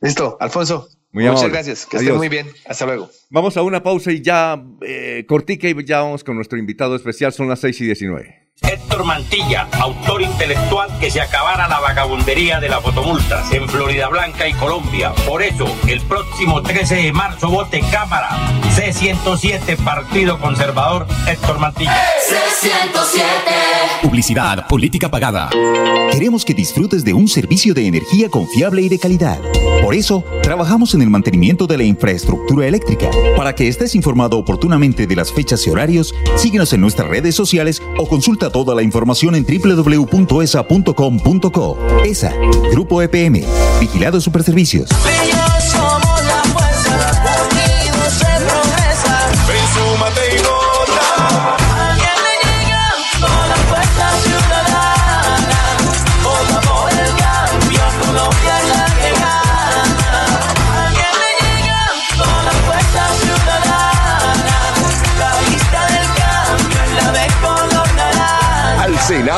Listo, 0.00 0.36
Alfonso. 0.40 0.88
Muy 1.12 1.24
muchas 1.24 1.40
amable. 1.44 1.52
gracias. 1.54 1.86
Que 1.86 1.96
Adiós. 1.96 2.08
estén 2.08 2.18
muy 2.18 2.28
bien. 2.28 2.46
Hasta 2.66 2.84
luego. 2.86 3.08
Vamos 3.30 3.56
a 3.56 3.62
una 3.62 3.82
pausa 3.82 4.10
y 4.12 4.20
ya 4.20 4.62
eh, 4.82 5.24
cortica 5.28 5.68
y 5.68 5.84
ya 5.84 6.02
vamos 6.02 6.24
con 6.24 6.34
nuestro 6.36 6.58
invitado 6.58 6.96
especial. 6.96 7.32
Son 7.32 7.48
las 7.48 7.60
6 7.60 7.80
y 7.80 7.84
19. 7.86 8.45
Héctor 8.62 9.04
Mantilla, 9.04 9.68
autor 9.80 10.22
intelectual 10.22 10.88
que 10.98 11.10
se 11.10 11.20
acabara 11.20 11.68
la 11.68 11.78
vagabundería 11.78 12.58
de 12.58 12.68
las 12.68 12.82
fotomultas 12.82 13.52
en 13.52 13.68
Florida 13.68 14.08
Blanca 14.08 14.48
y 14.48 14.54
Colombia. 14.54 15.12
Por 15.26 15.42
eso, 15.42 15.66
el 15.86 16.00
próximo 16.02 16.62
13 16.62 16.96
de 16.96 17.12
marzo 17.12 17.50
vote 17.50 17.82
Cámara 17.92 18.30
C107 18.74 19.76
Partido 19.84 20.38
Conservador 20.40 21.06
Héctor 21.26 21.58
Mantilla. 21.58 21.96
Publicidad, 24.02 24.66
política 24.68 25.10
pagada. 25.10 25.50
Queremos 26.10 26.44
que 26.44 26.54
disfrutes 26.54 27.04
de 27.04 27.12
un 27.12 27.28
servicio 27.28 27.74
de 27.74 27.86
energía 27.86 28.30
confiable 28.30 28.82
y 28.82 28.88
de 28.88 28.98
calidad. 28.98 29.40
Por 29.82 29.94
eso, 29.94 30.24
trabajamos 30.42 30.94
en 30.94 31.02
el 31.02 31.10
mantenimiento 31.10 31.66
de 31.66 31.76
la 31.76 31.84
infraestructura 31.84 32.66
eléctrica. 32.66 33.10
Para 33.36 33.54
que 33.54 33.68
estés 33.68 33.94
informado 33.94 34.38
oportunamente 34.38 35.06
de 35.06 35.16
las 35.16 35.32
fechas 35.32 35.66
y 35.66 35.70
horarios, 35.70 36.14
síguenos 36.36 36.72
en 36.72 36.80
nuestras 36.80 37.08
redes 37.08 37.34
sociales 37.34 37.82
o 37.98 38.08
consulta 38.08 38.45
toda 38.50 38.74
la 38.74 38.82
información 38.82 39.34
en 39.34 39.44
www.esa.com.co. 39.44 40.06
ESA, 42.04 42.32
Grupo 42.70 43.02
EPM, 43.02 43.42
Vigilado 43.80 44.20
Superservicios. 44.20 44.90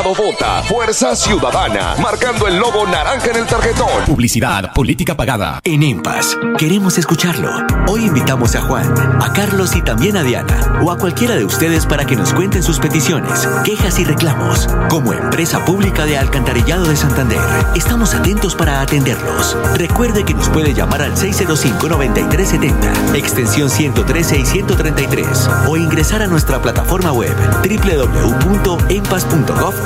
Vota 0.01 0.63
Fuerza 0.63 1.15
Ciudadana, 1.15 1.95
marcando 2.01 2.47
el 2.47 2.57
logo 2.57 2.87
naranja 2.87 3.31
en 3.31 3.35
el 3.35 3.45
tarjetón. 3.45 4.05
Publicidad, 4.05 4.71
política 4.73 5.15
pagada. 5.15 5.59
En 5.63 5.83
EMPAS, 5.83 6.37
queremos 6.57 6.97
escucharlo. 6.97 7.51
Hoy 7.87 8.05
invitamos 8.05 8.55
a 8.55 8.61
Juan, 8.61 8.91
a 9.21 9.33
Carlos 9.33 9.75
y 9.75 9.81
también 9.81 10.15
a 10.15 10.23
Diana, 10.23 10.79
o 10.81 10.91
a 10.91 10.97
cualquiera 10.97 11.35
de 11.35 11.43
ustedes 11.43 11.85
para 11.85 12.05
que 12.05 12.15
nos 12.15 12.33
cuenten 12.33 12.63
sus 12.63 12.79
peticiones, 12.79 13.47
quejas 13.65 13.99
y 13.99 14.05
reclamos. 14.05 14.67
Como 14.89 15.13
empresa 15.13 15.65
pública 15.65 16.05
de 16.05 16.17
Alcantarillado 16.17 16.87
de 16.87 16.95
Santander, 16.95 17.41
estamos 17.75 18.15
atentos 18.15 18.55
para 18.55 18.81
atenderlos. 18.81 19.57
Recuerde 19.75 20.23
que 20.23 20.33
nos 20.33 20.49
puede 20.49 20.73
llamar 20.73 21.01
al 21.01 21.15
605-9370, 21.15 23.15
extensión 23.15 23.69
113 23.69 24.39
y 24.39 24.45
133, 24.45 25.49
o 25.67 25.77
ingresar 25.77 26.21
a 26.21 26.27
nuestra 26.27 26.61
plataforma 26.61 27.11
web 27.11 27.35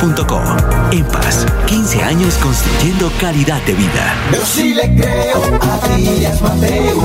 www.empas.gov.co. 0.03 0.41
EMPAS, 0.91 1.45
15 1.67 2.03
años 2.03 2.35
construyendo 2.35 3.11
calidad 3.19 3.61
de 3.63 3.73
vida. 3.73 4.15
Yo 4.31 4.45
sí 4.45 4.73
le 4.73 4.95
creo 4.95 5.41
a 5.61 5.88
Díaz 5.95 6.41
Mateus. 6.41 7.03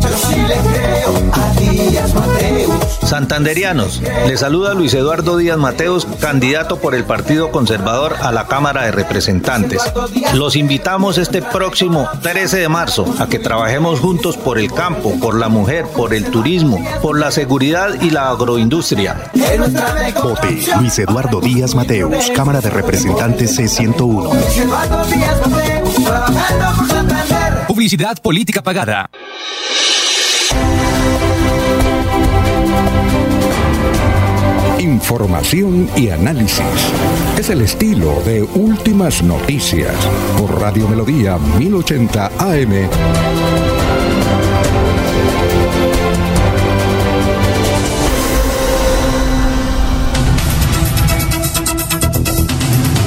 Yo 0.00 0.08
sí 0.28 0.36
le 0.36 0.56
creo 0.56 1.14
a 1.32 1.60
Díaz 1.60 2.14
Mateus. 2.14 2.98
Santanderianos, 3.08 4.02
les 4.26 4.40
saluda 4.40 4.74
Luis 4.74 4.94
Eduardo 4.94 5.36
Díaz 5.36 5.58
Mateos, 5.58 6.06
candidato 6.20 6.78
por 6.78 6.94
el 6.94 7.04
Partido 7.04 7.50
Conservador 7.50 8.16
a 8.22 8.32
la 8.32 8.46
Cámara 8.46 8.84
de 8.84 8.92
Representantes. 8.92 9.82
Los 10.34 10.56
invitamos 10.56 11.18
este 11.18 11.42
próximo 11.42 12.08
13 12.22 12.58
de 12.58 12.68
marzo 12.68 13.06
a 13.18 13.26
que 13.26 13.38
trabajemos 13.38 14.00
juntos 14.00 14.36
por 14.36 14.58
el 14.58 14.72
campo, 14.72 15.18
por 15.20 15.36
la 15.36 15.48
mujer, 15.48 15.86
por 15.86 16.14
el 16.14 16.24
turismo, 16.26 16.84
por 17.02 17.18
la 17.18 17.30
seguridad 17.30 18.00
y 18.00 18.10
la 18.10 18.30
agroindustria. 18.30 19.30
Vote 20.22 20.64
Luis 20.78 20.98
Eduardo 20.98 21.40
Díaz 21.40 21.74
Mateus, 21.74 22.30
Cámara 22.34 22.60
de 22.60 22.70
Representantes 22.70 23.58
C101. 23.58 24.56
Eduardo 24.56 25.04
Díaz 25.06 25.48
Mateus, 25.48 25.94
trabajando 26.04 26.76
por 26.76 26.88
Santander. 26.88 27.66
Publicidad 27.68 28.20
política 28.20 28.62
pagada. 28.62 29.08
Información 34.78 35.88
y 35.96 36.10
análisis. 36.10 36.64
Es 37.38 37.50
el 37.50 37.62
estilo 37.62 38.20
de 38.22 38.42
Últimas 38.42 39.22
Noticias 39.22 39.94
por 40.36 40.60
Radio 40.60 40.88
Melodía 40.88 41.38
1080 41.38 42.26
AM. 42.38 43.63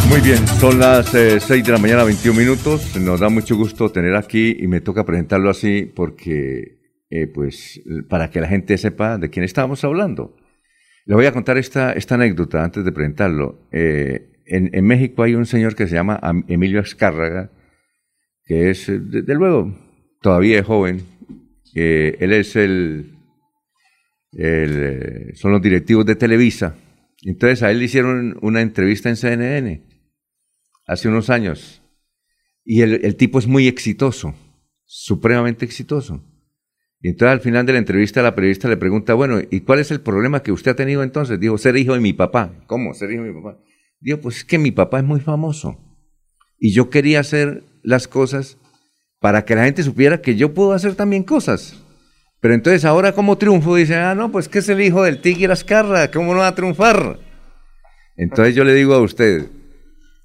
Muy 0.10 0.22
bien, 0.22 0.48
son 0.48 0.80
las 0.80 1.10
6 1.10 1.48
de 1.66 1.72
la 1.72 1.78
mañana, 1.78 2.04
21 2.04 2.40
minutos. 2.40 2.96
Nos 2.98 3.20
da 3.20 3.30
mucho 3.30 3.58
gusto 3.58 3.90
tener 3.92 4.16
aquí 4.16 4.56
y 4.58 4.68
me 4.68 4.80
toca 4.80 5.06
presentarlo 5.06 5.50
así 5.50 5.84
porque, 5.84 6.80
eh, 7.10 7.28
pues, 7.28 7.82
para 8.08 8.30
que 8.30 8.40
la 8.40 8.48
gente 8.48 8.78
sepa 8.78 9.18
de 9.18 9.30
quién 9.30 9.44
estábamos 9.44 9.84
hablando. 9.84 10.36
Le 11.06 11.16
voy 11.16 11.26
a 11.26 11.34
contar 11.34 11.58
esta, 11.58 11.92
esta 11.92 12.16
anécdota 12.16 12.64
antes 12.64 12.86
de 12.86 12.92
presentarlo. 12.92 13.68
Eh, 13.72 14.32
en, 14.46 14.86
México 14.86 15.24
hay 15.24 15.36
un 15.36 15.46
señor 15.46 15.76
que 15.76 15.88
se 15.88 15.96
llama 15.96 16.18
Am- 16.22 16.46
Emilio 16.48 16.80
Azcárraga, 16.80 17.52
que 18.46 18.70
es, 18.70 18.88
eh, 18.88 19.00
desde 19.00 19.36
luego, 19.36 19.78
todavía 20.22 20.60
es 20.60 20.66
joven. 20.66 21.02
Eh, 21.76 22.16
él 22.22 22.32
es 22.32 22.56
el, 22.56 23.14
eh, 24.38 25.32
son 25.34 25.52
los 25.52 25.62
directivos 25.62 26.06
de 26.06 26.16
Televisa. 26.16 26.76
Entonces 27.24 27.62
a 27.62 27.72
él 27.72 27.80
le 27.80 27.86
hicieron 27.86 28.38
una 28.42 28.62
entrevista 28.62 29.10
en 29.10 29.18
CNN 29.18 29.87
hace 30.88 31.08
unos 31.08 31.30
años. 31.30 31.84
Y 32.64 32.82
el, 32.82 33.16
tipo 33.16 33.40
es 33.40 33.48
muy 33.48 33.68
exitoso, 33.68 34.34
supremamente 34.86 35.64
exitoso. 35.64 36.24
Y 37.00 37.10
entonces 37.10 37.34
al 37.34 37.42
final 37.42 37.66
de 37.66 37.74
la 37.74 37.80
entrevista 37.80 38.24
la 38.24 38.34
periodista 38.36 38.68
le 38.68 38.78
pregunta, 38.78 39.14
bueno, 39.14 39.40
¿y 39.52 39.62
cuál 39.62 39.80
es 39.80 39.92
el 39.92 40.02
problema 40.02 40.42
que 40.42 40.52
usted 40.52 40.72
ha 40.72 40.76
tenido 40.76 41.04
entonces? 41.04 41.40
Dijo, 41.40 41.58
ser 41.58 41.78
hijo 41.78 41.94
de 41.94 42.00
mi 42.00 42.14
papá. 42.14 42.52
¿Cómo? 42.66 42.94
Ser 42.94 43.12
hijo 43.12 43.24
de 43.24 43.32
mi 43.32 43.42
papá. 43.42 43.60
Dijo, 44.00 44.20
pues 44.20 44.38
es 44.38 44.46
que 44.46 44.58
mi 44.58 44.72
papá 44.72 45.00
es 45.00 45.06
muy 45.06 45.20
famoso. 45.20 45.78
Y 46.58 46.74
yo 46.74 46.90
quería 46.90 47.20
hacer 47.20 47.64
las 47.84 48.08
cosas 48.08 48.58
para 49.20 49.46
que 49.46 49.56
la 49.56 49.66
gente 49.66 49.84
supiera 49.84 50.22
que 50.22 50.36
yo 50.36 50.54
puedo 50.54 50.74
hacer 50.74 50.96
también 50.96 51.24
cosas. 51.24 51.82
Pero 52.40 52.54
entonces 52.54 52.86
ahora 52.86 53.14
como 53.14 53.38
triunfo 53.38 53.76
dice, 53.76 53.96
ah, 53.96 54.16
no, 54.16 54.32
pues 54.32 54.50
que 54.50 54.60
es 54.60 54.70
el 54.70 54.82
hijo 54.82 55.04
del 55.04 55.22
Tigre 55.22 55.54
Azcarra, 55.54 56.12
¿cómo 56.12 56.34
no 56.34 56.40
va 56.40 56.48
a 56.48 56.56
triunfar? 56.56 57.20
Entonces 58.16 58.56
yo 58.56 58.64
le 58.64 58.74
digo 58.74 58.94
a 58.94 59.02
usted, 59.02 59.48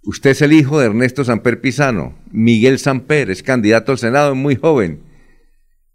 usted 0.04 0.30
es 0.30 0.42
el 0.42 0.52
hijo 0.52 0.78
de 0.78 0.86
Ernesto 0.86 1.24
Samper 1.24 1.60
Pisano, 1.60 2.14
Miguel 2.30 2.78
Samper 2.78 3.30
es 3.30 3.42
candidato 3.42 3.92
al 3.92 3.98
Senado, 3.98 4.32
es 4.32 4.38
muy 4.38 4.56
joven. 4.56 5.02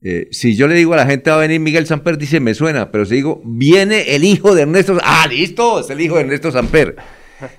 Eh, 0.02 0.28
si 0.32 0.56
yo 0.56 0.68
le 0.68 0.76
digo 0.76 0.94
a 0.94 0.98
la 0.98 1.08
gente 1.08 1.32
va 1.32 1.38
a 1.38 1.42
venir 1.42 1.60
Miguel 1.60 1.88
Samper, 1.88 2.18
dice 2.18 2.40
me 2.40 2.54
suena, 2.54 2.92
pero 2.92 3.06
si 3.06 3.16
digo 3.16 3.42
viene 3.44 4.16
el 4.16 4.24
hijo 4.24 4.54
de 4.54 4.64
Ernesto, 4.64 4.98
ah, 5.04 5.26
listo, 5.30 5.80
es 5.80 5.90
el 5.90 6.02
hijo 6.02 6.16
de 6.16 6.22
Ernesto 6.22 6.52
Samper. 6.52 6.96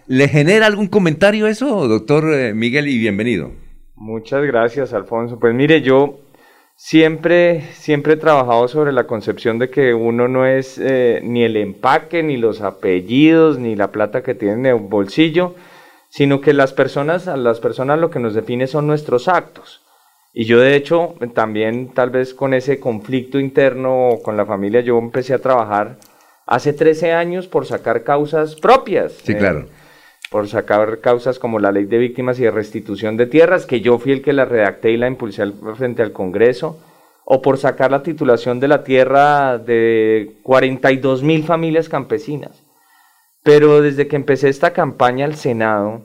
¿Le 0.06 0.28
genera 0.28 0.66
algún 0.66 0.88
comentario 0.88 1.46
eso, 1.46 1.86
doctor 1.86 2.32
eh, 2.32 2.52
Miguel, 2.54 2.88
y 2.88 2.98
bienvenido? 2.98 3.52
Muchas 3.94 4.44
gracias, 4.44 4.92
Alfonso. 4.92 5.38
Pues 5.38 5.54
mire, 5.54 5.82
yo 5.82 6.20
siempre, 6.76 7.62
siempre 7.74 8.14
he 8.14 8.16
trabajado 8.16 8.68
sobre 8.68 8.92
la 8.92 9.06
concepción 9.06 9.58
de 9.58 9.70
que 9.70 9.94
uno 9.94 10.28
no 10.28 10.46
es 10.46 10.78
eh, 10.82 11.20
ni 11.22 11.44
el 11.44 11.56
empaque, 11.56 12.22
ni 12.22 12.36
los 12.36 12.60
apellidos, 12.60 13.58
ni 13.58 13.76
la 13.76 13.90
plata 13.92 14.22
que 14.22 14.34
tiene 14.34 14.54
en 14.54 14.66
el 14.66 14.74
bolsillo, 14.76 15.54
sino 16.08 16.40
que 16.40 16.52
las 16.52 16.72
personas, 16.72 17.28
a 17.28 17.36
las 17.36 17.60
personas 17.60 17.98
lo 17.98 18.10
que 18.10 18.18
nos 18.20 18.34
define 18.34 18.66
son 18.66 18.86
nuestros 18.86 19.28
actos. 19.28 19.82
Y 20.32 20.44
yo 20.44 20.60
de 20.60 20.76
hecho, 20.76 21.14
también 21.34 21.88
tal 21.94 22.10
vez 22.10 22.34
con 22.34 22.54
ese 22.54 22.78
conflicto 22.78 23.38
interno 23.40 24.10
con 24.22 24.36
la 24.36 24.46
familia, 24.46 24.80
yo 24.80 24.98
empecé 24.98 25.34
a 25.34 25.38
trabajar 25.40 25.96
hace 26.46 26.72
13 26.72 27.12
años 27.12 27.46
por 27.48 27.66
sacar 27.66 28.04
causas 28.04 28.54
propias. 28.56 29.12
Sí, 29.24 29.32
eh, 29.32 29.38
claro. 29.38 29.66
por 30.30 30.46
sacar 30.46 31.00
causas 31.00 31.38
como 31.38 31.58
la 31.58 31.72
ley 31.72 31.86
de 31.86 31.96
víctimas 31.96 32.38
y 32.38 32.42
de 32.42 32.50
restitución 32.50 33.16
de 33.16 33.26
tierras, 33.26 33.64
que 33.64 33.80
yo 33.80 33.98
fui 33.98 34.12
el 34.12 34.20
que 34.22 34.34
la 34.34 34.44
redacté 34.44 34.90
y 34.90 34.98
la 34.98 35.06
impulsé 35.08 35.40
al- 35.42 35.54
frente 35.74 36.02
al 36.02 36.12
Congreso, 36.12 36.78
o 37.24 37.40
por 37.40 37.56
sacar 37.58 37.90
la 37.90 38.02
titulación 38.02 38.60
de 38.60 38.68
la 38.68 38.84
tierra 38.84 39.56
de 39.58 40.36
42 40.42 41.22
mil 41.22 41.44
familias 41.44 41.88
campesinas. 41.88 42.62
Pero 43.42 43.80
desde 43.80 44.08
que 44.08 44.16
empecé 44.16 44.48
esta 44.48 44.72
campaña 44.72 45.24
al 45.24 45.36
Senado, 45.36 46.02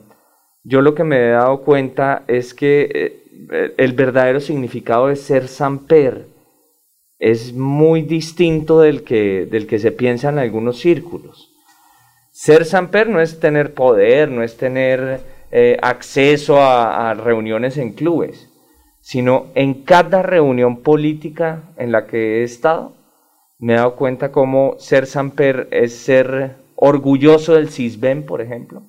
yo 0.62 0.80
lo 0.80 0.94
que 0.94 1.04
me 1.04 1.18
he 1.18 1.30
dado 1.30 1.62
cuenta 1.62 2.24
es 2.26 2.54
que 2.54 2.88
eh, 3.50 3.74
el 3.76 3.92
verdadero 3.92 4.40
significado 4.40 5.08
de 5.08 5.16
ser 5.16 5.48
Samper 5.48 6.26
es 7.18 7.52
muy 7.52 8.02
distinto 8.02 8.80
del 8.80 9.04
que, 9.04 9.46
del 9.46 9.66
que 9.66 9.78
se 9.78 9.92
piensa 9.92 10.30
en 10.30 10.38
algunos 10.38 10.78
círculos. 10.78 11.52
Ser 12.32 12.64
Samper 12.64 13.08
no 13.08 13.20
es 13.20 13.40
tener 13.40 13.74
poder, 13.74 14.30
no 14.30 14.42
es 14.42 14.56
tener 14.56 15.20
eh, 15.50 15.78
acceso 15.82 16.60
a, 16.60 17.10
a 17.10 17.14
reuniones 17.14 17.76
en 17.76 17.92
clubes, 17.92 18.50
sino 19.00 19.46
en 19.54 19.84
cada 19.84 20.22
reunión 20.22 20.82
política 20.82 21.74
en 21.76 21.92
la 21.92 22.06
que 22.06 22.40
he 22.40 22.42
estado, 22.42 22.96
me 23.58 23.74
he 23.74 23.76
dado 23.76 23.96
cuenta 23.96 24.32
cómo 24.32 24.74
ser 24.78 25.06
Samper 25.06 25.68
es 25.70 25.94
ser 25.94 26.63
orgulloso 26.76 27.54
del 27.54 27.70
CISBEN, 27.70 28.24
por 28.24 28.40
ejemplo. 28.40 28.82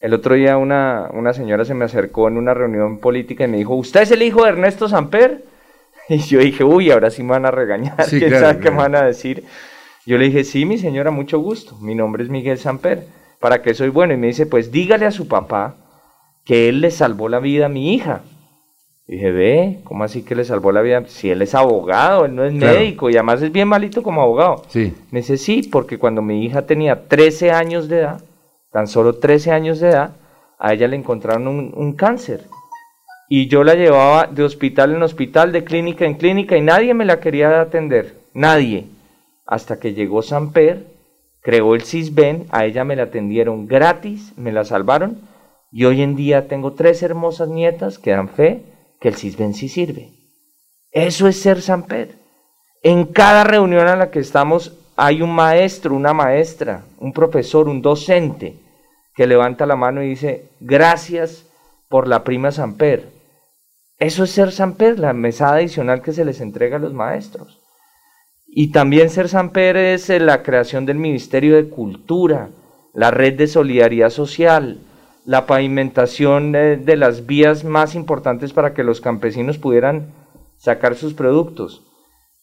El 0.00 0.14
otro 0.14 0.34
día 0.34 0.56
una, 0.56 1.10
una 1.12 1.34
señora 1.34 1.64
se 1.64 1.74
me 1.74 1.84
acercó 1.84 2.28
en 2.28 2.38
una 2.38 2.54
reunión 2.54 2.98
política 3.00 3.44
y 3.44 3.48
me 3.48 3.58
dijo, 3.58 3.74
¿usted 3.74 4.02
es 4.02 4.10
el 4.10 4.22
hijo 4.22 4.44
de 4.44 4.50
Ernesto 4.50 4.88
Samper? 4.88 5.44
Y 6.08 6.18
yo 6.18 6.40
dije, 6.40 6.64
uy, 6.64 6.90
ahora 6.90 7.10
sí 7.10 7.22
me 7.22 7.30
van 7.30 7.46
a 7.46 7.52
regañar, 7.52 8.02
Sí, 8.04 8.18
quién 8.18 8.30
claro, 8.30 8.46
sabe 8.46 8.60
qué 8.60 8.70
me 8.72 8.78
van 8.78 8.96
a 8.96 9.02
decir. 9.02 9.44
Yo 10.06 10.18
le 10.18 10.24
dije, 10.24 10.42
sí, 10.42 10.64
mi 10.64 10.76
señora, 10.76 11.12
mucho 11.12 11.38
gusto. 11.38 11.76
Mi 11.80 11.94
nombre 11.94 12.24
es 12.24 12.30
Miguel 12.30 12.58
Samper. 12.58 13.06
¿Para 13.38 13.62
qué 13.62 13.74
soy 13.74 13.90
bueno? 13.90 14.12
Y 14.12 14.16
me 14.16 14.26
dice, 14.26 14.46
pues 14.46 14.72
dígale 14.72 15.06
a 15.06 15.12
su 15.12 15.28
papá 15.28 15.76
que 16.44 16.68
él 16.68 16.80
le 16.80 16.90
salvó 16.90 17.28
la 17.28 17.38
vida 17.38 17.66
a 17.66 17.68
mi 17.68 17.94
hija. 17.94 18.22
Y 19.12 19.14
dije, 19.14 19.32
ve, 19.32 19.78
¿cómo 19.82 20.04
así 20.04 20.22
que 20.22 20.36
le 20.36 20.44
salvó 20.44 20.70
la 20.70 20.82
vida? 20.82 21.02
Si 21.08 21.28
él 21.32 21.42
es 21.42 21.56
abogado, 21.56 22.26
él 22.26 22.36
no 22.36 22.44
es 22.44 22.54
Claro. 22.54 22.78
médico 22.78 23.10
y 23.10 23.14
además 23.14 23.42
es 23.42 23.50
bien 23.50 23.66
malito 23.66 24.04
como 24.04 24.22
abogado. 24.22 24.62
Sí. 24.68 24.94
Me 25.10 25.18
dice, 25.18 25.36
sí, 25.36 25.64
porque 25.64 25.98
cuando 25.98 26.22
mi 26.22 26.44
hija 26.44 26.62
tenía 26.62 27.08
13 27.08 27.50
años 27.50 27.88
de 27.88 27.98
edad, 27.98 28.20
tan 28.70 28.86
solo 28.86 29.16
13 29.16 29.50
años 29.50 29.80
de 29.80 29.88
edad, 29.88 30.12
a 30.60 30.72
ella 30.74 30.86
le 30.86 30.94
encontraron 30.94 31.48
un, 31.48 31.72
un 31.74 31.92
cáncer. 31.94 32.44
Y 33.28 33.48
yo 33.48 33.64
la 33.64 33.74
llevaba 33.74 34.28
de 34.28 34.44
hospital 34.44 34.94
en 34.94 35.02
hospital, 35.02 35.50
de 35.50 35.64
clínica 35.64 36.04
en 36.04 36.14
clínica, 36.14 36.56
y 36.56 36.60
nadie 36.60 36.94
me 36.94 37.04
la 37.04 37.18
quería 37.18 37.60
atender. 37.60 38.14
Nadie. 38.32 38.84
Hasta 39.44 39.80
que 39.80 39.92
llegó 39.92 40.22
Samper, 40.22 40.86
creó 41.40 41.74
el 41.74 41.82
CISBEN, 41.82 42.46
a 42.50 42.64
ella 42.64 42.84
me 42.84 42.94
la 42.94 43.02
atendieron 43.04 43.66
gratis, 43.66 44.32
me 44.36 44.52
la 44.52 44.62
salvaron, 44.64 45.18
y 45.72 45.84
hoy 45.86 46.00
en 46.00 46.14
día 46.14 46.46
tengo 46.46 46.74
tres 46.74 47.02
hermosas 47.02 47.48
nietas 47.48 47.98
que 47.98 48.12
dan 48.12 48.28
fe 48.28 48.62
que 49.00 49.08
el 49.08 49.16
CISBEN 49.16 49.54
sí 49.54 49.68
sirve. 49.68 50.12
Eso 50.92 51.26
es 51.26 51.40
ser 51.40 51.62
Samper. 51.62 52.18
En 52.82 53.06
cada 53.06 53.44
reunión 53.44 53.88
a 53.88 53.96
la 53.96 54.10
que 54.10 54.20
estamos 54.20 54.76
hay 54.96 55.22
un 55.22 55.34
maestro, 55.34 55.94
una 55.94 56.12
maestra, 56.12 56.84
un 56.98 57.12
profesor, 57.12 57.68
un 57.68 57.80
docente 57.80 58.60
que 59.14 59.26
levanta 59.26 59.66
la 59.66 59.76
mano 59.76 60.02
y 60.02 60.10
dice, 60.10 60.50
gracias 60.60 61.46
por 61.88 62.06
la 62.06 62.22
prima 62.22 62.52
Samper. 62.52 63.08
Eso 63.98 64.24
es 64.24 64.30
ser 64.30 64.52
Samper, 64.52 64.98
la 64.98 65.12
mesada 65.12 65.56
adicional 65.56 66.02
que 66.02 66.12
se 66.12 66.24
les 66.24 66.40
entrega 66.40 66.76
a 66.76 66.80
los 66.80 66.92
maestros. 66.92 67.60
Y 68.46 68.72
también 68.72 69.10
ser 69.10 69.28
Samper 69.28 69.76
es 69.76 70.10
eh, 70.10 70.20
la 70.20 70.42
creación 70.42 70.84
del 70.84 70.98
Ministerio 70.98 71.56
de 71.56 71.68
Cultura, 71.68 72.50
la 72.92 73.10
red 73.10 73.38
de 73.38 73.46
solidaridad 73.46 74.10
social, 74.10 74.80
la 75.30 75.46
pavimentación 75.46 76.50
de 76.50 76.96
las 76.96 77.24
vías 77.26 77.62
más 77.62 77.94
importantes 77.94 78.52
para 78.52 78.74
que 78.74 78.82
los 78.82 79.00
campesinos 79.00 79.58
pudieran 79.58 80.08
sacar 80.56 80.96
sus 80.96 81.14
productos. 81.14 81.82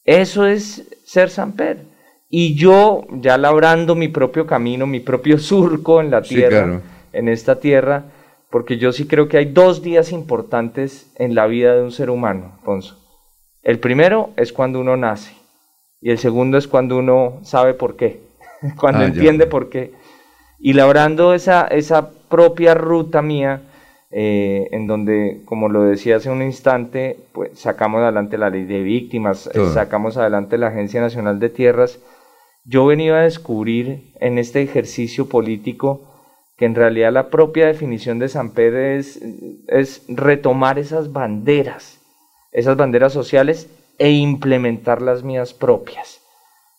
Eso 0.04 0.46
es 0.46 0.88
ser 1.04 1.28
Samper. 1.28 1.84
Y 2.30 2.54
yo, 2.54 3.04
ya 3.10 3.36
labrando 3.36 3.94
mi 3.94 4.08
propio 4.08 4.46
camino, 4.46 4.86
mi 4.86 5.00
propio 5.00 5.36
surco 5.50 6.00
en 6.00 6.10
la 6.10 6.24
Sí, 6.24 6.36
tierra, 6.36 6.64
claro. 6.64 6.82
en 7.12 7.28
esta 7.28 7.60
tierra, 7.60 8.04
porque 8.50 8.78
yo 8.78 8.90
sí 8.92 9.06
creo 9.06 9.28
que 9.28 9.36
hay 9.36 9.52
dos 9.52 9.82
días 9.82 10.10
importantes 10.10 11.12
en 11.16 11.34
la 11.34 11.46
vida 11.46 11.74
de 11.74 11.82
un 11.82 11.92
ser 11.92 12.08
humano, 12.08 12.52
Alfonso. 12.58 12.96
El 13.62 13.80
primero 13.80 14.30
es 14.36 14.50
cuando 14.54 14.80
uno 14.80 14.96
nace 14.96 15.34
y 16.00 16.10
el 16.10 16.16
segundo 16.18 16.56
es 16.56 16.66
cuando 16.66 16.96
uno 16.96 17.40
sabe 17.42 17.74
por 17.74 17.96
qué, 17.96 18.20
cuando 18.80 19.00
Ah, 19.00 19.08
ya. 19.08 19.08
entiende 19.08 19.46
por 19.46 19.68
qué. 19.68 19.92
Y 20.58 20.72
labrando 20.72 21.34
esa, 21.34 21.66
esa 21.66 22.10
propia 22.28 22.74
ruta 22.74 23.22
mía, 23.22 23.62
eh, 24.10 24.68
en 24.72 24.86
donde, 24.86 25.42
como 25.44 25.68
lo 25.68 25.82
decía 25.82 26.16
hace 26.16 26.30
un 26.30 26.42
instante, 26.42 27.18
pues 27.32 27.58
sacamos 27.58 28.00
adelante 28.00 28.38
la 28.38 28.50
ley 28.50 28.64
de 28.64 28.82
víctimas, 28.82 29.48
eh, 29.54 29.66
sacamos 29.72 30.16
adelante 30.16 30.58
la 30.58 30.68
Agencia 30.68 31.00
Nacional 31.00 31.38
de 31.38 31.50
Tierras, 31.50 32.00
yo 32.64 32.86
venido 32.86 33.16
a 33.16 33.20
descubrir 33.20 34.12
en 34.20 34.38
este 34.38 34.62
ejercicio 34.62 35.28
político 35.28 36.02
que 36.56 36.64
en 36.64 36.74
realidad 36.74 37.12
la 37.12 37.30
propia 37.30 37.66
definición 37.66 38.18
de 38.18 38.28
San 38.28 38.50
Pedro 38.50 38.80
es, 38.80 39.20
es 39.68 40.02
retomar 40.08 40.78
esas 40.78 41.12
banderas, 41.12 42.00
esas 42.50 42.76
banderas 42.76 43.12
sociales 43.12 43.70
e 43.98 44.10
implementar 44.10 45.02
las 45.02 45.22
mías 45.22 45.54
propias. 45.54 46.17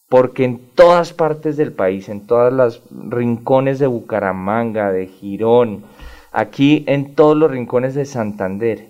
Porque 0.10 0.44
en 0.44 0.60
todas 0.74 1.14
partes 1.14 1.56
del 1.56 1.72
país, 1.72 2.10
en 2.10 2.26
todas 2.26 2.52
las 2.52 2.82
rincones 2.90 3.80
de 3.80 3.88
Bucaramanga, 3.88 4.92
de 4.92 5.06
Girón, 5.08 5.84
aquí 6.32 6.84
en 6.88 7.14
todos 7.16 7.38
los 7.38 7.52
rincones 7.52 7.94
de 7.96 8.06
Santander, 8.06 8.90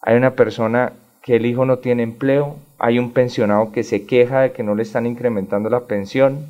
hay 0.00 0.16
una 0.16 0.34
persona 0.34 0.94
que 1.22 1.36
el 1.36 1.46
hijo 1.46 1.66
no 1.66 1.78
tiene 1.78 2.02
empleo, 2.04 2.56
hay 2.78 2.98
un 2.98 3.12
pensionado 3.12 3.72
que 3.72 3.82
se 3.82 4.06
queja 4.06 4.40
de 4.40 4.52
que 4.52 4.62
no 4.62 4.74
le 4.74 4.82
están 4.82 5.06
incrementando 5.06 5.68
la 5.68 5.86
pensión, 5.86 6.46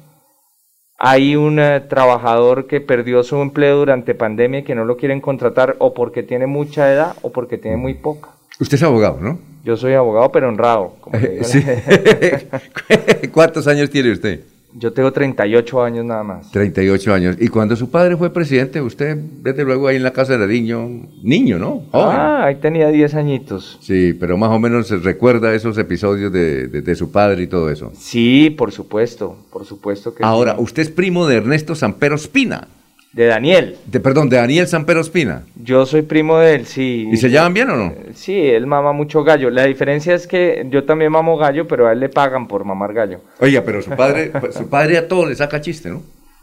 hay 0.99 1.37
un 1.37 1.59
eh, 1.59 1.81
trabajador 1.81 2.67
que 2.67 2.81
perdió 2.81 3.23
su 3.23 3.37
empleo 3.37 3.77
durante 3.77 4.15
pandemia 4.15 4.61
y 4.61 4.65
que 4.65 4.75
no 4.75 4.85
lo 4.85 4.97
quieren 4.97 5.21
contratar 5.21 5.77
o 5.79 5.93
porque 5.93 6.23
tiene 6.23 6.47
mucha 6.47 6.91
edad 6.93 7.17
o 7.23 7.33
porque 7.33 7.59
tiene 7.59 7.77
muy 7.77 7.95
poca. 7.95 8.36
Usted 8.61 8.77
es 8.77 8.83
abogado, 8.83 9.19
¿no? 9.21 9.39
Yo 9.65 9.77
soy 9.77 9.95
abogado, 9.95 10.31
pero 10.33 10.49
honrado. 10.49 10.95
como. 11.01 11.19
Sí. 11.43 11.63
¿Cuántos 13.33 13.67
años 13.67 13.91
tiene 13.91 14.13
usted? 14.13 14.41
Yo 14.79 14.93
tengo 14.93 15.11
38 15.11 15.83
años 15.83 16.05
nada 16.05 16.23
más. 16.23 16.51
38 16.51 17.15
años. 17.15 17.37
Y 17.41 17.49
cuando 17.49 17.75
su 17.77 17.91
padre 17.91 18.15
fue 18.17 18.31
presidente, 18.31 18.81
usted, 18.83 19.17
desde 19.17 19.65
luego, 19.65 19.89
ahí 19.89 19.97
en 19.97 20.03
la 20.03 20.13
casa 20.13 20.37
de 20.37 20.47
niño, 20.47 20.87
niño, 21.23 21.59
¿no? 21.59 21.85
Joven. 21.93 22.17
Ah, 22.19 22.45
ahí 22.45 22.57
tenía 22.57 22.89
10 22.89 23.15
añitos. 23.15 23.79
Sí, 23.81 24.13
pero 24.13 24.37
más 24.37 24.51
o 24.51 24.59
menos 24.59 24.87
se 24.89 24.99
recuerda 24.99 25.55
esos 25.55 25.79
episodios 25.79 26.31
de, 26.31 26.69
de- 26.69 26.83
de 26.83 26.95
su 26.95 27.11
padre 27.11 27.45
y 27.45 27.47
todo 27.47 27.71
eso. 27.71 27.91
Sí, 27.97 28.51
por 28.51 28.71
supuesto, 28.71 29.37
por 29.51 29.65
supuesto 29.65 30.15
que 30.15 30.23
Ahora, 30.23 30.57
sí. 30.57 30.63
usted 30.63 30.83
es 30.83 30.91
primo 30.91 31.27
de 31.27 31.37
Ernesto 31.37 31.75
Sampero 31.75 32.17
Espina. 32.17 32.69
De 33.17 33.25
Daniel. 33.25 33.77
De, 33.87 33.99
perdón, 33.99 34.29
de 34.29 34.37
Daniel 34.37 34.67
Sampero 34.69 35.01
Espina. 35.01 35.43
Yo 35.55 35.87
soy 35.87 36.03
primo 36.03 36.39
de 36.39 36.55
él, 36.55 36.67
sí. 36.67 37.09
¿Y 37.11 37.17
se 37.17 37.31
llevan 37.31 37.55
bien 37.55 37.71
o 37.71 37.75
no? 37.75 37.95
Sí, 38.13 38.39
él 38.39 38.67
mama 38.67 38.93
mucho 38.93 39.25
gallo. 39.25 39.49
La 39.49 39.65
diferencia 39.65 40.15
es 40.15 40.27
que 40.27 40.67
yo 40.69 40.85
también 40.85 41.11
mamo 41.11 41.39
gallo, 41.39 41.67
pero 41.67 41.87
a 41.87 41.93
él 41.93 42.01
le 42.01 42.11
pagan 42.11 42.47
por 42.47 42.67
mamar 42.67 42.93
gallo. 42.93 43.21
Oiga, 43.41 43.63
pero 43.65 43.81
su 43.81 43.89
padre, 43.93 44.33
su 44.51 44.69
padre 44.69 44.99
a 44.99 45.09
todo 45.09 45.25
le 45.25 45.35
saca 45.35 45.63
chiste, 45.63 45.89
¿no? 45.89 46.03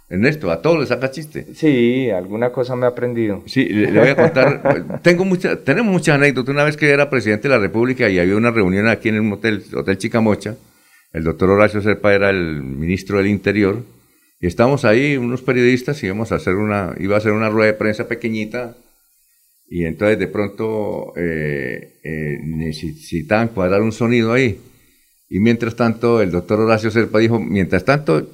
Ernesto, 0.09 0.49
a 0.49 0.63
todo 0.63 0.79
le 0.79 0.87
saca 0.87 1.11
chiste. 1.11 1.45
Sí, 1.53 2.09
alguna 2.09 2.49
cosa 2.49 2.75
me 2.75 2.87
ha 2.87 2.89
aprendido. 2.89 3.43
Sí, 3.45 3.65
le, 3.65 3.91
le 3.91 3.99
voy 3.99 4.09
a 4.09 4.15
contar. 4.15 4.99
tengo 5.03 5.25
mucha, 5.25 5.57
tenemos 5.57 5.93
muchas 5.93 6.15
anécdotas. 6.15 6.55
Una 6.55 6.63
vez 6.63 6.75
que 6.75 6.89
era 6.89 7.07
presidente 7.07 7.49
de 7.49 7.53
la 7.53 7.61
República 7.61 8.09
y 8.09 8.17
había 8.17 8.35
una 8.35 8.49
reunión 8.49 8.87
aquí 8.87 9.09
en 9.09 9.15
el 9.17 9.31
hotel, 9.31 9.63
hotel 9.75 9.99
Chicamocha, 9.99 10.55
el 11.13 11.23
doctor 11.23 11.51
Horacio 11.51 11.83
Serpa 11.83 12.15
era 12.15 12.31
el 12.31 12.63
ministro 12.63 13.19
del 13.19 13.27
Interior, 13.27 13.83
y 14.43 14.47
estábamos 14.47 14.83
ahí, 14.83 15.15
unos 15.15 15.41
periodistas, 15.41 16.03
y 16.03 16.07
íbamos 16.07 16.33
a 16.33 16.35
hacer 16.35 16.55
una, 16.55 16.93
iba 16.99 17.15
a 17.15 17.19
hacer 17.19 17.31
una 17.31 17.47
rueda 17.47 17.71
de 17.71 17.77
prensa 17.77 18.09
pequeñita, 18.09 18.75
y 19.69 19.85
entonces 19.85 20.19
de 20.19 20.27
pronto 20.27 21.13
eh, 21.15 22.01
eh, 22.03 22.39
necesitaban 22.43 23.47
cuadrar 23.47 23.81
un 23.81 23.93
sonido 23.93 24.33
ahí. 24.33 24.59
Y 25.29 25.39
mientras 25.39 25.77
tanto, 25.77 26.21
el 26.21 26.31
doctor 26.31 26.59
Horacio 26.59 26.91
Serpa 26.91 27.19
dijo, 27.19 27.39
mientras 27.39 27.85
tanto, 27.85 28.27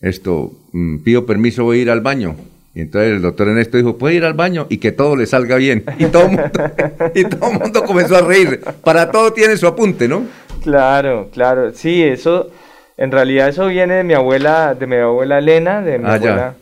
esto, 0.00 0.50
mm, 0.72 1.00
pido 1.00 1.26
permiso, 1.26 1.64
voy 1.64 1.80
a 1.80 1.82
ir 1.82 1.90
al 1.90 2.00
baño. 2.00 2.34
Y 2.74 2.80
entonces 2.80 3.12
el 3.12 3.20
doctor 3.20 3.48
Ernesto 3.48 3.76
dijo, 3.76 3.98
puede 3.98 4.14
ir 4.14 4.24
al 4.24 4.32
baño 4.32 4.66
y 4.70 4.78
que 4.78 4.92
todo 4.92 5.14
le 5.14 5.26
salga 5.26 5.56
bien. 5.56 5.84
Y 5.98 6.06
todo 6.06 6.26
mundo, 6.28 6.50
y 7.14 7.24
todo 7.24 7.50
el 7.50 7.58
mundo 7.58 7.84
comenzó 7.84 8.16
a 8.16 8.22
reír. 8.22 8.62
Para 8.82 9.10
todo 9.10 9.34
tiene 9.34 9.58
su 9.58 9.66
apunte, 9.66 10.08
¿no? 10.08 10.24
Claro, 10.62 11.28
claro. 11.30 11.74
Sí, 11.74 12.02
eso, 12.02 12.50
en 12.96 13.10
realidad 13.12 13.48
eso 13.48 13.66
viene 13.66 13.94
de 13.94 14.04
mi 14.04 14.14
abuela, 14.14 14.74
de 14.74 14.86
mi 14.86 14.96
abuela 14.96 15.38
Elena, 15.38 15.80
de 15.82 15.98
mi 15.98 16.06
Ah, 16.08 16.14
abuela 16.14 16.54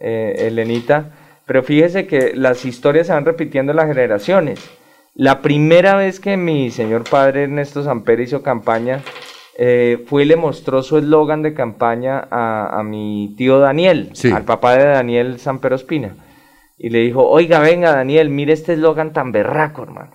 eh, 0.00 0.34
Elenita. 0.48 1.10
Pero 1.46 1.62
fíjese 1.62 2.06
que 2.06 2.32
las 2.34 2.64
historias 2.64 3.06
se 3.06 3.12
van 3.12 3.24
repitiendo 3.24 3.72
en 3.72 3.76
las 3.76 3.86
generaciones. 3.88 4.60
La 5.14 5.42
primera 5.42 5.94
vez 5.94 6.18
que 6.20 6.36
mi 6.36 6.70
señor 6.70 7.04
padre 7.08 7.44
Ernesto 7.44 7.82
Samper 7.84 8.18
hizo 8.20 8.42
campaña, 8.42 9.00
eh, 9.58 10.04
fue 10.08 10.22
y 10.24 10.26
le 10.26 10.34
mostró 10.36 10.82
su 10.82 10.98
eslogan 10.98 11.42
de 11.42 11.54
campaña 11.54 12.26
a, 12.30 12.80
a 12.80 12.82
mi 12.82 13.34
tío 13.36 13.60
Daniel, 13.60 14.10
Sí. 14.14 14.32
al 14.32 14.42
papá 14.44 14.74
de 14.76 14.84
Daniel 14.86 15.38
Samper 15.38 15.74
Ospina. 15.74 16.16
Y 16.76 16.88
le 16.90 16.98
dijo, 17.00 17.24
oiga, 17.28 17.60
venga 17.60 17.92
Daniel, 17.94 18.30
mire 18.30 18.52
este 18.52 18.72
eslogan 18.72 19.12
tan 19.12 19.30
berraco, 19.30 19.84
hermano. 19.84 20.10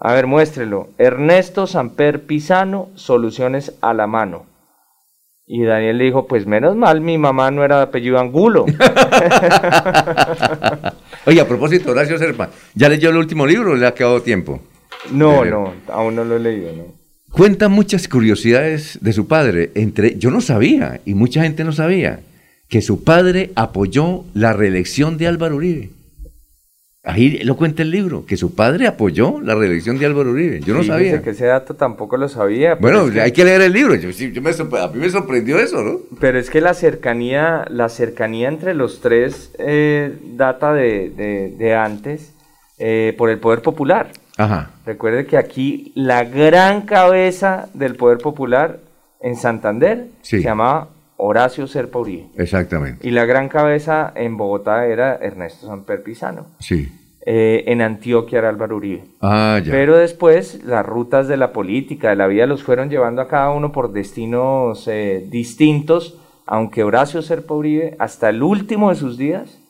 A 0.00 0.14
ver, 0.14 0.26
muéstrelo. 0.26 0.88
Ernesto 0.98 1.66
Samper 1.68 2.26
Pisano, 2.26 2.88
soluciones 2.96 3.78
a 3.82 3.94
la 3.94 4.06
mano. 4.08 4.46
Y 5.52 5.64
Daniel 5.64 5.98
le 5.98 6.04
dijo, 6.04 6.28
pues 6.28 6.46
menos 6.46 6.76
mal, 6.76 7.00
mi 7.00 7.18
mamá 7.18 7.50
no 7.50 7.64
era 7.64 7.78
de 7.78 7.82
apellido 7.82 8.20
Angulo. 8.20 8.66
Oye, 11.26 11.40
a 11.40 11.48
propósito, 11.48 11.90
Horacio 11.90 12.16
Serpa, 12.18 12.50
¿ya 12.76 12.88
leyó 12.88 13.10
el 13.10 13.16
último 13.16 13.44
libro 13.48 13.72
o 13.72 13.74
le 13.74 13.84
ha 13.84 13.92
quedado 13.92 14.22
tiempo? 14.22 14.60
No, 15.10 15.44
no, 15.44 15.72
aún 15.88 16.14
no 16.14 16.22
lo 16.22 16.36
he 16.36 16.38
leído, 16.38 16.72
¿no? 16.76 16.84
Cuenta 17.32 17.68
muchas 17.68 18.06
curiosidades 18.06 19.00
de 19.02 19.12
su 19.12 19.26
padre. 19.26 19.72
Entre, 19.74 20.16
yo 20.16 20.30
no 20.30 20.40
sabía, 20.40 21.00
y 21.04 21.14
mucha 21.14 21.42
gente 21.42 21.64
no 21.64 21.72
sabía, 21.72 22.20
que 22.68 22.80
su 22.80 23.02
padre 23.02 23.50
apoyó 23.56 24.22
la 24.34 24.52
reelección 24.52 25.18
de 25.18 25.26
Álvaro 25.26 25.56
Uribe. 25.56 25.90
Ahí 27.02 27.38
lo 27.44 27.56
cuenta 27.56 27.80
el 27.82 27.90
libro, 27.90 28.26
que 28.26 28.36
su 28.36 28.54
padre 28.54 28.86
apoyó 28.86 29.40
la 29.40 29.54
reelección 29.54 29.98
de 29.98 30.04
Álvaro 30.04 30.32
Uribe. 30.32 30.60
Yo 30.60 30.74
no 30.74 30.82
sabía. 30.84 31.22
que 31.22 31.30
ese 31.30 31.46
dato 31.46 31.74
tampoco 31.74 32.18
lo 32.18 32.28
sabía. 32.28 32.74
Bueno, 32.74 33.06
es 33.06 33.12
que- 33.12 33.20
hay 33.22 33.32
que 33.32 33.42
leer 33.44 33.62
el 33.62 33.72
libro. 33.72 33.94
Yo, 33.94 34.08
me 34.42 34.50
a 34.50 34.88
mí 34.88 34.98
me 35.00 35.08
sorprendió 35.08 35.58
eso, 35.58 35.82
¿no? 35.82 36.00
Pero 36.20 36.38
es 36.38 36.50
que 36.50 36.60
la 36.60 36.74
cercanía, 36.74 37.64
la 37.70 37.88
cercanía 37.88 38.48
entre 38.48 38.74
los 38.74 39.00
tres 39.00 39.50
eh, 39.58 40.14
data 40.34 40.74
de, 40.74 41.08
de- 41.16 41.54
de 41.56 41.74
antes 41.74 42.34
eh, 42.78 43.14
por 43.16 43.30
el 43.30 43.38
poder 43.38 43.62
popular. 43.62 44.10
Ajá. 44.36 44.70
Recuerde 44.84 45.24
que 45.24 45.38
aquí 45.38 45.92
la 45.94 46.24
gran 46.24 46.82
cabeza 46.82 47.68
del 47.72 47.96
poder 47.96 48.18
popular 48.18 48.78
en 49.22 49.36
Santander 49.36 50.08
Sí. 50.20 50.38
se 50.38 50.44
llamaba 50.44 50.88
Horacio 51.20 51.66
Serpa 51.66 51.98
Uribe. 51.98 52.30
Exactamente. 52.36 53.06
Y 53.06 53.10
la 53.10 53.24
gran 53.24 53.48
cabeza 53.48 54.12
en 54.14 54.36
Bogotá 54.36 54.86
era 54.86 55.16
Ernesto 55.16 55.66
Samper 55.66 56.02
Pisano. 56.02 56.46
Sí. 56.58 56.88
Eh, 57.26 57.64
en 57.66 57.82
Antioquia 57.82 58.38
era 58.38 58.48
Álvaro 58.48 58.76
Uribe. 58.76 59.04
Ah, 59.20 59.60
ya. 59.62 59.70
Pero 59.70 59.98
después 59.98 60.64
las 60.64 60.84
rutas 60.84 61.28
de 61.28 61.36
la 61.36 61.52
política, 61.52 62.08
de 62.10 62.16
la 62.16 62.26
vida, 62.26 62.46
los 62.46 62.62
fueron 62.62 62.88
llevando 62.88 63.20
a 63.20 63.28
cada 63.28 63.50
uno 63.50 63.72
por 63.72 63.92
destinos 63.92 64.88
eh, 64.88 65.26
distintos, 65.28 66.18
aunque 66.46 66.82
Horacio 66.82 67.20
Serpa 67.20 67.54
Uribe, 67.54 67.96
hasta 67.98 68.30
el 68.30 68.42
último 68.42 68.88
de 68.88 68.96
sus 68.96 69.18
días, 69.18 69.60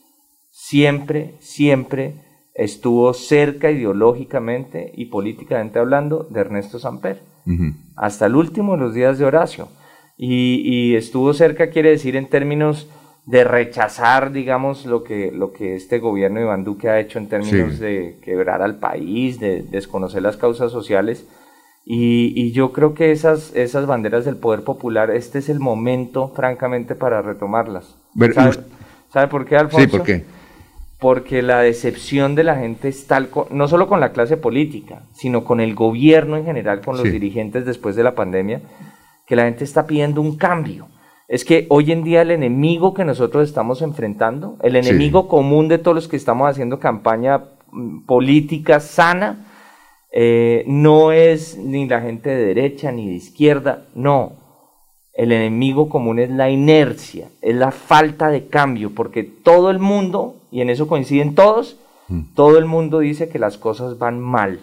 siempre, 0.51 1.35
siempre 1.41 2.15
estuvo 2.55 3.13
cerca 3.15 3.71
ideológicamente 3.71 4.93
y 4.95 5.07
políticamente 5.07 5.79
hablando 5.79 6.27
de 6.31 6.41
Ernesto 6.41 6.79
Samper 6.79 7.23
hasta 7.97 8.27
el 8.27 8.37
último 8.37 8.75
de 8.75 8.79
los 8.79 8.95
días 8.95 9.19
de 9.19 9.25
Horacio. 9.25 9.69
Y, 10.23 10.61
y 10.65 10.97
estuvo 10.97 11.33
cerca, 11.33 11.71
quiere 11.71 11.89
decir, 11.91 12.15
en 12.15 12.29
términos 12.29 12.89
de 13.25 13.43
rechazar, 13.45 14.33
digamos, 14.33 14.85
lo 14.85 15.03
que, 15.03 15.33
lo 15.33 15.53
que 15.55 15.75
este 15.77 15.99
gobierno 15.99 16.41
de 16.41 16.45
Iván 16.45 16.65
Duque 16.65 16.91
ha 16.91 17.01
hecho 17.01 17.19
en 17.19 17.29
términos 17.29 17.75
Sí. 17.77 17.81
de 17.81 18.17
quebrar 18.23 18.61
al 18.61 18.79
país, 18.79 19.41
de 19.41 19.63
desconocer 19.63 20.21
las 20.21 20.37
causas 20.37 20.71
sociales. 20.73 21.27
Y, 21.87 22.35
y 22.37 22.53
yo 22.53 22.73
creo 22.73 22.93
que 22.93 23.13
esas, 23.13 23.55
esas 23.57 23.87
banderas 23.87 24.27
del 24.27 24.37
poder 24.37 24.63
popular, 24.63 25.11
este 25.11 25.39
es 25.39 25.49
el 25.49 25.59
momento, 25.59 26.29
francamente, 26.37 26.95
para 26.95 27.23
retomarlas. 27.23 27.97
Pero, 28.19 28.35
¿Sabe, 28.35 28.47
¿y 28.49 28.51
usted- 28.51 28.65
sabe 29.11 29.29
por 29.29 29.47
qué, 29.47 29.57
Alfonso? 29.57 29.87
Sí, 29.87 29.97
¿por 29.97 30.03
qué? 30.03 30.25
porque 30.99 31.41
la 31.41 31.61
decepción 31.63 32.35
de 32.35 32.45
la 32.45 32.57
gente 32.57 32.89
es 32.89 33.07
tal, 33.07 33.31
no 33.51 33.69
solo 33.69 33.89
con 33.89 34.01
la 34.01 34.13
clase 34.13 34.37
política, 34.37 35.01
sino 35.15 35.45
con 35.45 35.61
el 35.61 35.75
gobierno 35.75 36.37
en 36.37 36.45
general, 36.45 36.83
con 36.83 36.99
los 36.99 37.05
Sí. 37.05 37.11
dirigentes 37.11 37.65
después 37.65 37.97
de 37.97 38.03
la 38.05 38.15
pandemia, 38.15 38.61
que 39.31 39.37
la 39.37 39.45
gente 39.45 39.63
está 39.63 39.87
pidiendo 39.87 40.21
un 40.21 40.37
cambio. 40.37 40.89
Es 41.29 41.45
que 41.45 41.67
hoy 41.71 41.93
en 41.93 42.03
día 42.03 42.23
el 42.23 42.33
enemigo 42.33 42.93
que 42.95 43.05
nosotros 43.05 43.49
estamos 43.49 43.81
enfrentando, 43.81 44.57
el 44.61 44.73
Sí. 44.73 44.89
enemigo 44.89 45.29
común 45.29 45.69
de 45.69 45.79
todos 45.79 45.95
los 45.95 46.09
que 46.09 46.17
estamos 46.17 46.51
haciendo 46.51 46.81
campaña 46.81 47.45
mm, 47.71 48.07
política 48.07 48.81
sana, 48.81 49.47
eh, 50.13 50.65
no 50.67 51.13
es 51.13 51.57
ni 51.57 51.87
la 51.87 52.01
gente 52.01 52.29
de 52.31 52.45
derecha 52.47 52.91
ni 52.91 53.07
de 53.07 53.15
izquierda, 53.15 53.85
no. 53.95 54.33
El 55.15 55.31
enemigo 55.31 55.89
común 55.89 56.19
es 56.19 56.31
la 56.31 56.51
inercia, 56.51 57.29
es 57.41 57.55
la 57.55 57.71
falta 57.71 58.31
de 58.31 58.49
cambio, 58.49 58.93
porque 58.93 59.23
todo 59.23 59.71
el 59.71 59.79
mundo, 59.79 60.35
y 60.51 60.63
en 60.63 60.71
eso 60.71 60.89
coinciden 60.89 61.37
todos, 61.37 61.77
todo 62.35 62.59
el 62.59 62.65
mundo 62.65 62.99
dice 62.99 63.29
que 63.29 63.39
las 63.39 63.57
cosas 63.57 63.97
van 63.99 64.19
mal. 64.19 64.59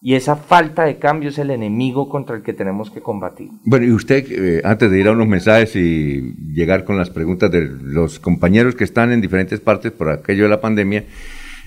Y 0.00 0.14
esa 0.14 0.36
falta 0.36 0.84
de 0.84 0.98
cambio 0.98 1.30
es 1.30 1.38
el 1.38 1.50
enemigo 1.50 2.08
contra 2.08 2.36
el 2.36 2.42
que 2.42 2.52
tenemos 2.52 2.90
que 2.90 3.00
combatir. 3.00 3.48
Bueno, 3.64 3.86
y 3.86 3.90
usted, 3.90 4.24
eh, 4.30 4.62
antes 4.64 4.90
de 4.90 5.00
ir 5.00 5.08
a 5.08 5.12
unos 5.12 5.26
mensajes 5.26 5.74
y 5.74 6.34
llegar 6.52 6.84
con 6.84 6.96
las 6.96 7.10
preguntas 7.10 7.50
de 7.50 7.62
los 7.62 8.20
compañeros 8.20 8.76
que 8.76 8.84
están 8.84 9.10
en 9.10 9.20
diferentes 9.20 9.58
partes 9.58 9.90
por 9.90 10.10
aquello 10.10 10.44
de 10.44 10.48
la 10.50 10.60
pandemia, 10.60 11.04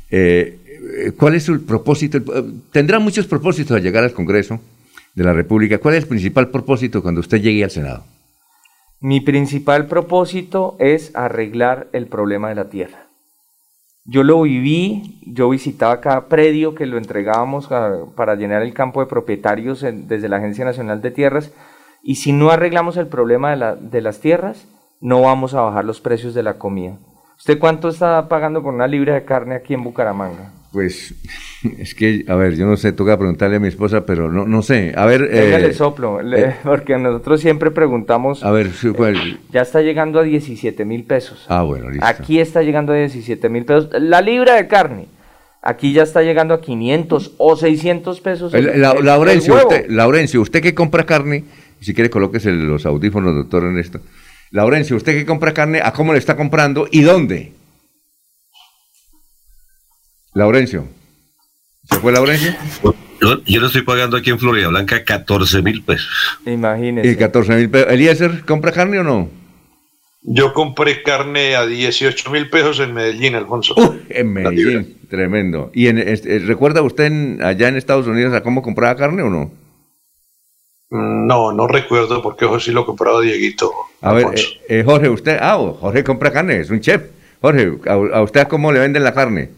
eh, 0.10 0.60
eh, 0.98 1.12
¿cuál 1.18 1.36
es 1.36 1.44
su 1.44 1.66
propósito? 1.66 2.20
Tendrá 2.72 3.00
muchos 3.00 3.28
propósitos 3.28 3.76
al 3.76 3.84
llegar 3.84 4.06
al 4.06 4.14
Congreso 4.14 4.62
de 5.14 5.24
la 5.26 5.34
República. 5.34 5.80
¿Cuál 5.80 5.96
es 5.96 6.04
el 6.04 6.10
principal 6.10 6.50
propósito 6.50 7.02
cuando 7.02 7.20
usted 7.20 7.42
llegue 7.42 7.66
al 7.66 7.72
Senado? 7.72 8.06
Mi 9.02 9.20
principal 9.20 9.88
propósito 9.88 10.78
es 10.80 11.12
arreglar 11.16 11.90
el 11.92 12.08
problema 12.08 12.48
de 12.50 12.56
la 12.56 12.70
tierra. 12.70 13.01
Yo 14.04 14.24
lo 14.24 14.42
viví, 14.42 15.22
yo 15.28 15.50
visitaba 15.50 16.02
cada 16.02 16.28
predio 16.28 16.74
que 16.74 16.88
lo 16.88 16.98
entregábamos 16.98 17.70
para 18.16 18.36
llenar 18.36 18.64
el 18.64 18.74
campo 18.74 19.00
de 19.00 19.06
propietarios 19.06 19.82
desde 19.82 20.28
la 20.28 20.38
Agencia 20.38 20.66
Nacional 20.66 21.02
de 21.02 21.12
Tierras 21.12 21.52
y 22.02 22.16
si 22.16 22.34
no 22.34 22.50
arreglamos 22.50 22.98
el 22.98 23.08
problema 23.08 23.56
de, 23.56 23.76
de 23.80 24.02
las 24.02 24.20
tierras, 24.20 24.68
no 25.00 25.22
vamos 25.22 25.54
a 25.54 25.62
bajar 25.62 25.86
los 25.86 26.02
precios 26.02 26.34
de 26.34 26.44
la 26.44 26.58
comida. 26.58 26.98
¿Usted 27.38 27.60
cuánto 27.60 27.90
está 27.90 28.28
pagando 28.28 28.64
por 28.64 28.74
una 28.74 28.88
libra 28.88 29.14
de 29.14 29.26
carne 29.26 29.56
aquí 29.56 29.74
en 29.74 29.84
Bucaramanga? 29.84 30.52
Pues 30.72 31.14
es 31.80 31.94
que, 31.96 32.24
a 32.28 32.36
ver, 32.36 32.56
yo 32.56 32.66
no 32.66 32.78
sé, 32.78 32.94
toca 32.94 33.18
preguntarle 33.18 33.58
a 33.58 33.60
mi 33.60 33.68
esposa, 33.68 34.06
pero 34.06 34.32
no, 34.32 34.46
no 34.48 34.62
sé. 34.62 34.94
A 34.96 35.06
ver. 35.06 35.28
Eh, 35.32 35.60
le 35.60 35.74
soplo, 35.74 36.22
le- 36.22 36.42
eh, 36.42 36.56
porque 36.64 36.98
nosotros 36.98 37.42
siempre 37.42 37.72
preguntamos. 37.72 38.44
a 38.44 38.52
ver, 38.52 38.72
sí, 38.72 38.90
¿cuál? 38.90 39.40
Ya 39.52 39.62
está 39.62 39.82
llegando 39.82 40.20
a 40.20 40.24
17 40.24 40.86
mil 40.86 41.04
pesos. 41.04 41.46
Ah, 41.50 41.64
bueno, 41.64 41.90
listo. 41.90 42.06
Aquí 42.06 42.40
está 42.40 42.62
llegando 42.64 42.94
a 42.94 42.96
17 42.96 43.50
mil 43.50 43.66
pesos. 43.66 43.90
La 44.00 44.22
libra 44.22 44.56
de 44.56 44.68
carne. 44.68 45.08
Aquí 45.64 45.94
ya 45.94 46.04
está 46.04 46.24
llegando 46.24 46.54
a 46.56 46.62
500 46.62 47.34
o 47.38 47.56
600 47.56 48.22
pesos. 48.22 48.54
El- 48.54 48.68
el- 48.70 48.82
la- 48.82 48.94
el- 48.94 49.06
Laurencio, 49.06 49.56
usted, 49.56 49.86
Laurencio, 49.90 50.42
usted 50.42 50.62
que 50.62 50.74
compra 50.74 51.06
carne, 51.06 51.44
si 51.82 51.94
quiere 51.94 52.10
colóquese 52.10 52.52
los 52.52 52.86
audífonos, 52.86 53.36
doctor 53.36 53.66
Ernesto. 53.66 54.00
Laurencio, 54.52 54.96
usted 54.96 55.14
que 55.14 55.26
compra 55.26 55.54
carne, 55.54 55.80
¿a 55.84 55.94
cómo 55.94 56.14
le 56.14 56.20
está 56.20 56.36
comprando 56.36 56.88
y 56.90 57.02
dónde? 57.02 57.52
Laurencio. 60.34 60.88
¿Se 61.90 61.98
fue 62.00 62.12
Laurencio? 62.12 62.54
Yo, 63.22 63.44
yo 63.44 63.60
le 63.62 63.68
estoy 63.68 63.82
pagando 63.84 64.18
aquí 64.18 64.30
en 64.30 64.40
Florida 64.40 64.70
Blanca 64.70 65.04
14 65.04 65.62
mil 65.62 65.84
pesos. 65.84 66.38
Imagínese. 66.46 67.10
Y 67.12 67.16
14 67.16 67.54
mil 67.56 67.70
pesos. 67.70 67.92
¿Eliezer 67.92 68.46
compra 68.46 68.72
carne 68.72 69.00
o 69.00 69.04
no? 69.04 69.30
Yo 70.24 70.54
compré 70.54 71.02
carne 71.04 71.56
a 71.56 71.66
18 71.66 72.30
mil 72.32 72.50
pesos 72.50 72.80
en 72.80 72.94
Medellín, 72.94 73.36
Alfonso. 73.36 73.76
En 74.10 74.32
Medellín, 74.34 74.98
tremendo. 75.10 75.72
¿Y 75.74 75.88
en, 75.88 75.98
este, 75.98 76.38
recuerda 76.40 76.82
usted 76.84 77.06
en- 77.06 77.40
allá 77.44 77.68
en 77.68 77.76
Estados 77.76 78.06
Unidos 78.08 78.34
a 78.34 78.42
cómo 78.44 78.62
compraba 78.62 78.96
carne 78.96 79.24
o 79.24 79.30
no? 79.30 79.52
Mm, 80.92 81.26
No, 81.28 81.52
no 81.54 81.68
recuerdo 81.68 82.22
porque 82.22 82.46
eso 82.46 82.60
sí 82.60 82.72
lo 82.72 82.86
compraba 82.86 83.22
Dieguito. 83.22 83.72
A 84.02 84.14
ver, 84.14 84.28
eh, 84.36 84.42
eh, 84.70 84.84
Jorge, 84.86 85.10
usted, 85.10 85.38
ah, 85.42 85.58
oh, 85.58 85.74
Jorge 85.74 86.04
compra 86.04 86.32
carne, 86.32 86.60
es 86.60 86.70
un 86.70 86.82
chef. 86.82 87.02
Jorge, 87.42 87.72
¿a, 87.88 87.94
a 87.94 88.22
usted 88.22 88.48
cómo 88.48 88.72
le 88.72 88.80
venden 88.80 89.04
la 89.04 89.14
carne? 89.16 89.50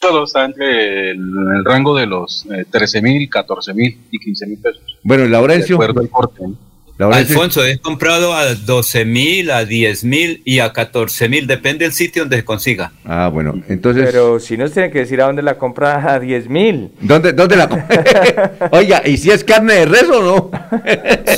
Todo 0.00 0.24
está 0.24 0.46
entre 0.46 1.10
el, 1.10 1.18
el 1.18 1.64
rango 1.64 1.94
de 1.94 2.06
los 2.06 2.46
eh, 2.50 2.64
13 2.70 3.02
mil, 3.02 3.28
14 3.28 3.74
mil 3.74 3.98
y 4.10 4.18
15 4.18 4.46
mil 4.46 4.58
pesos. 4.58 4.98
Bueno, 5.02 5.26
¿y 5.26 5.28
Laurencio. 5.28 5.76
De 5.76 5.84
acuerdo 5.84 6.00
al 6.00 6.08
corte. 6.08 6.42
¿no? 6.42 6.69
Laurencio- 7.00 7.34
Alfonso, 7.36 7.64
he 7.64 7.78
comprado 7.78 8.34
a 8.34 8.54
12 8.54 9.04
mil, 9.06 9.50
a 9.50 9.64
10 9.64 10.04
mil 10.04 10.42
y 10.44 10.58
a 10.58 10.72
14 10.72 11.28
mil, 11.28 11.46
depende 11.46 11.84
del 11.86 11.92
sitio 11.92 12.22
donde 12.22 12.36
se 12.36 12.44
consiga. 12.44 12.92
Ah, 13.04 13.28
bueno, 13.32 13.54
entonces. 13.68 14.04
Pero 14.04 14.38
si 14.38 14.56
nos 14.58 14.72
tiene 14.72 14.90
que 14.90 14.98
decir 15.00 15.20
a 15.22 15.26
dónde 15.26 15.42
la 15.42 15.56
compra 15.56 16.12
a 16.12 16.20
10 16.20 16.48
mil. 16.48 16.90
¿Dónde, 17.00 17.32
dónde 17.32 17.56
la 17.56 17.68
compra? 17.68 18.68
Oiga, 18.72 19.02
¿y 19.06 19.16
si 19.16 19.30
es 19.30 19.42
carne 19.44 19.74
de 19.74 19.86
res 19.86 20.04
o 20.04 20.22
no? 20.22 20.50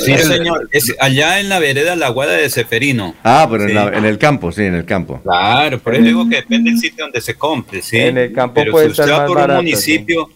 Sí, 0.01 0.17
señor. 0.17 0.67
Es 0.71 0.93
allá 0.99 1.39
en 1.39 1.47
la 1.49 1.59
vereda 1.59 1.95
La 1.95 2.09
Guada 2.09 2.33
de 2.33 2.49
Seferino. 2.49 3.15
Ah, 3.23 3.47
pero 3.49 3.63
en, 3.63 3.73
la- 3.75 3.87
en 3.97 4.05
el 4.05 4.17
campo, 4.17 4.51
sí, 4.51 4.63
en 4.63 4.75
el 4.75 4.85
campo. 4.85 5.21
Claro, 5.23 5.79
por 5.79 5.95
eso 5.95 6.03
digo 6.03 6.27
que 6.27 6.35
depende 6.37 6.71
del 6.71 6.79
sitio 6.79 7.05
donde 7.05 7.21
se 7.21 7.35
compre, 7.35 7.81
¿sí? 7.81 7.99
En 7.99 8.17
el 8.17 8.33
campo 8.33 8.55
Pero 8.55 8.71
puede 8.73 8.85
si 8.87 8.91
usted 8.91 9.03
estar 9.05 9.15
va 9.15 9.21
más 9.23 9.27
por 9.27 9.37
barato, 9.37 9.59
un 9.59 9.65
municipio, 9.65 10.29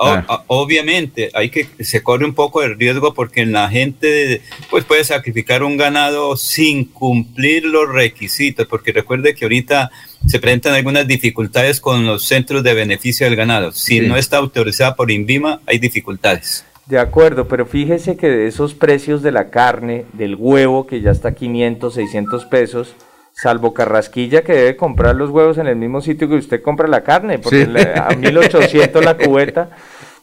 Ah. 0.00 0.44
obviamente 0.46 1.30
hay 1.34 1.50
que 1.50 1.66
se 1.80 2.04
corre 2.04 2.24
un 2.24 2.32
poco 2.34 2.60
de 2.60 2.68
riesgo 2.74 3.14
porque 3.14 3.44
la 3.44 3.68
gente 3.68 4.42
pues 4.70 4.84
puede 4.84 5.02
sacrificar 5.02 5.64
un 5.64 5.76
ganado 5.76 6.36
sin 6.36 6.84
cumplir 6.84 7.64
los 7.64 7.88
requisitos, 7.92 8.66
porque 8.68 8.92
recuerde 8.92 9.34
que 9.34 9.44
ahorita 9.44 9.90
se 10.26 10.38
presentan 10.38 10.74
algunas 10.74 11.06
dificultades 11.08 11.80
con 11.80 12.06
los 12.06 12.24
centros 12.24 12.62
de 12.62 12.74
beneficio 12.74 13.26
del 13.26 13.34
ganado. 13.34 13.72
Si 13.72 13.98
Sí. 13.98 14.06
no 14.06 14.16
está 14.16 14.36
autorizada 14.36 14.94
por 14.94 15.10
INVIMA, 15.10 15.60
hay 15.66 15.78
dificultades. 15.78 16.64
De 16.86 16.98
acuerdo, 16.98 17.48
pero 17.48 17.66
fíjese 17.66 18.16
que 18.16 18.28
de 18.28 18.46
esos 18.46 18.74
precios 18.74 19.22
de 19.22 19.32
la 19.32 19.50
carne, 19.50 20.06
del 20.12 20.36
huevo, 20.36 20.86
que 20.86 21.00
ya 21.00 21.10
está 21.10 21.28
a 21.30 21.34
500, 21.34 21.92
600 21.92 22.46
pesos, 22.46 22.94
salvo 23.40 23.72
Carrasquilla 23.72 24.42
que 24.42 24.52
debe 24.52 24.76
comprar 24.76 25.14
los 25.14 25.30
huevos 25.30 25.58
en 25.58 25.68
el 25.68 25.76
mismo 25.76 26.00
sitio 26.00 26.28
que 26.28 26.34
usted 26.34 26.60
compra 26.60 26.88
la 26.88 27.02
carne, 27.04 27.38
porque 27.38 27.66
Sí. 27.66 27.70
le- 27.70 27.94
a 27.96 28.08
1800 28.18 29.04
la 29.04 29.16
cubeta. 29.16 29.70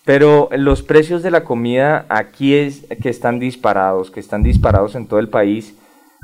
Pero 0.04 0.50
los 0.52 0.84
precios 0.84 1.24
de 1.24 1.32
la 1.32 1.44
comida 1.46 2.06
aquí 2.10 2.54
es 2.54 2.86
que 3.02 3.10
están 3.10 3.40
disparados, 3.40 4.12
que 4.12 4.20
están 4.20 4.44
disparados 4.44 4.96
en 4.96 5.08
todo 5.08 5.20
el 5.20 5.30
país, 5.30 5.74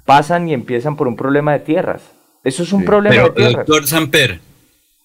pasan 0.05 0.47
y 0.49 0.53
empiezan 0.53 0.95
por 0.95 1.07
un 1.07 1.15
problema 1.15 1.53
de 1.53 1.59
tierras. 1.59 2.01
Eso 2.43 2.63
es 2.63 2.73
un 2.73 2.83
problema 2.85 3.15
Pero, 3.15 3.29
de 3.29 3.33
tierras. 3.35 3.65
doctor 3.67 3.87
Samper, 3.87 4.39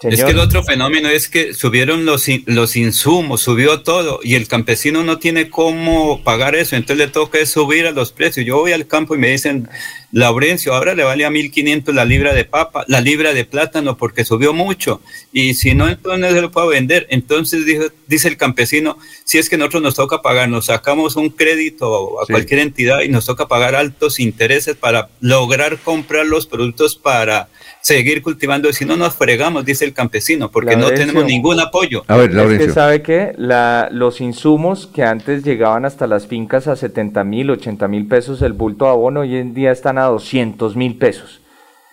es 0.03 0.23
que 0.23 0.31
el 0.33 0.39
otro 0.39 0.63
fenómeno 0.63 1.09
es 1.09 1.27
que 1.29 1.55
subieron 1.55 2.05
los, 2.05 2.27
los 2.45 2.77
insumos, 2.77 3.41
subió 3.41 3.81
todo, 3.81 4.21
y 4.23 4.35
el 4.35 4.47
campesino 4.47 5.03
no 5.03 5.19
tiene 5.19 5.49
cómo 5.49 6.23
pagar 6.23 6.55
eso, 6.55 6.77
entonces 6.77 7.07
le 7.07 7.11
toca 7.11 7.45
subir 7.47 7.87
a 7.87 7.93
los 7.93 8.13
precios. 8.13 8.45
Yo 8.45 8.59
voy 8.59 8.73
al 8.73 8.87
campo 8.87 9.15
y 9.15 9.19
me 9.19 9.31
dicen, 9.31 9.69
Laurencio, 10.13 10.75
ahora 10.75 10.95
le 10.95 11.03
vale 11.05 11.25
a 11.25 11.31
1500 11.31 11.95
la 11.95 12.05
libra 12.05 12.35
de 12.35 12.45
papa, 12.45 12.85
la 12.89 13.01
libra 13.01 13.33
de 13.33 13.47
plátano, 13.47 13.97
porque 13.97 14.27
subió 14.27 14.53
mucho, 14.53 15.01
y 15.33 15.55
si 15.55 15.75
no, 15.75 15.89
entonces 15.89 16.21
no 16.21 16.31
se 16.31 16.43
lo 16.43 16.51
puedo 16.51 16.67
vender. 16.69 17.07
Entonces 17.09 17.65
dijo- 17.65 17.87
dice 18.07 18.29
el 18.29 18.37
campesino, 18.37 18.99
si 19.25 19.39
es 19.39 19.49
que 19.49 19.57
nosotros 19.57 19.83
nos 19.83 19.95
toca 19.95 20.21
pagar, 20.21 20.51
nos 20.51 20.67
sacamos 20.67 21.17
un 21.17 21.31
crédito 21.31 22.21
a 22.21 22.27
Sí. 22.27 22.33
cualquier 22.35 22.61
entidad 22.61 23.01
y 23.01 23.09
nos 23.09 23.25
toca 23.25 23.49
pagar 23.49 23.75
altos 23.75 24.21
intereses 24.21 24.77
para 24.77 25.09
lograr 25.21 25.79
comprar 25.79 26.27
los 26.27 26.47
productos 26.47 26.97
para 26.97 27.49
seguir 27.87 28.21
cultivando, 28.21 28.73
si 28.73 28.85
no 28.85 28.97
nos 28.97 29.15
fregamos, 29.15 29.65
dice 29.65 29.85
el 29.85 29.93
campesino, 29.93 30.51
porque 30.51 30.75
no 30.75 30.83
Laurencio. 30.83 31.07
tenemos 31.07 31.25
ningún 31.25 31.61
apoyo. 31.61 32.03
A 32.09 32.17
ver, 32.17 32.25
Es 32.25 32.31
que 32.31 32.37
Laurencio. 32.37 32.73
sabe 32.73 33.03
que 33.03 33.33
la, 33.39 33.89
los 33.93 34.21
insumos 34.21 34.89
que 34.89 35.05
antes 35.05 35.45
llegaban 35.45 35.85
hasta 35.85 36.09
las 36.09 36.27
fincas 36.27 36.67
a 36.67 36.75
70 36.75 37.23
mil, 37.23 37.49
80 37.49 37.87
mil 37.87 38.09
pesos 38.09 38.43
el 38.43 38.55
bulto 38.55 38.87
de 38.87 38.91
abono, 38.91 39.21
hoy 39.21 39.37
en 39.37 39.55
día 39.55 39.71
están 39.71 39.99
a 39.99 40.07
200 40.07 40.75
mil 40.75 40.97
pesos. 40.97 41.41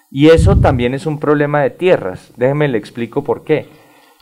Y 0.09 0.29
eso 0.29 0.57
también 0.57 0.95
es 0.95 1.05
un 1.05 1.19
problema 1.19 1.61
de 1.61 1.69
tierras. 1.69 2.31
Déjeme 2.37 2.67
le 2.69 2.79
explico 2.79 3.23
por 3.23 3.43
qué. 3.43 3.67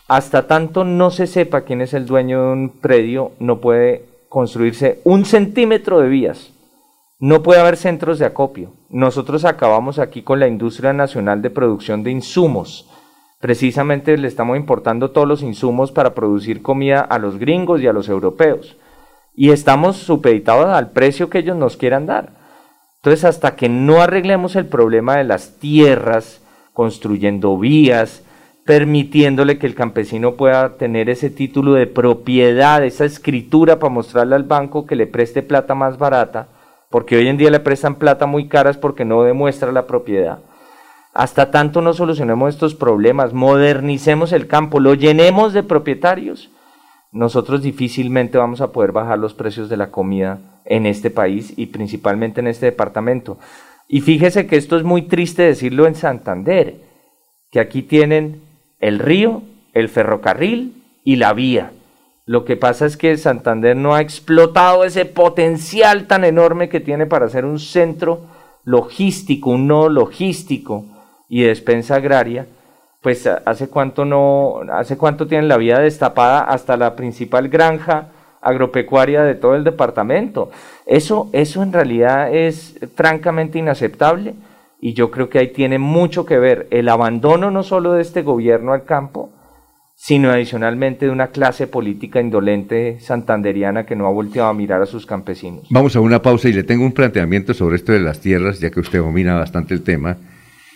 Hasta 0.09 0.47
tanto 0.47 0.83
no 0.83 1.09
se 1.09 1.25
sepa 1.25 1.61
quién 1.61 1.79
es 1.79 1.93
el 1.93 2.05
dueño 2.05 2.47
de 2.47 2.51
un 2.51 2.69
predio, 2.81 3.31
no 3.39 3.61
puede 3.61 4.03
construirse 4.27 4.99
un 5.05 5.23
centímetro 5.23 6.01
de 6.01 6.09
vías. 6.09 6.51
No 7.21 7.43
puede 7.43 7.59
haber 7.61 7.77
centros 7.77 8.17
de 8.17 8.25
acopio. 8.25 8.73
Nosotros 8.89 9.45
acabamos 9.45 9.99
aquí 9.99 10.23
con 10.23 10.39
la 10.39 10.47
industria 10.47 10.91
nacional 10.91 11.43
de 11.43 11.51
producción 11.51 12.01
de 12.01 12.09
insumos. 12.09 12.89
Precisamente 13.39 14.17
le 14.17 14.27
estamos 14.27 14.57
importando 14.57 15.11
todos 15.11 15.27
los 15.27 15.43
insumos 15.43 15.91
para 15.91 16.15
producir 16.15 16.63
comida 16.63 16.99
a 17.01 17.19
los 17.19 17.37
gringos 17.37 17.79
y 17.79 17.85
a 17.85 17.93
los 17.93 18.09
europeos. 18.09 18.75
Y 19.35 19.51
estamos 19.51 19.97
supeditados 19.97 20.65
al 20.65 20.89
precio 20.93 21.29
que 21.29 21.37
ellos 21.37 21.55
nos 21.55 21.77
quieran 21.77 22.07
dar. 22.07 22.31
Entonces, 22.95 23.23
hasta 23.25 23.55
que 23.55 23.69
no 23.69 24.01
arreglemos 24.01 24.55
el 24.55 24.65
problema 24.65 25.17
de 25.17 25.23
las 25.23 25.59
tierras, 25.59 26.41
construyendo 26.73 27.55
vías, 27.55 28.23
permitiéndole 28.65 29.59
que 29.59 29.67
el 29.67 29.75
campesino 29.75 30.33
pueda 30.37 30.75
tener 30.77 31.07
ese 31.07 31.29
título 31.29 31.73
de 31.73 31.85
propiedad, 31.85 32.83
esa 32.83 33.05
escritura 33.05 33.77
para 33.77 33.93
mostrarle 33.93 34.33
al 34.33 34.43
banco 34.43 34.87
que 34.87 34.95
le 34.95 35.05
preste 35.05 35.43
plata 35.43 35.75
más 35.75 35.99
barata, 35.99 36.47
porque 36.91 37.15
hoy 37.15 37.27
en 37.27 37.37
día 37.37 37.49
le 37.49 37.59
prestan 37.59 37.95
plata 37.95 38.27
muy 38.27 38.47
caras 38.47 38.77
porque 38.77 39.05
no 39.05 39.23
demuestra 39.23 39.71
la 39.71 39.87
propiedad. 39.87 40.39
Hasta 41.13 41.49
tanto 41.49 41.81
no 41.81 41.93
solucionemos 41.93 42.53
estos 42.53 42.75
problemas, 42.75 43.33
modernicemos 43.33 44.31
el 44.31 44.47
campo, 44.47 44.79
lo 44.79 44.93
llenemos 44.93 45.53
de 45.53 45.63
propietarios, 45.63 46.51
nosotros 47.11 47.61
difícilmente 47.61 48.37
vamos 48.37 48.61
a 48.61 48.71
poder 48.71 48.93
bajar 48.93 49.19
los 49.19 49.33
precios 49.33 49.67
de 49.67 49.75
la 49.75 49.91
comida 49.91 50.61
en 50.63 50.85
este 50.85 51.09
país 51.09 51.53
y 51.57 51.65
principalmente 51.67 52.39
en 52.39 52.47
este 52.47 52.67
departamento. 52.67 53.37
Y 53.89 54.01
fíjese 54.01 54.47
que 54.47 54.55
esto 54.55 54.77
es 54.77 54.83
muy 54.83 55.01
triste 55.03 55.43
decirlo 55.43 55.85
en 55.85 55.95
Santander, 55.95 56.75
que 57.51 57.59
aquí 57.59 57.81
tienen 57.81 58.41
el 58.79 58.99
río, 58.99 59.43
el 59.73 59.89
ferrocarril 59.89 60.81
y 61.03 61.17
la 61.17 61.33
vía. 61.33 61.73
Lo 62.31 62.45
que 62.45 62.55
pasa 62.55 62.85
es 62.85 62.95
que 62.95 63.17
Santander 63.17 63.75
no 63.75 63.93
ha 63.93 63.99
explotado 63.99 64.85
ese 64.85 65.03
potencial 65.03 66.07
tan 66.07 66.23
enorme 66.23 66.69
que 66.69 66.79
tiene 66.79 67.05
para 67.05 67.27
ser 67.27 67.43
un 67.43 67.59
centro 67.59 68.21
logístico, 68.63 69.49
un 69.49 69.67
nodo 69.67 69.89
logístico 69.89 70.85
y 71.27 71.41
de 71.41 71.49
despensa 71.49 71.95
agraria. 71.95 72.47
Pues 73.01 73.27
hace 73.27 73.67
cuánto 73.67 74.05
no, 74.05 74.61
hace 74.71 74.95
cuánto 74.95 75.27
tienen 75.27 75.49
la 75.49 75.57
vía 75.57 75.79
destapada 75.79 76.39
hasta 76.39 76.77
la 76.77 76.95
principal 76.95 77.49
granja 77.49 78.07
agropecuaria 78.39 79.23
de 79.23 79.35
todo 79.35 79.55
el 79.55 79.65
departamento. 79.65 80.51
Eso, 80.85 81.29
eso 81.33 81.61
en 81.63 81.73
realidad 81.73 82.33
es 82.33 82.79
francamente 82.95 83.59
inaceptable 83.59 84.35
y 84.79 84.93
yo 84.93 85.11
creo 85.11 85.27
que 85.27 85.39
ahí 85.39 85.49
tiene 85.49 85.79
mucho 85.79 86.25
que 86.25 86.39
ver 86.39 86.67
el 86.71 86.87
abandono 86.87 87.51
no 87.51 87.63
solo 87.63 87.91
de 87.91 88.01
este 88.01 88.21
gobierno 88.21 88.71
al 88.71 88.85
campo, 88.85 89.31
sino 90.03 90.31
adicionalmente 90.31 91.05
de 91.05 91.11
una 91.11 91.27
clase 91.27 91.67
política 91.67 92.19
indolente 92.19 92.99
santanderiana 92.99 93.85
que 93.85 93.95
no 93.95 94.07
ha 94.07 94.11
volteado 94.11 94.49
a 94.49 94.53
mirar 94.55 94.81
a 94.81 94.87
sus 94.87 95.05
campesinos. 95.05 95.67
Vamos 95.69 95.95
a 95.95 95.99
una 95.99 96.23
pausa 96.23 96.49
y 96.49 96.53
le 96.53 96.63
tengo 96.63 96.83
un 96.83 96.91
planteamiento 96.91 97.53
sobre 97.53 97.75
esto 97.75 97.91
de 97.91 97.99
las 97.99 98.19
tierras, 98.19 98.59
ya 98.59 98.71
que 98.71 98.79
usted 98.79 98.97
domina 98.97 99.35
bastante 99.35 99.75
el 99.75 99.83
tema, 99.83 100.17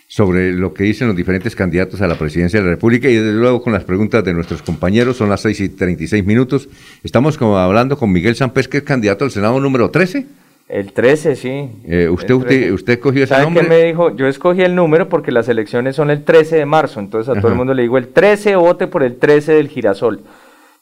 sobre 0.07 0.53
lo 0.53 0.75
que 0.75 0.83
dicen 0.83 1.07
los 1.07 1.17
diferentes 1.17 1.55
candidatos 1.55 2.03
a 2.03 2.07
la 2.07 2.19
presidencia 2.19 2.59
de 2.59 2.65
la 2.65 2.73
República 2.73 3.09
y 3.09 3.15
desde 3.15 3.33
luego 3.33 3.63
con 3.63 3.73
las 3.73 3.83
preguntas 3.83 4.23
de 4.23 4.31
nuestros 4.31 4.61
compañeros, 4.61 5.17
son 5.17 5.29
las 5.29 5.41
6 5.41 5.59
y 5.59 5.69
36 5.69 6.23
minutos. 6.23 6.69
Estamos 7.03 7.35
como 7.39 7.57
hablando 7.57 7.97
con 7.97 8.11
Miguel 8.11 8.35
Sampés, 8.35 8.67
que 8.67 8.77
es 8.77 8.83
candidato 8.83 9.25
al 9.25 9.31
Senado 9.31 9.59
número 9.59 9.89
13. 9.89 10.27
El 10.67 10.93
13, 10.93 11.35
sí. 11.35 11.69
Eh, 11.87 12.09
usted, 12.09 12.33
usted, 12.33 12.47
13. 12.47 12.73
usted 12.73 12.99
cogió 12.99 13.23
ese 13.23 13.33
¿Sabe 13.33 13.43
nombre. 13.45 13.63
qué 13.63 13.69
me 13.69 13.83
dijo? 13.83 14.15
Yo 14.15 14.27
escogí 14.27 14.61
el 14.63 14.73
número 14.73 15.07
porque 15.09 15.31
las 15.31 15.47
elecciones 15.47 15.95
son 15.95 16.09
el 16.09 16.23
13 16.23 16.55
de 16.57 16.65
marzo, 16.65 16.99
entonces 16.99 17.35
a 17.35 17.39
todo 17.39 17.49
el 17.51 17.55
mundo 17.57 17.73
le 17.75 17.83
digo 17.83 17.97
el 17.99 18.07
13, 18.07 18.55
vote 18.55 18.87
por 18.87 19.03
el 19.03 19.17
13 19.17 19.53
del 19.53 19.67
girasol. 19.67 20.21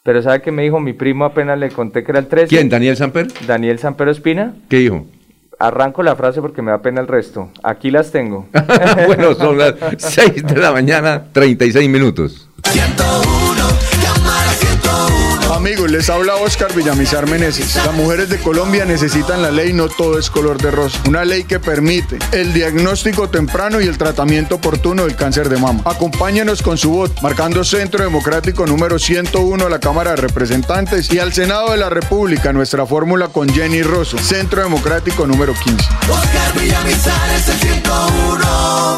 Pero 0.02 0.22
¿sabe 0.22 0.40
qué 0.42 0.50
me 0.52 0.62
dijo 0.62 0.80
mi 0.80 0.92
primo 0.94 1.24
apenas 1.26 1.58
le 1.58 1.70
conté 1.70 2.02
que 2.02 2.12
era 2.12 2.18
el 2.20 2.26
13? 2.28 2.48
¿Quién? 2.48 2.68
¿Daniel 2.70 2.96
Samper? 2.96 3.26
Daniel 3.46 3.78
Sampero 3.78 4.10
Espina. 4.10 4.54
¿Qué 4.68 4.78
dijo? 4.78 5.06
Arranco 5.58 6.02
la 6.02 6.16
frase 6.16 6.40
porque 6.40 6.62
me 6.62 6.70
da 6.70 6.80
pena 6.82 7.00
el 7.00 7.06
resto. 7.06 7.50
Aquí 7.62 7.90
las 7.90 8.10
tengo. 8.10 8.48
bueno, 9.06 9.34
son 9.34 9.56
las 9.58 9.74
6 9.98 10.46
de 10.46 10.56
la 10.56 10.72
mañana, 10.72 11.24
36 11.32 11.88
minutos. 11.90 12.48
Amigos, 15.64 15.90
les 15.90 16.10
habla 16.10 16.36
Oscar 16.36 16.74
Villamizar 16.74 17.26
Meneses. 17.26 17.74
Las 17.76 17.94
mujeres 17.94 18.28
de 18.28 18.36
Colombia 18.36 18.84
necesitan 18.84 19.40
la 19.40 19.50
ley 19.50 19.72
No 19.72 19.88
Todo 19.88 20.18
es 20.18 20.28
Color 20.28 20.60
de 20.60 20.70
Rosa. 20.70 21.00
Una 21.08 21.24
ley 21.24 21.44
que 21.44 21.58
permite 21.58 22.18
el 22.32 22.52
diagnóstico 22.52 23.30
temprano 23.30 23.80
y 23.80 23.86
el 23.86 23.96
tratamiento 23.96 24.56
oportuno 24.56 25.06
del 25.06 25.16
cáncer 25.16 25.48
de 25.48 25.56
mama. 25.56 25.80
Acompáñenos 25.86 26.60
con 26.60 26.76
su 26.76 26.90
voto, 26.90 27.14
marcando 27.22 27.64
Centro 27.64 28.04
Democrático 28.04 28.66
número 28.66 28.98
101 28.98 29.64
a 29.64 29.70
la 29.70 29.80
Cámara 29.80 30.10
de 30.10 30.16
Representantes 30.18 31.10
y 31.10 31.18
al 31.18 31.32
Senado 31.32 31.70
de 31.70 31.78
la 31.78 31.88
República, 31.88 32.52
nuestra 32.52 32.84
fórmula 32.84 33.28
con 33.28 33.48
Jenny 33.48 33.82
Rosso. 33.82 34.18
Centro 34.18 34.62
Democrático 34.62 35.26
número 35.26 35.54
15. 35.54 35.76
Oscar 36.10 36.60
Villamizar 36.60 37.30
es 37.30 37.48
el 37.48 37.56
101. 37.56 38.44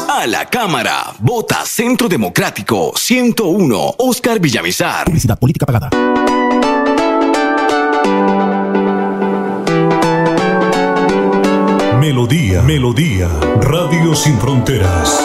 A 0.09 0.27
la 0.27 0.45
Cámara, 0.49 1.13
vota 1.19 1.65
Centro 1.65 2.09
Democrático 2.09 2.91
101, 2.93 3.95
Oscar 3.99 4.41
Villamizar. 4.41 5.05
Publicidad 5.05 5.39
política 5.39 5.65
pagada. 5.65 6.26
Melodía, 11.99 12.61
Melodía, 12.61 13.29
Radio 13.61 14.15
Sin 14.15 14.39
Fronteras. 14.39 15.21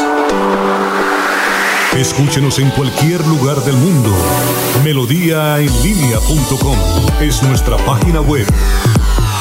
Escúchenos 1.96 2.58
en 2.58 2.70
cualquier 2.70 3.26
lugar 3.26 3.56
del 3.62 3.76
mundo. 3.76 4.10
Melodíaenlínea.com 4.82 6.76
es 7.20 7.42
nuestra 7.42 7.76
página 7.78 8.20
web. 8.20 8.46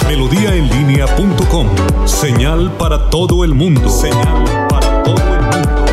Melodíaenlínea.com, 0.07 1.67
señal 2.05 2.71
para 2.77 3.09
todo 3.09 3.43
el 3.43 3.53
mundo. 3.53 3.89
Señal 3.89 4.67
para 4.69 5.01
todo 5.03 5.15
el 5.33 5.41
mundo. 5.41 5.85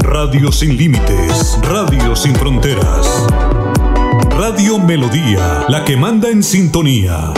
Radio 0.00 0.50
sin 0.52 0.76
límites, 0.76 1.58
Radio 1.62 2.16
sin 2.16 2.34
fronteras. 2.34 3.26
Radio 4.36 4.80
Melodía, 4.80 5.64
la 5.68 5.84
que 5.84 5.96
manda 5.96 6.28
en 6.28 6.42
sintonía. 6.42 7.32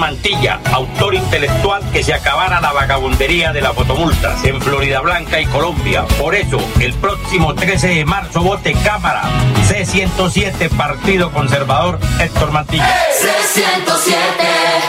Mantilla, 0.00 0.58
autor 0.72 1.14
intelectual 1.14 1.82
que 1.92 2.02
se 2.02 2.14
acabara 2.14 2.58
la 2.60 2.72
vagabundería 2.72 3.52
de 3.52 3.60
las 3.60 3.74
fotomultas 3.74 4.42
en 4.44 4.60
Florida 4.60 5.00
Blanca 5.00 5.38
y 5.38 5.44
Colombia. 5.44 6.06
Por 6.18 6.34
eso, 6.34 6.58
el 6.80 6.94
próximo 6.94 7.54
13 7.54 7.88
de 7.88 8.04
marzo 8.06 8.40
vote 8.40 8.72
Cámara 8.82 9.22
C107 9.68 10.70
Partido 10.70 11.30
Conservador 11.30 12.00
Héctor 12.18 12.50
Mantilla. 12.50 12.88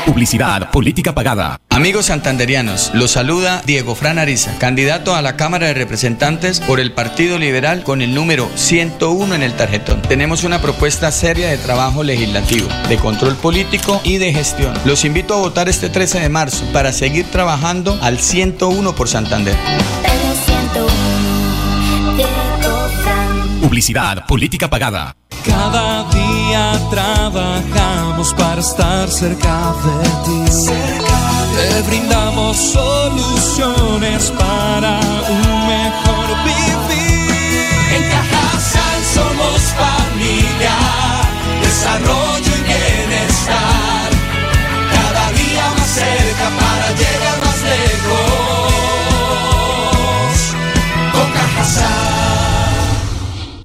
Publicidad 0.05 0.71
política 0.71 1.13
pagada. 1.13 1.59
Amigos 1.69 2.07
santanderianos, 2.07 2.91
los 2.93 3.11
saluda 3.11 3.61
Diego 3.65 3.95
Fran 3.95 4.19
Ariza, 4.19 4.57
candidato 4.59 5.15
a 5.15 5.21
la 5.21 5.35
Cámara 5.35 5.67
de 5.67 5.73
Representantes 5.73 6.59
por 6.59 6.79
el 6.79 6.91
Partido 6.91 7.37
Liberal 7.37 7.83
con 7.83 8.01
el 8.01 8.13
número 8.13 8.49
101 8.55 9.35
en 9.35 9.43
el 9.43 9.53
tarjetón. 9.53 10.01
Tenemos 10.01 10.43
una 10.43 10.61
propuesta 10.61 11.11
seria 11.11 11.49
de 11.49 11.57
trabajo 11.57 12.03
legislativo, 12.03 12.67
de 12.89 12.97
control 12.97 13.35
político 13.35 14.01
y 14.03 14.17
de 14.17 14.33
gestión. 14.33 14.73
Los 14.85 15.00
invito 15.07 15.33
a 15.33 15.37
votar 15.37 15.67
este 15.69 15.89
13 15.89 16.19
de 16.19 16.29
marzo 16.29 16.65
para 16.73 16.91
seguir 16.91 17.25
trabajando 17.31 17.97
al 18.01 18.19
101 18.19 18.93
por 18.95 19.07
Santander. 19.07 19.55
Publicidad 23.61 24.25
política 24.25 24.69
pagada. 24.69 25.15
Cada 25.45 26.03
día 26.11 26.79
trabajamos 26.89 28.33
para 28.33 28.61
estar 28.61 29.09
cerca 29.09 29.73
de 29.83 30.09
ti. 30.25 30.51
Te 31.55 31.81
brindamos 31.87 32.57
soluciones 32.57 34.31
para 34.31 34.99
un 35.29 35.67
mejor 35.67 36.27
vivir. 36.43 37.31
En 37.95 38.03
Cajasal 38.09 39.03
somos 39.13 39.61
familia, 39.73 40.75
desarrollo 41.61 42.30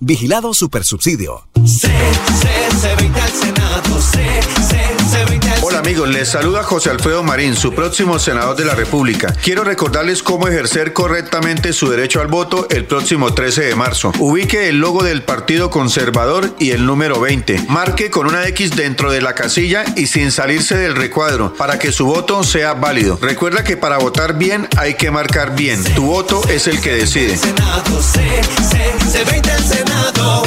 Vigilado 0.07 0.55
Supersubsidio. 0.55 1.49
C, 1.67 1.89
C, 1.89 2.49
C20 2.81 3.21
al 3.21 3.31
Senado, 3.31 4.01
C, 4.01 4.41
C, 4.69 4.77
C20 5.11 5.53
al 5.53 5.65
Hola 5.65 5.79
amigos, 5.81 6.09
les 6.09 6.29
saluda 6.29 6.63
José 6.63 6.91
Alfredo 6.91 7.25
Marín, 7.25 7.57
su 7.57 7.75
próximo 7.75 8.21
senador 8.21 8.55
de 8.55 8.65
la 8.65 8.77
República. 8.77 9.35
Quiero 9.43 9.65
recordarles 9.65 10.23
cómo 10.23 10.47
ejercer 10.47 10.93
correctamente 10.93 11.73
su 11.73 11.91
derecho 11.91 12.21
al 12.21 12.29
voto 12.29 12.69
el 12.71 12.85
próximo 12.85 13.35
13 13.35 13.63
de 13.63 13.75
marzo. 13.75 14.13
Ubique 14.21 14.69
el 14.69 14.79
logo 14.79 15.03
del 15.03 15.25
Partido 15.25 15.69
Conservador 15.69 16.55
y 16.61 16.71
el 16.71 16.87
número 16.87 17.19
20. 17.21 17.65
Marque 17.69 18.11
con 18.11 18.29
una 18.29 18.47
X 18.47 18.77
dentro 18.77 19.11
de 19.11 19.21
la 19.21 19.35
casilla 19.35 19.85
y 19.97 20.07
sin 20.07 20.31
salirse 20.31 20.77
del 20.77 20.95
recuadro 20.95 21.53
para 21.55 21.81
que 21.81 21.91
su 21.91 22.07
voto 22.07 22.45
sea 22.45 22.75
válido. 22.75 23.19
Recuerda 23.21 23.65
que 23.65 23.77
para 23.77 23.99
votar 23.99 24.39
bien 24.39 24.69
hay 24.77 24.95
que 24.95 25.11
marcar 25.11 25.57
bien. 25.57 25.83
Tu 25.97 26.05
voto 26.05 26.49
es 26.49 26.69
el 26.69 26.81
que 26.81 26.93
decide. 26.93 27.37
Senado, 27.37 28.01
C, 28.01 28.21
C, 28.71 29.25
C20 29.25 29.51
al 29.51 29.65
Senado. 29.65 30.43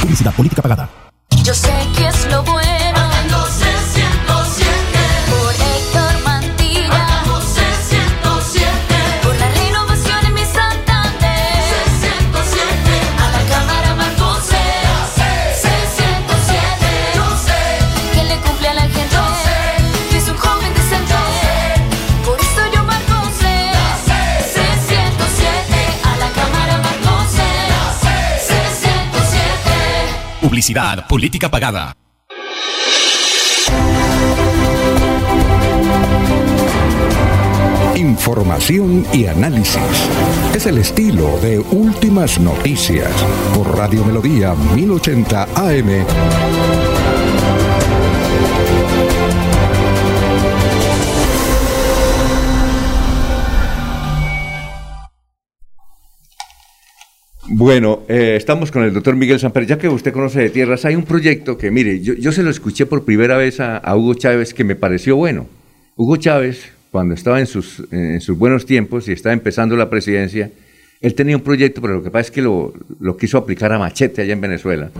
Publicidad 0.00 0.34
política 0.34 0.62
pagada. 0.62 0.88
Yo 1.44 1.54
sé 1.54 1.72
que 1.96 2.08
es. 2.08 2.79
Publicidad 30.60 31.08
política 31.08 31.50
pagada. 31.50 31.96
Información 37.96 39.06
y 39.10 39.24
análisis. 39.24 39.80
Es 40.54 40.66
el 40.66 40.76
estilo 40.76 41.38
de 41.38 41.60
Últimas 41.60 42.38
Noticias 42.38 43.10
por 43.54 43.74
Radio 43.74 44.04
Melodía 44.04 44.54
1080 44.54 45.44
AM. 45.54 46.99
Bueno, 57.52 58.04
eh, 58.08 58.36
estamos 58.36 58.70
con 58.70 58.84
el 58.84 58.94
doctor 58.94 59.16
Miguel 59.16 59.40
Samper. 59.40 59.66
Ya 59.66 59.76
que 59.76 59.88
usted 59.88 60.12
conoce 60.12 60.38
de 60.38 60.50
tierras, 60.50 60.84
hay 60.84 60.94
un 60.94 61.02
proyecto 61.02 61.58
que, 61.58 61.72
mire, 61.72 62.00
yo, 62.00 62.30
se 62.30 62.44
lo 62.44 62.50
escuché 62.50 62.86
por 62.86 63.04
primera 63.04 63.36
vez 63.36 63.58
a, 63.58 63.82
Hugo 63.96 64.14
Chávez 64.14 64.54
que 64.54 64.62
me 64.62 64.76
pareció 64.76 65.16
bueno. 65.16 65.48
Hugo 65.96 66.16
Chávez, 66.16 66.70
cuando 66.92 67.14
estaba 67.14 67.40
en 67.40 67.48
sus, 67.48 67.82
en 67.90 68.20
sus 68.20 68.38
buenos 68.38 68.66
tiempos 68.66 69.08
y 69.08 69.12
estaba 69.12 69.32
empezando 69.32 69.74
la 69.74 69.90
presidencia, 69.90 70.52
él 71.00 71.14
tenía 71.16 71.36
un 71.36 71.42
proyecto, 71.42 71.80
pero 71.80 71.94
lo 71.94 72.04
que 72.04 72.12
pasa 72.12 72.26
es 72.26 72.30
que 72.30 72.40
lo, 72.40 72.72
quiso 73.18 73.36
aplicar 73.36 73.72
a 73.72 73.80
machete 73.80 74.22
allá 74.22 74.32
en 74.32 74.40
Venezuela. 74.40 74.92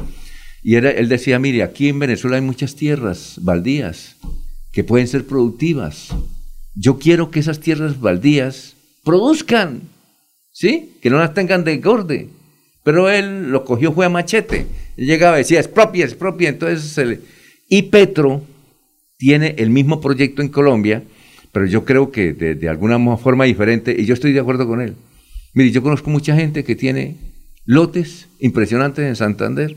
Y 0.64 0.74
era, 0.74 0.90
él 0.90 1.08
decía, 1.08 1.38
mire, 1.38 1.62
aquí 1.62 1.88
en 1.88 2.00
Venezuela 2.00 2.34
hay 2.34 2.42
muchas 2.42 2.74
tierras 2.74 3.38
baldías 3.42 4.16
que 4.72 4.82
pueden 4.82 5.06
ser 5.06 5.24
productivas. 5.24 6.08
Yo 6.74 6.98
quiero 6.98 7.30
que 7.30 7.38
esas 7.38 7.60
tierras 7.60 8.00
baldías 8.00 8.74
produzcan, 9.04 9.82
¿sí? 10.50 10.96
Que 11.00 11.10
no 11.10 11.18
las 11.18 11.32
tengan 11.32 11.62
de 11.62 11.74
engorde. 11.74 12.28
Pero 12.90 13.08
él 13.08 13.52
lo 13.52 13.64
cogió, 13.64 13.92
fue 13.92 14.06
a 14.06 14.08
machete. 14.08 14.66
Él 14.96 15.06
llegaba 15.06 15.36
y 15.36 15.42
decía, 15.42 15.60
es 15.60 15.68
propia, 15.68 16.04
es 16.04 16.14
propia. 16.14 16.48
Entonces, 16.48 16.82
se 16.90 17.04
le- 17.06 17.20
y 17.68 17.82
Petro 17.82 18.42
tiene 19.16 19.54
el 19.58 19.70
mismo 19.70 20.00
proyecto 20.00 20.42
en 20.42 20.48
Colombia, 20.48 21.04
pero 21.52 21.66
yo 21.66 21.84
creo 21.84 22.10
que 22.10 22.32
de, 22.32 22.56
de 22.56 22.68
alguna 22.68 22.98
forma 23.16 23.44
diferente, 23.44 23.94
y 23.96 24.06
yo 24.06 24.14
estoy 24.14 24.32
de 24.32 24.40
acuerdo 24.40 24.66
con 24.66 24.80
él. 24.80 24.96
Mire, 25.54 25.70
yo 25.70 25.82
conozco 25.84 26.10
mucha 26.10 26.34
gente 26.34 26.64
que 26.64 26.74
tiene 26.74 27.14
lotes 27.64 28.26
impresionantes 28.40 29.04
en 29.06 29.14
Santander, 29.14 29.76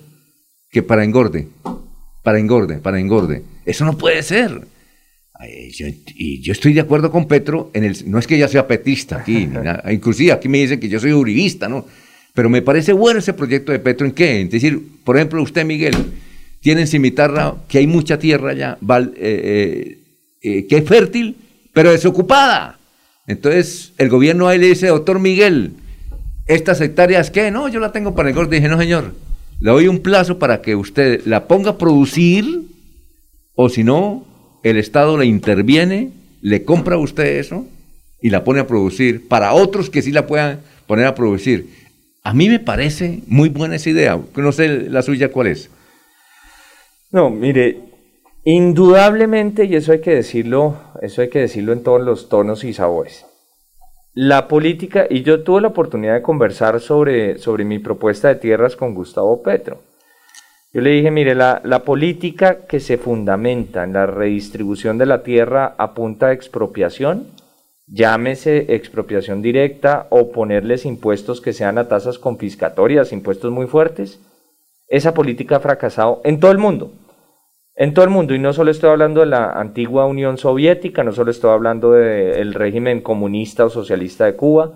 que 0.71 0.81
para 0.81 1.03
engorde, 1.03 1.49
para 2.23 2.39
engorde, 2.39 2.79
para 2.79 2.99
engorde. 2.99 3.43
Eso 3.63 3.85
no 3.85 3.95
puede 3.95 4.23
ser. 4.23 4.59
Ay, 5.35 5.69
yo- 5.71 5.85
y 6.15 6.41
yo 6.41 6.51
estoy 6.51 6.73
de 6.73 6.81
acuerdo 6.81 7.11
con 7.11 7.27
Petro, 7.27 7.69
en 7.75 7.83
el, 7.83 8.09
no 8.09 8.17
es 8.17 8.25
que 8.25 8.39
ya 8.39 8.47
sea 8.47 8.65
petista 8.65 9.17
aquí, 9.17 9.45
ni 9.45 9.53
nada, 9.53 9.83
inclusive 9.93 10.31
aquí 10.31 10.49
me 10.49 10.57
dicen 10.57 10.79
que 10.79 10.89
yo 10.89 10.99
soy 10.99 11.13
uribista, 11.13 11.69
¿no? 11.69 11.85
Pero 12.33 12.49
me 12.49 12.61
parece 12.61 12.93
bueno 12.93 13.19
ese 13.19 13.33
proyecto 13.33 13.71
de 13.71 13.79
Petro 13.79 14.07
en 14.07 14.13
qué? 14.13 14.41
Es 14.41 14.49
decir, 14.49 14.81
por 15.03 15.15
ejemplo, 15.15 15.41
usted, 15.41 15.65
Miguel, 15.65 15.95
tiene 16.61 16.81
en 16.81 16.87
Cimitarra 16.87 17.55
que 17.67 17.77
hay 17.77 17.87
mucha 17.87 18.17
tierra 18.17 18.51
allá, 18.51 18.77
eh, 18.81 19.07
eh, 19.17 19.97
eh, 20.41 20.67
que 20.67 20.77
es 20.77 20.85
fértil, 20.85 21.37
pero 21.73 21.91
desocupada. 21.91 22.79
Entonces, 23.27 23.93
el 23.97 24.09
gobierno 24.09 24.47
ahí 24.47 24.57
le 24.57 24.67
dice, 24.67 24.87
doctor 24.87 25.19
Miguel, 25.19 25.73
estas 26.47 26.81
hectáreas, 26.81 27.29
¿qué? 27.29 27.51
No, 27.51 27.67
yo 27.69 27.79
la 27.79 27.91
tengo 27.91 28.15
para 28.15 28.29
el 28.29 28.35
gordo. 28.35 28.49
Dije, 28.49 28.67
no, 28.67 28.79
señor, 28.79 29.13
le 29.59 29.71
doy 29.71 29.87
un 29.87 29.99
plazo 29.99 30.39
para 30.39 30.61
que 30.61 30.75
usted 30.75 31.21
la 31.25 31.47
ponga 31.47 31.71
a 31.71 31.77
producir, 31.77 32.63
o 33.55 33.69
si 33.69 33.83
no, 33.83 34.25
el 34.63 34.77
Estado 34.77 35.17
le 35.17 35.25
interviene, 35.25 36.11
le 36.41 36.63
compra 36.63 36.95
a 36.95 36.99
usted 36.99 37.37
eso 37.37 37.67
y 38.21 38.29
la 38.29 38.43
pone 38.43 38.59
a 38.59 38.67
producir 38.67 39.27
para 39.27 39.53
otros 39.53 39.89
que 39.89 40.01
sí 40.01 40.11
la 40.11 40.25
puedan 40.25 40.61
poner 40.87 41.05
a 41.05 41.15
producir. 41.15 41.82
A 42.23 42.33
mí 42.33 42.47
me 42.47 42.59
parece 42.59 43.21
muy 43.27 43.49
buena 43.49 43.75
esa 43.75 43.89
idea. 43.89 44.19
No 44.35 44.51
sé 44.53 44.89
la 44.89 45.01
suya 45.01 45.29
cuál 45.29 45.47
es. 45.47 45.69
No, 47.11 47.29
mire, 47.29 47.79
indudablemente, 48.45 49.65
y 49.65 49.75
eso 49.75 49.91
hay 49.91 49.99
que 49.99 50.15
decirlo, 50.15 50.77
eso 51.01 51.21
hay 51.21 51.29
que 51.29 51.39
decirlo 51.39 51.73
en 51.73 51.83
todos 51.83 52.01
los 52.01 52.29
tonos 52.29 52.63
y 52.63 52.73
sabores. 52.73 53.25
La 54.13 54.47
política, 54.47 55.05
y 55.09 55.23
yo 55.23 55.43
tuve 55.43 55.61
la 55.61 55.67
oportunidad 55.69 56.13
de 56.13 56.21
conversar 56.21 56.79
sobre, 56.79 57.37
sobre 57.39 57.65
mi 57.65 57.79
propuesta 57.79 58.29
de 58.29 58.35
tierras 58.35 58.75
con 58.75 58.93
Gustavo 58.93 59.43
Petro. 59.43 59.81
Yo 60.71 60.81
le 60.81 60.91
dije, 60.91 61.11
mire, 61.11 61.35
la, 61.35 61.61
la 61.63 61.83
política 61.83 62.65
que 62.67 62.79
se 62.79 62.97
fundamenta 62.97 63.83
en 63.83 63.93
la 63.93 64.05
redistribución 64.05 64.97
de 64.97 65.05
la 65.07 65.23
tierra 65.23 65.75
a 65.77 65.93
punta 65.93 66.27
de 66.27 66.35
expropiación, 66.35 67.27
llámese 67.93 68.73
expropiación 68.73 69.43
directa 69.43 70.07
o 70.09 70.31
ponerles 70.31 70.83
impuestos 70.85 71.41
que 71.41 71.53
sean 71.53 71.77
a 71.77 71.87
tasas 71.87 72.17
confiscatorias, 72.17 73.13
impuestos 73.13 73.51
muy 73.51 73.67
fuertes, 73.67 74.19
esa 74.87 75.13
política 75.13 75.57
ha 75.57 75.59
fracasado 75.59 76.19
en 76.23 76.39
todo 76.39 76.51
el 76.51 76.57
mundo. 76.57 76.91
En 77.75 77.93
todo 77.93 78.05
el 78.05 78.11
mundo, 78.11 78.33
y 78.33 78.39
no 78.39 78.51
solo 78.53 78.71
estoy 78.71 78.89
hablando 78.89 79.21
de 79.21 79.27
la 79.27 79.51
antigua 79.51 80.05
Unión 80.05 80.37
Soviética, 80.37 81.03
no 81.03 81.11
solo 81.11 81.31
estoy 81.31 81.51
hablando 81.51 81.91
del 81.91 82.53
régimen 82.53 83.01
comunista 83.01 83.65
o 83.65 83.69
socialista 83.69 84.25
de 84.25 84.35
Cuba, 84.35 84.71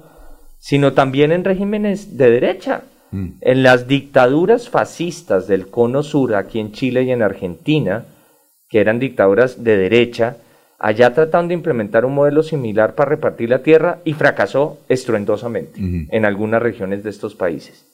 sino 0.60 0.94
también 0.94 1.32
en 1.32 1.44
regímenes 1.44 2.18
de 2.18 2.32
derecha. 2.32 2.84
En 3.12 3.64
las 3.64 3.88
dictaduras 3.88 4.70
fascistas 4.70 5.48
del 5.48 5.70
cono 5.70 6.04
sur, 6.04 6.36
aquí 6.36 6.60
en 6.60 6.72
Chile 6.72 7.04
y 7.04 7.12
en 7.12 7.22
Argentina, 7.24 8.06
que 8.70 8.80
eran 8.80 9.00
dictaduras 9.00 9.64
de 9.64 9.78
derecha, 9.78 10.38
allá 10.80 11.14
trataron 11.14 11.48
de 11.48 11.54
implementar 11.54 12.06
un 12.06 12.14
modelo 12.14 12.44
similar 12.44 12.96
para 12.96 13.10
repartir 13.10 13.50
la 13.50 13.64
tierra 13.64 14.00
y 14.04 14.14
fracasó 14.14 14.80
estruendosamente 14.90 15.80
en 16.10 16.26
algunas 16.26 16.62
regiones 16.62 17.04
de 17.04 17.10
estos 17.10 17.36
países. 17.36 17.86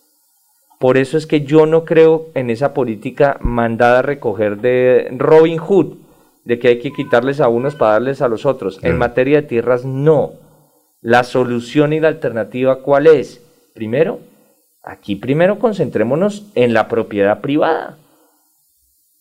Por 0.80 0.98
eso 0.98 1.18
es 1.18 1.26
que 1.26 1.42
yo 1.42 1.66
no 1.66 1.86
creo 1.86 2.28
en 2.34 2.50
esa 2.50 2.74
política 2.74 3.38
mandada 3.40 4.00
a 4.00 4.02
recoger 4.02 4.58
de 4.58 5.08
Robin 5.18 5.58
Hood, 5.58 5.96
de 6.44 6.60
que 6.60 6.68
hay 6.68 6.80
que 6.80 6.92
quitarles 6.92 7.40
a 7.40 7.48
unos 7.48 7.76
para 7.76 7.94
darles 7.94 8.22
a 8.22 8.28
los 8.28 8.46
otros. 8.46 8.84
En 8.84 8.98
materia 8.98 9.42
de 9.42 9.48
tierras, 9.48 9.86
no. 9.86 10.34
La 11.00 11.24
solución 11.24 11.94
y 11.94 12.02
la 12.02 12.10
alternativa, 12.10 12.82
¿cuál 12.82 13.08
es? 13.08 13.42
Primero, 13.74 14.20
aquí 14.84 15.16
primero 15.16 15.58
concentrémonos 15.58 16.52
en 16.56 16.74
la 16.74 16.90
propiedad 16.90 17.40
privada. 17.40 17.98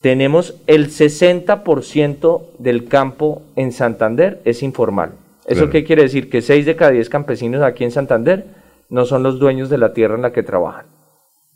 Tenemos 0.02 0.56
el 0.66 0.88
60% 0.90 2.42
del 2.58 2.84
campo 2.88 3.42
en 3.56 3.72
Santander 3.72 4.42
es 4.44 4.62
informal. 4.62 5.12
¿Eso 5.46 5.60
Claro. 5.60 5.70
qué 5.70 5.84
quiere 5.84 6.02
decir? 6.02 6.28
Que 6.28 6.42
6 6.42 6.66
de 6.66 6.76
cada 6.76 6.90
10 6.90 7.08
campesinos 7.08 7.62
aquí 7.62 7.84
en 7.84 7.90
Santander 7.90 8.44
no 8.90 9.06
son 9.06 9.22
los 9.22 9.38
dueños 9.38 9.70
de 9.70 9.78
la 9.78 9.94
tierra 9.94 10.16
en 10.16 10.22
la 10.22 10.32
que 10.32 10.42
trabajan 10.42 10.84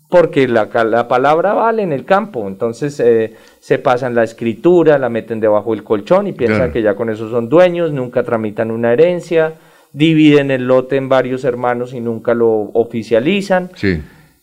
porque 0.09 0.47
la, 0.47 0.69
palabra 1.09 1.55
vale 1.55 1.83
en 1.83 1.93
el 1.93 2.05
campo, 2.05 2.47
entonces 2.47 3.01
eh, 3.01 3.35
se 3.59 3.79
pasan 3.79 4.15
la 4.15 4.23
escritura, 4.23 4.99
la 4.99 5.09
meten 5.09 5.41
debajo 5.41 5.73
del 5.73 5.83
colchón 5.83 6.27
y 6.29 6.33
piensan 6.33 6.59
Claro. 6.59 6.73
que 6.73 6.83
ya 6.83 6.95
con 6.95 7.11
eso 7.11 7.29
son 7.29 7.49
dueños, 7.49 7.93
nunca 7.93 8.23
tramitan 8.23 8.71
una 8.71 8.93
herencia, 8.93 9.55
dividen 9.93 10.51
el 10.51 10.67
lote 10.67 10.97
en 10.97 11.09
varios 11.09 11.45
hermanos 11.45 11.93
y 11.93 12.01
nunca 12.01 12.35
lo 12.35 12.71
oficializan. 12.75 13.71
Sí. 13.75 14.01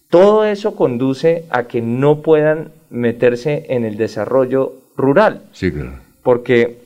Todo 0.09 0.45
eso 0.45 0.75
conduce 0.75 1.45
a 1.49 1.63
que 1.63 1.81
no 1.81 2.21
puedan 2.21 2.69
meterse 2.93 3.65
en 3.69 3.83
el 3.85 3.97
desarrollo 3.97 4.73
rural, 4.95 5.43
Sí, 5.51 5.71
claro. 5.71 5.99
porque 6.23 6.77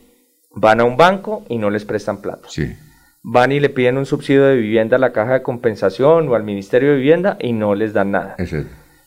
van 0.55 0.79
a 0.79 0.85
un 0.85 0.97
banco 0.97 1.43
y 1.49 1.57
no 1.57 1.69
les 1.69 1.85
prestan 1.85 2.21
plata 2.21 2.47
Sí. 2.49 2.73
van 3.21 3.51
y 3.51 3.59
le 3.59 3.69
piden 3.69 3.97
un 3.97 4.05
subsidio 4.05 4.45
de 4.45 4.55
vivienda 4.55 4.95
a 4.95 4.99
la 4.99 5.11
caja 5.11 5.34
de 5.34 5.41
compensación 5.43 6.29
o 6.29 6.35
al 6.35 6.43
Ministerio 6.43 6.91
de 6.91 6.97
Vivienda 6.97 7.38
y 7.41 7.51
no 7.53 7.75
les 7.75 7.91
dan 7.93 8.11
nada. 8.11 8.35
Es. 8.38 8.55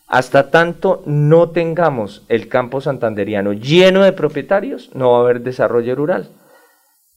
Hasta 0.07 0.51
tanto 0.51 1.01
no 1.07 1.49
tengamos 1.49 2.23
el 2.29 2.47
campo 2.47 2.81
santanderiano 2.81 3.53
lleno 3.53 4.03
de 4.03 4.11
propietarios, 4.13 4.91
no 4.93 5.11
va 5.11 5.17
a 5.17 5.21
haber 5.21 5.41
desarrollo 5.41 5.95
rural. 5.95 6.29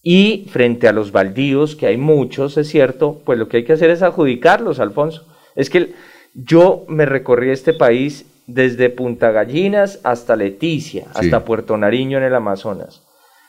Y 0.03 0.47
frente 0.51 0.87
a 0.89 0.93
los 0.93 1.13
baldíos, 1.13 1.77
que 1.77 1.87
hay 1.87 1.97
muchos, 1.97 2.57
es 2.57 2.69
cierto, 2.69 3.21
pues 3.25 3.39
lo 3.39 3.49
que 3.49 3.59
hay 3.59 3.65
que 3.65 3.73
hacer 3.75 3.91
es 3.91 4.03
adjudicarlos, 4.03 4.79
Alfonso. 4.81 5.27
Es 5.57 5.71
que 5.71 5.93
yo 6.35 6.85
me 6.89 7.05
recorrí 7.07 7.51
este 7.51 7.73
país 7.75 8.27
desde 8.47 8.91
Punta 8.91 9.31
Gallinas 9.31 10.01
hasta 10.05 10.37
Leticia, 10.37 11.07
hasta 11.15 11.45
Puerto 11.45 11.77
Nariño 11.77 12.19
en 12.19 12.25
el 12.25 12.35
Amazonas. 12.35 13.03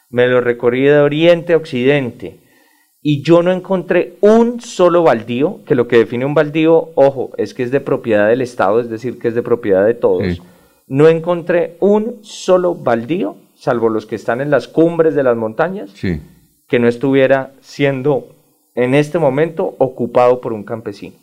Me 0.09 0.27
lo 0.27 0.41
recorrí 0.41 0.83
de 0.83 0.99
oriente 0.99 1.53
a 1.53 1.57
occidente 1.57 2.39
y 3.01 3.21
yo 3.23 3.43
no 3.43 3.51
encontré 3.51 4.15
un 4.21 4.61
solo 4.61 5.03
baldío, 5.03 5.59
que 5.65 5.75
lo 5.75 5.87
que 5.87 5.97
define 5.97 6.25
un 6.25 6.33
baldío, 6.33 6.89
ojo, 6.95 7.31
es 7.37 7.53
que 7.53 7.63
es 7.63 7.71
de 7.71 7.79
propiedad 7.79 8.27
del 8.29 8.41
Estado, 8.41 8.79
es 8.79 8.89
decir, 8.89 9.19
que 9.19 9.27
es 9.27 9.35
de 9.35 9.43
propiedad 9.43 9.85
de 9.85 9.93
todos. 9.93 10.41
No 10.87 11.07
encontré 11.07 11.77
un 11.79 12.19
solo 12.23 12.73
baldío, 12.75 13.35
salvo 13.55 13.89
los 13.89 14.05
que 14.05 14.15
están 14.15 14.41
en 14.41 14.49
las 14.49 14.67
cumbres 14.67 15.13
de 15.15 15.23
las 15.23 15.35
montañas, 15.37 15.91
Sí. 15.93 16.21
que 16.67 16.79
no 16.79 16.87
estuviera 16.87 17.51
siendo 17.61 18.27
en 18.73 18.95
este 18.95 19.19
momento 19.19 19.75
ocupado 19.77 20.41
por 20.41 20.53
un 20.53 20.63
campesino. 20.63 21.15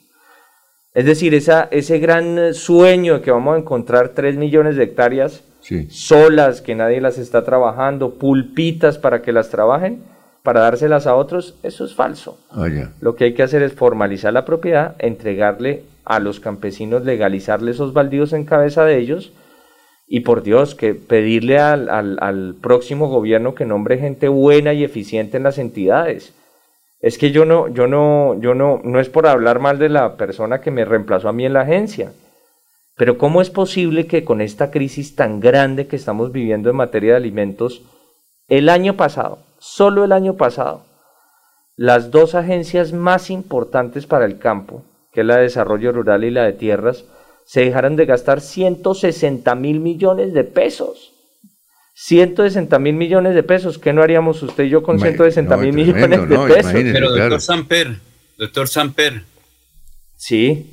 Es 0.94 1.05
decir, 1.06 1.35
esa, 1.35 1.69
ese 1.70 1.98
gran 1.98 2.39
eh, 2.39 2.55
sueño 2.55 3.14
de 3.14 3.20
que 3.23 3.31
vamos 3.31 3.55
a 3.55 3.59
encontrar 3.59 4.10
3 4.10 4.36
millones 4.36 4.77
de 4.77 4.85
hectáreas 4.85 5.43
Sí. 5.60 5.86
solas, 5.90 6.60
que 6.60 6.74
nadie 6.74 7.01
las 7.01 7.19
está 7.19 7.44
trabajando, 7.44 8.14
pulpitas 8.14 8.98
para 8.98 9.23
que 9.23 9.31
las 9.32 9.48
trabajen, 9.48 10.02
para 10.43 10.60
dárselas 10.60 11.06
a 11.06 11.14
otros, 11.14 11.55
eso 11.62 11.85
es 11.85 11.94
falso. 11.94 12.39
Ah. 12.51 12.66
Lo 13.01 13.14
que 13.14 13.24
hay 13.27 13.35
que 13.35 13.44
hacer 13.44 13.62
es 13.62 13.73
formalizar 13.73 14.32
la 14.32 14.44
propiedad, 14.44 14.97
entregarle 14.98 15.85
a 16.05 16.19
los 16.19 16.40
campesinos, 16.40 17.05
legalizarle 17.05 17.70
esos 17.70 17.93
baldíos 17.93 18.32
en 18.32 18.44
cabeza 18.44 18.85
de 18.85 18.98
ellos 18.98 19.32
y 20.09 20.20
por 20.20 20.43
Dios, 20.43 20.74
que 20.74 20.94
pedirle 20.94 21.60
al, 21.60 21.89
al- 21.89 22.19
al 22.20 22.56
próximo 22.60 23.09
gobierno 23.09 23.55
que 23.55 23.64
nombre 23.64 23.98
gente 23.98 24.27
buena 24.27 24.73
y 24.74 24.82
eficiente 24.82 25.36
en 25.36 25.44
las 25.44 25.59
entidades. 25.59 26.35
Es 27.02 27.18
que 27.18 27.32
yo 27.32 27.44
no, 27.44 27.66
yo 27.68 27.88
no, 27.88 28.40
yo 28.40 28.54
no, 28.54 28.80
no 28.84 29.00
es 29.00 29.08
por 29.08 29.26
hablar 29.26 29.58
mal 29.58 29.78
de 29.78 29.88
la 29.88 30.16
persona 30.16 30.60
que 30.60 30.70
me 30.70 30.84
reemplazó 30.84 31.28
a 31.28 31.32
mí 31.32 31.44
en 31.44 31.52
la 31.52 31.62
agencia, 31.62 32.12
pero 32.96 33.18
¿cómo 33.18 33.42
es 33.42 33.50
posible 33.50 34.06
que 34.06 34.24
con 34.24 34.40
esta 34.40 34.70
crisis 34.70 35.16
tan 35.16 35.40
grande 35.40 35.88
que 35.88 35.96
estamos 35.96 36.30
viviendo 36.30 36.70
en 36.70 36.76
materia 36.76 37.10
de 37.10 37.16
alimentos, 37.16 37.82
el 38.48 38.68
año 38.68 38.96
pasado, 38.96 39.40
solo 39.58 40.04
el 40.04 40.12
año 40.12 40.34
pasado, 40.34 40.84
las 41.76 42.12
dos 42.12 42.36
agencias 42.36 42.92
más 42.92 43.30
importantes 43.30 44.06
para 44.06 44.24
el 44.24 44.38
campo, 44.38 44.84
que 45.10 45.22
es 45.22 45.26
la 45.26 45.36
de 45.36 45.42
desarrollo 45.42 45.90
rural 45.90 46.22
y 46.22 46.30
la 46.30 46.44
de 46.44 46.52
tierras, 46.52 47.04
se 47.44 47.62
dejaron 47.62 47.96
de 47.96 48.06
gastar 48.06 48.40
160 48.40 49.52
mil 49.56 49.80
millones 49.80 50.32
de 50.32 50.44
pesos. 50.44 51.11
160 51.94 52.78
mil 52.78 52.94
millones 52.94 53.35
de 53.35 53.43
pesos. 53.43 53.78
¿Qué 53.78 53.93
no 53.93 54.02
haríamos 54.02 54.43
usted 54.43 54.64
y 54.64 54.70
yo 54.70 54.82
con 54.82 54.98
160 54.98 55.56
mil 55.56 55.73
millones 55.73 56.28
de 56.28 56.39
pesos? 56.39 56.73
Pero 56.73 57.10
doctor 57.10 57.40
Samper, 57.40 57.97
doctor 58.39 58.69
Samper. 58.69 59.24
Sí. 60.16 60.66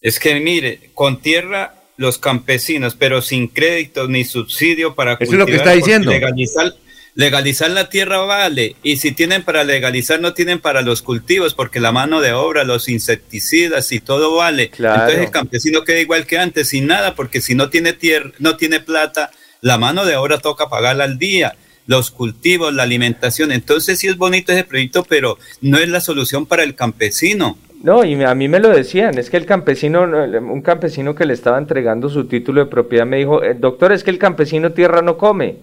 Es 0.00 0.18
que 0.18 0.40
mire, 0.40 0.90
con 0.94 1.20
tierra 1.20 1.74
los 1.96 2.16
campesinos, 2.16 2.96
pero 2.98 3.20
sin 3.20 3.48
créditos 3.48 4.08
ni 4.08 4.24
subsidio 4.24 4.94
para 4.94 5.18
Eso 5.20 5.32
es 5.32 5.38
lo 5.38 5.44
que 5.44 5.56
está 5.56 5.72
diciendo. 5.72 6.10
Legalizar, 6.10 6.74
legalizar 7.14 7.70
la 7.70 7.90
tierra 7.90 8.20
vale, 8.20 8.76
y 8.82 8.96
si 8.96 9.12
tienen 9.12 9.42
para 9.42 9.64
legalizar, 9.64 10.18
no 10.18 10.32
tienen 10.32 10.60
para 10.60 10.80
los 10.80 11.02
cultivos, 11.02 11.52
porque 11.52 11.78
la 11.78 11.92
mano 11.92 12.22
de 12.22 12.32
obra, 12.32 12.64
los 12.64 12.88
insecticidas 12.88 13.92
y 13.92 14.00
todo 14.00 14.34
vale. 14.34 14.70
Claro. 14.70 15.02
Entonces 15.02 15.26
el 15.26 15.30
campesino 15.30 15.84
queda 15.84 16.00
igual 16.00 16.26
que 16.26 16.38
antes, 16.38 16.68
sin 16.68 16.86
nada, 16.86 17.14
porque 17.14 17.42
si 17.42 17.54
no 17.54 17.68
tiene 17.68 17.92
tierra, 17.92 18.32
no 18.38 18.56
tiene 18.56 18.80
plata, 18.80 19.30
la 19.60 19.78
mano 19.78 20.04
de 20.04 20.16
obra 20.16 20.38
toca 20.38 20.68
pagarla 20.68 21.04
al 21.04 21.18
día. 21.18 21.54
Los 21.86 22.10
cultivos, 22.10 22.72
la 22.72 22.84
alimentación. 22.84 23.50
Entonces 23.50 23.98
sí 23.98 24.06
es 24.06 24.16
bonito 24.16 24.52
ese 24.52 24.64
proyecto, 24.64 25.04
pero 25.08 25.38
no 25.60 25.78
es 25.78 25.88
la 25.88 26.00
solución 26.00 26.46
para 26.46 26.62
el 26.62 26.74
campesino. 26.74 27.58
No, 27.82 28.04
y 28.04 28.22
a 28.22 28.34
mí 28.34 28.46
me 28.46 28.60
lo 28.60 28.68
decían, 28.68 29.16
es 29.16 29.30
que 29.30 29.38
el 29.38 29.46
campesino, 29.46 30.02
un 30.02 30.60
campesino 30.60 31.14
que 31.14 31.24
le 31.24 31.32
estaba 31.32 31.58
entregando 31.58 32.10
su 32.10 32.26
título 32.26 32.62
de 32.64 32.70
propiedad 32.70 33.06
me 33.06 33.16
dijo, 33.16 33.42
"Eh, 33.42 33.54
doctor, 33.58 33.92
es 33.92 34.04
que 34.04 34.10
el 34.10 34.18
campesino 34.18 34.72
tierra 34.72 35.00
no 35.00 35.16
come. 35.16 35.56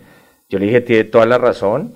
Yo 0.49 0.57
le 0.59 0.65
dije, 0.65 0.81
tiene 0.81 1.03
toda 1.03 1.25
la 1.25 1.37
razón. 1.37 1.93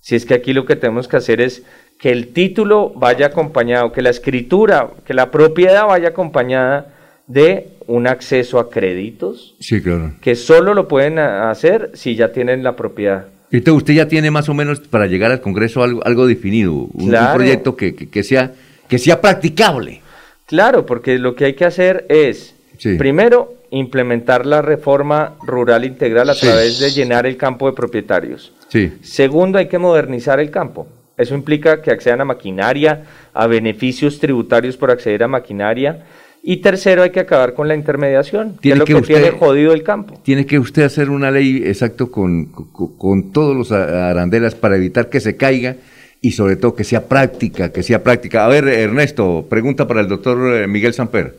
Si 0.00 0.14
es 0.14 0.26
que 0.26 0.34
aquí 0.34 0.52
lo 0.52 0.64
que 0.64 0.76
tenemos 0.76 1.08
que 1.08 1.16
hacer 1.16 1.40
es 1.40 1.64
que 1.98 2.10
el 2.10 2.32
título 2.32 2.90
vaya 2.90 3.26
acompañado, 3.26 3.92
que 3.92 4.02
la 4.02 4.10
escritura, 4.10 4.90
que 5.06 5.14
la 5.14 5.30
propiedad 5.30 5.86
vaya 5.86 6.10
acompañada 6.10 6.93
de 7.26 7.68
un 7.86 8.06
acceso 8.06 8.58
a 8.58 8.70
créditos, 8.70 9.54
Sí, 9.60 9.80
claro. 9.80 10.12
que 10.20 10.34
solo 10.34 10.74
lo 10.74 10.88
pueden 10.88 11.18
hacer 11.18 11.90
si 11.94 12.14
ya 12.16 12.32
tienen 12.32 12.62
la 12.62 12.76
propiedad. 12.76 13.26
Entonces 13.50 13.78
usted 13.78 13.94
ya 13.94 14.08
tiene 14.08 14.30
más 14.30 14.48
o 14.48 14.54
menos 14.54 14.80
para 14.80 15.06
llegar 15.06 15.30
al 15.30 15.40
Congreso 15.40 15.82
algo, 15.82 16.04
algo 16.04 16.26
definido, 16.26 16.72
un, 16.72 17.14
proyecto 17.34 17.76
que, 17.76 17.94
que- 17.94 18.08
que 18.08 18.22
sea, 18.22 18.52
que 18.88 18.98
sea 18.98 19.20
practicable. 19.20 20.00
Claro, 20.46 20.84
porque 20.84 21.18
lo 21.18 21.34
que 21.34 21.46
hay 21.46 21.54
que 21.54 21.64
hacer 21.64 22.04
es, 22.08 22.54
Sí. 22.78 22.96
primero, 22.96 23.54
implementar 23.70 24.44
la 24.46 24.60
reforma 24.62 25.34
rural 25.46 25.84
integral 25.84 26.28
a 26.30 26.34
Sí. 26.34 26.46
través 26.46 26.78
de 26.80 26.90
llenar 26.90 27.26
el 27.26 27.36
campo 27.36 27.66
de 27.66 27.72
propietarios. 27.76 28.52
Sí. 28.68 28.92
Segundo, 29.02 29.58
hay 29.58 29.68
que 29.68 29.78
modernizar 29.78 30.40
el 30.40 30.50
campo. 30.50 30.86
Eso 31.16 31.34
implica 31.34 31.80
que 31.80 31.90
accedan 31.92 32.20
a 32.22 32.24
maquinaria, 32.24 33.04
a 33.32 33.46
beneficios 33.46 34.18
tributarios 34.18 34.76
por 34.76 34.90
acceder 34.90 35.22
a 35.22 35.28
maquinaria. 35.28 36.04
Y 36.46 36.58
tercero, 36.58 37.02
hay 37.02 37.10
que 37.10 37.20
acabar 37.20 37.54
con 37.54 37.68
la 37.68 37.74
intermediación, 37.74 38.50
que 38.50 38.54
es 38.56 38.60
Tiene 38.60 38.78
lo 38.80 38.84
que 38.84 38.92
que, 38.92 39.00
usted- 39.00 39.14
tiene 39.14 39.30
jodido 39.38 39.72
el 39.72 39.82
campo. 39.82 40.20
Tiene 40.22 40.44
que 40.44 40.58
usted 40.58 40.82
hacer 40.82 41.08
una 41.08 41.30
ley 41.30 41.62
exacto 41.64 42.10
con, 42.10 42.44
con, 42.46 42.98
con 42.98 43.32
todos 43.32 43.56
los 43.56 43.72
arandelas 43.72 44.54
para 44.54 44.76
evitar 44.76 45.08
que 45.08 45.20
se 45.20 45.36
caiga 45.38 45.76
y 46.20 46.32
sobre 46.32 46.56
todo 46.56 46.74
que 46.74 46.84
sea 46.84 47.08
práctica, 47.08 47.72
que 47.72 47.82
sea 47.82 48.02
práctica. 48.02 48.44
A 48.44 48.48
ver, 48.48 48.68
Ernesto, 48.68 49.46
pregunta 49.48 49.88
para 49.88 50.02
el 50.02 50.08
doctor 50.08 50.54
eh, 50.54 50.66
Miguel 50.66 50.92
Samper. 50.92 51.38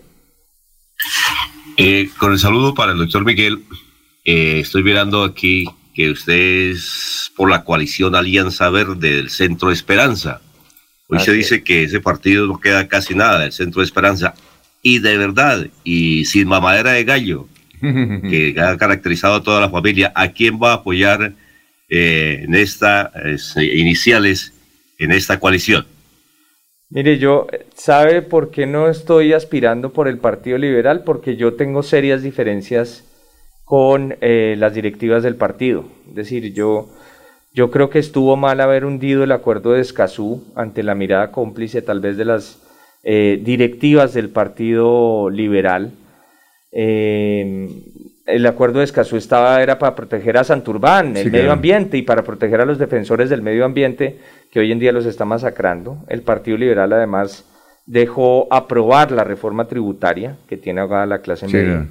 Eh, 1.77 2.10
con 2.18 2.32
el 2.32 2.40
saludo 2.40 2.73
para 2.73 2.94
el 2.94 2.98
doctor 2.98 3.23
Miguel, 3.26 3.60
eh, 4.23 4.60
estoy 4.61 4.82
mirando 4.84 5.23
aquí 5.23 5.65
que 5.94 6.10
usted 6.10 6.72
es 6.72 7.32
por 7.36 7.49
la 7.52 7.64
coalición 7.64 8.15
Alianza 8.15 8.72
Verde 8.72 9.14
del 9.18 9.30
Centro 9.30 9.72
Esperanza. 9.72 10.41
Hoy 11.10 11.19
se 11.19 11.32
dice 11.34 11.64
que 11.64 11.84
ese 11.84 11.99
partido 11.99 12.48
no 12.48 12.60
queda 12.60 12.88
casi 12.88 13.14
nada 13.14 13.40
del 13.40 13.52
Centro 13.52 13.84
Esperanza. 13.84 14.34
Y 14.88 14.99
de 14.99 15.18
verdad, 15.18 15.66
y 15.84 16.26
sin 16.26 16.48
mamadera 16.48 16.91
de 16.91 17.03
gallo, 17.03 17.48
que 17.82 18.53
ha 18.60 18.78
caracterizado 18.78 19.34
a 19.34 19.41
toda 19.41 19.60
la 19.60 19.72
familia, 19.72 20.12
¿a 20.14 20.28
quién 20.28 20.60
va 20.62 20.74
a 20.74 20.76
apoyar 20.76 21.34
eh, 21.90 22.41
en 22.44 22.53
estas 22.53 23.10
iniciales 23.57 24.53
en 24.99 25.12
esta 25.12 25.40
coalición? 25.40 25.88
Mire, 26.91 27.18
yo, 27.18 27.48
¿sabe 27.74 28.22
por 28.22 28.52
qué 28.52 28.68
no 28.68 28.88
estoy 28.88 29.34
aspirando 29.34 29.91
por 29.91 30.07
el 30.07 30.20
Partido 30.20 30.60
Liberal? 30.60 31.03
Porque 31.03 31.36
yo 31.36 31.56
tengo 31.56 31.82
serias 31.82 32.22
diferencias 32.22 33.06
con 33.64 34.16
eh, 34.22 34.53
las 34.56 34.76
directivas 34.76 35.24
del 35.24 35.36
partido. 35.36 35.86
Es 36.10 36.14
decir, 36.14 36.53
yo, 36.53 36.90
yo 37.56 37.72
creo 37.72 37.90
que 37.90 37.98
estuvo 37.98 38.36
mal 38.36 38.62
haber 38.62 38.86
hundido 38.86 39.24
el 39.24 39.32
acuerdo 39.32 39.72
de 39.72 39.82
Escazú 39.82 40.44
ante 40.56 40.84
la 40.84 40.94
mirada 40.94 41.32
cómplice 41.32 41.82
tal 41.82 42.02
vez 42.02 42.18
de 42.18 42.26
las 42.26 42.62
eh, 43.06 43.40
directivas 43.41 44.14
del 44.14 44.30
Partido 44.30 45.30
Liberal. 45.30 45.91
Eh, 46.72 47.69
el 48.26 48.45
acuerdo 48.48 48.80
de 48.80 48.86
Escazú 48.86 49.18
estaba, 49.18 49.61
era 49.61 49.77
para 49.77 49.95
proteger 49.95 50.38
a 50.38 50.44
Santurbán, 50.44 51.15
el 51.15 51.26
Sí, 51.26 51.30
medio 51.30 51.44
claro. 51.45 51.53
ambiente, 51.53 51.98
y 51.98 52.02
para 52.02 52.23
proteger 52.23 52.60
a 52.60 52.65
los 52.65 52.80
defensores 52.80 53.30
del 53.30 53.41
medio 53.44 53.64
ambiente, 53.65 54.18
que 54.52 54.60
hoy 54.60 54.72
en 54.72 54.80
día 54.80 54.91
los 54.91 55.06
está 55.06 55.26
masacrando. 55.26 55.99
El 56.10 56.22
Partido 56.23 56.57
Liberal 56.57 56.91
además 56.91 57.45
dejó 57.86 58.48
aprobar 58.52 59.11
la 59.11 59.23
reforma 59.23 59.65
tributaria 59.68 60.38
que 60.48 60.57
tiene 60.57 60.82
ahogada 60.82 61.06
la 61.06 61.19
clase 61.19 61.48
Sí, 61.48 61.56
media. 61.56 61.68
claro. 61.73 61.88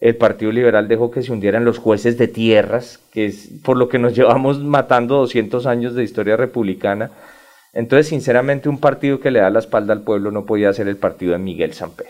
El 0.00 0.16
Partido 0.16 0.50
Liberal 0.52 0.88
dejó 0.88 1.10
que 1.10 1.22
se 1.22 1.32
hundieran 1.32 1.64
los 1.64 1.78
jueces 1.78 2.18
de 2.18 2.28
tierras, 2.28 2.98
que 3.12 3.26
es 3.26 3.48
por 3.64 3.76
lo 3.76 3.88
que 3.88 3.98
nos 4.00 4.14
llevamos 4.16 4.58
matando 4.62 5.16
200 5.18 5.66
años 5.66 5.94
de 5.94 6.02
historia 6.02 6.36
republicana. 6.36 7.12
Entonces, 7.76 8.08
sinceramente, 8.08 8.70
un 8.70 8.78
partido 8.78 9.20
que 9.20 9.30
le 9.30 9.40
da 9.40 9.50
la 9.50 9.58
espalda 9.58 9.92
al 9.92 10.00
pueblo 10.00 10.30
no 10.30 10.46
podía 10.46 10.72
ser 10.72 10.88
el 10.88 10.96
partido 10.96 11.32
de 11.32 11.38
Miguel 11.38 11.74
Samper. 11.74 12.08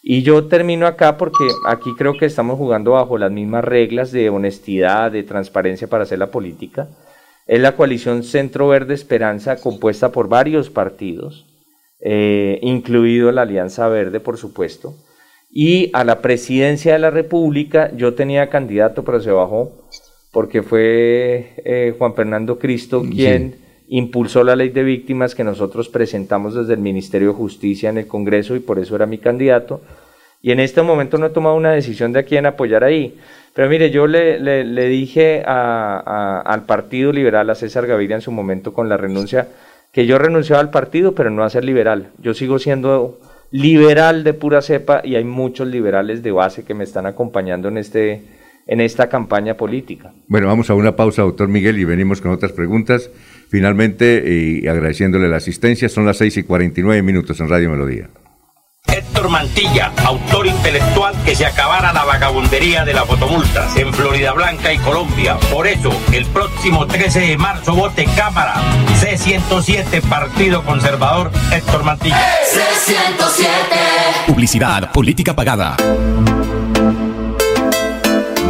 Y 0.00 0.22
yo 0.22 0.44
termino 0.44 0.86
acá 0.86 1.16
porque 1.16 1.44
aquí 1.66 1.90
creo 1.98 2.16
que 2.16 2.24
estamos 2.24 2.56
jugando 2.56 2.92
bajo 2.92 3.18
las 3.18 3.32
mismas 3.32 3.64
reglas 3.64 4.12
de 4.12 4.30
honestidad, 4.30 5.10
de 5.10 5.24
transparencia 5.24 5.88
para 5.88 6.04
hacer 6.04 6.20
la 6.20 6.30
política. 6.30 6.86
Es 7.48 7.60
la 7.60 7.74
coalición 7.74 8.22
Centro 8.22 8.68
Verde 8.68 8.94
Esperanza 8.94 9.56
compuesta 9.56 10.12
por 10.12 10.28
varios 10.28 10.70
partidos, 10.70 11.46
eh, 11.98 12.60
incluido 12.62 13.32
la 13.32 13.42
Alianza 13.42 13.88
Verde, 13.88 14.20
por 14.20 14.36
supuesto. 14.38 14.94
Y 15.50 15.90
a 15.94 16.04
la 16.04 16.22
presidencia 16.22 16.92
de 16.92 17.00
la 17.00 17.10
República 17.10 17.90
yo 17.96 18.14
tenía 18.14 18.50
candidato, 18.50 19.04
pero 19.04 19.18
se 19.18 19.32
bajó 19.32 19.88
porque 20.30 20.62
fue 20.62 21.54
eh, 21.64 21.92
Juan 21.98 22.14
Fernando 22.14 22.60
Cristo 22.60 23.02
quien 23.02 23.65
impulsó 23.88 24.42
la 24.44 24.56
ley 24.56 24.70
de 24.70 24.82
víctimas 24.82 25.34
que 25.34 25.44
nosotros 25.44 25.88
presentamos 25.88 26.54
desde 26.54 26.74
el 26.74 26.80
Ministerio 26.80 27.28
de 27.28 27.34
Justicia 27.34 27.90
en 27.90 27.98
el 27.98 28.06
Congreso 28.06 28.56
y 28.56 28.60
por 28.60 28.78
eso 28.78 28.96
era 28.96 29.06
mi 29.06 29.18
candidato. 29.18 29.80
Y 30.42 30.52
en 30.52 30.60
este 30.60 30.82
momento 30.82 31.18
no 31.18 31.26
he 31.26 31.30
tomado 31.30 31.56
una 31.56 31.72
decisión 31.72 32.12
de 32.12 32.20
a 32.20 32.22
quién 32.24 32.46
apoyar 32.46 32.84
ahí. 32.84 33.16
Pero 33.54 33.68
mire, 33.70 33.90
yo 33.90 34.06
le, 34.06 34.38
le- 34.38 34.88
dije 34.88 35.42
a- 35.46 36.42
al 36.44 36.66
Partido 36.66 37.10
Liberal, 37.12 37.48
a 37.50 37.54
César 37.54 37.86
Gaviria 37.86 38.16
en 38.16 38.22
su 38.22 38.30
momento 38.32 38.72
con 38.74 38.88
la 38.88 38.96
renuncia, 38.96 39.48
que 39.92 40.04
yo 40.06 40.18
renunciaba 40.18 40.60
al 40.60 40.70
partido, 40.70 41.14
pero 41.14 41.30
no 41.30 41.42
a 41.42 41.48
ser 41.50 41.64
liberal. 41.64 42.10
Yo 42.18 42.34
sigo 42.34 42.58
siendo 42.58 43.18
liberal 43.50 44.24
de 44.24 44.34
pura 44.34 44.60
cepa 44.60 45.00
y 45.02 45.14
hay 45.14 45.24
muchos 45.24 45.68
liberales 45.68 46.22
de 46.22 46.32
base 46.32 46.64
que 46.64 46.74
me 46.74 46.84
están 46.84 47.06
acompañando 47.06 47.68
en, 47.68 47.78
este, 47.78 48.22
en 48.66 48.80
esta 48.82 49.08
campaña 49.08 49.56
política. 49.56 50.12
Bueno, 50.28 50.48
vamos 50.48 50.68
a 50.68 50.74
una 50.74 50.94
pausa, 50.94 51.22
doctor 51.22 51.48
Miguel, 51.48 51.78
y 51.78 51.84
venimos 51.84 52.20
con 52.20 52.32
otras 52.32 52.52
preguntas. 52.52 53.10
Finalmente, 53.48 54.24
y 54.26 54.66
agradeciéndole 54.66 55.28
la 55.28 55.36
asistencia, 55.36 55.88
son 55.88 56.06
las 56.06 56.18
6 56.18 56.38
y 56.38 56.42
49 56.42 57.02
minutos 57.02 57.38
en 57.40 57.48
Radio 57.48 57.70
Melodía. 57.70 58.08
Héctor 58.88 59.28
Mantilla, 59.28 59.92
autor 60.04 60.46
intelectual 60.46 61.14
que 61.24 61.34
se 61.34 61.44
acabara 61.44 61.92
la 61.92 62.04
vagabundería 62.04 62.84
de 62.84 62.94
las 62.94 63.04
fotomultas 63.04 63.76
en 63.76 63.92
Florida 63.92 64.32
Blanca 64.32 64.72
y 64.72 64.78
Colombia. 64.78 65.36
Por 65.50 65.66
eso, 65.66 65.90
el 66.12 66.24
próximo 66.26 66.86
13 66.86 67.20
de 67.20 67.36
marzo 67.36 67.74
vote 67.74 68.06
Cámara 68.16 68.54
C107 69.00 70.00
Partido 70.02 70.64
Conservador 70.64 71.30
Héctor 71.52 71.84
Mantilla. 71.84 72.16
C107. 72.52 74.26
Publicidad, 74.26 74.92
política 74.92 75.34
pagada. 75.34 75.76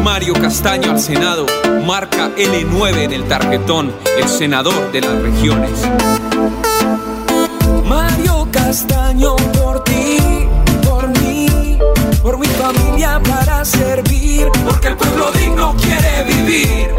Mario 0.07 0.35
Castaño 0.35 0.93
al 0.93 1.01
Senado, 1.01 1.47
marca 1.85 2.31
L9 2.37 2.97
en 3.03 3.12
el 3.12 3.24
tarjetón, 3.24 3.93
el 4.16 4.28
senador 4.28 4.93
de 4.93 5.01
las 5.01 5.20
regiones. 5.20 5.73
Mario 7.85 8.47
Castaño 8.53 9.35
por 9.35 9.83
ti, 9.83 10.16
por 10.85 11.09
mí, 11.09 11.77
por 12.23 12.39
mi 12.39 12.47
familia 12.47 13.20
para 13.20 13.65
servir, 13.65 14.47
porque 14.65 14.89
el 14.89 14.97
pueblo 14.97 15.33
digno 15.33 15.74
quiere 15.77 16.23
vivir. 16.23 16.95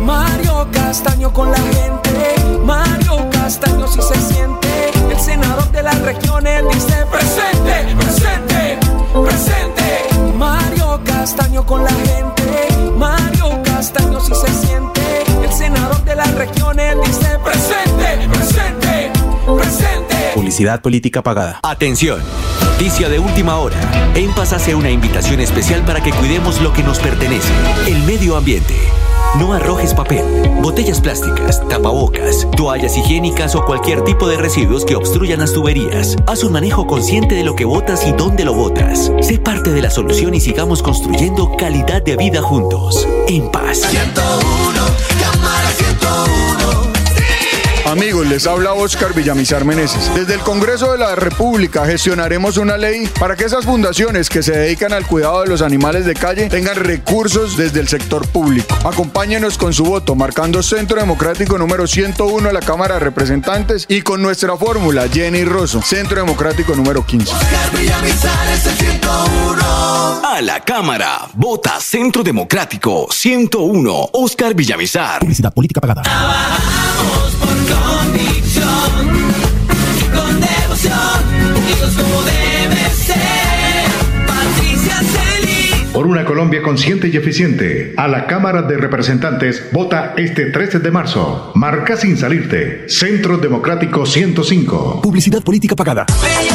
Mario 0.00 0.66
Castaño 0.72 1.30
con 1.30 1.50
la 1.50 1.58
gente, 1.58 2.58
Mario 2.64 3.28
Castaño 3.30 3.86
si 3.86 4.00
se 4.00 4.14
siente, 4.14 4.90
el 5.10 5.20
senador 5.20 5.70
de 5.70 5.82
las 5.82 6.00
regiones 6.00 6.64
dice 6.72 7.04
presente, 7.10 7.94
presente, 7.98 8.78
presente. 9.12 9.71
Castaño 11.22 11.64
con 11.64 11.84
la 11.84 11.90
gente, 11.90 12.90
Mario 12.96 13.62
Castaño 13.62 14.20
si 14.20 14.34
se 14.34 14.66
siente, 14.66 15.00
el 15.44 15.52
senador 15.52 16.02
de 16.02 16.16
las 16.16 16.34
regiones 16.34 16.96
dice 17.06 17.38
presente, 17.44 18.28
presente, 18.28 19.12
presente. 19.46 20.11
Publicidad 20.34 20.80
política 20.80 21.22
pagada. 21.22 21.60
Atención. 21.62 22.20
Noticia 22.64 23.08
de 23.08 23.18
última 23.18 23.56
hora. 23.58 23.76
En 24.14 24.32
Paz 24.32 24.52
hace 24.52 24.74
una 24.74 24.90
invitación 24.90 25.40
especial 25.40 25.82
para 25.84 26.02
que 26.02 26.10
cuidemos 26.10 26.60
lo 26.62 26.72
que 26.72 26.82
nos 26.82 26.98
pertenece, 26.98 27.52
el 27.86 28.02
medio 28.04 28.36
ambiente. 28.36 28.74
No 29.38 29.52
arrojes 29.52 29.94
papel, 29.94 30.24
botellas 30.62 31.00
plásticas, 31.00 31.66
tapabocas, 31.68 32.46
toallas 32.56 32.96
higiénicas 32.96 33.54
o 33.54 33.64
cualquier 33.64 34.04
tipo 34.04 34.26
de 34.28 34.36
residuos 34.36 34.84
que 34.84 34.96
obstruyan 34.96 35.40
las 35.40 35.52
tuberías. 35.52 36.16
Haz 36.26 36.44
un 36.44 36.52
manejo 36.52 36.86
consciente 36.86 37.34
de 37.34 37.44
lo 37.44 37.54
que 37.54 37.64
botas 37.64 38.06
y 38.06 38.12
dónde 38.12 38.44
lo 38.44 38.54
botas. 38.54 39.12
Sé 39.20 39.38
parte 39.38 39.70
de 39.70 39.82
la 39.82 39.90
solución 39.90 40.34
y 40.34 40.40
sigamos 40.40 40.82
construyendo 40.82 41.56
calidad 41.56 42.02
de 42.02 42.16
vida 42.16 42.42
juntos. 42.42 43.06
En 43.28 43.50
paz. 43.50 43.80
Cámara 43.80 43.90
101. 43.90 44.81
Amigos, 47.92 48.26
les 48.26 48.46
habla 48.46 48.72
Oscar 48.72 49.12
Villamizar 49.12 49.66
Meneses. 49.66 50.14
Desde 50.14 50.32
el 50.32 50.40
Congreso 50.40 50.92
de 50.92 50.96
la 50.96 51.14
República 51.14 51.84
gestionaremos 51.84 52.56
una 52.56 52.78
ley 52.78 53.06
para 53.20 53.36
que 53.36 53.44
esas 53.44 53.66
fundaciones 53.66 54.30
que 54.30 54.42
se 54.42 54.52
dedican 54.52 54.94
al 54.94 55.06
cuidado 55.06 55.42
de 55.42 55.48
los 55.48 55.60
animales 55.60 56.06
de 56.06 56.14
calle 56.14 56.48
tengan 56.48 56.76
recursos 56.76 57.54
desde 57.58 57.80
el 57.80 57.88
sector 57.88 58.26
público. 58.28 58.74
Acompáñenos 58.84 59.58
con 59.58 59.74
su 59.74 59.84
voto 59.84 60.14
marcando 60.14 60.62
Centro 60.62 60.98
Democrático 60.98 61.58
número 61.58 61.86
101 61.86 62.48
a 62.48 62.52
la 62.54 62.60
Cámara 62.60 62.94
de 62.94 63.00
Representantes 63.00 63.84
y 63.86 64.00
con 64.00 64.22
nuestra 64.22 64.56
fórmula 64.56 65.06
Jenny 65.12 65.44
Rosso, 65.44 65.82
Centro 65.82 66.16
Democrático 66.16 66.74
número 66.74 67.04
15. 67.04 67.30
A 70.24 70.40
la 70.40 70.60
Cámara, 70.60 71.28
vota 71.34 71.78
Centro 71.78 72.22
Democrático 72.22 73.08
101, 73.10 74.08
Oscar 74.14 74.54
Villamizar. 74.54 75.20
Publicidad 75.20 75.52
política 75.52 75.82
pagada. 75.82 76.02
Convicción, 77.82 78.90
con 80.14 80.40
devoción, 80.40 81.22
como 81.96 82.22
debe 82.22 82.90
ser. 82.90 83.90
Patricia. 84.26 85.02
Por 85.92 86.06
una 86.06 86.24
Colombia 86.24 86.62
consciente 86.62 87.08
y 87.08 87.16
eficiente, 87.16 87.92
a 87.98 88.08
la 88.08 88.26
Cámara 88.26 88.62
de 88.62 88.78
Representantes 88.78 89.68
vota 89.72 90.14
este 90.16 90.46
13 90.46 90.78
de 90.78 90.90
marzo. 90.90 91.52
Marca 91.54 91.96
sin 91.96 92.16
salirte. 92.16 92.88
Centro 92.88 93.36
Democrático 93.36 94.06
105. 94.06 95.02
Publicidad 95.02 95.42
política 95.42 95.76
pagada. 95.76 96.06
Ellos 96.40 96.51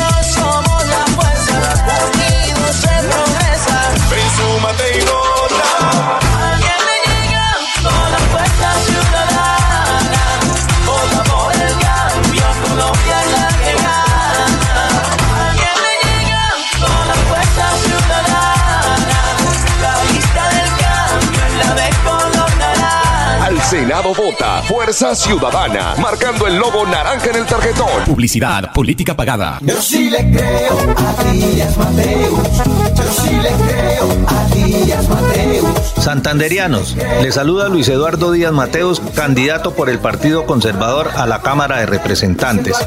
Senado 23.88 24.14
vota 24.14 24.62
Fuerza 24.64 25.16
Ciudadana, 25.16 25.96
marcando 26.02 26.46
el 26.46 26.58
logo 26.58 26.86
naranja 26.86 27.30
en 27.30 27.38
el 27.38 27.46
tarjetón. 27.46 28.04
Publicidad 28.06 28.74
política 28.74 29.16
pagada. 29.16 29.60
Yo 29.62 29.82
sí 29.82 30.10
le 30.10 30.30
creo 30.30 30.78
a 30.98 31.24
Díaz 31.32 31.78
Mateus. 31.78 32.58
Yo 32.98 33.04
sí 33.24 33.32
le 33.32 33.50
creo 33.50 34.10
a 34.28 34.44
Díaz 34.54 35.08
Mateus. 35.08 35.77
Santanderianos, 35.98 36.96
le 37.22 37.32
saluda 37.32 37.70
Luis 37.70 37.90
Eduardo 37.90 38.32
Díaz 38.32 38.54
Mateos, 38.54 39.02
candidato 39.16 39.74
por 39.74 39.90
el 39.90 40.00
Partido 40.00 40.46
Conservador 40.46 41.12
a 41.16 41.26
la 41.26 41.42
Cámara 41.42 41.80
de 41.80 41.86
Representantes. 41.86 42.78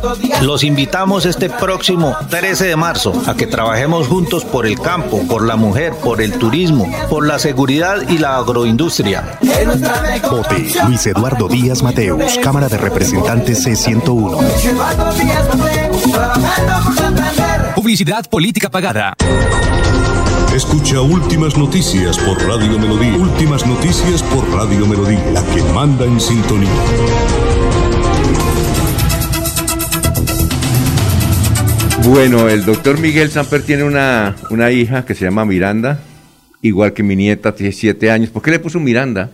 Los 0.42 0.64
invitamos 0.64 1.26
este 1.26 1.50
próximo 1.50 2.16
13 2.30 2.66
de 2.66 2.76
marzo 2.76 3.12
a 3.26 3.34
que 3.34 3.46
trabajemos 3.46 4.08
juntos 4.08 4.44
por 4.44 4.66
el 4.66 4.80
campo, 4.80 5.26
por 5.28 5.44
la 5.44 5.56
mujer, 5.56 5.92
por 6.02 6.22
el 6.22 6.32
turismo, 6.38 6.90
por 7.08 7.26
la 7.26 7.38
seguridad 7.38 8.08
y 8.08 8.18
la 8.18 8.36
agroindustria. 8.36 9.38
Vote 10.30 10.72
Luis 10.86 11.06
Eduardo 11.06 11.48
Díaz 11.48 11.82
Mateus, 11.82 12.38
Cámara 12.42 12.68
de 12.68 12.78
Representantes 12.78 13.66
C101. 13.66 14.64
Eduardo 14.64 15.12
Díaz 15.12 15.56
Mateus, 15.56 16.02
trabajando 16.10 16.84
por 16.84 16.96
Santander. 16.96 17.74
Publicidad 17.74 18.26
política 18.26 18.70
pagada. 18.70 19.14
Escucha 20.54 21.00
Últimas 21.00 21.56
Noticias 21.56 22.18
por 22.18 22.36
Radio 22.46 22.78
Melodía. 22.78 23.16
Últimas 23.16 23.64
Noticias 23.66 24.22
por 24.24 24.48
Radio 24.52 24.84
Melodía, 24.86 25.24
la 25.32 25.42
que 25.54 25.62
manda 25.72 26.04
en 26.04 26.20
sintonía. 26.20 26.68
Bueno, 32.04 32.48
el 32.48 32.64
doctor 32.64 32.98
Miguel 32.98 33.30
Samper 33.30 33.62
tiene 33.62 33.84
una, 33.84 34.34
una 34.50 34.70
hija 34.70 35.04
que 35.04 35.14
se 35.14 35.24
llama 35.24 35.44
Miranda, 35.44 36.00
igual 36.62 36.92
que 36.92 37.02
mi 37.02 37.14
nieta, 37.14 37.54
tiene 37.54 37.72
siete 37.72 38.10
años. 38.10 38.30
¿Por 38.30 38.42
qué 38.42 38.50
le 38.50 38.58
puso 38.58 38.80
Miranda? 38.80 39.30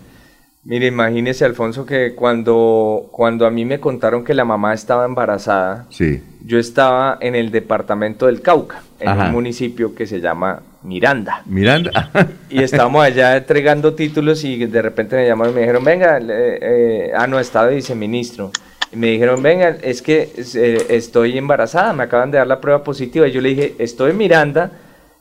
Mire, 0.64 0.88
imagínese, 0.88 1.44
Alfonso, 1.44 1.86
que 1.86 2.14
cuando, 2.16 3.08
cuando 3.12 3.46
a 3.46 3.50
mí 3.50 3.64
me 3.64 3.78
contaron 3.78 4.24
que 4.24 4.34
la 4.34 4.44
mamá 4.44 4.74
estaba 4.74 5.04
embarazada, 5.06 5.86
Sí. 5.90 6.20
yo 6.44 6.58
estaba 6.58 7.16
en 7.20 7.36
el 7.36 7.52
departamento 7.52 8.26
del 8.26 8.42
Cauca, 8.42 8.82
en 8.98 9.08
Ajá. 9.08 9.26
un 9.26 9.32
municipio 9.32 9.94
que 9.94 10.06
se 10.08 10.20
llama 10.20 10.62
Miranda. 10.86 11.42
Miranda. 11.46 12.10
Y 12.48 12.62
estábamos 12.62 13.04
allá 13.04 13.36
entregando 13.36 13.94
títulos 13.94 14.44
y 14.44 14.64
de 14.66 14.80
repente 14.82 15.16
me 15.16 15.26
llamaron 15.26 15.52
y 15.52 15.56
me 15.56 15.60
dijeron, 15.62 15.84
venga, 15.84 16.20
le- 16.20 16.58
eh, 16.62 17.12
ah, 17.14 17.26
no, 17.26 17.38
estaba 17.40 17.68
viceministro. 17.68 18.50
Y 18.92 18.96
me 18.96 19.08
dijeron, 19.08 19.42
venga, 19.42 19.76
es 19.82 20.00
que 20.00 20.30
eh, 20.54 20.86
estoy 20.90 21.36
embarazada, 21.36 21.92
me 21.92 22.04
acaban 22.04 22.30
de 22.30 22.38
dar 22.38 22.46
la 22.46 22.60
prueba 22.60 22.84
positiva. 22.84 23.26
Y 23.26 23.32
yo 23.32 23.40
le 23.40 23.48
dije, 23.50 23.74
estoy 23.78 24.12
en 24.12 24.16
Miranda, 24.16 24.70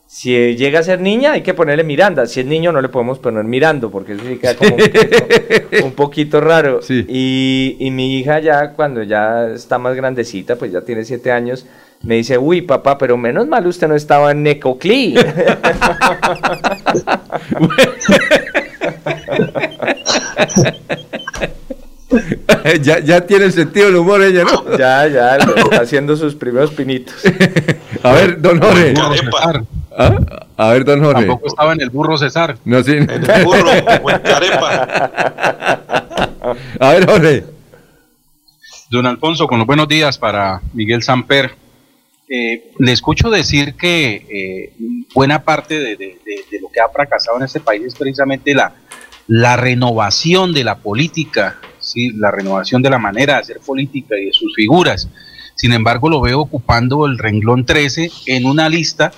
si 0.07 0.55
llega 0.55 0.79
a 0.79 0.83
ser 0.83 1.01
niña 1.01 1.31
hay 1.31 1.41
que 1.41 1.55
ponerle 1.55 1.83
Miranda, 1.83 2.27
si 2.27 2.41
es 2.41 2.45
niño 2.45 2.71
no 2.71 2.79
le 2.79 2.89
podemos 2.89 3.17
poner 3.17 3.43
Mirando, 3.43 3.89
porque 3.89 4.13
eso 4.13 4.21
sí 4.23 4.37
queda 4.37 4.55
como 4.55 4.75
un 4.75 4.81
poquito, 4.83 5.17
un 5.85 5.91
poquito 5.93 6.41
raro. 6.41 6.79
Y, 7.07 7.75
y 7.79 7.89
mi 7.89 8.19
hija 8.19 8.39
ya, 8.39 8.73
cuando 8.73 9.01
ya 9.01 9.47
está 9.49 9.79
más 9.79 9.95
grandecita, 9.95 10.57
pues 10.57 10.71
ya 10.71 10.81
tiene 10.81 11.03
siete 11.03 11.31
años, 11.31 11.65
me 12.05 12.15
dice, 12.15 12.37
uy, 12.37 12.61
papá, 12.61 12.97
pero 12.97 13.17
menos 13.17 13.47
mal 13.47 13.65
usted 13.67 13.87
no 13.87 13.95
estaba 13.95 14.31
en 14.31 14.43
Necoclí. 14.43 15.15
ya, 22.81 22.99
ya 22.99 23.21
tiene 23.21 23.51
sentido 23.51 23.87
el 23.89 23.95
humor 23.95 24.21
ella, 24.21 24.43
¿no? 24.43 24.77
Ya, 24.77 25.07
ya, 25.07 25.37
está 25.37 25.81
haciendo 25.81 26.15
sus 26.15 26.35
primeros 26.35 26.71
pinitos. 26.71 27.15
A 28.03 28.11
ver, 28.13 28.39
don 28.39 28.61
Jorge. 28.61 28.93
¿Ah? 29.97 30.19
A 30.57 30.69
ver, 30.69 30.85
don 30.85 31.03
Jorge. 31.03 31.25
Tampoco 31.25 31.47
estaba 31.47 31.73
en 31.73 31.81
el 31.81 31.89
burro 31.89 32.17
César. 32.17 32.57
No, 32.65 32.83
sí. 32.83 32.93
En 32.93 33.09
el 33.09 33.43
burro 33.43 33.71
o 34.03 34.11
en 34.11 34.19
carepa. 34.19 35.11
A 36.79 36.93
ver, 36.93 37.09
Jorge. 37.09 37.45
Don 38.91 39.05
Alfonso, 39.07 39.47
con 39.47 39.57
los 39.57 39.67
buenos 39.67 39.87
días 39.87 40.17
para 40.17 40.61
Miguel 40.73 41.01
Samper. 41.01 41.64
Eh, 42.27 42.71
le 42.79 42.91
escucho 42.91 43.29
decir 43.29 43.75
que 43.75 44.25
eh, 44.29 44.73
buena 45.13 45.43
parte 45.43 45.79
de, 45.79 46.17
lo 46.59 46.69
que 46.71 46.79
ha 46.79 46.89
fracasado 46.89 47.37
en 47.37 47.43
este 47.43 47.59
país 47.59 47.83
es 47.85 47.95
precisamente 47.95 48.55
la, 48.55 49.55
renovación 49.57 50.51
de 50.51 50.63
la 50.63 50.77
política, 50.79 51.59
¿sí? 51.79 52.11
la 52.11 52.31
renovación 52.31 52.81
de 52.81 52.89
la 52.89 52.97
manera 52.97 53.35
de 53.35 53.39
hacer 53.41 53.59
política 53.59 54.17
y 54.17 54.25
de 54.25 54.33
sus 54.33 54.55
figuras. 54.55 55.07
Sin 55.55 55.71
embargo, 55.71 56.09
lo 56.09 56.19
veo 56.19 56.41
ocupando 56.41 57.05
el 57.05 57.17
renglón 57.17 57.65
13 57.65 58.11
en 58.25 58.45
una 58.45 58.69
lista 58.69 59.11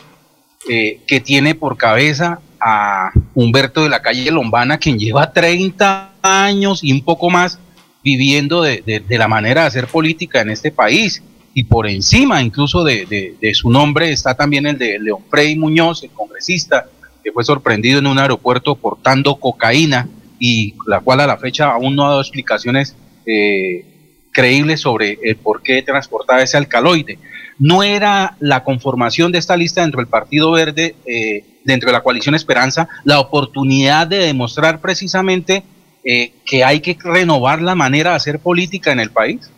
eh, 0.69 0.99
que 1.07 1.21
tiene 1.21 1.55
por 1.55 1.77
cabeza 1.77 2.41
a 2.59 3.11
Humberto 3.35 3.83
de 3.83 3.89
la 3.89 4.01
calle 4.01 4.29
Lombana, 4.31 4.79
quien 4.79 4.99
lleva 4.99 5.31
30 5.31 6.11
años 6.21 6.83
y 6.83 6.91
un 6.91 7.03
poco 7.03 7.29
más 7.29 7.59
viviendo 8.03 8.61
de 8.61 9.05
la 9.09 9.27
manera 9.27 9.61
de 9.61 9.67
hacer 9.67 9.87
política 9.87 10.41
en 10.41 10.49
este 10.49 10.71
país. 10.71 11.21
Y 11.57 11.63
por 11.63 11.87
encima 11.87 12.39
incluso 12.43 12.83
de, 12.83 13.35
su 13.55 13.71
nombre 13.71 14.11
está 14.11 14.35
también 14.35 14.67
el 14.67 14.77
de 14.77 14.99
León 14.99 15.23
Frei 15.27 15.55
Muñoz, 15.55 16.03
el 16.03 16.11
congresista, 16.11 16.85
que 17.23 17.31
fue 17.31 17.43
sorprendido 17.43 17.97
en 17.97 18.05
un 18.05 18.19
aeropuerto 18.19 18.75
portando 18.75 19.37
cocaína 19.37 20.07
y 20.39 20.75
la 20.85 20.99
cual 20.99 21.21
a 21.21 21.25
la 21.25 21.37
fecha 21.37 21.71
aún 21.71 21.95
no 21.95 22.05
ha 22.05 22.09
dado 22.09 22.21
explicaciones 22.21 22.95
eh, 23.25 24.27
creíbles 24.31 24.81
sobre 24.81 25.17
el 25.23 25.37
por 25.37 25.63
qué 25.63 25.81
transportaba 25.81 26.43
ese 26.43 26.57
alcaloide. 26.57 27.17
No 27.57 27.81
era 27.81 28.37
la 28.39 28.63
conformación 28.63 29.31
de 29.31 29.39
esta 29.39 29.57
lista 29.57 29.81
dentro 29.81 29.99
del 29.99 30.09
Partido 30.09 30.51
Verde, 30.51 30.93
eh, 31.07 31.43
dentro 31.63 31.87
de 31.87 31.93
la 31.93 32.03
coalición 32.03 32.35
Esperanza, 32.35 32.87
la 33.03 33.19
oportunidad 33.19 34.05
de 34.05 34.19
demostrar 34.19 34.79
precisamente 34.79 35.63
eh, 36.03 36.33
que 36.45 36.63
hay 36.63 36.81
que 36.81 36.95
renovar 37.03 37.63
la 37.63 37.73
manera 37.73 38.11
de 38.11 38.17
hacer 38.17 38.37
política 38.37 38.91
en 38.91 38.99
el 38.99 39.09
país. 39.09 39.49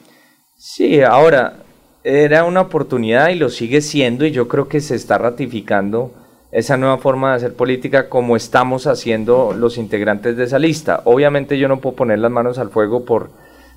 Sí, 0.55 1.01
ahora, 1.01 1.65
era 2.03 2.43
una 2.45 2.61
oportunidad 2.61 3.29
y 3.29 3.35
lo 3.35 3.49
sigue 3.49 3.81
siendo 3.81 4.25
y 4.25 4.31
yo 4.31 4.47
creo 4.47 4.67
que 4.67 4.81
se 4.81 4.95
está 4.95 5.17
ratificando 5.17 6.11
esa 6.51 6.77
nueva 6.77 6.97
forma 6.97 7.29
de 7.31 7.35
hacer 7.37 7.53
política 7.53 8.09
como 8.09 8.35
estamos 8.35 8.87
haciendo 8.87 9.53
los 9.53 9.77
integrantes 9.77 10.35
de 10.37 10.45
esa 10.45 10.59
lista. 10.59 11.01
Obviamente 11.05 11.57
yo 11.59 11.67
no 11.67 11.79
puedo 11.79 11.95
poner 11.95 12.19
las 12.19 12.31
manos 12.31 12.57
al 12.57 12.69
fuego 12.69 13.05
por, 13.05 13.29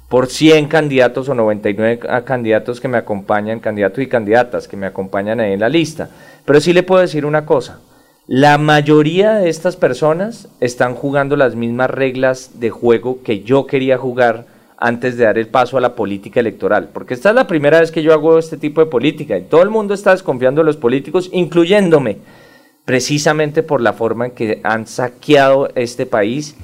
por 0.08 0.28
100 0.28 0.68
candidatos 0.68 1.28
o 1.28 1.34
99 1.34 2.00
a- 2.08 2.22
candidatos 2.22 2.80
que 2.80 2.88
me 2.88 2.96
acompañan, 2.98 3.60
candidatos 3.60 4.02
y 4.02 4.06
candidatas 4.06 4.68
que 4.68 4.76
me 4.76 4.86
acompañan 4.86 5.40
ahí 5.40 5.52
en 5.52 5.60
la 5.60 5.68
lista, 5.68 6.08
pero 6.46 6.60
sí 6.60 6.72
le 6.72 6.82
puedo 6.82 7.02
decir 7.02 7.26
una 7.26 7.44
cosa. 7.44 7.80
La 8.28 8.56
mayoría 8.56 9.34
de 9.34 9.48
estas 9.50 9.76
personas 9.76 10.48
están 10.60 10.94
jugando 10.94 11.36
las 11.36 11.56
mismas 11.56 11.90
reglas 11.90 12.52
de 12.60 12.70
juego 12.70 13.18
que 13.22 13.40
yo 13.42 13.66
quería 13.66 13.98
jugar 13.98 14.46
antes 14.84 15.16
de 15.16 15.24
dar 15.24 15.38
el 15.38 15.46
paso 15.46 15.78
a 15.78 15.80
la 15.80 15.94
política 15.94 16.40
electoral, 16.40 16.88
porque 16.92 17.14
esta 17.14 17.28
es 17.28 17.36
la 17.36 17.46
primera 17.46 17.78
vez 17.78 17.92
que 17.92 18.02
yo 18.02 18.12
hago 18.12 18.36
este 18.36 18.56
tipo 18.56 18.80
de 18.80 18.90
política 18.90 19.38
y 19.38 19.42
todo 19.42 19.62
el 19.62 19.70
mundo 19.70 19.94
está 19.94 20.10
desconfiando 20.10 20.60
de 20.60 20.66
los 20.66 20.76
políticos, 20.76 21.30
incluyéndome, 21.32 22.18
precisamente 22.84 23.62
por 23.62 23.80
la 23.80 23.92
forma 23.92 24.26
en 24.26 24.30
que 24.32 24.60
han 24.64 24.88
saqueado 24.88 25.68
este 25.76 26.04
país 26.04 26.56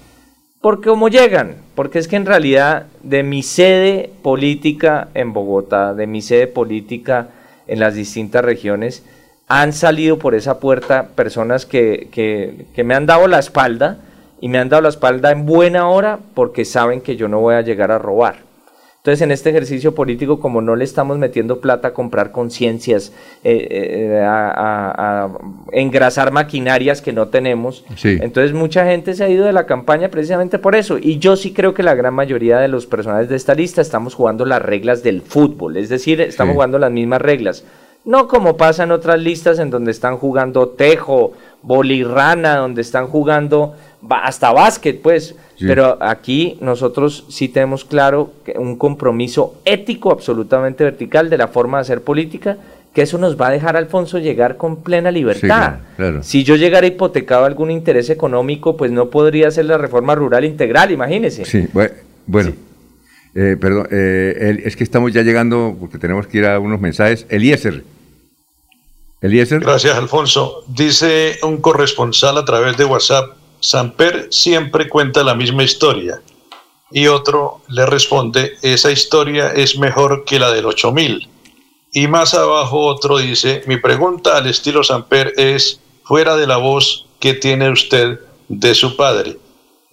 Porque 0.61 0.89
como 0.89 1.09
llegan, 1.09 1.55
porque 1.77 2.01
es 2.01 2.09
que 2.09 2.17
en 2.17 2.27
realidad 2.27 2.87
de 3.05 3.23
mi 3.23 3.45
sede 3.45 4.11
política 4.23 5.11
en 5.15 5.33
Bogotá, 5.33 5.95
de 5.95 6.09
mi 6.09 6.21
sede 6.21 6.49
política 6.49 7.29
en 7.69 7.79
las 7.79 7.95
distintas 7.95 8.45
regiones, 8.45 9.05
han 9.47 9.73
salido 9.73 10.19
por 10.19 10.35
esa 10.35 10.59
puerta 10.59 11.11
personas 11.15 11.65
que, 11.65 12.09
que, 12.11 12.67
que 12.75 12.83
me 12.83 12.97
han 12.97 13.07
dado 13.07 13.29
la 13.29 13.39
espalda 13.39 13.99
y 14.41 14.49
me 14.49 14.59
han 14.59 14.69
dado 14.69 14.83
la 14.83 14.89
espalda 14.89 15.31
en 15.31 15.47
buena 15.47 15.89
hora 15.89 16.19
porque 16.35 16.65
saben 16.65 17.01
que 17.01 17.17
yo 17.17 17.29
no 17.29 17.41
voy 17.41 17.55
a 17.55 17.63
llegar 17.63 17.91
a 17.91 17.99
robar. 17.99 18.47
Entonces, 18.99 19.23
en 19.23 19.31
este 19.31 19.51
ejercicio 19.51 19.95
político, 19.95 20.39
como 20.39 20.61
no 20.61 20.77
le 20.77 20.85
estamos 20.85 21.17
metiendo 21.19 21.61
plata 21.61 21.89
a 21.89 21.95
comprar 21.95 22.31
conciencias, 22.31 23.13
eh, 23.43 23.67
eh, 23.71 24.21
a, 24.23 24.51
a- 24.51 25.25
a 25.25 25.31
engrasar 25.73 26.31
maquinarias 26.33 27.01
que 27.01 27.13
no 27.13 27.29
tenemos, 27.29 27.85
Sí. 27.97 28.19
entonces 28.21 28.53
mucha 28.53 28.85
gente 28.85 29.15
se 29.15 29.25
ha 29.25 29.29
ido 29.31 29.47
de 29.47 29.53
la 29.53 29.65
campaña 29.67 30.09
precisamente 30.09 30.59
por 30.59 30.75
eso. 30.75 30.99
Y 30.99 31.19
yo 31.21 31.37
sí 31.37 31.53
creo 31.55 31.73
que 31.75 31.85
la 31.85 31.95
gran 31.95 32.13
mayoría 32.13 32.59
de 32.59 32.69
los 32.69 32.87
personajes 32.87 33.29
de 33.31 33.37
esta 33.37 33.55
lista 33.55 33.81
estamos 33.81 34.15
jugando 34.15 34.45
las 34.45 34.61
reglas 34.61 35.03
del 35.03 35.23
fútbol, 35.23 35.77
es 35.79 35.89
decir, 35.89 36.21
estamos 36.21 36.53
Sí. 36.53 36.57
jugando 36.57 36.79
las 36.79 36.91
mismas 36.91 37.23
reglas. 37.23 37.65
No 38.05 38.27
como 38.29 38.57
pasa 38.57 38.85
en 38.85 38.91
otras 38.93 39.21
listas 39.21 39.59
en 39.59 39.71
donde 39.71 39.91
están 39.91 40.17
jugando 40.19 40.69
tejo, 40.71 41.33
bolirrana, 41.63 42.57
donde 42.57 42.81
están 42.83 43.07
jugando 43.07 43.75
hasta 44.11 44.53
básquet, 44.53 45.01
pues. 45.01 45.35
Sí. 45.57 45.65
Pero 45.67 45.99
aquí 46.01 46.57
nosotros 46.61 47.25
sí 47.29 47.49
tenemos 47.49 47.85
claro 47.85 48.33
que 48.45 48.53
un 48.59 48.77
compromiso 48.77 49.57
ético 49.65 50.13
absolutamente 50.13 50.85
vertical 50.85 51.29
de 51.31 51.37
la 51.39 51.49
forma 51.49 51.79
de 51.79 51.83
hacer 51.83 52.03
política, 52.03 52.57
que 52.95 53.03
eso 53.03 53.19
nos 53.19 53.41
va 53.41 53.49
a 53.49 53.51
dejar, 53.51 53.77
Alfonso, 53.77 54.19
llegar 54.19 54.57
con 54.57 54.83
plena 54.83 55.11
libertad. 55.11 55.47
claro, 55.49 55.79
claro. 55.97 56.23
Si 56.23 56.45
yo 56.45 56.55
llegara 56.57 56.87
hipotecado 56.87 57.43
a 57.43 57.47
algún 57.49 57.71
interés 57.73 58.09
económico, 58.09 58.77
pues 58.77 58.93
no 58.93 59.11
podría 59.11 59.49
hacer 59.49 59.65
la 59.65 59.79
reforma 59.79 60.15
rural 60.15 60.45
integral, 60.45 60.93
imagínese. 60.93 61.45
Sí, 61.45 61.67
bue- 61.75 61.93
bueno. 62.27 62.53
Eh, 63.35 63.57
perdón, 63.61 63.89
eh, 63.91 64.63
es 64.65 64.75
que 64.77 64.85
estamos 64.85 65.13
ya 65.13 65.23
llegando, 65.23 65.77
porque 65.79 65.99
tenemos 65.99 66.27
que 66.27 66.39
ir 66.39 66.47
a 66.47 66.59
unos 66.61 66.81
mensajes. 66.81 67.27
Eliezer. 67.29 67.83
Eliezer. 69.21 69.61
Gracias, 69.61 69.97
Alfonso. 69.97 70.65
Dice 70.69 71.37
un 71.43 71.59
corresponsal 71.59 72.39
a 72.39 72.45
través 72.45 72.77
de 72.77 72.85
WhatsApp, 72.85 73.37
Samper 73.61 74.29
siempre 74.31 74.89
cuenta 74.89 75.23
la 75.25 75.35
misma 75.35 75.65
historia. 75.65 76.21
Y 76.91 77.07
otro 77.07 77.61
le 77.69 77.85
responde, 77.87 78.53
esa 78.63 78.91
historia 78.91 79.53
es 79.53 79.79
mejor 79.79 80.25
que 80.25 80.39
la 80.39 80.51
del 80.53 80.65
8000. 80.67 81.29
Y 81.93 82.07
más 82.09 82.35
abajo 82.35 82.81
otro 82.81 83.19
dice, 83.19 83.63
mi 83.67 83.77
pregunta 83.79 84.37
al 84.37 84.47
estilo 84.47 84.83
Samper 84.83 85.33
es, 85.37 85.81
fuera 86.05 86.37
de 86.37 86.47
la 86.47 86.57
voz 86.57 87.07
que 87.21 87.35
tiene 87.35 87.71
usted 87.71 88.19
de 88.49 88.75
su 88.75 88.97
padre. 88.97 89.37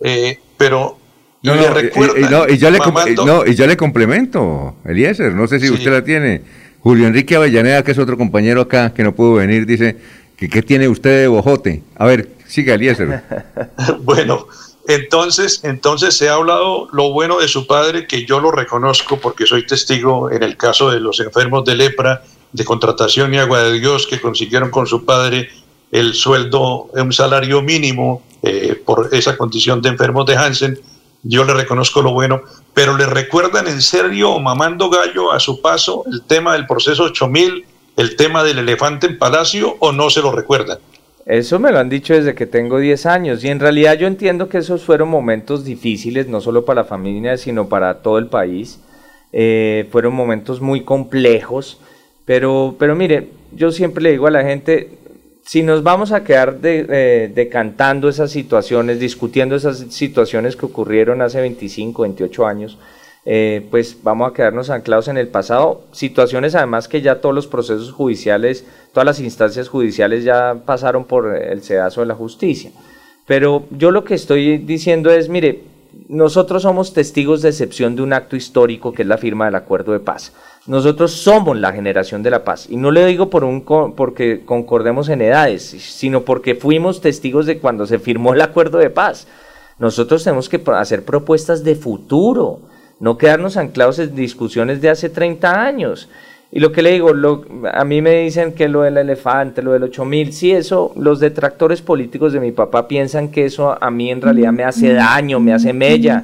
Eh, 0.02 0.40
pero 0.58 0.98
No, 1.44 1.56
le 1.56 1.62
no, 1.62 2.18
y- 2.18 2.22
no, 2.30 2.48
y 2.50 2.58
ya 2.58 2.70
le 2.72 2.80
no, 3.26 3.46
y 3.46 3.76
complemento, 3.76 4.76
Eliezer, 4.86 5.34
no 5.34 5.48
sé 5.48 5.60
si 5.60 5.68
Sí. 5.68 5.74
usted 5.74 5.92
la 5.92 6.04
tiene. 6.04 6.42
Julio 6.80 7.08
Enrique 7.08 7.36
Avellaneda, 7.36 7.84
que 7.84 7.92
es 7.92 7.98
otro 7.98 8.16
compañero 8.18 8.62
acá 8.62 8.94
que 8.94 9.04
no 9.04 9.14
pudo 9.14 9.34
venir, 9.36 9.66
dice 9.66 9.98
que 10.38 10.48
qué 10.50 10.62
tiene 10.62 10.88
usted 10.88 11.22
de 11.22 11.28
bojote. 11.28 11.82
A 11.96 12.06
ver, 12.06 12.30
siga 12.48 12.76
Eliezer. 12.76 13.24
Bueno, 14.00 14.48
entonces, 14.88 15.62
entonces 15.64 16.16
se 16.16 16.30
ha 16.30 16.36
hablado 16.36 16.88
lo 16.92 17.12
bueno 17.12 17.40
de 17.40 17.48
su 17.48 17.66
padre, 17.66 18.06
que 18.08 18.26
yo 18.26 18.40
lo 18.40 18.52
reconozco 18.52 19.18
porque 19.20 19.48
soy 19.48 19.66
testigo 19.66 20.32
en 20.32 20.44
el 20.44 20.58
caso 20.58 20.92
de 20.92 21.00
los 21.00 21.20
enfermos 21.20 21.66
de 21.66 21.76
lepra, 21.76 22.24
de 22.52 22.64
contratación 22.64 23.34
y 23.34 23.38
agua 23.38 23.64
de 23.64 23.80
Dios, 23.80 24.06
que 24.08 24.22
consiguieron 24.22 24.70
con 24.70 24.86
su 24.86 25.04
padre 25.04 25.50
el 25.92 26.14
sueldo, 26.14 26.90
un 26.94 27.14
salario 27.14 27.62
mínimo 27.62 28.22
eh, 28.44 28.80
por 28.86 29.10
esa 29.12 29.38
condición 29.38 29.82
de 29.82 29.90
enfermos 29.90 30.26
de 30.26 30.36
Hansen. 30.36 30.80
Yo 31.24 31.44
le 31.44 31.56
reconozco 31.56 32.04
lo 32.04 32.12
bueno, 32.12 32.44
pero 32.74 32.96
le 32.96 33.08
recuerdan 33.08 33.68
en 33.68 33.82
serio, 33.82 34.40
mamando 34.40 34.90
gallo 34.90 35.32
a 35.32 35.40
su 35.40 35.62
paso, 35.62 36.04
el 36.12 36.22
tema 36.24 36.54
del 36.54 36.68
proceso 36.68 37.06
8000, 37.06 37.66
el 37.98 38.16
tema 38.16 38.44
del 38.44 38.60
elefante 38.60 39.08
en 39.08 39.18
palacio, 39.18 39.78
o 39.80 39.92
no 39.92 40.12
se 40.12 40.22
lo 40.22 40.32
recuerdan. 40.32 40.78
Eso 41.26 41.58
me 41.58 41.72
lo 41.72 41.80
han 41.80 41.90
dicho 41.90 42.14
desde 42.14 42.36
que 42.36 42.46
tengo 42.46 42.78
10 42.78 43.08
años 43.08 43.44
y 43.44 43.48
en 43.48 43.60
realidad 43.60 43.98
yo 43.98 44.06
entiendo 44.06 44.48
que 44.48 44.60
esos 44.60 44.84
fueron 44.84 45.10
momentos 45.10 45.66
difíciles, 45.66 46.28
no 46.28 46.40
solo 46.40 46.66
para 46.66 46.82
la 46.82 46.88
familia, 46.88 47.36
sino 47.38 47.68
para 47.68 48.02
todo 48.04 48.20
el 48.20 48.28
país. 48.28 48.80
Eh, 49.34 49.88
fueron 49.92 50.14
momentos 50.14 50.62
muy 50.62 50.82
complejos, 50.82 51.80
pero, 52.26 52.76
pero 52.78 52.96
mire, 52.96 53.30
yo 53.56 53.72
siempre 53.72 54.04
le 54.04 54.12
digo 54.12 54.28
a 54.28 54.32
la 54.32 54.44
gente, 54.44 54.92
si 55.44 55.64
nos 55.64 55.82
vamos 55.82 56.12
a 56.12 56.24
quedar 56.24 56.60
de- 56.62 56.86
eh, 56.90 57.32
decantando 57.34 58.08
esas 58.08 58.30
situaciones, 58.30 59.00
discutiendo 59.00 59.56
esas 59.56 59.80
situaciones 59.90 60.56
que 60.56 60.68
ocurrieron 60.68 61.22
hace 61.24 61.42
25, 61.42 62.04
28 62.04 62.46
años, 62.46 62.78
eh, 63.26 63.68
pues 63.72 63.98
vamos 64.04 64.30
a 64.30 64.34
quedarnos 64.34 64.70
anclados 64.70 65.08
en 65.08 65.18
el 65.18 65.28
pasado. 65.28 65.82
Situaciones 65.92 66.56
además 66.56 66.88
que 66.88 67.02
ya 67.02 67.22
todos 67.22 67.34
los 67.34 67.48
procesos 67.48 67.92
judiciales, 67.92 68.66
todas 68.94 69.06
las 69.06 69.20
instancias 69.20 69.68
judiciales 69.68 70.24
ya 70.24 70.58
pasaron 70.66 71.06
por 71.06 71.36
el 71.36 71.64
sedazo 71.64 72.02
de 72.02 72.08
la 72.08 72.16
justicia. 72.16 72.72
Pero 73.26 73.66
yo 73.72 73.92
lo 73.92 74.04
que 74.04 74.14
estoy 74.14 74.60
diciendo 74.60 75.10
es, 75.10 75.30
mire, 75.30 75.64
nosotros 76.08 76.62
somos 76.62 76.94
testigos 76.94 77.42
de 77.42 77.50
excepción 77.50 77.96
de 77.96 78.04
un 78.04 78.14
acto 78.14 78.36
histórico 78.36 78.94
que 78.94 79.02
es 79.02 79.08
la 79.08 79.18
firma 79.18 79.46
del 79.46 79.56
acuerdo 79.56 79.94
de 79.94 80.00
paz. 80.00 80.34
Nosotros 80.68 81.12
somos 81.12 81.58
la 81.58 81.74
generación 81.74 82.22
de 82.22 82.32
la 82.32 82.44
paz. 82.44 82.68
Y 82.70 82.78
no 82.78 82.92
le 82.92 83.06
digo 83.06 83.30
por 83.30 83.44
un 83.44 83.62
porque 83.96 84.44
concordemos 84.46 85.10
en 85.10 85.22
edades, 85.22 85.64
sino 85.64 86.22
porque 86.22 86.56
fuimos 86.56 87.02
testigos 87.02 87.46
de 87.46 87.60
cuando 87.60 87.88
se 87.88 88.00
firmó 88.00 88.34
el 88.34 88.42
acuerdo 88.42 88.78
de 88.78 88.90
paz. 88.90 89.28
Nosotros 89.80 90.24
tenemos 90.24 90.50
que 90.50 90.62
hacer 90.74 91.04
propuestas 91.04 91.64
de 91.64 91.76
futuro, 91.76 92.60
no 93.00 93.18
quedarnos 93.18 93.58
anclados 93.58 94.00
en 94.00 94.16
discusiones 94.16 94.82
de 94.82 94.90
hace 94.90 95.10
30 95.10 95.64
años. 95.64 96.10
Y 96.52 96.60
lo 96.60 96.72
que 96.72 96.82
le 96.82 96.92
digo, 96.92 97.14
lo- 97.14 97.44
a 97.74 97.84
mí 97.84 98.02
me 98.02 98.22
dicen 98.22 98.54
que 98.54 98.70
lo 98.70 98.84
del 98.84 98.98
elefante, 98.98 99.62
lo 99.62 99.74
del 99.74 99.84
8000, 99.84 100.32
sí, 100.32 100.52
eso, 100.52 100.94
los 100.96 101.20
detractores 101.20 101.82
políticos 101.82 102.32
de 102.32 102.40
mi 102.40 102.52
papá 102.52 102.88
piensan 102.88 103.30
que 103.30 103.46
eso 103.46 103.78
a 103.82 103.92
mí 103.92 104.10
en 104.12 104.22
realidad 104.22 104.54
me 104.54 104.64
hace 104.64 104.94
daño, 104.94 105.40
me 105.40 105.54
hace 105.54 105.74
mella. 105.74 106.24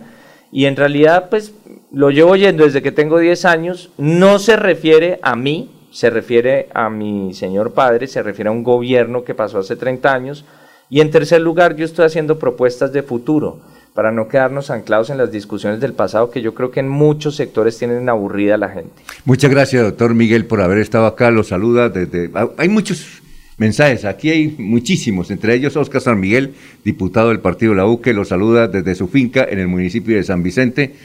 Y 0.52 0.66
en 0.66 0.76
realidad, 0.76 1.30
pues, 1.30 1.54
lo 1.92 2.12
llevo 2.12 2.32
oyendo 2.32 2.64
desde 2.64 2.82
que 2.82 2.92
tengo 2.92 3.18
10 3.20 3.44
años, 3.44 3.92
no 3.98 4.40
se 4.40 4.56
refiere 4.56 5.20
a 5.22 5.36
mí, 5.36 5.70
se 5.92 6.10
refiere 6.10 6.70
a 6.74 6.90
mi 6.90 7.34
señor 7.34 7.74
padre, 7.74 8.08
se 8.08 8.24
refiere 8.24 8.48
a 8.48 8.54
un 8.54 8.64
gobierno 8.64 9.26
que 9.26 9.36
pasó 9.36 9.60
hace 9.60 9.76
30 9.76 10.14
años. 10.14 10.46
Y 10.90 11.02
en 11.02 11.12
tercer 11.12 11.42
lugar, 11.42 11.76
yo 11.76 11.84
estoy 11.84 12.06
haciendo 12.06 12.40
propuestas 12.40 12.94
de 12.94 13.04
futuro 13.04 13.60
para 13.94 14.12
no 14.12 14.28
quedarnos 14.28 14.70
anclados 14.70 15.10
en 15.10 15.18
las 15.18 15.32
discusiones 15.32 15.80
del 15.82 15.94
pasado 15.94 16.32
que 16.32 16.42
yo 16.42 16.54
creo 16.54 16.72
que 16.72 16.80
en 16.80 16.88
muchos 16.90 17.36
sectores 17.36 17.78
tienen 17.78 18.08
aburrida 18.10 18.56
a 18.56 18.58
la 18.58 18.70
gente. 18.70 18.92
Muchas 19.26 19.52
gracias, 19.52 19.84
doctor 19.84 20.14
Miguel, 20.14 20.46
por 20.46 20.62
haber 20.62 20.78
estado 20.78 21.06
acá. 21.06 21.30
Los 21.32 21.48
saluda 21.50 21.90
desde. 21.90 22.30
ah, 22.34 22.50
Hay 22.58 22.70
muchos 22.70 23.22
mensajes, 23.58 24.06
aquí 24.06 24.30
hay 24.30 24.56
muchísimos, 24.58 25.30
entre 25.30 25.54
ellos 25.54 25.76
Oscar 25.76 26.02
San 26.02 26.20
Miguel, 26.20 26.54
diputado 26.84 27.30
del 27.30 27.42
partido 27.42 27.76
La 27.76 27.86
U, 27.86 28.02
que 28.02 28.14
los 28.14 28.30
saluda 28.30 28.68
desde 28.68 28.96
su 28.96 29.08
finca 29.08 29.44
en 29.50 29.60
el 29.60 29.68
municipio 29.68 30.16
de 30.16 30.24
San 30.24 30.42
Vicente. 30.42 30.96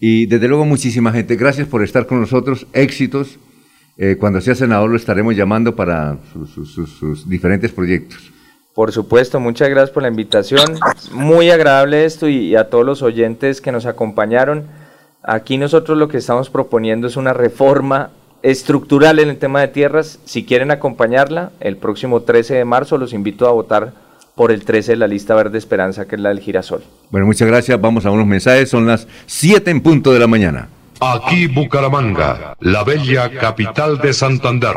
Y 0.00 0.26
desde 0.26 0.48
luego, 0.48 0.64
muchísima 0.64 1.12
gente. 1.12 1.36
Gracias 1.36 1.68
por 1.68 1.82
estar 1.84 2.06
con 2.06 2.20
nosotros. 2.20 2.66
Éxitos. 2.72 3.38
Eh, 3.98 4.16
cuando 4.18 4.40
sea 4.40 4.54
senador, 4.54 4.90
lo 4.90 4.96
estaremos 4.96 5.34
llamando 5.36 5.74
para 5.76 6.18
sus- 6.54 7.28
diferentes 7.28 7.72
proyectos. 7.72 8.30
Por 8.76 8.92
supuesto, 8.92 9.40
muchas 9.40 9.70
gracias 9.70 9.88
por 9.88 10.02
la 10.02 10.10
invitación. 10.10 10.78
Muy 11.10 11.48
agradable 11.48 12.04
esto 12.04 12.28
y, 12.28 12.48
y 12.48 12.56
a 12.56 12.68
todos 12.68 12.84
los 12.84 13.00
oyentes 13.00 13.62
que 13.62 13.72
nos 13.72 13.86
acompañaron. 13.86 14.66
Aquí 15.22 15.56
nosotros 15.56 15.96
lo 15.96 16.08
que 16.08 16.18
estamos 16.18 16.50
proponiendo 16.50 17.06
es 17.06 17.16
una 17.16 17.32
reforma 17.32 18.10
estructural 18.42 19.18
en 19.18 19.30
el 19.30 19.38
tema 19.38 19.62
de 19.62 19.68
tierras. 19.68 20.18
Si 20.26 20.44
quieren 20.44 20.70
acompañarla, 20.70 21.52
el 21.60 21.78
próximo 21.78 22.20
13 22.20 22.56
de 22.56 22.64
marzo 22.66 22.98
los 22.98 23.14
invito 23.14 23.48
a 23.48 23.52
votar 23.52 23.94
por 24.34 24.52
el 24.52 24.62
13 24.66 24.92
de 24.92 24.96
la 24.98 25.06
lista 25.06 25.34
Verde 25.34 25.56
Esperanza, 25.56 26.06
que 26.06 26.16
es 26.16 26.20
la 26.20 26.28
del 26.28 26.40
girasol. 26.40 26.84
Bueno, 27.08 27.26
muchas 27.26 27.48
gracias. 27.48 27.80
Vamos 27.80 28.04
a 28.04 28.10
unos 28.10 28.26
mensajes. 28.26 28.68
Son 28.68 28.86
las 28.86 29.08
7 29.24 29.70
en 29.70 29.80
punto 29.80 30.12
de 30.12 30.18
la 30.18 30.26
mañana. 30.26 30.68
Aquí 31.00 31.46
Bucaramanga, 31.46 32.54
la 32.60 32.84
bella 32.84 33.30
capital 33.30 33.96
de 34.02 34.12
Santander. 34.12 34.76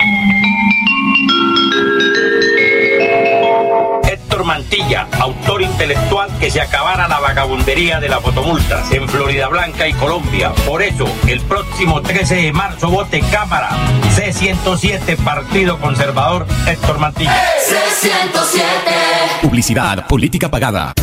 Mantilla, 4.43 5.07
autor 5.19 5.61
intelectual 5.61 6.29
que 6.39 6.51
se 6.51 6.61
acabara 6.61 7.07
la 7.07 7.19
vagabundería 7.19 7.99
de 7.99 8.09
las 8.09 8.21
fotomultas 8.21 8.91
en 8.91 9.07
Florida 9.07 9.47
Blanca 9.47 9.87
y 9.87 9.93
Colombia. 9.93 10.51
Por 10.65 10.81
eso, 10.81 11.05
el 11.27 11.39
próximo 11.41 12.01
13 12.01 12.35
de 12.35 12.53
marzo 12.53 12.89
vote 12.89 13.21
Cámara 13.31 13.69
C107 14.15 15.17
Partido 15.17 15.79
Conservador 15.79 16.45
Héctor 16.67 16.99
Mantilla. 16.99 17.41
C107. 17.67 19.41
Publicidad, 19.41 20.07
política 20.07 20.49
pagada. 20.49 20.93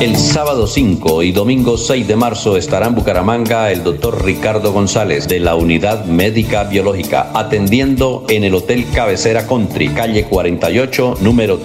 El 0.00 0.16
sábado 0.16 0.66
5 0.66 1.22
y 1.22 1.30
domingo 1.32 1.78
6 1.78 2.08
de 2.08 2.16
marzo 2.16 2.56
estará 2.56 2.88
en 2.88 2.96
Bucaramanga 2.96 3.70
el 3.70 3.84
doctor 3.84 4.24
Ricardo 4.24 4.72
González 4.72 5.28
de 5.28 5.38
la 5.38 5.54
Unidad 5.54 6.04
Médica 6.06 6.64
Biológica 6.64 7.30
atendiendo 7.32 8.24
en 8.28 8.42
el 8.42 8.54
Hotel 8.54 8.86
Cabecera 8.92 9.46
Country, 9.46 9.90
calle 9.90 10.24
48, 10.24 11.18
número 11.20 11.58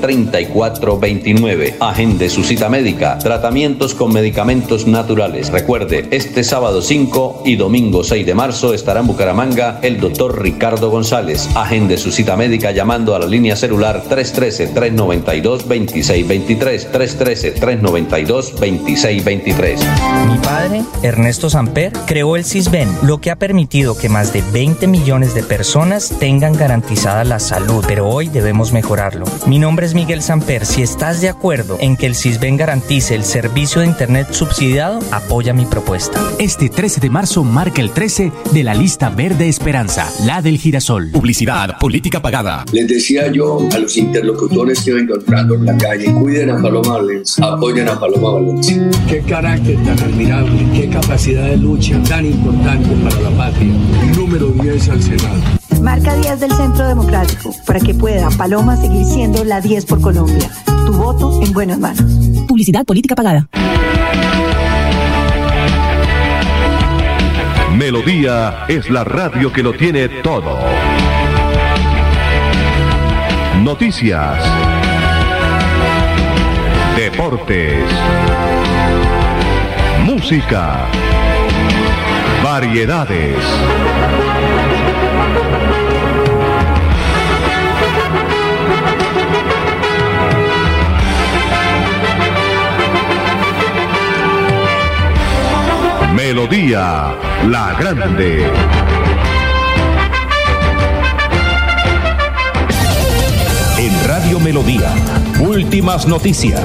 3429. 0.99 1.77
Agende 1.79 2.29
su 2.29 2.43
cita 2.43 2.69
médica, 2.69 3.17
tratamientos 3.19 3.95
con 3.95 4.11
medicamentos 4.13 4.85
naturales. 4.85 5.49
Recuerde, 5.51 6.07
este 6.11 6.43
sábado 6.43 6.81
5 6.81 7.43
y 7.45 7.55
domingo 7.55 8.03
6 8.03 8.25
de 8.25 8.33
marzo 8.33 8.73
estará 8.73 8.99
en 8.99 9.07
Bucaramanga 9.07 9.79
el 9.81 9.97
doctor 9.99 10.41
Ricardo 10.41 10.89
González. 10.89 11.47
Agende 11.55 11.97
su 11.97 12.11
cita 12.11 12.35
médica 12.35 12.71
llamando 12.71 13.15
a 13.15 13.19
la 13.19 13.27
línea 13.27 13.55
celular 13.55 14.03
313-392-2623. 14.09 16.91
313-392-2623. 16.91 19.79
Mi 20.27 20.37
padre, 20.39 20.81
Ernesto 21.01 21.49
Samper, 21.49 21.93
creó 22.05 22.35
el 22.35 22.43
CISBEN, 22.45 22.89
lo 23.03 23.19
que 23.19 23.31
ha 23.31 23.37
permitido 23.37 23.97
que 23.97 24.09
más 24.09 24.33
de 24.33 24.43
20 24.51 24.87
millones 24.87 25.33
de 25.33 25.43
personas 25.43 26.13
tengan 26.19 26.51
garantizada 26.53 27.23
la 27.23 27.39
salud, 27.39 27.85
pero 27.87 28.07
hoy 28.07 28.27
debemos 28.27 28.73
mejorarlo. 28.73 29.25
Mi 29.45 29.59
nombre 29.59 29.85
es 29.85 29.93
Miguel 29.93 30.21
Samper. 30.21 30.65
Si 30.79 30.83
estás 30.83 31.19
de 31.19 31.27
acuerdo 31.27 31.75
en 31.81 31.97
que 31.97 32.05
el 32.05 32.15
CISBEN 32.15 32.55
garantice 32.55 33.13
el 33.13 33.25
servicio 33.25 33.81
de 33.81 33.87
Internet 33.87 34.31
subsidiado, 34.31 34.99
apoya 35.11 35.53
mi 35.53 35.65
propuesta. 35.65 36.17
Este 36.39 36.69
13 36.69 37.01
de 37.01 37.09
marzo 37.09 37.43
marca 37.43 37.81
el 37.81 37.91
13 37.91 38.31
de 38.53 38.63
la 38.63 38.73
lista 38.73 39.09
verde 39.09 39.49
Esperanza, 39.49 40.09
la 40.25 40.41
del 40.41 40.57
girasol. 40.57 41.11
Publicidad, 41.11 41.77
política 41.79 42.21
pagada. 42.21 42.63
Les 42.71 42.87
decía 42.87 43.29
yo 43.29 43.59
a 43.73 43.77
los 43.77 43.97
interlocutores 43.97 44.81
que 44.81 44.91
iba 44.91 45.01
encontrando 45.01 45.55
en 45.55 45.65
la 45.65 45.77
calle, 45.77 46.13
cuiden 46.13 46.51
a 46.51 46.61
Paloma 46.61 46.93
Valencia, 46.93 47.43
apoyen 47.45 47.89
a 47.89 47.99
Paloma 47.99 48.29
Valencia. 48.39 48.89
Qué 49.09 49.19
carácter 49.23 49.75
tan 49.83 49.99
admirable, 49.99 50.65
qué 50.73 50.87
capacidad 50.87 51.43
de 51.43 51.57
lucha 51.57 52.01
tan 52.03 52.25
importante 52.25 52.87
para 53.03 53.19
la 53.19 53.31
patria. 53.31 53.73
Número 54.15 54.47
10 54.47 54.89
al 54.91 55.03
Senado. 55.03 55.58
Marca 55.81 56.15
10 56.15 56.39
del 56.39 56.51
Centro 56.51 56.87
Democrático 56.87 57.53
para 57.65 57.79
que 57.79 57.93
pueda 57.93 58.29
Paloma 58.31 58.75
seguir 58.75 59.05
siendo 59.05 59.43
la 59.43 59.61
10 59.61 59.85
por 59.85 60.01
Colombia. 60.01 60.49
Tu 60.65 60.93
voto 60.93 61.41
en 61.41 61.51
buenas 61.53 61.79
manos. 61.79 62.03
Publicidad 62.47 62.85
política 62.85 63.15
pagada. 63.15 63.47
Melodía 67.75 68.65
es 68.67 68.89
la 68.89 69.03
radio 69.03 69.53
que 69.53 69.63
lo 69.63 69.73
tiene 69.73 70.09
todo. 70.09 70.57
Noticias. 73.63 74.43
Deportes. 76.97 77.83
Música. 80.05 80.87
Variedades. 82.43 83.37
Melodía 96.29 97.15
La 97.47 97.75
Grande. 97.79 98.51
En 103.77 104.07
Radio 104.07 104.39
Melodía, 104.39 104.93
últimas 105.39 106.05
noticias. 106.05 106.61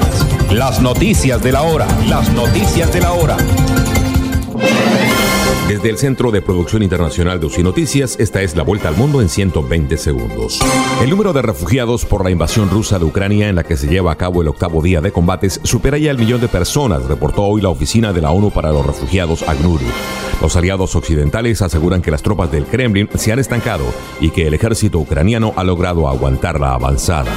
Las 0.51 0.81
noticias 0.81 1.41
de 1.41 1.51
la 1.51 1.63
hora. 1.63 1.87
Las 2.07 2.29
noticias 2.29 2.93
de 2.93 3.01
la 3.01 3.13
hora. 3.13 3.37
Desde 5.75 5.89
el 5.89 5.97
Centro 5.97 6.31
de 6.31 6.41
Producción 6.41 6.83
Internacional 6.83 7.37
de 7.37 7.47
UCI 7.47 7.61
Noticias, 7.61 8.15
esta 8.17 8.41
es 8.41 8.55
la 8.55 8.63
vuelta 8.63 8.87
al 8.87 8.95
mundo 8.95 9.21
en 9.21 9.27
120 9.27 9.97
segundos. 9.97 10.61
El 11.01 11.09
número 11.09 11.33
de 11.33 11.41
refugiados 11.41 12.05
por 12.05 12.23
la 12.23 12.31
invasión 12.31 12.69
rusa 12.69 12.97
de 12.97 13.03
Ucrania, 13.03 13.49
en 13.49 13.55
la 13.55 13.65
que 13.65 13.75
se 13.75 13.89
lleva 13.89 14.13
a 14.13 14.15
cabo 14.15 14.41
el 14.41 14.47
octavo 14.47 14.81
día 14.81 15.01
de 15.01 15.11
combates, 15.11 15.59
supera 15.63 15.97
ya 15.97 16.11
el 16.11 16.17
millón 16.17 16.39
de 16.39 16.47
personas, 16.47 17.03
reportó 17.03 17.43
hoy 17.43 17.61
la 17.61 17.67
oficina 17.67 18.13
de 18.13 18.21
la 18.21 18.31
ONU 18.31 18.51
para 18.51 18.71
los 18.71 18.85
Refugiados, 18.85 19.43
ACNUR. 19.43 19.81
Los 20.41 20.55
aliados 20.55 20.95
occidentales 20.95 21.61
aseguran 21.61 22.01
que 22.01 22.11
las 22.11 22.21
tropas 22.21 22.49
del 22.51 22.65
Kremlin 22.65 23.09
se 23.15 23.33
han 23.33 23.39
estancado 23.39 23.83
y 24.21 24.29
que 24.29 24.47
el 24.47 24.53
ejército 24.53 24.99
ucraniano 24.99 25.53
ha 25.57 25.65
logrado 25.65 26.07
aguantar 26.07 26.57
la 26.57 26.73
avanzada. 26.73 27.31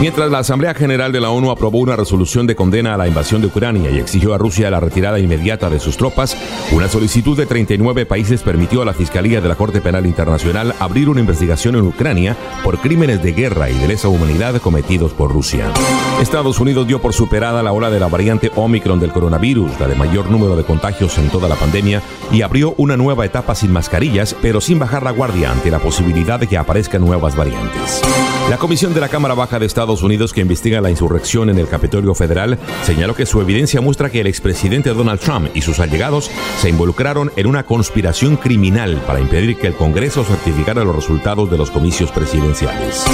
Mientras 0.00 0.30
la 0.30 0.40
Asamblea 0.40 0.74
General 0.74 1.10
de 1.10 1.20
la 1.20 1.30
ONU 1.30 1.50
aprobó 1.50 1.78
una 1.78 1.96
resolución 1.96 2.46
de 2.46 2.54
condena 2.54 2.94
a 2.94 2.96
la 2.98 3.08
invasión 3.08 3.40
de 3.40 3.46
Ucrania 3.46 3.90
y 3.90 3.98
exigió 3.98 4.34
a 4.34 4.38
Rusia 4.38 4.70
la 4.70 4.80
retirada 4.80 5.18
inmediata 5.18 5.70
de 5.70 5.80
sus 5.80 5.96
tropas, 5.96 6.36
una 6.72 6.88
solicitud 6.88 7.36
de 7.36 7.46
39 7.76 8.06
países 8.06 8.42
permitió 8.42 8.80
a 8.80 8.86
la 8.86 8.94
Fiscalía 8.94 9.42
de 9.42 9.48
la 9.50 9.54
Corte 9.54 9.82
Penal 9.82 10.06
Internacional 10.06 10.74
abrir 10.80 11.10
una 11.10 11.20
investigación 11.20 11.74
en 11.74 11.82
Ucrania 11.82 12.34
por 12.64 12.78
crímenes 12.78 13.22
de 13.22 13.34
guerra 13.34 13.68
y 13.68 13.74
de 13.74 13.88
lesa 13.88 14.08
humanidad 14.08 14.58
cometidos 14.62 15.12
por 15.12 15.30
Rusia. 15.30 15.70
Estados 16.18 16.58
Unidos 16.58 16.86
dio 16.86 17.02
por 17.02 17.12
superada 17.12 17.62
la 17.62 17.72
ola 17.72 17.90
de 17.90 18.00
la 18.00 18.08
variante 18.08 18.50
Omicron 18.54 18.98
del 18.98 19.12
coronavirus, 19.12 19.78
la 19.78 19.88
de 19.88 19.94
mayor 19.94 20.30
número 20.30 20.56
de 20.56 20.64
contagios 20.64 21.18
en 21.18 21.28
toda 21.28 21.50
la 21.50 21.56
pandemia, 21.56 22.00
y 22.32 22.40
abrió 22.40 22.74
una 22.78 22.96
nueva 22.96 23.26
etapa 23.26 23.54
sin 23.54 23.72
mascarillas, 23.72 24.34
pero 24.40 24.62
sin 24.62 24.78
bajar 24.78 25.02
la 25.02 25.10
guardia 25.10 25.52
ante 25.52 25.70
la 25.70 25.78
posibilidad 25.78 26.40
de 26.40 26.46
que 26.46 26.56
aparezcan 26.56 27.02
nuevas 27.02 27.36
variantes. 27.36 28.00
La 28.48 28.56
Comisión 28.56 28.94
de 28.94 29.00
la 29.00 29.08
Cámara 29.08 29.34
Baja 29.34 29.58
de 29.58 29.66
Estados 29.66 30.02
Unidos 30.02 30.32
que 30.32 30.40
investiga 30.40 30.80
la 30.80 30.88
insurrección 30.88 31.50
en 31.50 31.58
el 31.58 31.68
Capitolio 31.68 32.14
Federal 32.14 32.58
señaló 32.84 33.14
que 33.14 33.26
su 33.26 33.40
evidencia 33.42 33.82
muestra 33.82 34.08
que 34.08 34.20
el 34.20 34.28
expresidente 34.28 34.94
Donald 34.94 35.20
Trump 35.20 35.48
y 35.52 35.60
sus 35.60 35.80
allegados 35.80 36.30
se 36.58 36.70
involucraron 36.70 37.32
en 37.36 37.48
una 37.48 37.65
conspiración 37.66 38.36
criminal 38.36 39.02
para 39.06 39.20
impedir 39.20 39.56
que 39.58 39.66
el 39.66 39.74
Congreso 39.74 40.24
certificara 40.24 40.84
los 40.84 40.94
resultados 40.94 41.50
de 41.50 41.58
los 41.58 41.70
comicios 41.70 42.10
presidenciales. 42.10 43.04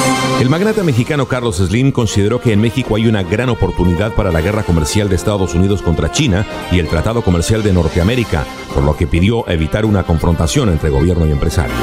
El 0.40 0.48
magnate 0.48 0.82
mexicano 0.82 1.26
Carlos 1.26 1.56
Slim 1.56 1.90
consideró 1.90 2.40
que 2.40 2.52
en 2.52 2.60
México 2.60 2.96
hay 2.96 3.06
una 3.06 3.22
gran 3.22 3.48
oportunidad 3.48 4.12
para 4.12 4.30
la 4.30 4.40
guerra 4.40 4.62
comercial 4.62 5.08
de 5.08 5.16
Estados 5.16 5.54
Unidos 5.54 5.82
contra 5.82 6.12
China 6.12 6.46
y 6.70 6.78
el 6.78 6.88
Tratado 6.88 7.22
Comercial 7.22 7.62
de 7.62 7.72
Norteamérica, 7.72 8.44
por 8.74 8.84
lo 8.84 8.96
que 8.96 9.06
pidió 9.06 9.48
evitar 9.48 9.84
una 9.84 10.04
confrontación 10.04 10.68
entre 10.68 10.90
gobierno 10.90 11.26
y 11.26 11.32
empresarios. 11.32 11.78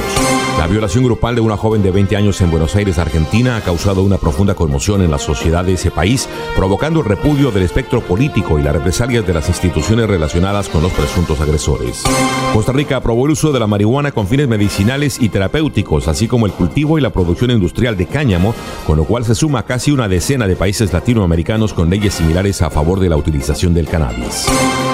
La 0.60 0.68
violación 0.68 1.06
grupal 1.06 1.36
de 1.36 1.42
una 1.42 1.56
joven 1.56 1.82
de 1.82 1.90
20 1.90 2.18
años 2.18 2.42
en 2.42 2.52
Buenos 2.52 2.76
Aires, 2.76 2.98
Argentina, 2.98 3.56
ha 3.56 3.62
causado 3.62 4.04
una 4.04 4.18
profunda 4.18 4.56
conmoción 4.56 5.02
en 5.02 5.10
la 5.10 5.18
sociedad 5.18 5.64
de 5.64 5.72
ese 5.72 5.90
país, 5.90 6.28
provocando 6.54 7.00
el 7.00 7.06
repudio 7.06 7.50
del 7.50 7.64
espectro 7.64 8.02
político 8.02 8.60
y 8.60 8.64
las 8.64 8.74
represalias 8.74 9.26
de 9.26 9.34
las 9.34 9.48
instituciones 9.48 10.10
relacionadas 10.10 10.68
con 10.68 10.84
los 10.84 10.92
presuntos 10.92 11.40
agresores. 11.40 12.04
Costa 12.52 12.74
Rica 12.74 12.98
aprobó 12.98 13.26
el 13.26 13.32
uso 13.32 13.54
de 13.54 13.60
la 13.62 13.68
marihuana 13.68 14.12
con 14.12 14.28
fines 14.28 14.50
medicinales 14.50 15.18
y 15.22 15.30
terapéuticos, 15.30 16.10
así 16.10 16.28
como 16.28 16.46
el 16.46 16.52
cultivo 16.52 16.98
y 16.98 17.02
la 17.02 17.12
producción 17.12 17.52
industrial 17.52 17.96
de 17.96 18.08
cáñamo, 18.08 18.54
con 18.86 18.98
lo 18.98 19.06
cual 19.06 19.24
se 19.24 19.36
suma 19.36 19.64
casi 19.64 19.92
una 19.92 20.10
decena 20.10 20.46
de 20.46 20.58
países 20.58 20.92
latinoamericanos 20.92 21.74
con 21.74 21.90
leyes 21.90 22.16
similares 22.16 22.62
a 22.62 22.70
favor 22.70 23.00
de 23.00 23.08
la 23.08 23.16
utilización 23.16 23.74
del 23.74 23.88
cannabis. 23.88 24.48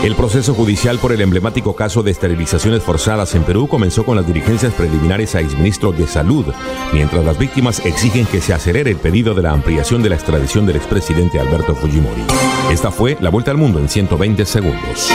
El 0.04 0.14
proceso 0.16 0.54
judicial 0.54 1.00
por 1.00 1.12
el 1.12 1.22
emblemático 1.22 1.76
caso 1.76 2.04
de 2.04 2.12
esterilizaciones 2.12 2.84
forzadas 2.84 3.34
en 3.34 3.42
Perú 3.42 3.68
comenzó 3.68 4.06
con 4.06 4.16
las 4.16 4.28
diligencias 4.28 4.72
preliminares 4.76 5.34
a 5.34 5.42
exministro 5.56 5.94
de 5.94 6.06
Salud, 6.06 6.46
mientras 6.92 7.24
las 7.24 7.38
víctimas 7.38 7.80
exigen 7.86 8.26
que 8.26 8.42
se 8.42 8.54
acelere 8.54 8.92
el 8.92 8.98
pedido 8.98 9.34
de 9.34 9.42
la 9.42 9.52
ampliación 9.52 10.04
de 10.04 10.10
la 10.10 10.16
extradición 10.16 10.66
del 10.66 10.76
expresidente 10.76 11.40
Alberto 11.40 11.74
Fujimori. 11.74 12.24
Esta 12.70 12.92
fue 12.92 13.18
la 13.22 13.30
vuelta 13.30 13.52
al 13.52 13.58
mundo 13.58 13.80
en 13.80 13.88
120 13.88 14.46
segundos. 14.46 15.10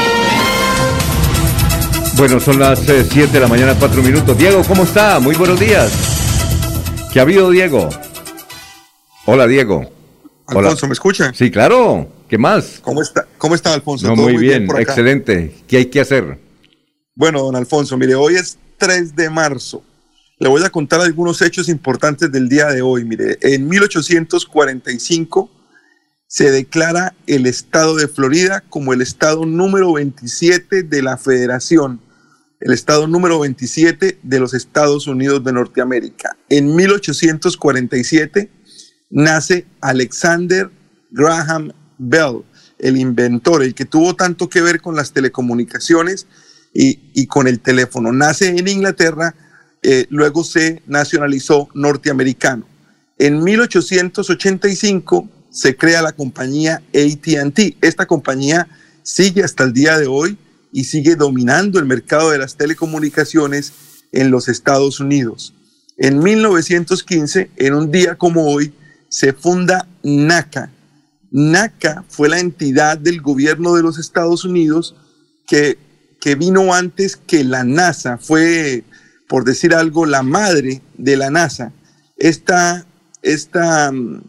Bueno, 2.16 2.40
son 2.40 2.58
las 2.58 2.78
7 2.80 3.26
de 3.26 3.40
la 3.40 3.48
mañana, 3.48 3.76
4 3.78 4.02
minutos. 4.02 4.36
Diego, 4.38 4.62
¿cómo 4.66 4.84
está? 4.84 5.20
Muy 5.20 5.34
buenos 5.34 5.60
días. 5.60 5.92
¿Qué 7.12 7.18
ha 7.18 7.22
habido, 7.22 7.50
Diego? 7.50 7.90
Hola, 9.26 9.46
Diego. 9.46 9.90
Hola. 10.46 10.60
Alfonso, 10.60 10.86
¿me 10.86 10.94
escucha? 10.94 11.32
Sí, 11.34 11.50
claro. 11.50 12.08
¿Qué 12.28 12.38
más? 12.38 12.78
¿Cómo 12.80 13.02
está, 13.02 13.26
cómo 13.36 13.54
está 13.54 13.74
Alfonso? 13.74 14.06
No, 14.06 14.14
¿Todo 14.14 14.24
muy 14.24 14.38
bien, 14.38 14.66
por 14.66 14.76
acá? 14.76 14.84
excelente. 14.84 15.54
¿Qué 15.68 15.78
hay 15.78 15.86
que 15.86 16.00
hacer? 16.00 16.38
Bueno, 17.14 17.42
don 17.42 17.56
Alfonso, 17.56 17.98
mire, 17.98 18.14
hoy 18.14 18.36
es 18.36 18.56
3 18.78 19.14
de 19.14 19.28
marzo. 19.28 19.82
Le 20.40 20.48
voy 20.48 20.64
a 20.64 20.70
contar 20.70 21.02
algunos 21.02 21.42
hechos 21.42 21.68
importantes 21.68 22.32
del 22.32 22.48
día 22.48 22.68
de 22.68 22.80
hoy. 22.80 23.04
Mire, 23.04 23.38
en 23.42 23.68
1845 23.68 25.50
se 26.26 26.50
declara 26.50 27.14
el 27.26 27.44
estado 27.44 27.94
de 27.94 28.08
Florida 28.08 28.64
como 28.70 28.94
el 28.94 29.02
estado 29.02 29.44
número 29.44 29.92
27 29.92 30.82
de 30.84 31.02
la 31.02 31.18
federación, 31.18 32.00
el 32.58 32.72
estado 32.72 33.06
número 33.06 33.38
27 33.40 34.18
de 34.22 34.40
los 34.40 34.54
Estados 34.54 35.06
Unidos 35.06 35.44
de 35.44 35.52
Norteamérica. 35.52 36.34
En 36.48 36.74
1847 36.74 38.50
nace 39.10 39.66
Alexander 39.82 40.70
Graham 41.10 41.74
Bell, 41.98 42.44
el 42.78 42.96
inventor, 42.96 43.62
el 43.62 43.74
que 43.74 43.84
tuvo 43.84 44.16
tanto 44.16 44.48
que 44.48 44.62
ver 44.62 44.80
con 44.80 44.96
las 44.96 45.12
telecomunicaciones 45.12 46.26
y, 46.72 47.10
y 47.12 47.26
con 47.26 47.46
el 47.46 47.60
teléfono. 47.60 48.10
Nace 48.10 48.48
en 48.48 48.66
Inglaterra, 48.68 49.34
eh, 49.82 50.06
luego 50.10 50.44
se 50.44 50.82
nacionalizó 50.86 51.68
norteamericano. 51.74 52.66
En 53.18 53.42
1885 53.42 55.28
se 55.50 55.76
crea 55.76 56.02
la 56.02 56.12
compañía 56.12 56.82
ATT. 56.94 57.76
Esta 57.80 58.06
compañía 58.06 58.68
sigue 59.02 59.42
hasta 59.42 59.64
el 59.64 59.72
día 59.72 59.98
de 59.98 60.06
hoy 60.06 60.38
y 60.72 60.84
sigue 60.84 61.16
dominando 61.16 61.78
el 61.78 61.86
mercado 61.86 62.30
de 62.30 62.38
las 62.38 62.56
telecomunicaciones 62.56 63.72
en 64.12 64.30
los 64.30 64.48
Estados 64.48 65.00
Unidos. 65.00 65.54
En 65.96 66.18
1915, 66.20 67.50
en 67.56 67.74
un 67.74 67.90
día 67.90 68.16
como 68.16 68.50
hoy, 68.50 68.72
se 69.08 69.32
funda 69.32 69.86
NACA. 70.02 70.70
NACA 71.30 72.04
fue 72.08 72.28
la 72.28 72.38
entidad 72.38 72.96
del 72.96 73.20
gobierno 73.20 73.74
de 73.74 73.82
los 73.82 73.98
Estados 73.98 74.44
Unidos 74.44 74.94
que, 75.46 75.78
que 76.20 76.36
vino 76.36 76.72
antes 76.72 77.16
que 77.16 77.44
la 77.44 77.64
NASA, 77.64 78.18
fue, 78.18 78.84
por 79.30 79.44
decir 79.44 79.72
algo, 79.74 80.06
la 80.06 80.24
madre 80.24 80.82
de 80.98 81.16
la 81.16 81.30
NASA. 81.30 81.72
Esta, 82.16 82.84
esta 83.22 83.92
mm, 83.92 84.24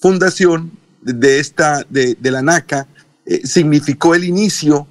fundación 0.00 0.72
de, 1.00 1.38
esta, 1.38 1.86
de, 1.88 2.16
de 2.20 2.30
la 2.32 2.42
NACA 2.42 2.88
eh, 3.24 3.46
significó 3.46 4.16
el 4.16 4.24
inicio 4.24 4.88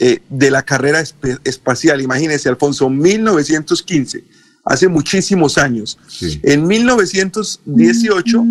eh, 0.00 0.18
de 0.28 0.50
la 0.50 0.64
carrera 0.64 1.00
espacial. 1.44 2.00
Imagínense, 2.00 2.48
Alfonso, 2.48 2.90
1915, 2.90 4.24
hace 4.64 4.88
muchísimos 4.88 5.58
años. 5.58 5.96
En 6.42 6.66
1918 6.66 8.44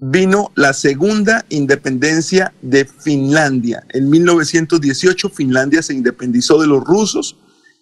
vino 0.00 0.50
la 0.56 0.72
segunda 0.72 1.46
independencia 1.50 2.52
de 2.62 2.84
Finlandia. 2.84 3.84
En 3.90 4.10
1918 4.10 5.30
Finlandia 5.30 5.82
se 5.82 5.94
independizó 5.94 6.60
de 6.60 6.66
los 6.66 6.82
rusos 6.82 7.36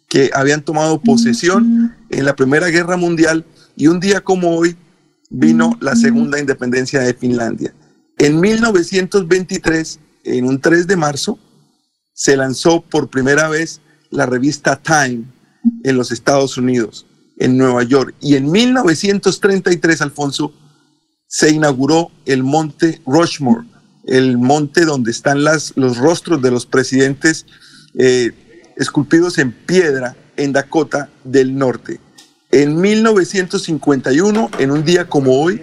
que 0.08 0.30
habían 0.32 0.62
tomado 0.62 1.00
posesión 1.00 1.94
en 2.10 2.24
la 2.24 2.36
Primera 2.36 2.68
Guerra 2.68 2.96
Mundial 2.96 3.44
y 3.76 3.88
un 3.88 4.00
día 4.00 4.20
como 4.20 4.56
hoy 4.56 4.76
vino 5.30 5.76
la 5.80 5.96
segunda 5.96 6.38
independencia 6.38 7.00
de 7.00 7.14
Finlandia. 7.14 7.74
En 8.18 8.40
1923, 8.40 9.98
en 10.24 10.46
un 10.46 10.60
3 10.60 10.86
de 10.86 10.96
marzo, 10.96 11.38
se 12.14 12.36
lanzó 12.36 12.80
por 12.80 13.08
primera 13.10 13.48
vez 13.48 13.80
la 14.10 14.26
revista 14.26 14.80
Time 14.80 15.24
en 15.84 15.96
los 15.96 16.12
Estados 16.12 16.56
Unidos, 16.56 17.06
en 17.38 17.58
Nueva 17.58 17.82
York. 17.82 18.14
Y 18.20 18.36
en 18.36 18.50
1933, 18.50 20.00
Alfonso, 20.00 20.54
se 21.26 21.50
inauguró 21.50 22.10
el 22.24 22.42
monte 22.42 23.02
Rushmore, 23.04 23.66
el 24.06 24.38
monte 24.38 24.84
donde 24.84 25.10
están 25.10 25.44
las, 25.44 25.72
los 25.76 25.98
rostros 25.98 26.40
de 26.40 26.50
los 26.52 26.64
presidentes 26.64 27.44
eh, 27.98 28.32
esculpidos 28.76 29.38
en 29.38 29.52
piedra 29.52 30.16
en 30.36 30.52
Dakota 30.52 31.10
del 31.24 31.56
Norte. 31.56 32.00
En 32.50 32.80
1951, 32.80 34.50
en 34.58 34.70
un 34.70 34.84
día 34.84 35.08
como 35.08 35.40
hoy, 35.40 35.62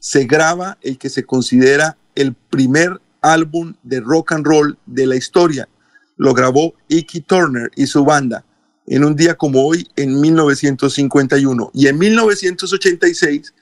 se 0.00 0.24
graba 0.24 0.78
el 0.82 0.98
que 0.98 1.08
se 1.08 1.24
considera 1.24 1.96
el 2.14 2.34
primer 2.34 3.00
álbum 3.20 3.74
de 3.82 4.00
rock 4.00 4.32
and 4.32 4.46
roll 4.46 4.78
de 4.86 5.06
la 5.06 5.16
historia. 5.16 5.68
Lo 6.16 6.34
grabó 6.34 6.74
Icky 6.88 7.20
Turner 7.20 7.70
y 7.76 7.86
su 7.86 8.04
banda 8.04 8.44
en 8.86 9.04
un 9.04 9.16
día 9.16 9.34
como 9.34 9.66
hoy, 9.66 9.88
en 9.96 10.20
1951. 10.20 11.70
Y 11.74 11.88
en 11.88 11.98
1986, 11.98 13.52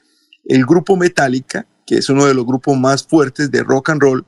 el 0.45 0.65
grupo 0.65 0.95
Metallica, 0.95 1.65
que 1.85 1.97
es 1.97 2.09
uno 2.09 2.25
de 2.25 2.33
los 2.33 2.45
grupos 2.45 2.77
más 2.77 3.03
fuertes 3.03 3.49
de 3.51 3.63
rock 3.63 3.89
and 3.89 4.01
roll, 4.01 4.25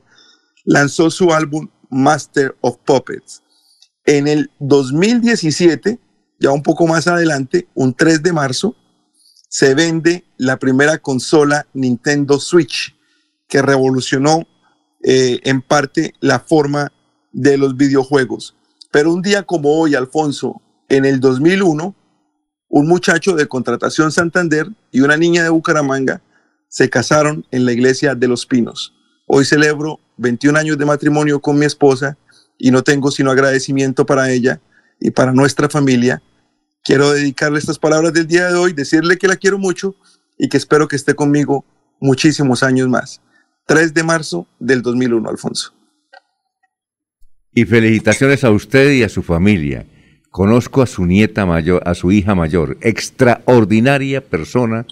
lanzó 0.64 1.10
su 1.10 1.32
álbum 1.32 1.68
Master 1.88 2.56
of 2.60 2.78
Puppets. 2.84 3.42
En 4.08 4.26
el 4.26 4.50
2017, 4.58 5.98
ya 6.40 6.50
un 6.50 6.62
poco 6.62 6.86
más 6.86 7.06
adelante, 7.06 7.68
un 7.74 7.92
3 7.92 8.22
de 8.22 8.32
marzo, 8.32 8.74
se 9.50 9.74
vende 9.74 10.24
la 10.38 10.58
primera 10.58 10.96
consola 10.96 11.66
Nintendo 11.74 12.40
Switch, 12.40 12.96
que 13.48 13.60
revolucionó 13.60 14.48
eh, 15.04 15.40
en 15.44 15.60
parte 15.60 16.14
la 16.20 16.40
forma 16.40 16.90
de 17.32 17.58
los 17.58 17.76
videojuegos. 17.76 18.56
Pero 18.90 19.12
un 19.12 19.20
día 19.20 19.42
como 19.42 19.78
hoy, 19.78 19.94
Alfonso, 19.94 20.62
en 20.88 21.04
el 21.04 21.20
2001, 21.20 21.94
un 22.70 22.88
muchacho 22.88 23.36
de 23.36 23.46
Contratación 23.46 24.10
Santander 24.10 24.68
y 24.90 25.02
una 25.02 25.18
niña 25.18 25.42
de 25.42 25.50
Bucaramanga 25.50 26.22
se 26.68 26.88
casaron 26.88 27.44
en 27.50 27.66
la 27.66 27.72
iglesia 27.72 28.14
de 28.14 28.26
Los 28.26 28.46
Pinos. 28.46 28.94
Hoy 29.26 29.44
celebro 29.44 30.00
21 30.16 30.58
años 30.58 30.78
de 30.78 30.86
matrimonio 30.86 31.40
con 31.40 31.58
mi 31.58 31.66
esposa 31.66 32.16
y 32.58 32.70
no 32.70 32.82
tengo 32.82 33.10
sino 33.10 33.30
agradecimiento 33.30 34.04
para 34.04 34.30
ella 34.30 34.60
y 35.00 35.10
para 35.12 35.32
nuestra 35.32 35.68
familia. 35.68 36.22
Quiero 36.84 37.12
dedicarle 37.12 37.58
estas 37.58 37.78
palabras 37.78 38.12
del 38.12 38.26
día 38.26 38.48
de 38.48 38.54
hoy, 38.54 38.72
decirle 38.72 39.16
que 39.16 39.28
la 39.28 39.36
quiero 39.36 39.58
mucho 39.58 39.94
y 40.36 40.48
que 40.48 40.56
espero 40.56 40.88
que 40.88 40.96
esté 40.96 41.14
conmigo 41.14 41.64
muchísimos 42.00 42.62
años 42.62 42.88
más. 42.88 43.20
3 43.66 43.92
de 43.94 44.02
marzo 44.02 44.46
del 44.58 44.82
2001, 44.82 45.28
Alfonso. 45.28 45.74
Y 47.52 47.64
felicitaciones 47.64 48.44
a 48.44 48.50
usted 48.50 48.92
y 48.92 49.02
a 49.02 49.08
su 49.08 49.22
familia. 49.22 49.86
Conozco 50.30 50.82
a 50.82 50.86
su 50.86 51.06
nieta 51.06 51.46
mayor, 51.46 51.82
a 51.86 51.94
su 51.94 52.12
hija 52.12 52.34
mayor, 52.34 52.78
extraordinaria 52.80 54.24
persona, 54.24 54.86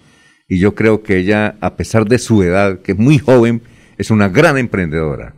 y 0.49 0.59
yo 0.59 0.75
creo 0.75 1.03
que 1.03 1.19
ella, 1.19 1.57
a 1.61 1.77
pesar 1.77 2.07
de 2.07 2.19
su 2.19 2.43
edad, 2.43 2.81
que 2.81 2.93
es 2.93 2.99
muy 2.99 3.19
joven, 3.19 3.63
es 3.99 4.11
una 4.11 4.29
gran 4.29 4.59
emprendedora. 4.59 5.35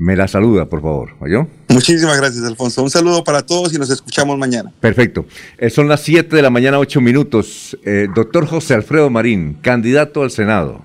Me 0.00 0.16
la 0.16 0.26
saluda, 0.26 0.64
por 0.64 0.80
favor, 0.80 1.10
¿oyó? 1.20 1.46
Muchísimas 1.68 2.18
gracias, 2.18 2.42
Alfonso. 2.46 2.82
Un 2.82 2.88
saludo 2.88 3.22
para 3.22 3.42
todos 3.42 3.74
y 3.74 3.78
nos 3.78 3.90
escuchamos 3.90 4.38
mañana. 4.38 4.72
Perfecto. 4.80 5.26
Eh, 5.58 5.68
son 5.68 5.88
las 5.88 6.00
7 6.00 6.34
de 6.34 6.40
la 6.40 6.48
mañana, 6.48 6.78
8 6.78 7.02
minutos. 7.02 7.76
Eh, 7.84 8.08
doctor 8.14 8.46
José 8.46 8.72
Alfredo 8.72 9.10
Marín, 9.10 9.58
candidato 9.60 10.22
al 10.22 10.30
Senado 10.30 10.80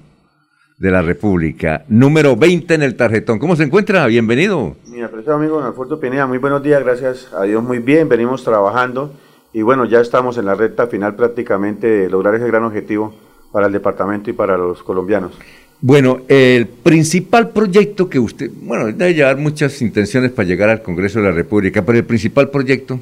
de 0.77 0.91
la 0.91 1.01
República, 1.01 1.85
número 1.87 2.35
20 2.35 2.73
en 2.73 2.83
el 2.83 2.97
tarjetón. 2.97 3.39
¿Cómo 3.39 3.55
se 3.55 3.63
encuentra? 3.63 4.05
Bienvenido. 4.07 4.75
Mi 4.87 5.01
apreciado 5.01 5.37
amigo 5.37 5.55
don 5.59 5.65
Alfonso 5.65 5.97
Pineda, 5.97 6.27
muy 6.27 6.39
buenos 6.39 6.61
días, 6.61 6.83
gracias 6.83 7.29
a 7.33 7.43
Dios 7.43 7.63
muy 7.63 7.79
bien, 7.79 8.09
venimos 8.09 8.43
trabajando 8.43 9.13
y 9.53 9.61
bueno, 9.61 9.85
ya 9.85 10.01
estamos 10.01 10.37
en 10.37 10.43
la 10.43 10.55
recta 10.55 10.87
final 10.87 11.15
prácticamente 11.15 11.87
de 11.87 12.09
lograr 12.09 12.35
ese 12.35 12.47
gran 12.47 12.65
objetivo 12.65 13.15
para 13.53 13.67
el 13.67 13.71
departamento 13.71 14.29
y 14.29 14.33
para 14.33 14.57
los 14.57 14.83
colombianos. 14.83 15.31
Bueno, 15.81 16.21
el 16.27 16.67
principal 16.67 17.49
proyecto 17.49 18.09
que 18.09 18.17
usted, 18.19 18.49
bueno, 18.61 18.85
debe 18.85 19.13
llevar 19.13 19.37
muchas 19.37 19.81
intenciones 19.81 20.31
para 20.31 20.47
llegar 20.47 20.69
al 20.69 20.81
Congreso 20.81 21.19
de 21.19 21.25
la 21.25 21.31
República, 21.31 21.83
pero 21.83 21.97
el 21.97 22.05
principal 22.05 22.49
proyecto, 22.49 22.99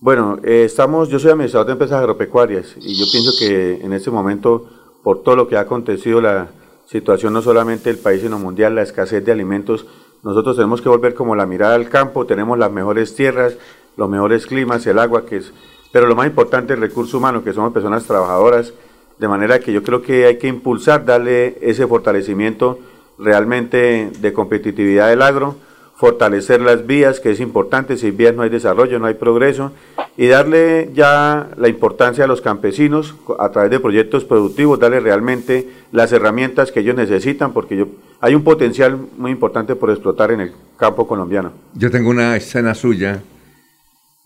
Bueno, 0.00 0.38
eh, 0.44 0.64
estamos, 0.66 1.08
yo 1.08 1.18
soy 1.18 1.30
administrador 1.30 1.66
de 1.66 1.72
empresas 1.72 1.98
agropecuarias 1.98 2.74
y 2.78 2.94
yo 2.98 3.06
pienso 3.10 3.32
que 3.38 3.80
en 3.82 3.92
este 3.94 4.10
momento, 4.10 4.68
por 5.02 5.22
todo 5.22 5.34
lo 5.34 5.48
que 5.48 5.56
ha 5.56 5.60
acontecido, 5.60 6.20
la 6.20 6.48
situación 6.86 7.32
no 7.32 7.40
solamente 7.40 7.88
del 7.90 7.98
país 7.98 8.20
sino 8.20 8.38
mundial, 8.38 8.74
la 8.74 8.82
escasez 8.82 9.24
de 9.24 9.32
alimentos, 9.32 9.86
nosotros 10.22 10.56
tenemos 10.56 10.82
que 10.82 10.90
volver 10.90 11.14
como 11.14 11.34
la 11.34 11.46
mirada 11.46 11.74
al 11.74 11.88
campo, 11.88 12.26
tenemos 12.26 12.58
las 12.58 12.70
mejores 12.70 13.14
tierras, 13.14 13.56
los 13.96 14.10
mejores 14.10 14.46
climas, 14.46 14.86
el 14.86 14.98
agua, 14.98 15.24
que 15.24 15.36
es, 15.36 15.52
pero 15.90 16.06
lo 16.06 16.14
más 16.14 16.26
importante 16.26 16.74
el 16.74 16.80
recurso 16.80 17.16
humano, 17.16 17.42
que 17.42 17.54
somos 17.54 17.72
personas 17.72 18.04
trabajadoras, 18.04 18.74
de 19.18 19.28
manera 19.28 19.60
que 19.60 19.72
yo 19.72 19.82
creo 19.82 20.02
que 20.02 20.26
hay 20.26 20.38
que 20.38 20.48
impulsar, 20.48 21.04
darle 21.04 21.58
ese 21.60 21.86
fortalecimiento 21.86 22.78
realmente 23.18 24.10
de 24.18 24.32
competitividad 24.32 25.08
del 25.08 25.22
agro, 25.22 25.56
fortalecer 25.96 26.60
las 26.60 26.86
vías, 26.86 27.20
que 27.20 27.30
es 27.30 27.40
importante, 27.40 27.96
sin 27.96 28.16
vías 28.16 28.34
no 28.34 28.42
hay 28.42 28.50
desarrollo, 28.50 28.98
no 28.98 29.06
hay 29.06 29.14
progreso, 29.14 29.72
y 30.16 30.26
darle 30.26 30.90
ya 30.92 31.50
la 31.56 31.68
importancia 31.68 32.24
a 32.24 32.26
los 32.26 32.40
campesinos 32.40 33.14
a 33.38 33.50
través 33.50 33.70
de 33.70 33.80
proyectos 33.80 34.24
productivos, 34.24 34.80
darle 34.80 34.98
realmente 35.00 35.68
las 35.92 36.12
herramientas 36.12 36.72
que 36.72 36.80
ellos 36.80 36.96
necesitan, 36.96 37.52
porque 37.52 37.76
yo, 37.76 37.86
hay 38.20 38.34
un 38.34 38.42
potencial 38.42 38.98
muy 39.16 39.30
importante 39.30 39.76
por 39.76 39.90
explotar 39.90 40.32
en 40.32 40.40
el 40.40 40.52
campo 40.76 41.06
colombiano. 41.06 41.52
yo 41.74 41.90
tengo 41.90 42.10
una 42.10 42.36
escena 42.36 42.74
suya 42.74 43.22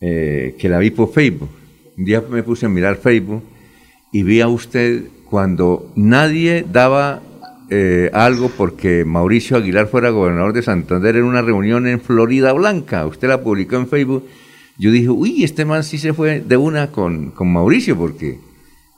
eh, 0.01 0.57
que 0.59 0.69
la 0.69 0.79
vi 0.79 0.91
por 0.91 1.13
Facebook. 1.13 1.51
Un 1.99 2.05
día 2.05 2.23
me 2.31 2.43
puse 2.43 2.65
a 2.65 2.69
mirar 2.69 2.97
Facebook 2.97 3.43
y 4.13 4.23
vi 4.23 4.41
a 4.41 4.49
usted 4.49 5.05
cuando 5.29 5.91
nadie 5.95 6.65
daba 6.71 7.21
eh, 7.71 8.11
algo 8.15 8.51
porque 8.57 9.05
Mauricio 9.05 9.57
Aguilar 9.57 9.89
fuera 9.89 10.11
gobernador 10.11 10.53
de 10.55 10.63
Santander 10.63 11.17
en 11.17 11.25
una 11.25 11.43
reunión 11.43 11.87
en 11.87 12.01
Florida 12.01 12.53
Blanca. 12.53 13.07
Usted 13.07 13.29
la 13.29 13.43
publicó 13.43 13.77
en 13.77 13.89
Facebook. 13.89 14.25
Yo 14.79 14.91
dije, 14.91 15.09
uy, 15.11 15.45
este 15.45 15.65
man 15.65 15.85
sí 15.85 15.99
se 15.99 16.15
fue 16.15 16.41
de 16.41 16.57
una 16.57 16.87
con, 16.91 17.31
con 17.33 17.53
Mauricio 17.53 17.97
porque 17.97 18.39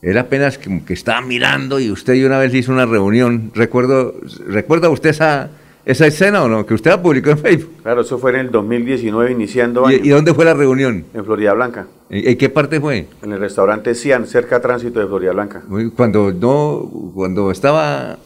él 0.02 0.16
apenas 0.18 0.58
como 0.58 0.84
que 0.84 0.92
estaba 0.94 1.20
mirando 1.20 1.80
y 1.80 1.90
usted 1.90 2.14
y 2.14 2.24
una 2.24 2.38
vez 2.38 2.54
hizo 2.54 2.70
una 2.72 2.86
reunión. 2.86 3.50
Recuerdo, 3.54 4.14
¿Recuerda 4.46 4.88
usted 4.90 5.10
esa, 5.10 5.50
esa 5.84 6.06
escena 6.06 6.44
o 6.44 6.48
no? 6.48 6.64
Que 6.64 6.74
usted 6.74 6.90
la 6.90 7.02
publicó 7.02 7.30
en 7.30 7.38
Facebook. 7.38 7.72
Claro, 7.82 8.02
eso 8.02 8.18
fue 8.18 8.30
en 8.32 8.36
el 8.38 8.50
2019, 8.50 9.32
iniciando 9.32 9.86
año, 9.86 9.96
¿Y, 10.00 10.06
y 10.06 10.10
dónde 10.10 10.32
fue 10.32 10.44
la 10.44 10.54
reunión? 10.54 11.04
en 11.12 11.24
Florida 11.24 11.54
Blanca, 11.54 11.86
¿En, 12.10 12.36
qué 12.36 12.48
parte 12.48 12.80
fue? 12.80 13.06
en 13.22 13.32
el 13.32 13.38
restaurante 13.38 13.94
Cian, 13.94 14.26
cerca 14.26 14.56
a 14.56 14.60
tránsito 14.60 14.98
de 14.98 15.06
Florida 15.06 15.32
Blanca. 15.32 15.62
Cuando 15.96 16.32
no, 16.32 16.90
cuando 17.14 17.52
estaba 17.52 18.18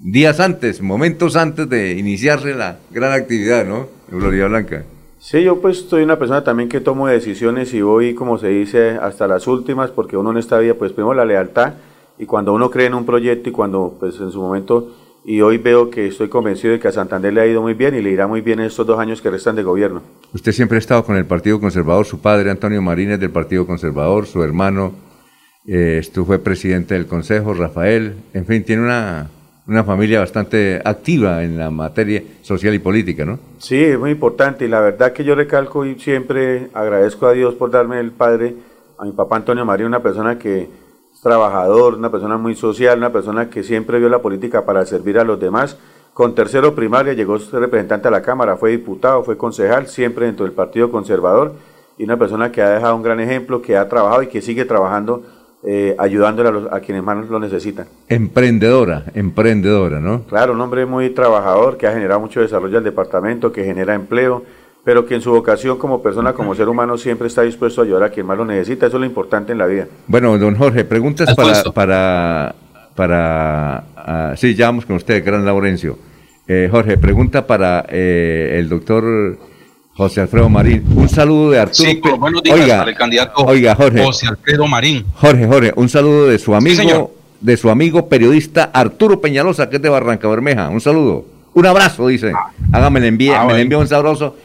días 0.00 0.38
antes, 0.38 0.80
momentos 0.80 1.36
antes 1.36 1.68
de 1.68 1.92
iniciarse 1.92 2.54
la 2.54 2.78
gran 2.90 3.12
actividad, 3.12 3.66
¿no? 3.66 3.88
En 4.10 4.20
Florida 4.20 4.46
Blanca. 4.46 4.84
Sí, 5.18 5.42
yo 5.42 5.60
pues 5.60 5.78
soy 5.80 6.04
una 6.04 6.16
persona 6.16 6.44
también 6.44 6.68
que 6.68 6.80
tomo 6.80 7.08
decisiones 7.08 7.74
y 7.74 7.82
voy, 7.82 8.14
como 8.14 8.38
se 8.38 8.48
dice, 8.48 8.90
hasta 8.90 9.26
las 9.26 9.48
últimas, 9.48 9.90
porque 9.90 10.16
uno 10.16 10.30
en 10.30 10.38
esta 10.38 10.58
vida, 10.58 10.74
pues 10.74 10.92
primero 10.92 11.12
la 11.12 11.24
lealtad, 11.24 11.74
y 12.18 12.26
cuando 12.26 12.52
uno 12.52 12.70
cree 12.70 12.86
en 12.86 12.94
un 12.94 13.04
proyecto 13.04 13.48
y 13.48 13.52
cuando, 13.52 13.96
pues 13.98 14.18
en 14.20 14.30
su 14.30 14.40
momento, 14.40 14.94
y 15.24 15.40
hoy 15.40 15.58
veo 15.58 15.90
que 15.90 16.06
estoy 16.06 16.28
convencido 16.28 16.72
de 16.72 16.80
que 16.80 16.88
a 16.88 16.92
Santander 16.92 17.32
le 17.32 17.40
ha 17.40 17.46
ido 17.46 17.62
muy 17.62 17.74
bien 17.74 17.94
y 17.94 18.02
le 18.02 18.10
irá 18.10 18.26
muy 18.26 18.40
bien 18.40 18.60
en 18.60 18.66
estos 18.66 18.86
dos 18.86 18.98
años 18.98 19.20
que 19.20 19.30
restan 19.30 19.56
de 19.56 19.62
gobierno. 19.62 20.02
Usted 20.32 20.52
siempre 20.52 20.76
ha 20.76 20.78
estado 20.78 21.04
con 21.04 21.16
el 21.16 21.26
Partido 21.26 21.60
Conservador, 21.60 22.06
su 22.06 22.20
padre 22.20 22.50
Antonio 22.50 22.80
Marínez 22.80 23.20
del 23.20 23.30
Partido 23.30 23.66
Conservador, 23.66 24.26
su 24.26 24.42
hermano 24.42 24.92
eh, 25.66 25.98
esto 25.98 26.24
fue 26.24 26.38
presidente 26.38 26.94
del 26.94 27.06
Consejo, 27.06 27.52
Rafael, 27.52 28.14
en 28.32 28.46
fin, 28.46 28.64
tiene 28.64 28.82
una, 28.82 29.28
una 29.66 29.84
familia 29.84 30.20
bastante 30.20 30.80
activa 30.82 31.44
en 31.44 31.58
la 31.58 31.70
materia 31.70 32.22
social 32.40 32.72
y 32.72 32.78
política, 32.78 33.26
¿no? 33.26 33.38
Sí, 33.58 33.76
es 33.76 33.98
muy 33.98 34.12
importante 34.12 34.64
y 34.64 34.68
la 34.68 34.80
verdad 34.80 35.12
que 35.12 35.24
yo 35.24 35.34
recalco 35.34 35.84
y 35.84 35.98
siempre 35.98 36.70
agradezco 36.72 37.26
a 37.26 37.32
Dios 37.32 37.54
por 37.54 37.70
darme 37.70 38.00
el 38.00 38.12
padre, 38.12 38.54
a 38.96 39.04
mi 39.04 39.12
papá 39.12 39.36
Antonio 39.36 39.66
María, 39.66 39.86
una 39.86 40.02
persona 40.02 40.38
que 40.38 40.62
es 40.62 40.68
trabajador, 41.22 41.94
una 41.94 42.10
persona 42.10 42.36
muy 42.36 42.54
social, 42.54 42.98
una 42.98 43.10
persona 43.12 43.50
que 43.50 43.62
siempre 43.62 43.98
vio 43.98 44.08
la 44.08 44.20
política 44.20 44.64
para 44.64 44.84
servir 44.86 45.18
a 45.18 45.24
los 45.24 45.38
demás. 45.40 45.76
Con 46.14 46.34
tercero 46.34 46.74
primaria 46.74 47.12
llegó 47.12 47.36
a 47.36 47.40
ser 47.40 47.60
representante 47.60 48.08
a 48.08 48.10
la 48.10 48.22
Cámara, 48.22 48.56
fue 48.56 48.70
diputado, 48.70 49.22
fue 49.22 49.36
concejal, 49.36 49.86
siempre 49.86 50.26
dentro 50.26 50.44
del 50.44 50.52
Partido 50.54 50.90
Conservador 50.90 51.52
y 51.96 52.04
una 52.04 52.16
persona 52.16 52.50
que 52.52 52.62
ha 52.62 52.70
dejado 52.70 52.96
un 52.96 53.02
gran 53.02 53.20
ejemplo, 53.20 53.62
que 53.62 53.76
ha 53.76 53.88
trabajado 53.88 54.22
y 54.22 54.26
que 54.28 54.40
sigue 54.42 54.64
trabajando 54.64 55.22
eh, 55.64 55.96
ayudándole 55.98 56.48
a, 56.48 56.52
los- 56.52 56.72
a 56.72 56.78
quienes 56.80 57.02
más 57.02 57.28
lo 57.28 57.38
necesitan. 57.40 57.86
Emprendedora, 58.08 59.04
emprendedora, 59.14 59.98
¿no? 59.98 60.22
Claro, 60.22 60.52
un 60.52 60.60
hombre 60.60 60.86
muy 60.86 61.10
trabajador 61.10 61.76
que 61.76 61.86
ha 61.88 61.92
generado 61.92 62.20
mucho 62.20 62.40
desarrollo 62.40 62.78
al 62.78 62.84
departamento, 62.84 63.50
que 63.50 63.64
genera 63.64 63.94
empleo, 63.94 64.44
pero 64.88 65.04
que 65.04 65.14
en 65.14 65.20
su 65.20 65.30
vocación 65.30 65.76
como 65.76 66.02
persona, 66.02 66.32
como 66.32 66.54
ser 66.54 66.66
humano, 66.66 66.96
siempre 66.96 67.28
está 67.28 67.42
dispuesto 67.42 67.82
a 67.82 67.84
ayudar 67.84 68.04
a 68.04 68.08
quien 68.08 68.24
más 68.24 68.38
lo 68.38 68.46
necesita. 68.46 68.86
Eso 68.86 68.96
es 68.96 69.00
lo 69.00 69.04
importante 69.04 69.52
en 69.52 69.58
la 69.58 69.66
vida. 69.66 69.86
Bueno, 70.06 70.38
don 70.38 70.56
Jorge, 70.56 70.82
preguntas 70.86 71.34
para, 71.34 71.62
para, 71.74 72.54
para, 72.94 73.84
ah, 73.94 74.32
sí, 74.34 74.54
ya 74.54 74.64
vamos 74.64 74.86
con 74.86 74.96
usted, 74.96 75.22
gran 75.22 75.44
Laurencio. 75.44 75.98
Eh, 76.46 76.70
Jorge, 76.70 76.96
pregunta 76.96 77.46
para 77.46 77.84
eh, 77.90 78.56
el 78.58 78.70
doctor 78.70 79.38
José 79.92 80.22
Alfredo 80.22 80.48
Marín. 80.48 80.86
Un 80.96 81.10
saludo 81.10 81.50
de 81.50 81.58
Arturo. 81.58 81.90
Sí, 81.90 82.00
buenos 82.18 82.42
días 82.42 82.58
oiga, 82.58 82.78
para 82.78 82.90
el 82.90 82.96
candidato 82.96 83.42
oiga, 83.44 83.74
Jorge. 83.74 84.02
José 84.02 84.26
Alfredo 84.26 84.66
Marín. 84.66 85.04
Jorge, 85.16 85.46
Jorge, 85.46 85.72
un 85.76 85.90
saludo 85.90 86.28
de 86.28 86.38
su 86.38 86.54
amigo, 86.54 87.12
de 87.42 87.56
su 87.58 87.68
amigo 87.68 88.08
periodista 88.08 88.70
Arturo 88.72 89.20
Peñalosa, 89.20 89.68
que 89.68 89.76
es 89.76 89.82
de 89.82 89.90
Barranca 89.90 90.26
Bermeja. 90.28 90.70
Un 90.70 90.80
saludo. 90.80 91.26
Un 91.52 91.66
abrazo, 91.66 92.06
dice. 92.06 92.32
Hágame, 92.72 93.00
le 93.00 93.08
envíe, 93.08 93.32
Ah, 93.32 93.44
me 93.44 93.52
le 93.52 93.60
envío 93.60 93.80
un 93.80 93.88
sabroso, 93.88 94.36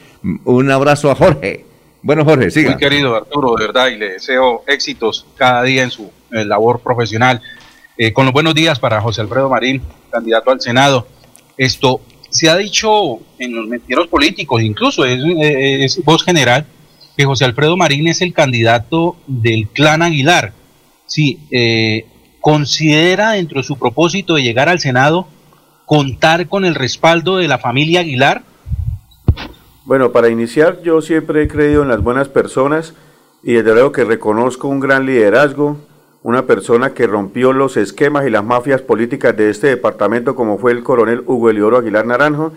un 0.44 0.70
abrazo 0.70 1.10
a 1.10 1.14
Jorge. 1.14 1.64
Bueno, 2.02 2.24
Jorge, 2.24 2.50
siga. 2.50 2.70
Muy 2.70 2.80
querido 2.80 3.14
Arturo, 3.14 3.54
de 3.56 3.66
verdad, 3.66 3.88
y 3.88 3.96
le 3.96 4.12
deseo 4.14 4.62
éxitos 4.66 5.26
cada 5.36 5.62
día 5.62 5.82
en 5.82 5.90
su 5.90 6.10
labor 6.30 6.80
profesional. 6.80 7.40
Eh, 7.96 8.12
con 8.12 8.24
los 8.24 8.34
buenos 8.34 8.54
días 8.54 8.80
para 8.80 9.00
José 9.00 9.20
Alfredo 9.20 9.48
Marín, 9.48 9.80
candidato 10.10 10.50
al 10.50 10.60
Senado. 10.60 11.06
Esto 11.56 12.00
se 12.28 12.50
ha 12.50 12.56
dicho 12.56 13.20
en 13.38 13.54
los 13.54 13.68
mentiros 13.68 14.08
políticos, 14.08 14.60
incluso 14.62 15.04
es, 15.04 15.20
es 15.40 16.04
voz 16.04 16.24
general, 16.24 16.66
que 17.16 17.24
José 17.24 17.44
Alfredo 17.44 17.76
Marín 17.76 18.08
es 18.08 18.20
el 18.20 18.32
candidato 18.32 19.16
del 19.26 19.68
clan 19.68 20.02
Aguilar. 20.02 20.52
Sí, 21.06 21.38
eh, 21.50 22.06
considera 22.40 23.32
dentro 23.32 23.60
de 23.60 23.66
su 23.66 23.78
propósito 23.78 24.34
de 24.34 24.42
llegar 24.42 24.68
al 24.68 24.80
Senado 24.80 25.28
contar 25.86 26.48
con 26.48 26.64
el 26.64 26.74
respaldo 26.74 27.36
de 27.36 27.48
la 27.48 27.58
familia 27.58 28.00
Aguilar. 28.00 28.42
Bueno, 29.86 30.12
para 30.12 30.30
iniciar, 30.30 30.80
yo 30.80 31.02
siempre 31.02 31.42
he 31.42 31.48
creído 31.48 31.82
en 31.82 31.88
las 31.88 32.02
buenas 32.02 32.30
personas 32.30 32.94
y 33.42 33.52
desde 33.52 33.74
luego 33.74 33.92
que 33.92 34.04
reconozco 34.04 34.66
un 34.66 34.80
gran 34.80 35.04
liderazgo, 35.04 35.76
una 36.22 36.46
persona 36.46 36.94
que 36.94 37.06
rompió 37.06 37.52
los 37.52 37.76
esquemas 37.76 38.26
y 38.26 38.30
las 38.30 38.42
mafias 38.42 38.80
políticas 38.80 39.36
de 39.36 39.50
este 39.50 39.66
departamento 39.66 40.34
como 40.34 40.56
fue 40.56 40.72
el 40.72 40.82
coronel 40.82 41.22
Hugo 41.26 41.50
Elioro 41.50 41.76
Aguilar 41.76 42.06
Naranjo. 42.06 42.52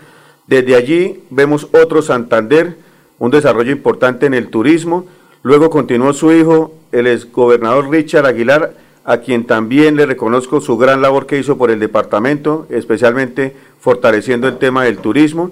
Desde 0.46 0.74
allí 0.74 1.22
vemos 1.28 1.68
otro 1.74 2.00
Santander, 2.00 2.78
un 3.18 3.30
desarrollo 3.30 3.72
importante 3.72 4.24
en 4.24 4.32
el 4.32 4.48
turismo. 4.48 5.04
Luego 5.42 5.68
continuó 5.68 6.14
su 6.14 6.32
hijo, 6.32 6.72
el 6.92 7.06
exgobernador 7.06 7.90
Richard 7.90 8.24
Aguilar, 8.24 8.72
a 9.04 9.18
quien 9.18 9.46
también 9.46 9.96
le 9.96 10.06
reconozco 10.06 10.62
su 10.62 10.78
gran 10.78 11.02
labor 11.02 11.26
que 11.26 11.38
hizo 11.38 11.58
por 11.58 11.70
el 11.70 11.78
departamento, 11.78 12.66
especialmente 12.70 13.54
fortaleciendo 13.80 14.48
el 14.48 14.56
tema 14.56 14.84
del 14.84 14.96
turismo. 14.96 15.50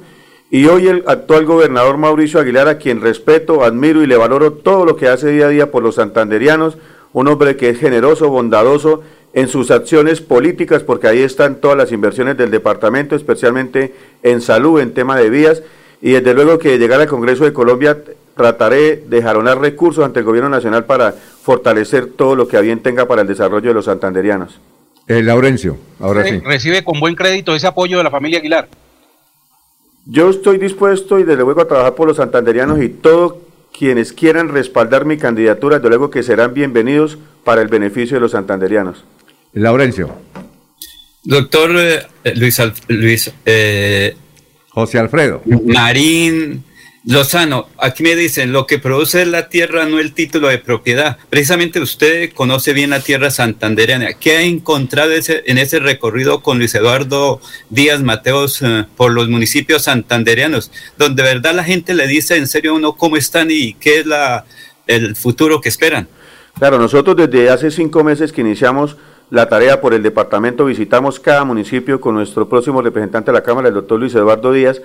Y 0.50 0.66
hoy 0.66 0.86
el 0.86 1.02
actual 1.06 1.44
gobernador 1.44 1.96
Mauricio 1.96 2.38
Aguilar, 2.38 2.68
a 2.68 2.78
quien 2.78 3.00
respeto, 3.00 3.64
admiro 3.64 4.02
y 4.02 4.06
le 4.06 4.16
valoro 4.16 4.52
todo 4.52 4.84
lo 4.84 4.96
que 4.96 5.08
hace 5.08 5.30
día 5.30 5.46
a 5.46 5.50
día 5.50 5.70
por 5.72 5.82
los 5.82 5.96
santanderianos, 5.96 6.78
un 7.12 7.26
hombre 7.26 7.56
que 7.56 7.70
es 7.70 7.78
generoso, 7.78 8.28
bondadoso 8.28 9.02
en 9.32 9.48
sus 9.48 9.72
acciones 9.72 10.20
políticas, 10.20 10.84
porque 10.84 11.08
ahí 11.08 11.20
están 11.20 11.56
todas 11.56 11.76
las 11.76 11.90
inversiones 11.90 12.36
del 12.36 12.52
departamento, 12.52 13.16
especialmente 13.16 13.92
en 14.22 14.40
salud, 14.40 14.80
en 14.80 14.94
tema 14.94 15.16
de 15.16 15.30
vías, 15.30 15.62
y 16.00 16.12
desde 16.12 16.32
luego 16.32 16.58
que 16.58 16.78
llegar 16.78 17.00
al 17.00 17.08
Congreso 17.08 17.44
de 17.44 17.52
Colombia 17.52 17.98
trataré 18.36 18.96
de 18.96 19.22
jaronar 19.22 19.60
recursos 19.60 20.04
ante 20.04 20.20
el 20.20 20.26
gobierno 20.26 20.48
nacional 20.48 20.84
para 20.84 21.12
fortalecer 21.12 22.06
todo 22.06 22.36
lo 22.36 22.46
que 22.46 22.56
a 22.56 22.60
bien 22.60 22.80
tenga 22.80 23.06
para 23.08 23.22
el 23.22 23.28
desarrollo 23.28 23.68
de 23.68 23.74
los 23.74 23.86
santanderianos. 23.86 24.60
Eh, 25.08 25.22
Laurencio, 25.22 25.76
ahora 25.98 26.24
sí. 26.24 26.40
Recibe 26.44 26.84
con 26.84 27.00
buen 27.00 27.14
crédito 27.14 27.54
ese 27.54 27.66
apoyo 27.66 27.98
de 27.98 28.04
la 28.04 28.10
familia 28.10 28.38
Aguilar. 28.38 28.68
Yo 30.06 30.30
estoy 30.30 30.58
dispuesto 30.58 31.18
y 31.18 31.24
desde 31.24 31.42
luego 31.42 31.60
a 31.62 31.68
trabajar 31.68 31.94
por 31.94 32.06
los 32.06 32.18
santanderianos 32.18 32.80
y 32.80 32.88
todos 32.88 33.34
quienes 33.76 34.12
quieran 34.12 34.48
respaldar 34.48 35.04
mi 35.04 35.16
candidatura, 35.18 35.76
desde 35.78 35.88
luego 35.88 36.10
que 36.10 36.22
serán 36.22 36.54
bienvenidos 36.54 37.18
para 37.44 37.60
el 37.60 37.68
beneficio 37.68 38.16
de 38.16 38.20
los 38.20 38.30
santanderianos. 38.32 39.04
Laurencio. 39.52 40.10
Doctor 41.24 41.70
eh, 41.74 42.06
Luis, 42.36 42.60
Al- 42.60 42.72
Luis 42.88 43.32
eh, 43.44 44.16
José 44.68 44.98
Alfredo. 45.00 45.42
Marín 45.64 46.62
Lozano, 47.08 47.68
aquí 47.78 48.02
me 48.02 48.16
dicen, 48.16 48.52
lo 48.52 48.66
que 48.66 48.80
produce 48.80 49.24
la 49.26 49.48
tierra 49.48 49.86
no 49.86 50.00
el 50.00 50.12
título 50.12 50.48
de 50.48 50.58
propiedad. 50.58 51.18
Precisamente 51.30 51.78
usted 51.80 52.32
conoce 52.32 52.72
bien 52.72 52.90
la 52.90 52.98
tierra 52.98 53.30
santandereana. 53.30 54.14
¿Qué 54.14 54.32
ha 54.38 54.42
encontrado 54.42 55.12
ese- 55.12 55.44
en 55.46 55.58
ese 55.58 55.78
recorrido 55.78 56.42
con 56.42 56.58
Luis 56.58 56.74
Eduardo 56.74 57.40
Díaz 57.70 58.02
Mateos 58.02 58.60
eh, 58.62 58.86
por 58.96 59.12
los 59.12 59.28
municipios 59.28 59.82
santandereanos? 59.84 60.72
Donde 60.98 61.22
de 61.22 61.28
verdad 61.34 61.54
la 61.54 61.62
gente 61.62 61.94
le 61.94 62.08
dice 62.08 62.36
en 62.38 62.48
serio 62.48 62.72
a 62.72 62.74
uno 62.74 62.94
cómo 62.96 63.16
están 63.16 63.52
y 63.52 63.74
qué 63.74 64.00
es 64.00 64.06
la, 64.06 64.44
el 64.88 65.14
futuro 65.14 65.60
que 65.60 65.68
esperan. 65.68 66.08
Claro, 66.58 66.76
nosotros 66.80 67.14
desde 67.16 67.50
hace 67.50 67.70
cinco 67.70 68.02
meses 68.02 68.32
que 68.32 68.40
iniciamos 68.40 68.96
la 69.30 69.48
tarea 69.48 69.80
por 69.80 69.94
el 69.94 70.02
departamento, 70.02 70.64
visitamos 70.64 71.20
cada 71.20 71.44
municipio 71.44 72.00
con 72.00 72.14
nuestro 72.16 72.48
próximo 72.48 72.82
representante 72.82 73.30
de 73.30 73.38
la 73.38 73.44
Cámara, 73.44 73.68
el 73.68 73.74
doctor 73.74 74.00
Luis 74.00 74.14
Eduardo 74.14 74.52
Díaz, 74.52 74.80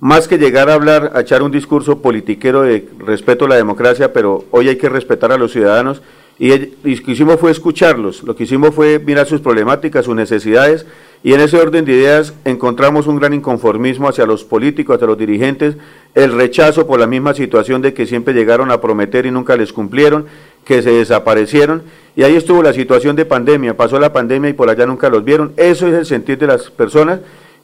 más 0.00 0.28
que 0.28 0.38
llegar 0.38 0.70
a 0.70 0.74
hablar, 0.74 1.12
a 1.14 1.20
echar 1.20 1.42
un 1.42 1.50
discurso 1.50 2.00
politiquero 2.00 2.62
de 2.62 2.88
respeto 2.98 3.46
a 3.46 3.48
la 3.48 3.56
democracia, 3.56 4.12
pero 4.12 4.44
hoy 4.50 4.68
hay 4.68 4.76
que 4.76 4.88
respetar 4.88 5.32
a 5.32 5.38
los 5.38 5.52
ciudadanos. 5.52 6.02
Y, 6.38 6.56
lo 6.56 6.66
que 6.82 7.10
hicimos 7.12 7.40
fue 7.40 7.50
escucharlos, 7.50 8.22
lo 8.22 8.36
que 8.36 8.44
hicimos 8.44 8.72
fue 8.72 9.00
mirar 9.00 9.26
sus 9.26 9.40
problemáticas, 9.40 10.04
sus 10.04 10.14
necesidades. 10.14 10.86
Y 11.24 11.32
en 11.32 11.40
ese 11.40 11.56
orden 11.56 11.84
de 11.84 11.94
ideas 11.94 12.32
encontramos 12.44 13.08
un 13.08 13.18
gran 13.18 13.34
inconformismo 13.34 14.08
hacia 14.08 14.24
los 14.24 14.44
políticos, 14.44 14.94
hacia 14.94 15.08
los 15.08 15.18
dirigentes, 15.18 15.76
el 16.14 16.32
rechazo 16.32 16.86
por 16.86 17.00
la 17.00 17.08
misma 17.08 17.34
situación 17.34 17.82
de 17.82 17.92
que 17.92 18.06
siempre 18.06 18.34
llegaron 18.34 18.70
a 18.70 18.80
prometer 18.80 19.26
y 19.26 19.32
nunca 19.32 19.56
les 19.56 19.72
cumplieron, 19.72 20.26
que 20.64 20.80
se 20.80 20.92
desaparecieron. 20.92 21.82
Y 22.14 22.22
ahí 22.22 22.36
estuvo 22.36 22.62
la 22.62 22.72
situación 22.72 23.16
de 23.16 23.24
pandemia, 23.24 23.76
pasó 23.76 23.98
la 23.98 24.12
pandemia 24.12 24.50
y 24.50 24.52
por 24.52 24.70
allá 24.70 24.86
nunca 24.86 25.08
los 25.08 25.24
vieron, 25.24 25.54
eso 25.56 25.88
es 25.88 25.94
el 25.94 26.06
sentir 26.06 26.38
de 26.38 26.46
las 26.46 26.70
personas 26.70 27.18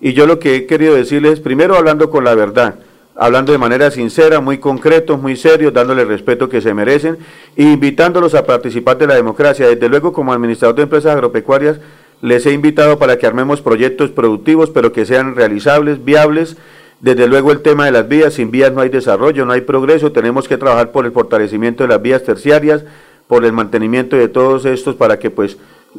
y 0.05 0.13
yo 0.13 0.27
lo 0.27 0.39
que 0.39 0.55
he 0.55 0.67
querido 0.67 0.95
decirles, 0.95 1.41
primero 1.41 1.77
hablando 1.77 2.11
con 2.11 2.25
la 2.25 2.35
verdad, 2.35 2.75
hablando 3.17 3.53
de 3.53 3.59
manera 3.59 3.91
sincera, 3.91 4.39
muy 4.41 4.59
concretos, 4.59 5.19
muy 5.19 5.35
serios, 5.35 5.73
dándole 5.73 6.03
el 6.03 6.09
respeto 6.09 6.51
que 6.51 6.61
se 6.61 6.75
merecen, 6.75 7.17
e 7.57 7.63
invitándolos 7.63 8.35
a 8.35 8.45
participar 8.45 8.99
de 8.99 9.07
la 9.07 9.15
democracia. 9.15 9.67
Desde 9.67 9.89
luego, 9.89 10.13
como 10.13 10.35
administrador 10.35 10.77
de 10.77 10.83
empresas 10.83 11.15
agropecuarias, 11.15 11.79
les 12.21 12.45
he 12.45 12.53
invitado 12.53 12.99
para 12.99 13.17
que 13.17 13.27
armemos 13.27 13.63
proyectos 13.63 14.11
productivos, 14.11 14.69
pero 14.69 14.93
que 14.93 15.07
sean 15.07 15.37
realizables, 15.37 16.05
viables. 16.05 16.59
Desde 17.01 17.27
luego 17.27 17.51
el 17.51 17.63
tema 17.63 17.87
de 17.87 17.93
las 17.93 18.07
vías, 18.07 18.35
sin 18.35 18.51
vías 18.51 18.75
no 18.75 18.83
hay 18.83 18.91
desarrollo, 18.91 19.47
no 19.47 19.55
hay 19.55 19.63
progreso, 19.63 20.13
tenemos 20.13 20.49
que 20.49 20.59
trabajar 20.59 20.93
por 20.93 21.07
el 21.07 21.13
fortalecimiento 21.13 21.83
de 21.83 21.89
las 21.89 22.03
vías 22.03 22.25
terciarias, 22.25 22.85
por 23.27 23.47
el 23.47 23.55
mantenimiento 23.55 24.17
de 24.17 24.29
todos 24.29 24.67
estos 24.67 24.97
para 24.97 25.19
que 25.19 25.31
pues 25.31 25.57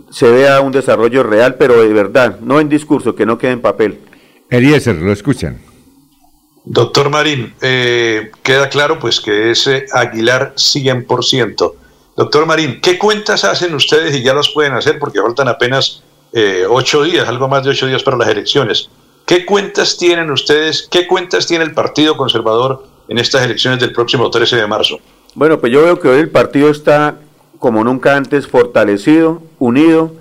se 0.10 0.30
vea 0.30 0.62
un 0.62 0.72
desarrollo 0.72 1.24
real, 1.24 1.56
pero 1.56 1.82
de 1.82 1.94
verdad, 1.94 2.40
no 2.42 2.60
en 2.60 2.70
discurso, 2.70 3.16
que 3.16 3.26
no 3.26 3.38
quede 3.38 3.52
en 3.52 3.62
papel. 3.62 4.00
Eliezer, 4.50 4.96
lo 4.96 5.12
escuchan. 5.12 5.62
Doctor 6.64 7.10
Marín, 7.10 7.54
eh, 7.62 8.32
queda 8.42 8.70
claro 8.70 8.98
pues 9.00 9.20
que 9.20 9.52
es 9.52 9.68
eh, 9.68 9.86
Aguilar 9.92 10.54
100%. 10.56 11.74
Doctor 12.16 12.46
Marín, 12.46 12.80
¿qué 12.82 12.98
cuentas 12.98 13.44
hacen 13.44 13.76
ustedes 13.76 14.16
y 14.16 14.24
ya 14.24 14.34
los 14.34 14.50
pueden 14.50 14.74
hacer 14.74 14.98
porque 15.00 15.22
faltan 15.22 15.48
apenas 15.48 16.02
eh, 16.38 16.66
ocho 16.70 17.02
días, 17.02 17.26
algo 17.30 17.48
más 17.48 17.64
de 17.64 17.70
ocho 17.70 17.88
días 17.88 18.04
para 18.04 18.18
las 18.18 18.28
elecciones. 18.28 18.90
¿Qué 19.26 19.46
cuentas 19.46 19.98
tienen 19.98 20.30
ustedes, 20.30 20.86
qué 20.92 21.08
cuentas 21.08 21.48
tiene 21.48 21.64
el 21.64 21.74
Partido 21.74 22.18
Conservador 22.18 22.86
en 23.08 23.18
estas 23.20 23.44
elecciones 23.44 23.80
del 23.80 23.94
próximo 23.94 24.30
13 24.30 24.58
de 24.58 24.68
marzo? 24.68 25.00
Bueno, 25.34 25.58
pues 25.62 25.72
yo 25.72 25.84
veo 25.84 25.98
que 25.98 26.10
hoy 26.10 26.20
el 26.20 26.30
partido 26.30 26.70
está 26.70 27.20
como 27.66 27.84
nunca 27.84 28.16
antes 28.16 28.46
fortalecido, 28.46 29.42
unido. 29.58 30.12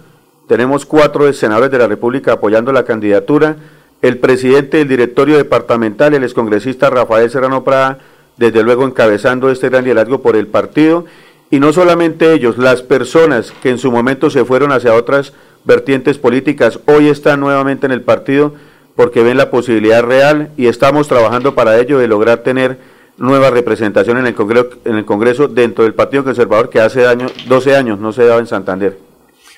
Tenemos 0.48 0.86
cuatro 0.86 1.30
senadores 1.34 1.70
de 1.70 1.76
la 1.76 1.86
República 1.86 2.32
apoyando 2.32 2.72
la 2.72 2.86
candidatura. 2.86 3.56
El 4.00 4.16
presidente 4.16 4.78
del 4.78 4.88
directorio 4.88 5.36
departamental, 5.36 6.14
el 6.14 6.22
excongresista 6.22 6.88
Rafael 6.88 7.28
Serrano 7.28 7.62
Prada, 7.62 7.98
desde 8.38 8.62
luego 8.62 8.86
encabezando 8.86 9.50
este 9.50 9.68
gran 9.68 9.84
liderazgo 9.84 10.22
por 10.22 10.36
el 10.36 10.46
partido. 10.46 11.04
Y 11.50 11.60
no 11.60 11.74
solamente 11.74 12.32
ellos, 12.32 12.56
las 12.56 12.80
personas 12.80 13.52
que 13.62 13.68
en 13.68 13.76
su 13.76 13.92
momento 13.92 14.30
se 14.30 14.46
fueron 14.46 14.72
hacia 14.72 14.94
otras 14.94 15.34
vertientes 15.66 16.16
políticas, 16.16 16.80
hoy 16.86 17.08
están 17.08 17.40
nuevamente 17.40 17.84
en 17.84 17.92
el 17.92 18.00
partido 18.00 18.54
porque 18.96 19.22
ven 19.22 19.36
la 19.36 19.50
posibilidad 19.50 20.02
real 20.02 20.48
y 20.56 20.68
estamos 20.68 21.08
trabajando 21.08 21.54
para 21.54 21.78
ello 21.78 21.98
de 21.98 22.08
lograr 22.08 22.38
tener 22.38 22.78
nueva 23.16 23.50
representación 23.50 24.18
en 24.18 24.26
el 24.26 24.34
Congreso, 24.34 24.70
en 24.84 24.96
el 24.96 25.04
Congreso 25.04 25.48
dentro 25.48 25.84
del 25.84 25.94
Partido 25.94 26.24
Conservador 26.24 26.68
que 26.68 26.80
hace 26.80 27.06
año, 27.06 27.26
12 27.46 27.76
años 27.76 27.98
no 27.98 28.12
se 28.12 28.24
daba 28.24 28.40
en 28.40 28.46
Santander. 28.46 28.98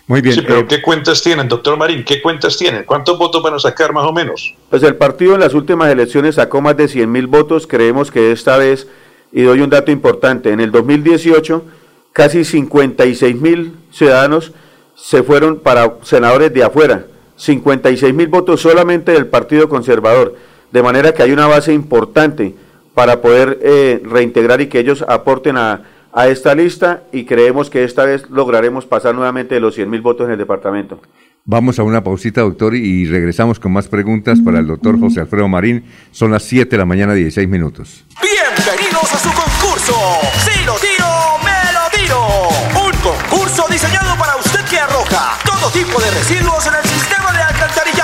Muy 0.07 0.21
bien. 0.21 0.37
Sí, 0.37 0.43
pero 0.43 0.61
eh, 0.61 0.67
¿qué 0.69 0.81
cuentas 0.81 1.21
tienen, 1.23 1.49
doctor 1.49 1.77
Marín? 1.77 2.05
¿Qué 2.05 2.23
cuentas 2.23 2.57
tienen? 2.57 2.85
¿Cuántos 2.85 3.19
votos 3.19 3.43
van 3.43 3.55
a 3.55 3.59
sacar 3.59 3.93
más 3.93 4.05
o 4.05 4.13
menos? 4.13 4.55
Pues 4.71 4.83
el 4.85 4.95
partido 4.95 5.35
en 5.35 5.41
las 5.41 5.53
últimas 5.53 5.91
elecciones 5.91 6.37
sacó 6.37 6.61
más 6.61 6.77
de 6.77 6.87
100 6.87 7.11
mil 7.11 7.27
votos. 7.27 7.67
Creemos 7.67 8.11
que 8.11 8.31
esta 8.31 8.57
vez, 8.57 8.87
y 9.33 9.43
doy 9.43 9.61
un 9.61 9.71
dato 9.71 9.91
importante, 9.91 10.53
en 10.53 10.61
el 10.61 10.71
2018 10.71 11.65
casi 12.13 12.45
56 12.45 13.41
mil 13.41 13.75
ciudadanos 13.91 14.53
se 14.95 15.23
fueron 15.23 15.59
para 15.59 15.97
senadores 16.03 16.55
de 16.55 16.63
afuera. 16.63 17.07
56 17.37 18.15
mil 18.15 18.29
votos 18.29 18.61
solamente 18.61 19.13
del 19.13 19.27
Partido 19.27 19.69
Conservador. 19.69 20.37
De 20.71 20.83
manera 20.83 21.13
que 21.13 21.23
hay 21.23 21.33
una 21.33 21.47
base 21.47 21.73
importante 21.73 22.55
para 22.97 23.21
poder 23.21 23.59
eh, 23.63 24.01
reintegrar 24.05 24.63
y 24.63 24.69
que 24.69 24.79
ellos 24.79 25.05
aporten 25.07 25.59
a, 25.59 25.83
a 26.15 26.29
esta 26.29 26.55
lista 26.55 27.03
y 27.13 27.27
creemos 27.27 27.69
que 27.69 27.85
esta 27.85 28.07
vez 28.07 28.31
lograremos 28.31 28.87
pasar 28.87 29.15
nuevamente 29.15 29.55
de 29.55 29.61
los 29.61 29.75
100 29.75 29.91
mil 29.91 30.01
votos 30.01 30.25
en 30.25 30.33
el 30.33 30.39
departamento. 30.39 31.03
Vamos 31.45 31.79
a 31.79 31.83
una 31.83 32.03
pausita, 32.03 32.41
doctor, 32.41 32.75
y 32.75 33.05
regresamos 33.05 33.61
con 33.61 33.71
más 33.73 33.87
preguntas 33.87 34.41
para 34.41 34.61
el 34.61 34.67
doctor 34.67 34.99
José 34.99 35.21
Alfredo 35.21 35.47
Marín. 35.47 35.85
Son 36.11 36.31
las 36.31 36.45
7 36.45 36.71
de 36.71 36.79
la 36.79 36.87
mañana, 36.87 37.13
16 37.13 37.47
minutos. 37.47 38.07
Bienvenidos 38.23 39.13
a 39.13 39.19
su 39.19 39.29
concurso. 39.29 39.95
Si 40.39 40.65
lo 40.65 40.77
tiro, 40.77 41.07
me 41.45 41.73
lo 41.75 42.01
tiro. 42.01 42.19
Un 42.83 42.97
concurso 43.03 43.67
diseñado 43.71 44.17
para 44.17 44.37
usted 44.37 44.65
que 44.71 44.79
arroja 44.79 45.37
todo 45.45 45.71
tipo 45.71 46.01
de 46.01 46.11
residuos 46.13 46.67
en 46.67 46.75
el 46.83 46.89
sistema 46.89 47.16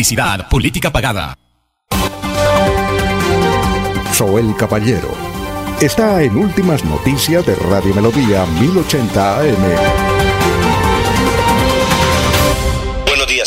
Publicidad, 0.00 0.48
política 0.48 0.90
pagada. 0.90 1.36
Joel 4.18 4.56
Caballero. 4.56 5.10
Está 5.78 6.22
en 6.22 6.38
Últimas 6.38 6.82
Noticias 6.86 7.44
de 7.44 7.54
Radio 7.54 7.94
Melodía 7.94 8.46
1080 8.46 9.40
AM. 9.40 10.09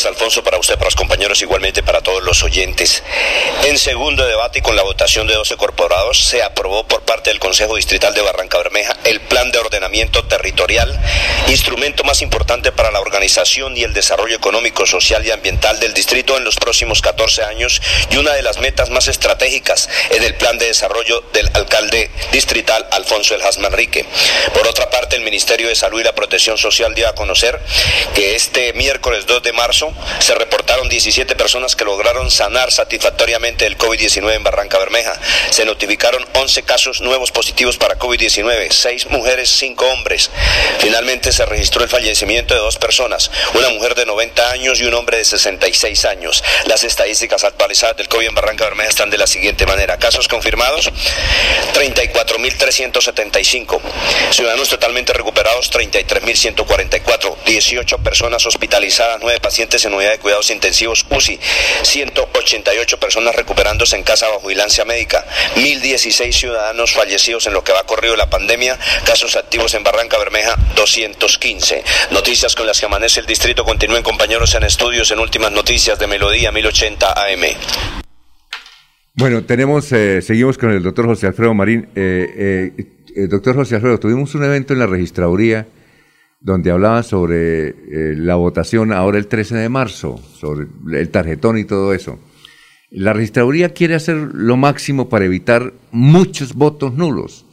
Días, 0.03 0.05
Alfonso, 0.05 0.43
para 0.43 0.57
usted, 0.57 0.75
para 0.75 0.87
los 0.87 0.95
compañeros, 0.95 1.41
igualmente 1.41 1.81
para 1.81 2.01
todos 2.01 2.23
los 2.23 2.43
oyentes. 2.43 3.03
En 3.63 3.77
segundo 3.77 4.25
debate 4.25 4.59
y 4.59 4.61
con 4.61 4.75
la 4.75 4.83
votación 4.83 5.27
de 5.27 5.33
12 5.33 5.55
corporados, 5.55 6.25
se 6.25 6.43
aprobó 6.43 6.85
por 6.85 7.03
parte 7.03 7.29
del 7.29 7.39
Consejo 7.39 7.75
Distrital 7.75 8.13
de 8.13 8.21
Barranca 8.21 8.57
Bermeja 8.57 8.97
el 9.05 9.21
Plan 9.21 9.51
de 9.51 9.59
Ordenamiento 9.59 10.25
Territorial, 10.25 10.99
instrumento 11.47 12.03
más 12.03 12.21
importante 12.21 12.71
para 12.71 12.91
la 12.91 12.99
organización 12.99 13.77
y 13.77 13.83
el 13.83 13.93
desarrollo 13.93 14.35
económico, 14.35 14.85
social 14.85 15.25
y 15.25 15.31
ambiental 15.31 15.79
del 15.79 15.93
distrito 15.93 16.37
en 16.37 16.43
los 16.43 16.55
próximos 16.55 17.01
14 17.01 17.43
años 17.43 17.81
y 18.09 18.17
una 18.17 18.33
de 18.33 18.41
las 18.41 18.59
metas 18.59 18.89
más 18.89 19.07
estratégicas 19.07 19.89
en 20.09 20.23
el 20.23 20.35
plan 20.35 20.57
de 20.57 20.67
desarrollo 20.67 21.23
del 21.33 21.49
alcalde 21.53 22.11
distrital 22.31 22.87
Alfonso 22.91 23.35
Eljas 23.35 23.57
Manrique. 23.59 24.05
Por 24.53 24.67
otra 24.67 24.89
parte, 24.89 25.15
el 25.15 25.21
Ministerio 25.21 25.67
de 25.67 25.75
Salud 25.75 26.01
y 26.01 26.03
la 26.03 26.15
Protección 26.15 26.57
Social 26.57 26.93
dio 26.93 27.07
a 27.07 27.15
conocer 27.15 27.59
que 28.15 28.35
este 28.35 28.73
miércoles 28.73 29.25
2 29.27 29.43
de 29.43 29.53
marzo 29.53 29.92
se 30.19 30.35
reportaron 30.35 30.89
17 30.89 31.35
personas 31.35 31.75
que 31.75 31.85
lograron 31.85 32.31
sanar 32.31 32.71
satisfactoriamente 32.71 33.65
el 33.65 33.77
COVID-19 33.77 34.35
en 34.35 34.43
Barranca 34.43 34.77
Bermeja. 34.77 35.19
Se 35.49 35.65
notificaron 35.65 36.25
11 36.33 36.63
casos 36.63 37.01
nuevos 37.01 37.31
positivos 37.31 37.77
para 37.77 37.99
COVID-19, 37.99 38.71
6 38.71 39.07
mujeres, 39.07 39.49
5 39.49 39.85
hombres. 39.85 40.29
Finalmente 40.79 41.31
se 41.31 41.45
registró 41.45 41.83
el 41.83 41.89
fallecimiento 41.89 42.53
de 42.53 42.59
dos 42.59 42.77
personas, 42.77 43.31
una 43.53 43.69
mujer 43.69 43.95
de 43.95 44.05
90 44.05 44.51
años 44.51 44.79
y 44.79 44.85
un 44.85 44.93
hombre 44.93 45.17
de 45.17 45.25
66 45.25 46.05
años. 46.05 46.43
Las 46.65 46.83
estadísticas 46.83 47.43
actualizadas 47.43 47.97
del 47.97 48.07
COVID 48.07 48.27
en 48.27 48.35
Barranca 48.35 48.65
Bermeja 48.65 48.89
están 48.89 49.09
de 49.09 49.17
la 49.17 49.27
siguiente 49.27 49.65
manera. 49.65 49.97
Casos 49.97 50.27
confirmados, 50.27 50.91
34.375. 51.73 53.81
Ciudadanos 54.31 54.69
totalmente 54.69 55.13
recuperados, 55.13 55.71
33.144. 55.71 57.37
18 57.45 57.97
personas 57.99 58.45
hospitalizadas, 58.45 59.19
9 59.21 59.39
pacientes 59.39 59.82
en 59.85 59.93
unidad 59.93 60.11
de 60.11 60.19
cuidados 60.19 60.49
intensivos 60.49 61.05
UCI, 61.09 61.39
188 61.83 62.99
personas 62.99 63.35
recuperándose 63.35 63.95
en 63.95 64.03
casa 64.03 64.27
bajo 64.27 64.47
vigilancia 64.47 64.85
médica, 64.85 65.25
1.016 65.55 66.31
ciudadanos 66.31 66.93
fallecidos 66.93 67.47
en 67.47 67.53
lo 67.53 67.63
que 67.63 67.71
va 67.71 67.85
corrido 67.85 68.15
la 68.15 68.29
pandemia, 68.29 68.77
casos 69.05 69.35
activos 69.35 69.73
en 69.73 69.83
Barranca 69.83 70.17
Bermeja, 70.17 70.55
215. 70.75 71.83
Noticias 72.11 72.55
con 72.55 72.67
las 72.67 72.79
que 72.79 72.85
amanece 72.85 73.19
el 73.19 73.25
distrito. 73.25 73.63
Continúen 73.63 74.03
compañeros 74.03 74.53
en 74.55 74.63
estudios 74.63 75.11
en 75.11 75.19
últimas 75.19 75.51
noticias 75.51 75.97
de 75.99 76.07
Melodía 76.07 76.51
1080 76.51 77.13
AM. 77.13 77.43
Bueno, 79.15 79.43
tenemos, 79.43 79.91
eh, 79.91 80.21
seguimos 80.21 80.57
con 80.57 80.71
el 80.71 80.81
doctor 80.81 81.05
José 81.05 81.27
Alfredo 81.27 81.53
Marín. 81.53 81.87
Eh, 81.95 82.73
eh, 83.15 83.27
doctor 83.27 83.55
José 83.55 83.75
Alfredo, 83.75 83.99
tuvimos 83.99 84.33
un 84.33 84.43
evento 84.43 84.73
en 84.73 84.79
la 84.79 84.87
registraduría 84.87 85.67
donde 86.43 86.71
hablaba 86.71 87.03
sobre 87.03 87.69
eh, 87.69 88.15
la 88.17 88.35
votación 88.35 88.91
ahora 88.91 89.17
el 89.17 89.27
13 89.27 89.55
de 89.55 89.69
marzo, 89.69 90.19
sobre 90.37 90.67
el 90.91 91.09
tarjetón 91.09 91.57
y 91.57 91.63
todo 91.63 91.93
eso. 91.93 92.19
La 92.91 93.13
registraduría 93.13 93.69
quiere 93.69 93.95
hacer 93.95 94.15
lo 94.17 94.57
máximo 94.57 95.07
para 95.07 95.25
evitar 95.25 95.73
muchos 95.91 96.53
votos 96.53 96.93
nulos, 96.93 97.45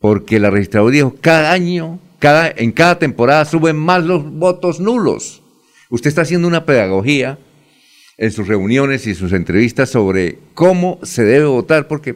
porque 0.00 0.38
la 0.38 0.50
registraduría 0.50 1.12
cada 1.20 1.52
año, 1.52 1.98
cada, 2.20 2.48
en 2.48 2.70
cada 2.70 3.00
temporada 3.00 3.44
suben 3.44 3.76
más 3.76 4.04
los 4.04 4.24
votos 4.24 4.78
nulos. 4.78 5.42
Usted 5.90 6.08
está 6.08 6.22
haciendo 6.22 6.46
una 6.46 6.64
pedagogía 6.64 7.38
en 8.16 8.30
sus 8.30 8.46
reuniones 8.46 9.08
y 9.08 9.14
sus 9.16 9.32
entrevistas 9.32 9.90
sobre 9.90 10.38
cómo 10.54 11.00
se 11.02 11.24
debe 11.24 11.46
votar, 11.46 11.88
porque 11.88 12.14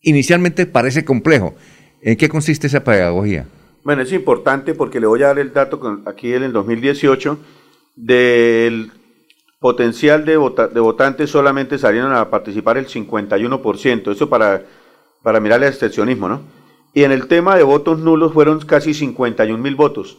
inicialmente 0.00 0.66
parece 0.66 1.04
complejo. 1.04 1.54
¿En 2.02 2.16
qué 2.16 2.28
consiste 2.28 2.66
esa 2.66 2.82
pedagogía? 2.82 3.46
Bueno, 3.84 4.02
es 4.02 4.12
importante 4.12 4.74
porque 4.74 5.00
le 5.00 5.06
voy 5.06 5.22
a 5.22 5.28
dar 5.28 5.38
el 5.38 5.52
dato 5.52 5.80
con- 5.80 6.02
aquí 6.06 6.32
en 6.32 6.42
el 6.44 6.52
2018 6.52 7.38
del 7.96 8.92
potencial 9.58 10.24
de, 10.24 10.36
vota- 10.36 10.68
de 10.68 10.80
votantes 10.80 11.30
solamente 11.30 11.78
salieron 11.78 12.12
a 12.12 12.30
participar 12.30 12.78
el 12.78 12.86
51%, 12.86 14.12
eso 14.12 14.28
para, 14.28 14.62
para 15.22 15.40
mirar 15.40 15.60
el 15.62 15.68
abstencionismo, 15.68 16.28
¿no? 16.28 16.40
Y 16.94 17.04
en 17.04 17.12
el 17.12 17.26
tema 17.26 17.56
de 17.56 17.62
votos 17.62 17.98
nulos 17.98 18.32
fueron 18.32 18.60
casi 18.60 18.92
51 18.92 19.62
mil 19.62 19.74
votos. 19.76 20.18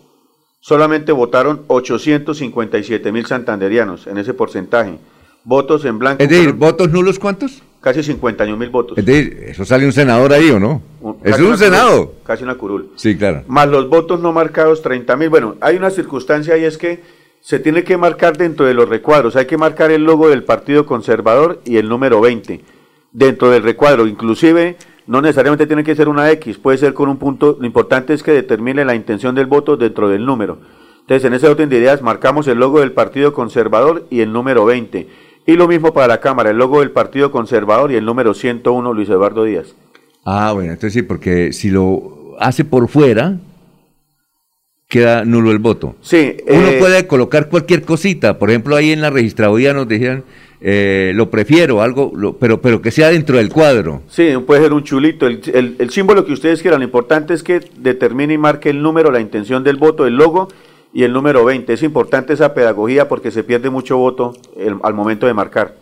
Solamente 0.59 1.11
votaron 1.11 1.61
857 1.67 3.11
mil 3.11 3.25
santanderianos 3.25 4.07
en 4.07 4.17
ese 4.17 4.33
porcentaje. 4.33 4.97
Votos 5.43 5.83
en 5.85 5.99
blanco. 5.99 6.23
Es 6.23 6.29
decir, 6.29 6.45
fueron 6.45 6.59
¿votos 6.59 6.89
nulos 6.89 7.19
cuántos? 7.19 7.61
Casi 7.83 8.01
51 8.01 8.57
mil 8.57 8.69
votos. 8.69 8.97
Es 8.97 9.05
decir, 9.05 9.43
eso 9.47 9.65
sale 9.65 9.85
un 9.85 9.91
senador 9.91 10.31
ahí, 10.33 10.49
¿o 10.49 10.59
no? 10.59 10.81
Un- 11.01 11.17
Es 11.23 11.37
un 11.39 11.57
senado. 11.57 12.13
casi 12.25 12.43
una 12.43 12.55
curul. 12.55 12.91
Sí, 12.95 13.15
claro. 13.17 13.43
Más 13.47 13.67
los 13.67 13.89
votos 13.89 14.19
no 14.21 14.31
marcados, 14.31 14.81
30 14.81 15.15
mil. 15.17 15.29
Bueno, 15.29 15.55
hay 15.61 15.75
una 15.75 15.89
circunstancia 15.89 16.57
y 16.57 16.63
es 16.63 16.77
que 16.77 17.01
se 17.41 17.59
tiene 17.59 17.83
que 17.83 17.97
marcar 17.97 18.37
dentro 18.37 18.65
de 18.65 18.73
los 18.73 18.87
recuadros. 18.87 19.35
Hay 19.35 19.45
que 19.47 19.57
marcar 19.57 19.91
el 19.91 20.03
logo 20.05 20.29
del 20.29 20.43
Partido 20.45 20.85
Conservador 20.85 21.59
y 21.65 21.75
el 21.77 21.89
número 21.89 22.21
20 22.21 22.61
dentro 23.11 23.49
del 23.51 23.63
recuadro. 23.63 24.07
Inclusive, 24.07 24.77
no 25.07 25.21
necesariamente 25.21 25.67
tiene 25.67 25.83
que 25.83 25.93
ser 25.95 26.07
una 26.07 26.31
X, 26.31 26.57
puede 26.57 26.77
ser 26.77 26.93
con 26.93 27.09
un 27.09 27.17
punto. 27.17 27.57
Lo 27.59 27.65
importante 27.67 28.13
es 28.13 28.23
que 28.23 28.31
determine 28.31 28.85
la 28.85 28.95
intención 28.95 29.35
del 29.35 29.47
voto 29.47 29.75
dentro 29.75 30.07
del 30.07 30.25
número. 30.25 30.59
Entonces, 31.01 31.25
en 31.25 31.33
ese 31.33 31.49
orden 31.49 31.67
de 31.67 31.79
ideas, 31.79 32.01
marcamos 32.01 32.47
el 32.47 32.59
logo 32.59 32.79
del 32.79 32.93
Partido 32.93 33.33
Conservador 33.33 34.07
y 34.09 34.21
el 34.21 34.31
número 34.31 34.63
20. 34.63 35.09
Y 35.45 35.53
lo 35.55 35.67
mismo 35.67 35.93
para 35.93 36.07
la 36.07 36.19
Cámara, 36.21 36.51
el 36.51 36.57
logo 36.57 36.79
del 36.79 36.91
Partido 36.91 37.31
Conservador 37.31 37.91
y 37.91 37.95
el 37.95 38.05
número 38.05 38.33
101, 38.33 38.93
Luis 38.93 39.09
Eduardo 39.09 39.43
Díaz. 39.43 39.75
Ah, 40.25 40.51
bueno, 40.53 40.71
entonces 40.71 40.93
sí, 40.93 41.01
porque 41.01 41.51
si 41.51 41.69
lo 41.69 42.35
hace 42.39 42.63
por 42.63 42.87
fuera, 42.87 43.37
queda 44.87 45.25
nulo 45.25 45.51
el 45.51 45.59
voto. 45.59 45.95
Sí, 46.01 46.37
Uno 46.47 46.67
eh, 46.69 46.77
puede 46.79 47.07
colocar 47.07 47.49
cualquier 47.49 47.81
cosita, 47.83 48.37
por 48.39 48.49
ejemplo, 48.49 48.75
ahí 48.75 48.91
en 48.91 49.01
la 49.01 49.09
registraduría 49.09 49.73
nos 49.73 49.87
decían, 49.87 50.23
eh, 50.61 51.11
lo 51.15 51.29
prefiero, 51.29 51.81
algo, 51.81 52.13
lo- 52.15 52.37
pero, 52.37 52.61
pero 52.61 52.81
que 52.81 52.91
sea 52.91 53.09
dentro 53.09 53.35
del 53.37 53.49
cuadro. 53.49 54.01
Sí, 54.07 54.29
puede 54.47 54.61
ser 54.61 54.71
un 54.71 54.83
chulito, 54.83 55.27
el, 55.27 55.41
el- 55.53 55.75
el 55.79 55.89
símbolo 55.89 56.25
que 56.25 56.31
ustedes 56.31 56.61
quieran. 56.61 56.79
Lo 56.79 56.85
importante 56.85 57.33
es 57.33 57.43
que 57.43 57.59
determine 57.77 58.35
y 58.35 58.37
marque 58.37 58.69
el 58.69 58.81
número, 58.81 59.11
la 59.11 59.19
intención 59.19 59.63
del 59.65 59.75
voto, 59.75 60.05
el 60.07 60.15
logo 60.15 60.47
y 60.93 61.03
el 61.03 61.11
número 61.13 61.43
20. 61.43 61.73
Es 61.73 61.83
importante 61.83 62.33
esa 62.33 62.53
pedagogía 62.53 63.07
porque 63.09 63.31
se 63.31 63.43
pierde 63.43 63.69
mucho 63.69 63.97
voto 63.97 64.33
el- 64.55 64.77
al 64.83 64.93
momento 64.93 65.25
de 65.25 65.33
marcar. 65.33 65.75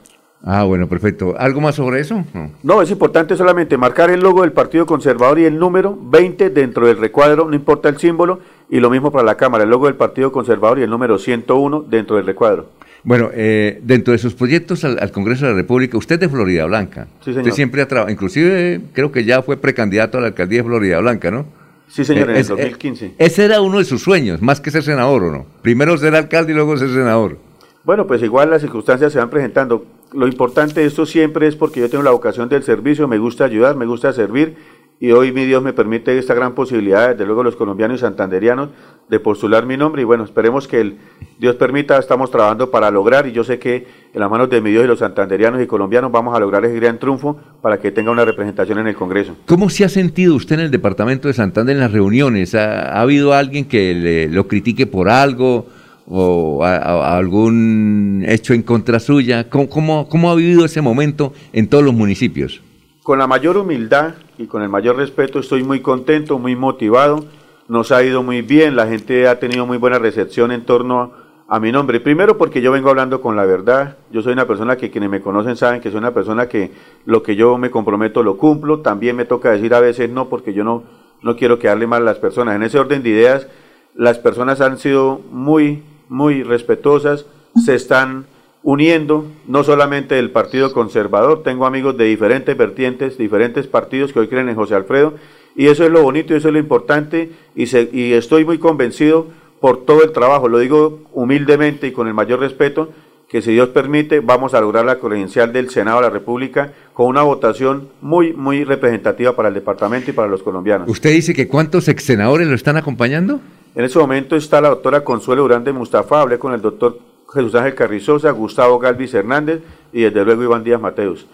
Ah, 0.43 0.63
bueno, 0.63 0.87
perfecto. 0.89 1.35
¿Algo 1.37 1.61
más 1.61 1.75
sobre 1.75 1.99
eso? 1.99 2.23
No. 2.33 2.51
No, 2.63 2.81
es 2.81 2.89
importante 2.89 3.35
solamente 3.35 3.77
marcar 3.77 4.09
el 4.09 4.21
logo 4.21 4.41
del 4.41 4.51
Partido 4.53 4.87
Conservador 4.87 5.37
y 5.37 5.45
el 5.45 5.59
número 5.59 5.95
20 6.01 6.49
dentro 6.49 6.87
del 6.87 6.97
recuadro, 6.97 7.45
no 7.47 7.55
importa 7.55 7.89
el 7.89 7.97
símbolo, 7.99 8.39
y 8.67 8.79
lo 8.79 8.89
mismo 8.89 9.11
para 9.11 9.23
la 9.23 9.35
Cámara, 9.37 9.65
el 9.65 9.69
logo 9.69 9.85
del 9.85 9.95
Partido 9.95 10.31
Conservador 10.31 10.79
y 10.79 10.83
el 10.83 10.89
número 10.89 11.19
101 11.19 11.85
dentro 11.87 12.15
del 12.15 12.25
recuadro. 12.25 12.69
Bueno, 13.03 13.29
eh, 13.33 13.79
dentro 13.83 14.13
de 14.13 14.17
sus 14.17 14.33
proyectos 14.33 14.83
al, 14.83 14.97
al 14.99 15.11
Congreso 15.11 15.45
de 15.45 15.51
la 15.51 15.57
República, 15.57 15.95
usted 15.97 16.15
es 16.15 16.21
de 16.21 16.29
Florida 16.29 16.65
Blanca. 16.65 17.07
Sí, 17.19 17.25
señor. 17.25 17.39
Usted 17.41 17.51
siempre 17.51 17.81
ha 17.83 17.87
trabajado, 17.87 18.11
inclusive 18.11 18.81
creo 18.93 19.11
que 19.11 19.23
ya 19.25 19.43
fue 19.43 19.57
precandidato 19.57 20.17
a 20.17 20.21
la 20.21 20.27
alcaldía 20.27 20.59
de 20.59 20.63
Florida 20.67 20.99
Blanca, 21.01 21.29
¿no? 21.29 21.45
Sí, 21.91 22.05
señor, 22.05 22.29
en 22.29 22.35
el 22.35 22.41
es- 22.41 22.47
2015. 22.47 23.13
ese 23.17 23.45
era 23.45 23.59
uno 23.61 23.79
de 23.79 23.85
sus 23.85 24.01
sueños, 24.01 24.41
más 24.41 24.61
que 24.61 24.71
ser 24.71 24.81
senador, 24.83 25.23
¿o 25.23 25.31
no? 25.31 25.45
Primero 25.61 25.97
ser 25.97 26.15
alcalde 26.15 26.53
y 26.53 26.55
luego 26.55 26.77
ser 26.77 26.89
senador. 26.89 27.37
Bueno, 27.83 28.07
pues 28.07 28.21
igual 28.23 28.49
las 28.49 28.61
circunstancias 28.61 29.11
se 29.11 29.19
van 29.19 29.29
presentando. 29.29 29.85
Lo 30.13 30.27
importante 30.27 30.81
de 30.81 30.85
esto 30.87 31.05
siempre 31.05 31.47
es 31.47 31.55
porque 31.55 31.79
yo 31.79 31.89
tengo 31.89 32.03
la 32.03 32.11
vocación 32.11 32.47
del 32.47 32.63
servicio, 32.63 33.07
me 33.07 33.17
gusta 33.17 33.45
ayudar, 33.45 33.75
me 33.75 33.85
gusta 33.85 34.13
servir 34.13 34.55
y 35.01 35.11
hoy 35.11 35.31
mi 35.33 35.45
Dios 35.45 35.61
me 35.63 35.73
permite 35.73 36.15
esta 36.17 36.33
gran 36.35 36.53
posibilidad, 36.53 37.09
desde 37.09 37.25
luego 37.25 37.43
los 37.43 37.55
colombianos 37.57 37.97
y 37.97 38.01
santanderianos, 38.01 38.69
de 39.09 39.19
postular 39.19 39.65
mi 39.65 39.75
nombre 39.75 40.03
y 40.03 40.05
bueno, 40.05 40.23
esperemos 40.23 40.67
que 40.67 40.79
el 40.79 40.95
Dios 41.39 41.55
permita, 41.55 41.97
estamos 41.97 42.29
trabajando 42.31 42.69
para 42.71 42.89
lograr 42.91 43.25
y 43.27 43.31
yo 43.31 43.43
sé 43.43 43.57
que 43.59 43.87
en 44.13 44.19
las 44.21 44.29
manos 44.29 44.49
de 44.49 44.61
mi 44.61 44.69
Dios 44.69 44.83
y 44.85 44.87
los 44.87 44.99
santanderianos 44.99 45.59
y 45.61 45.65
colombianos 45.67 46.11
vamos 46.11 46.35
a 46.35 46.39
lograr 46.39 46.63
ese 46.65 46.75
gran 46.75 46.99
triunfo 46.99 47.37
para 47.61 47.79
que 47.79 47.91
tenga 47.91 48.11
una 48.11 48.23
representación 48.23 48.77
en 48.77 48.87
el 48.87 48.95
Congreso. 48.95 49.35
¿Cómo 49.47 49.69
se 49.71 49.83
ha 49.83 49.89
sentido 49.89 50.35
usted 50.35 50.55
en 50.59 50.61
el 50.65 50.71
departamento 50.71 51.27
de 51.27 51.33
Santander 51.33 51.75
en 51.75 51.81
las 51.81 51.91
reuniones? 51.91 52.53
¿Ha, 52.55 52.95
ha 52.95 53.01
habido 53.01 53.33
alguien 53.33 53.65
que 53.65 53.93
le- 53.95 54.27
lo 54.29 54.47
critique 54.47 54.85
por 54.85 55.09
algo 55.09 55.65
o 56.07 56.63
a- 56.63 56.77
a- 56.77 57.17
algún 57.17 58.23
hecho 58.27 58.53
en 58.53 58.61
contra 58.61 58.99
suya? 58.99 59.49
¿Cómo, 59.49 59.67
cómo, 59.67 60.07
cómo 60.07 60.29
ha 60.31 60.35
vivido 60.35 60.63
ese 60.63 60.81
momento 60.81 61.33
en 61.53 61.67
todos 61.67 61.83
los 61.83 61.93
municipios? 61.95 62.61
Con 63.03 63.17
la 63.17 63.25
mayor 63.27 63.57
humildad 63.57 64.13
y 64.41 64.47
con 64.47 64.63
el 64.63 64.69
mayor 64.69 64.95
respeto 64.95 65.39
estoy 65.39 65.63
muy 65.63 65.81
contento, 65.81 66.39
muy 66.39 66.55
motivado. 66.55 67.23
Nos 67.67 67.91
ha 67.91 68.03
ido 68.03 68.23
muy 68.23 68.41
bien, 68.41 68.75
la 68.75 68.87
gente 68.87 69.27
ha 69.27 69.39
tenido 69.39 69.67
muy 69.67 69.77
buena 69.77 69.99
recepción 69.99 70.51
en 70.51 70.65
torno 70.65 71.11
a, 71.47 71.59
mi 71.59 71.71
nombre. 71.71 71.99
Primero 71.99 72.37
porque 72.37 72.61
yo 72.61 72.71
vengo 72.71 72.89
hablando 72.89 73.21
con 73.21 73.35
la 73.35 73.45
verdad. 73.45 73.97
Yo 74.11 74.23
soy 74.23 74.33
una 74.33 74.47
persona 74.47 74.77
que 74.77 74.89
quienes 74.89 75.11
me 75.11 75.21
conocen 75.21 75.55
saben 75.55 75.79
que 75.79 75.91
soy 75.91 75.99
una 75.99 76.13
persona 76.13 76.47
que 76.47 76.71
lo 77.05 77.21
que 77.21 77.35
yo 77.35 77.57
me 77.59 77.69
comprometo 77.69 78.23
lo 78.23 78.37
cumplo. 78.37 78.79
También 78.79 79.15
me 79.15 79.25
toca 79.25 79.51
decir 79.51 79.75
a 79.75 79.79
veces 79.79 80.09
no 80.09 80.27
porque 80.27 80.53
yo 80.53 80.63
no, 80.63 80.83
no 81.21 81.35
quiero 81.35 81.59
quedarle 81.59 81.85
mal 81.85 82.01
a 82.01 82.05
las 82.05 82.17
personas. 82.17 82.55
En 82.55 82.63
ese 82.63 82.79
orden 82.79 83.03
de 83.03 83.09
ideas, 83.09 83.47
las 83.93 84.17
personas 84.17 84.59
han 84.59 84.79
sido 84.79 85.21
muy, 85.29 85.83
muy 86.09 86.41
respetuosas, 86.41 87.27
se 87.63 87.75
están 87.75 88.25
uniendo, 88.63 89.25
no 89.47 89.63
solamente 89.63 90.15
del 90.15 90.29
Partido 90.31 90.71
Conservador, 90.73 91.43
tengo 91.43 91.65
amigos 91.65 91.97
de 91.97 92.05
diferentes 92.05 92.55
vertientes, 92.55 93.17
diferentes 93.17 93.67
partidos 93.67 94.13
que 94.13 94.19
hoy 94.19 94.27
creen 94.27 94.49
en 94.49 94.55
José 94.55 94.75
Alfredo, 94.75 95.15
y 95.55 95.67
eso 95.67 95.83
es 95.83 95.91
lo 95.91 96.03
bonito 96.03 96.33
y 96.33 96.37
eso 96.37 96.47
es 96.49 96.53
lo 96.53 96.59
importante, 96.59 97.31
y, 97.55 97.65
se- 97.67 97.89
y 97.91 98.13
estoy 98.13 98.45
muy 98.45 98.57
convencido 98.59 99.27
por 99.59 99.85
todo 99.85 100.03
el 100.03 100.11
trabajo, 100.11 100.47
lo 100.47 100.59
digo 100.59 100.99
humildemente 101.13 101.87
y 101.87 101.91
con 101.91 102.07
el 102.07 102.13
mayor 102.13 102.39
respeto, 102.39 102.89
que 103.27 103.41
si 103.41 103.53
Dios 103.53 103.69
permite 103.69 104.19
vamos 104.19 104.53
a 104.53 104.59
lograr 104.61 104.83
la 104.85 104.99
credencial 104.99 105.53
del 105.53 105.69
Senado 105.69 105.97
de 105.97 106.03
la 106.03 106.09
República 106.09 106.73
con 106.93 107.07
una 107.07 107.21
votación 107.21 107.87
muy, 108.01 108.33
muy 108.33 108.65
representativa 108.65 109.35
para 109.35 109.47
el 109.47 109.53
departamento 109.53 110.09
y 110.11 110.13
para 110.13 110.27
los 110.27 110.43
colombianos. 110.43 110.89
¿Usted 110.89 111.11
dice 111.11 111.33
que 111.33 111.47
cuántos 111.47 111.87
ex 111.87 112.03
senadores 112.03 112.47
lo 112.47 112.55
están 112.55 112.75
acompañando? 112.75 113.39
En 113.73 113.85
ese 113.85 113.97
momento 113.99 114.35
está 114.35 114.59
la 114.59 114.67
doctora 114.69 115.03
Consuelo 115.05 115.43
Durán 115.43 115.63
de 115.63 115.71
Mustafa, 115.71 116.21
hablé 116.21 116.37
con 116.39 116.53
el 116.53 116.61
doctor 116.61 116.99
Jesús 117.33 117.55
Ángel 117.55 117.75
Carrizosa, 117.75 118.31
Gustavo 118.31 118.79
Galvis 118.79 119.13
Hernández 119.13 119.61
y 119.93 120.01
desde 120.01 120.25
luego 120.25 120.43
Iván 120.43 120.63
Díaz 120.63 120.81
Mateus. 120.81 121.27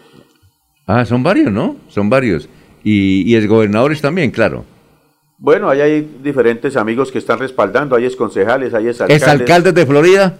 Ah, 0.86 1.06
son 1.06 1.24
varios, 1.24 1.52
¿no? 1.52 1.76
Son 1.90 2.10
varios. 2.10 2.48
Y, 2.84 3.24
y 3.30 3.36
exgobernadores 3.36 4.02
también, 4.02 4.32
claro. 4.32 4.64
Bueno, 5.40 5.70
ahí 5.70 5.82
hay 5.82 6.18
diferentes 6.24 6.76
amigos 6.78 7.12
que 7.12 7.20
están 7.20 7.38
respaldando, 7.38 7.96
hay 7.96 8.10
concejales, 8.16 8.74
hay 8.74 8.88
exalcaldes. 8.88 9.22
¿Exalcaldes 9.22 9.74
de 9.74 9.86
Florida? 9.86 10.38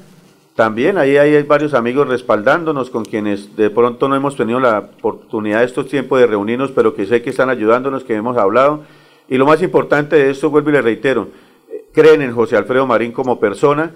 También 0.56 0.98
ahí 0.98 1.18
hay 1.18 1.44
varios 1.44 1.76
amigos 1.76 2.08
respaldándonos 2.08 2.90
con 2.90 3.06
quienes 3.06 3.56
de 3.56 3.70
pronto 3.70 4.08
no 4.08 4.16
hemos 4.16 4.36
tenido 4.36 4.60
la 4.60 4.80
oportunidad 4.80 5.64
estos 5.64 5.88
tiempos 5.88 6.20
de 6.20 6.26
reunirnos, 6.26 6.72
pero 6.72 6.96
que 6.96 7.06
sé 7.06 7.22
que 7.22 7.30
están 7.30 7.52
ayudándonos, 7.52 8.04
que 8.04 8.16
hemos 8.16 8.38
hablado. 8.38 8.84
Y 9.30 9.38
lo 9.38 9.46
más 9.46 9.62
importante 9.62 10.16
de 10.16 10.32
esto, 10.32 10.50
vuelvo 10.50 10.72
y 10.72 10.74
le 10.74 10.82
reitero, 10.82 11.28
eh, 11.70 11.86
creen 11.94 12.24
en 12.24 12.34
José 12.34 12.58
Alfredo 12.58 12.88
Marín 12.88 13.12
como 13.12 13.40
persona, 13.40 13.92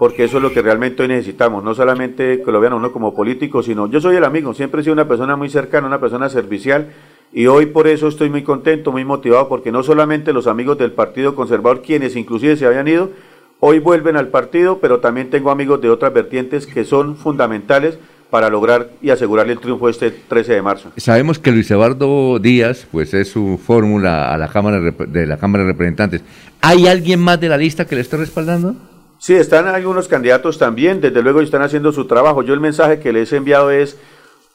porque 0.00 0.24
eso 0.24 0.38
es 0.38 0.42
lo 0.42 0.50
que 0.50 0.62
realmente 0.62 1.02
hoy 1.02 1.08
necesitamos, 1.08 1.62
no 1.62 1.74
solamente 1.74 2.40
que 2.42 2.50
lo 2.50 2.58
vean 2.58 2.72
uno 2.72 2.90
como 2.90 3.14
político, 3.14 3.62
sino 3.62 3.86
yo 3.86 4.00
soy 4.00 4.16
el 4.16 4.24
amigo, 4.24 4.54
siempre 4.54 4.80
he 4.80 4.82
sido 4.82 4.94
una 4.94 5.06
persona 5.06 5.36
muy 5.36 5.50
cercana, 5.50 5.86
una 5.86 6.00
persona 6.00 6.30
servicial, 6.30 6.88
y 7.34 7.48
hoy 7.48 7.66
por 7.66 7.86
eso 7.86 8.08
estoy 8.08 8.30
muy 8.30 8.42
contento, 8.42 8.92
muy 8.92 9.04
motivado, 9.04 9.46
porque 9.46 9.70
no 9.70 9.82
solamente 9.82 10.32
los 10.32 10.46
amigos 10.46 10.78
del 10.78 10.92
Partido 10.92 11.34
Conservador, 11.34 11.82
quienes 11.82 12.16
inclusive 12.16 12.56
se 12.56 12.64
habían 12.64 12.88
ido, 12.88 13.10
hoy 13.58 13.78
vuelven 13.78 14.16
al 14.16 14.28
partido, 14.28 14.78
pero 14.80 15.00
también 15.00 15.28
tengo 15.28 15.50
amigos 15.50 15.82
de 15.82 15.90
otras 15.90 16.14
vertientes 16.14 16.66
que 16.66 16.86
son 16.86 17.18
fundamentales 17.18 17.98
para 18.30 18.48
lograr 18.48 18.88
y 19.02 19.10
asegurarle 19.10 19.52
el 19.52 19.58
triunfo 19.58 19.90
este 19.90 20.10
13 20.12 20.54
de 20.54 20.62
marzo. 20.62 20.92
Sabemos 20.96 21.38
que 21.38 21.52
Luis 21.52 21.70
Eduardo 21.70 22.38
Díaz, 22.38 22.86
pues 22.90 23.12
es 23.12 23.28
su 23.28 23.60
fórmula 23.62 24.32
a 24.32 24.38
la 24.38 24.48
Cámara 24.48 24.80
de 24.80 25.26
la 25.26 25.36
Cámara 25.36 25.64
de 25.64 25.72
Representantes. 25.72 26.22
¿Hay 26.62 26.86
alguien 26.86 27.20
más 27.20 27.38
de 27.38 27.50
la 27.50 27.58
lista 27.58 27.86
que 27.86 27.96
le 27.96 28.00
esté 28.00 28.16
respaldando? 28.16 28.76
Sí, 29.20 29.34
están 29.34 29.68
algunos 29.68 30.08
candidatos 30.08 30.56
también, 30.56 31.02
desde 31.02 31.20
luego 31.20 31.42
están 31.42 31.60
haciendo 31.60 31.92
su 31.92 32.06
trabajo. 32.06 32.42
Yo 32.42 32.54
el 32.54 32.60
mensaje 32.60 33.00
que 33.00 33.12
les 33.12 33.30
he 33.34 33.36
enviado 33.36 33.70
es 33.70 33.98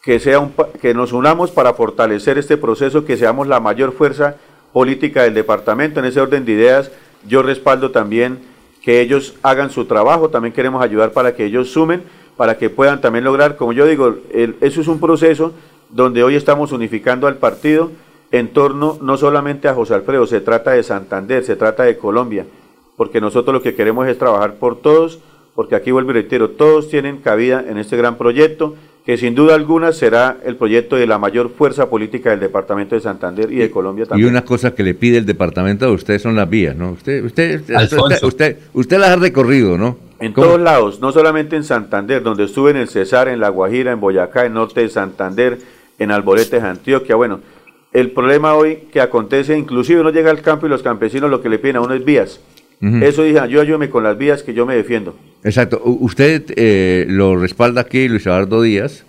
que, 0.02 0.20
sea 0.20 0.40
un, 0.40 0.54
que 0.82 0.96
nos 0.96 1.14
unamos 1.14 1.52
para 1.52 1.76
fortalecer 1.76 2.40
este 2.40 2.58
proceso, 2.58 3.06
que 3.06 3.16
seamos 3.16 3.48
la 3.48 3.60
mayor 3.60 3.94
fuerza 3.94 4.38
política 4.74 5.22
del 5.22 5.36
departamento. 5.36 6.00
En 6.00 6.08
ese 6.08 6.20
orden 6.20 6.46
de 6.46 6.54
ideas, 6.54 6.90
yo 7.28 7.44
respaldo 7.44 7.92
también 7.92 8.40
que 8.82 9.02
ellos 9.02 9.36
hagan 9.44 9.70
su 9.70 9.86
trabajo, 9.86 10.30
también 10.30 10.52
queremos 10.52 10.84
ayudar 10.84 11.12
para 11.12 11.36
que 11.36 11.46
ellos 11.46 11.70
sumen, 11.70 12.02
para 12.36 12.58
que 12.58 12.72
puedan 12.72 13.02
también 13.02 13.24
lograr, 13.24 13.58
como 13.58 13.72
yo 13.72 13.86
digo, 13.86 14.16
eso 14.34 14.82
es 14.82 14.88
un 14.88 15.00
proceso 15.00 15.54
donde 15.92 16.24
hoy 16.24 16.36
estamos 16.36 16.72
unificando 16.72 17.28
al 17.28 17.38
partido 17.38 17.92
en 18.32 18.48
torno 18.48 18.98
no 19.00 19.16
solamente 19.16 19.68
a 19.68 19.76
José 19.76 19.94
Alfredo, 19.94 20.26
se 20.26 20.42
trata 20.42 20.72
de 20.72 20.82
Santander, 20.82 21.44
se 21.44 21.56
trata 21.56 21.84
de 21.84 21.98
Colombia, 21.98 22.48
porque 22.98 23.22
nosotros 23.22 23.54
lo 23.54 23.62
que 23.62 23.76
queremos 23.76 24.08
es 24.08 24.18
trabajar 24.18 24.56
por 24.56 24.82
todos, 24.82 25.20
porque 25.54 25.76
aquí 25.76 25.92
vuelvo 25.92 26.12
y 26.12 26.16
reitero, 26.16 26.50
todos 26.52 26.90
tienen 26.90 27.18
cabida 27.18 27.64
en 27.68 27.78
este 27.78 27.98
gran 27.98 28.18
proyecto, 28.18 28.76
que 29.06 29.18
sin 29.18 29.36
duda 29.36 29.54
alguna 29.54 29.92
será 29.94 30.38
el 30.44 30.56
proyecto 30.56 30.96
de 30.96 31.06
la 31.06 31.20
mayor 31.20 31.52
fuerza 31.52 31.90
política 31.90 32.32
del 32.32 32.40
departamento 32.40 32.96
de 32.96 33.02
Santander 33.02 33.52
y 33.52 33.58
de 33.58 33.70
Colombia 33.70 34.06
Y 34.06 34.08
también. 34.08 34.30
una 34.30 34.44
cosa 34.44 34.74
que 34.74 34.82
le 34.82 34.96
pide 34.96 35.20
el 35.20 35.26
departamento 35.28 35.86
a 35.86 35.92
usted 35.92 36.18
son 36.20 36.36
las 36.36 36.50
vías, 36.50 36.76
¿no? 36.76 36.92
Usted, 36.92 37.24
usted, 37.24 37.60
usted, 37.62 37.76
usted, 38.00 38.24
usted, 38.24 38.58
usted 38.74 38.98
las 38.98 39.12
ha 39.12 39.16
recorrido, 39.18 39.78
¿no? 39.78 39.98
En 40.20 40.34
¿Cómo? 40.34 40.48
todos 40.48 40.60
lados, 40.62 41.02
no 41.02 41.12
solamente 41.12 41.56
en 41.56 41.64
Santander, 41.64 42.24
donde 42.24 42.46
estuve 42.46 42.72
en 42.72 42.78
el 42.78 42.88
Cesar, 42.88 43.28
en 43.28 43.40
La 43.40 43.50
Guajira, 43.50 43.92
en 43.92 44.00
Boyacá, 44.00 44.46
en 44.46 44.54
norte 44.54 44.82
de 44.82 44.90
Santander, 44.90 45.60
en 46.00 46.12
Alboretes, 46.12 46.64
Antioquia. 46.64 47.16
Bueno, 47.16 47.42
el 47.94 48.10
problema 48.12 48.56
hoy 48.56 48.88
que 48.92 49.02
acontece, 49.02 49.56
inclusive 49.58 50.02
uno 50.02 50.10
llega 50.10 50.32
al 50.32 50.42
campo 50.42 50.66
y 50.66 50.70
los 50.70 50.82
campesinos 50.82 51.30
lo 51.30 51.42
que 51.42 51.50
le 51.50 51.60
piden 51.60 51.76
a 51.76 51.82
uno 51.82 51.94
es 51.94 52.04
vías. 52.04 52.40
Eso 53.04 53.24
dije, 53.24 53.40
yo 53.50 53.62
ayúdame 53.62 53.90
con 53.90 54.04
las 54.04 54.18
vías 54.18 54.44
que 54.44 54.54
yo 54.54 54.66
me 54.66 54.76
defiendo. 54.76 55.16
Exacto. 55.44 55.82
Usted 55.84 56.44
eh, 56.56 57.06
lo 57.08 57.36
respalda 57.36 57.82
aquí, 57.82 58.08
Luis 58.08 58.26
Eduardo 58.26 58.62
Díaz, 58.62 59.06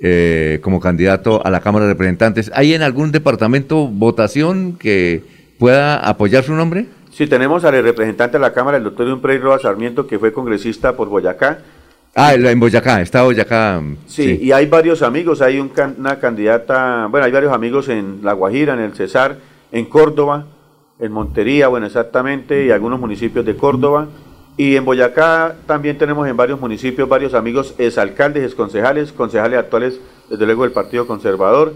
eh, 0.00 0.58
como 0.62 0.80
candidato 0.80 1.44
a 1.44 1.50
la 1.50 1.60
Cámara 1.60 1.86
de 1.86 1.92
Representantes. 1.92 2.50
¿Hay 2.54 2.74
en 2.74 2.82
algún 2.82 3.12
departamento 3.12 3.86
votación 3.86 4.76
que 4.78 5.22
pueda 5.58 5.96
apoyar 5.96 6.44
su 6.44 6.54
nombre? 6.54 6.86
Sí, 7.10 7.26
tenemos 7.26 7.64
al 7.64 7.82
representante 7.82 8.36
de 8.36 8.42
la 8.42 8.52
Cámara, 8.52 8.76
el 8.76 8.84
doctor 8.84 9.06
Dumprey 9.06 9.38
Roa 9.38 9.58
Sarmiento, 9.58 10.06
que 10.06 10.18
fue 10.18 10.32
congresista 10.32 10.96
por 10.96 11.08
Boyacá. 11.08 11.60
Ah, 12.14 12.34
en 12.34 12.60
Boyacá, 12.60 13.00
está 13.00 13.22
Boyacá. 13.22 13.82
Sí, 14.06 14.38
y 14.42 14.52
hay 14.52 14.66
varios 14.66 15.02
amigos, 15.02 15.42
hay 15.42 15.58
un 15.58 15.70
una 15.98 16.18
candidata, 16.18 17.06
bueno, 17.10 17.26
hay 17.26 17.32
varios 17.32 17.52
amigos 17.52 17.88
en 17.88 18.20
La 18.22 18.32
Guajira, 18.32 18.74
en 18.74 18.80
el 18.80 18.92
Cesar, 18.94 19.36
en 19.72 19.84
Córdoba, 19.84 20.46
en 20.98 21.12
Montería, 21.12 21.68
bueno, 21.68 21.86
exactamente, 21.86 22.66
y 22.66 22.70
algunos 22.70 22.98
municipios 22.98 23.44
de 23.44 23.56
Córdoba. 23.56 24.08
Y 24.56 24.76
en 24.76 24.84
Boyacá 24.84 25.56
también 25.66 25.98
tenemos 25.98 26.26
en 26.26 26.36
varios 26.36 26.58
municipios 26.58 27.08
varios 27.08 27.34
amigos 27.34 27.74
exalcaldes, 27.76 28.44
exconcejales, 28.44 29.12
concejales 29.12 29.58
actuales, 29.58 30.00
desde 30.30 30.46
luego 30.46 30.62
del 30.62 30.72
Partido 30.72 31.06
Conservador. 31.06 31.74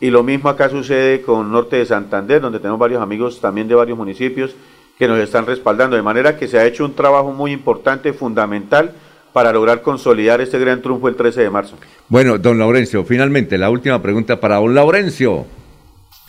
Y 0.00 0.10
lo 0.10 0.22
mismo 0.22 0.48
acá 0.48 0.68
sucede 0.68 1.22
con 1.22 1.50
Norte 1.50 1.76
de 1.76 1.86
Santander, 1.86 2.40
donde 2.40 2.60
tenemos 2.60 2.78
varios 2.78 3.02
amigos 3.02 3.40
también 3.40 3.66
de 3.66 3.74
varios 3.74 3.98
municipios 3.98 4.54
que 4.96 5.08
nos 5.08 5.18
están 5.18 5.46
respaldando. 5.46 5.96
De 5.96 6.02
manera 6.02 6.36
que 6.36 6.46
se 6.46 6.58
ha 6.58 6.66
hecho 6.66 6.84
un 6.84 6.94
trabajo 6.94 7.32
muy 7.32 7.50
importante, 7.52 8.12
fundamental, 8.12 8.92
para 9.32 9.52
lograr 9.52 9.82
consolidar 9.82 10.40
este 10.40 10.58
gran 10.58 10.80
triunfo 10.80 11.08
el 11.08 11.16
13 11.16 11.42
de 11.42 11.50
marzo. 11.50 11.76
Bueno, 12.08 12.38
don 12.38 12.58
Laurencio, 12.58 13.04
finalmente 13.04 13.58
la 13.58 13.70
última 13.70 14.00
pregunta 14.00 14.40
para 14.40 14.56
don 14.56 14.74
Laurencio. 14.74 15.46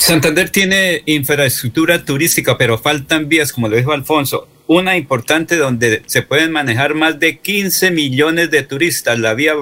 Santander 0.01 0.49
tiene 0.49 1.03
infraestructura 1.05 2.03
turística, 2.03 2.57
pero 2.57 2.79
faltan 2.79 3.29
vías, 3.29 3.53
como 3.53 3.67
lo 3.67 3.77
dijo 3.77 3.91
Alfonso. 3.91 4.47
Una 4.65 4.97
importante 4.97 5.57
donde 5.57 6.01
se 6.07 6.23
pueden 6.23 6.51
manejar 6.51 6.95
más 6.95 7.19
de 7.19 7.37
15 7.37 7.91
millones 7.91 8.49
de 8.49 8.63
turistas, 8.63 9.19
la 9.19 9.35
vía 9.35 9.53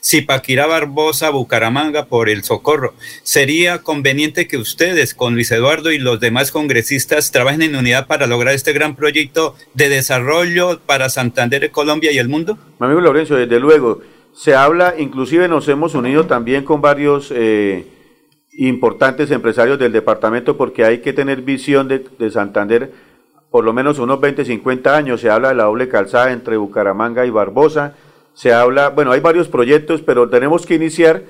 Zipaquirá 0.00 0.68
Barbosa, 0.68 1.30
Bucaramanga 1.30 2.06
por 2.06 2.28
el 2.28 2.44
Socorro. 2.44 2.94
Sería 3.24 3.78
conveniente 3.78 4.46
que 4.46 4.58
ustedes, 4.58 5.12
con 5.12 5.34
Luis 5.34 5.50
Eduardo 5.50 5.90
y 5.90 5.98
los 5.98 6.20
demás 6.20 6.52
congresistas, 6.52 7.32
trabajen 7.32 7.62
en 7.62 7.74
unidad 7.74 8.06
para 8.06 8.28
lograr 8.28 8.54
este 8.54 8.72
gran 8.72 8.94
proyecto 8.94 9.56
de 9.74 9.88
desarrollo 9.88 10.78
para 10.86 11.08
Santander, 11.08 11.68
Colombia 11.72 12.12
y 12.12 12.18
el 12.18 12.28
mundo. 12.28 12.56
Mi 12.78 12.86
amigo 12.86 13.00
Lorenzo, 13.00 13.34
desde 13.34 13.58
luego, 13.58 14.02
se 14.32 14.54
habla, 14.54 14.94
inclusive 14.98 15.48
nos 15.48 15.66
hemos 15.66 15.96
unido 15.96 16.26
también 16.26 16.62
con 16.62 16.80
varios 16.80 17.32
eh, 17.34 17.86
importantes 18.52 19.30
empresarios 19.30 19.78
del 19.78 19.92
departamento 19.92 20.56
porque 20.56 20.84
hay 20.84 20.98
que 20.98 21.12
tener 21.12 21.42
visión 21.42 21.88
de, 21.88 22.04
de 22.18 22.30
Santander 22.30 22.90
por 23.50 23.64
lo 23.64 23.72
menos 23.72 23.98
unos 23.98 24.20
20, 24.20 24.44
50 24.44 24.96
años. 24.96 25.20
Se 25.20 25.28
habla 25.30 25.48
de 25.48 25.56
la 25.56 25.64
doble 25.64 25.88
calzada 25.88 26.30
entre 26.32 26.56
Bucaramanga 26.56 27.26
y 27.26 27.30
Barbosa. 27.30 27.94
Se 28.32 28.52
habla, 28.52 28.90
bueno, 28.90 29.10
hay 29.10 29.18
varios 29.20 29.48
proyectos, 29.48 30.02
pero 30.02 30.28
tenemos 30.28 30.66
que 30.66 30.74
iniciar 30.76 31.22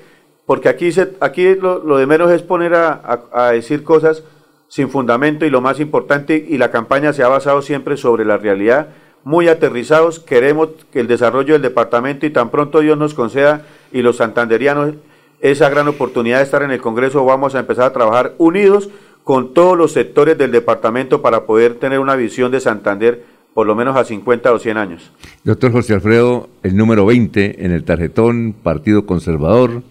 porque 0.45 0.69
aquí, 0.69 0.91
se, 0.91 1.13
aquí 1.19 1.55
lo, 1.55 1.79
lo 1.83 1.97
de 1.97 2.05
menos 2.05 2.31
es 2.31 2.43
poner 2.43 2.75
a, 2.75 2.91
a- 2.93 3.47
a 3.47 3.51
decir 3.53 3.83
cosas 3.83 4.23
sin 4.67 4.89
fundamento 4.89 5.45
y 5.45 5.49
lo 5.49 5.61
más 5.61 5.79
importante, 5.79 6.45
y 6.47 6.57
la 6.57 6.71
campaña 6.71 7.11
se 7.11 7.23
ha 7.23 7.27
basado 7.27 7.61
siempre 7.61 7.97
sobre 7.97 8.23
la 8.23 8.37
realidad, 8.37 8.87
muy 9.23 9.47
aterrizados, 9.49 10.19
queremos 10.19 10.69
que 10.93 10.99
el 11.01 11.07
desarrollo 11.07 11.53
del 11.53 11.61
departamento 11.61 12.25
y 12.25 12.29
tan 12.29 12.49
pronto 12.51 12.79
Dios 12.79 12.97
nos 12.97 13.13
conceda 13.13 13.63
y 13.91 14.01
los 14.01 14.17
santanderianos 14.17 14.93
esa 15.41 15.69
gran 15.69 15.87
oportunidad 15.87 16.37
de 16.37 16.43
estar 16.43 16.63
en 16.63 16.71
el 16.71 16.81
Congreso, 16.81 17.23
vamos 17.25 17.55
a 17.55 17.59
empezar 17.59 17.85
a 17.85 17.93
trabajar 17.93 18.33
unidos 18.37 18.89
con 19.23 19.53
todos 19.53 19.77
los 19.77 19.91
sectores 19.91 20.37
del 20.37 20.51
departamento 20.51 21.21
para 21.21 21.45
poder 21.45 21.75
tener 21.75 21.99
una 21.99 22.15
visión 22.15 22.51
de 22.51 22.59
Santander 22.59 23.23
por 23.53 23.67
lo 23.67 23.75
menos 23.75 23.97
a 23.97 24.05
50 24.05 24.51
o 24.53 24.59
100 24.59 24.77
años. 24.77 25.11
Doctor 25.43 25.71
José 25.73 25.93
Alfredo, 25.93 26.49
el 26.63 26.75
número 26.77 27.05
20 27.05 27.65
en 27.65 27.71
el 27.71 27.83
tarjetón, 27.83 28.53
Partido 28.63 29.05
Conservador. 29.05 29.83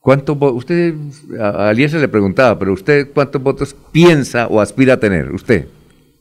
¿Cuántos 0.00 0.36
vo- 0.36 0.52
Usted, 0.54 0.94
a 1.40 1.68
a 1.68 1.70
Eliezer 1.72 2.00
le 2.00 2.08
preguntaba, 2.08 2.58
pero 2.58 2.72
usted 2.72 3.08
cuántos 3.12 3.42
votos 3.42 3.74
piensa 3.92 4.46
o 4.46 4.60
aspira 4.60 4.94
a 4.94 5.00
tener? 5.00 5.32
Usted. 5.32 5.66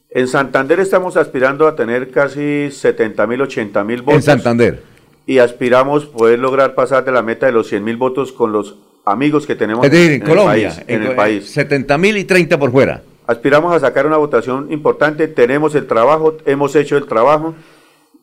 En 0.09 0.27
Santander 0.27 0.80
estamos 0.80 1.16
aspirando 1.17 1.67
a 1.67 1.75
tener 1.75 2.09
casi 2.11 2.69
70 2.72 3.25
mil, 3.27 3.41
80 3.43 3.83
mil 3.83 4.01
votos. 4.01 4.16
En 4.16 4.22
Santander. 4.24 4.83
Y 5.25 5.38
aspiramos 5.38 6.06
poder 6.06 6.40
lograr 6.40 6.75
pasar 6.75 7.06
de 7.06 7.11
la 7.11 7.22
meta 7.22 7.45
de 7.45 7.51
los 7.51 7.67
100 7.67 7.83
mil 7.83 7.98
votos 7.98 8.32
con 8.32 8.51
los 8.51 8.75
amigos 9.06 9.45
que 9.45 9.56
tenemos 9.56 9.85
Es 9.85 9.91
decir, 9.91 10.11
en, 10.11 10.22
el 10.22 10.27
Colombia, 10.27 10.69
país, 10.69 10.83
en 10.88 11.03
el 11.03 11.16
país. 11.16 11.50
70 11.50 11.98
mil 11.98 12.17
y 12.17 12.24
30 12.24 12.58
por 12.58 12.72
fuera. 12.72 13.03
Aspiramos 13.27 13.74
a 13.74 13.80
sacar 13.80 14.06
una 14.06 14.17
votación 14.17 14.72
importante, 14.72 15.27
tenemos 15.27 15.75
el 15.75 15.88
trabajo, 15.88 16.38
hemos 16.45 16.75
hecho 16.75 16.98
el 16.98 17.06
trabajo, 17.06 17.56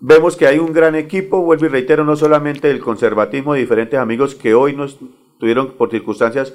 vemos 0.01 0.37
que 0.37 0.47
hay 0.47 0.59
un 0.59 0.73
gran 0.73 0.95
equipo, 0.97 1.43
vuelvo 1.43 1.67
y 1.67 1.69
reitero, 1.69 2.05
no 2.05 2.17
solamente 2.17 2.71
el 2.71 2.81
conservatismo 2.81 3.55
de 3.55 3.61
diferentes 3.61 3.99
amigos 3.99 4.35
que 4.35 4.55
hoy 4.55 4.75
nos 4.75 4.99
tuvieron 5.39 5.69
por 5.73 5.91
circunstancias 5.91 6.53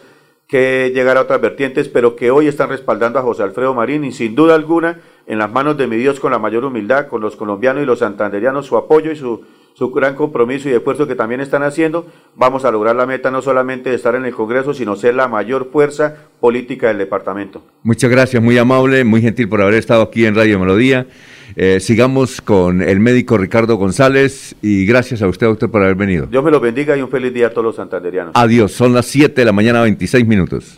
que 0.47 0.91
llegar 0.93 1.17
a 1.17 1.21
otras 1.21 1.41
vertientes, 1.41 1.89
pero 1.89 2.15
que 2.15 2.29
hoy 2.29 2.47
están 2.47 2.69
respaldando 2.69 3.17
a 3.17 3.23
José 3.23 3.43
Alfredo 3.43 3.73
Marín 3.73 4.03
y 4.03 4.11
sin 4.11 4.35
duda 4.35 4.55
alguna, 4.55 4.99
en 5.25 5.39
las 5.39 5.51
manos 5.51 5.77
de 5.77 5.87
mi 5.87 5.95
Dios, 5.95 6.19
con 6.19 6.31
la 6.31 6.37
mayor 6.37 6.65
humildad, 6.65 7.07
con 7.07 7.21
los 7.21 7.35
colombianos 7.35 7.81
y 7.81 7.85
los 7.85 7.99
santanderianos, 7.99 8.65
su 8.65 8.77
apoyo 8.77 9.11
y 9.11 9.15
su, 9.15 9.41
su 9.73 9.91
gran 9.91 10.15
compromiso 10.15 10.69
y 10.69 10.73
esfuerzo 10.73 11.07
que 11.07 11.15
también 11.15 11.41
están 11.41 11.63
haciendo, 11.63 12.05
vamos 12.35 12.65
a 12.65 12.71
lograr 12.71 12.95
la 12.95 13.05
meta 13.05 13.31
no 13.31 13.41
solamente 13.41 13.89
de 13.89 13.95
estar 13.95 14.15
en 14.15 14.25
el 14.25 14.33
Congreso, 14.33 14.73
sino 14.73 14.95
ser 14.95 15.15
la 15.15 15.27
mayor 15.27 15.69
fuerza 15.71 16.15
política 16.39 16.87
del 16.87 16.99
departamento. 16.99 17.63
Muchas 17.83 18.09
gracias, 18.09 18.41
muy 18.41 18.57
amable, 18.57 19.03
muy 19.03 19.21
gentil 19.21 19.49
por 19.49 19.61
haber 19.61 19.75
estado 19.75 20.03
aquí 20.03 20.25
en 20.25 20.35
Radio 20.35 20.59
Melodía. 20.59 21.07
Eh, 21.55 21.79
sigamos 21.79 22.41
con 22.41 22.81
el 22.81 22.99
médico 22.99 23.37
Ricardo 23.37 23.75
González 23.75 24.55
y 24.61 24.85
gracias 24.85 25.21
a 25.21 25.27
usted, 25.27 25.47
doctor, 25.47 25.69
por 25.69 25.83
haber 25.83 25.95
venido. 25.95 26.25
Dios 26.25 26.43
me 26.43 26.51
los 26.51 26.61
bendiga 26.61 26.97
y 26.97 27.01
un 27.01 27.09
feliz 27.09 27.33
día 27.33 27.47
a 27.47 27.49
todos 27.51 27.65
los 27.65 27.75
santanderianos. 27.75 28.31
Adiós, 28.35 28.71
son 28.71 28.93
las 28.93 29.05
7 29.07 29.41
de 29.41 29.45
la 29.45 29.51
mañana, 29.51 29.81
26 29.81 30.25
minutos. 30.25 30.77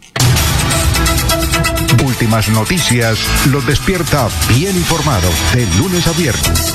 Últimas 2.06 2.49
noticias 2.49 3.19
los 3.51 3.65
despierta 3.65 4.27
bien 4.57 4.75
informado 4.75 5.30
de 5.53 5.65
lunes 5.80 6.07
a 6.07 6.11
viernes. 6.14 6.74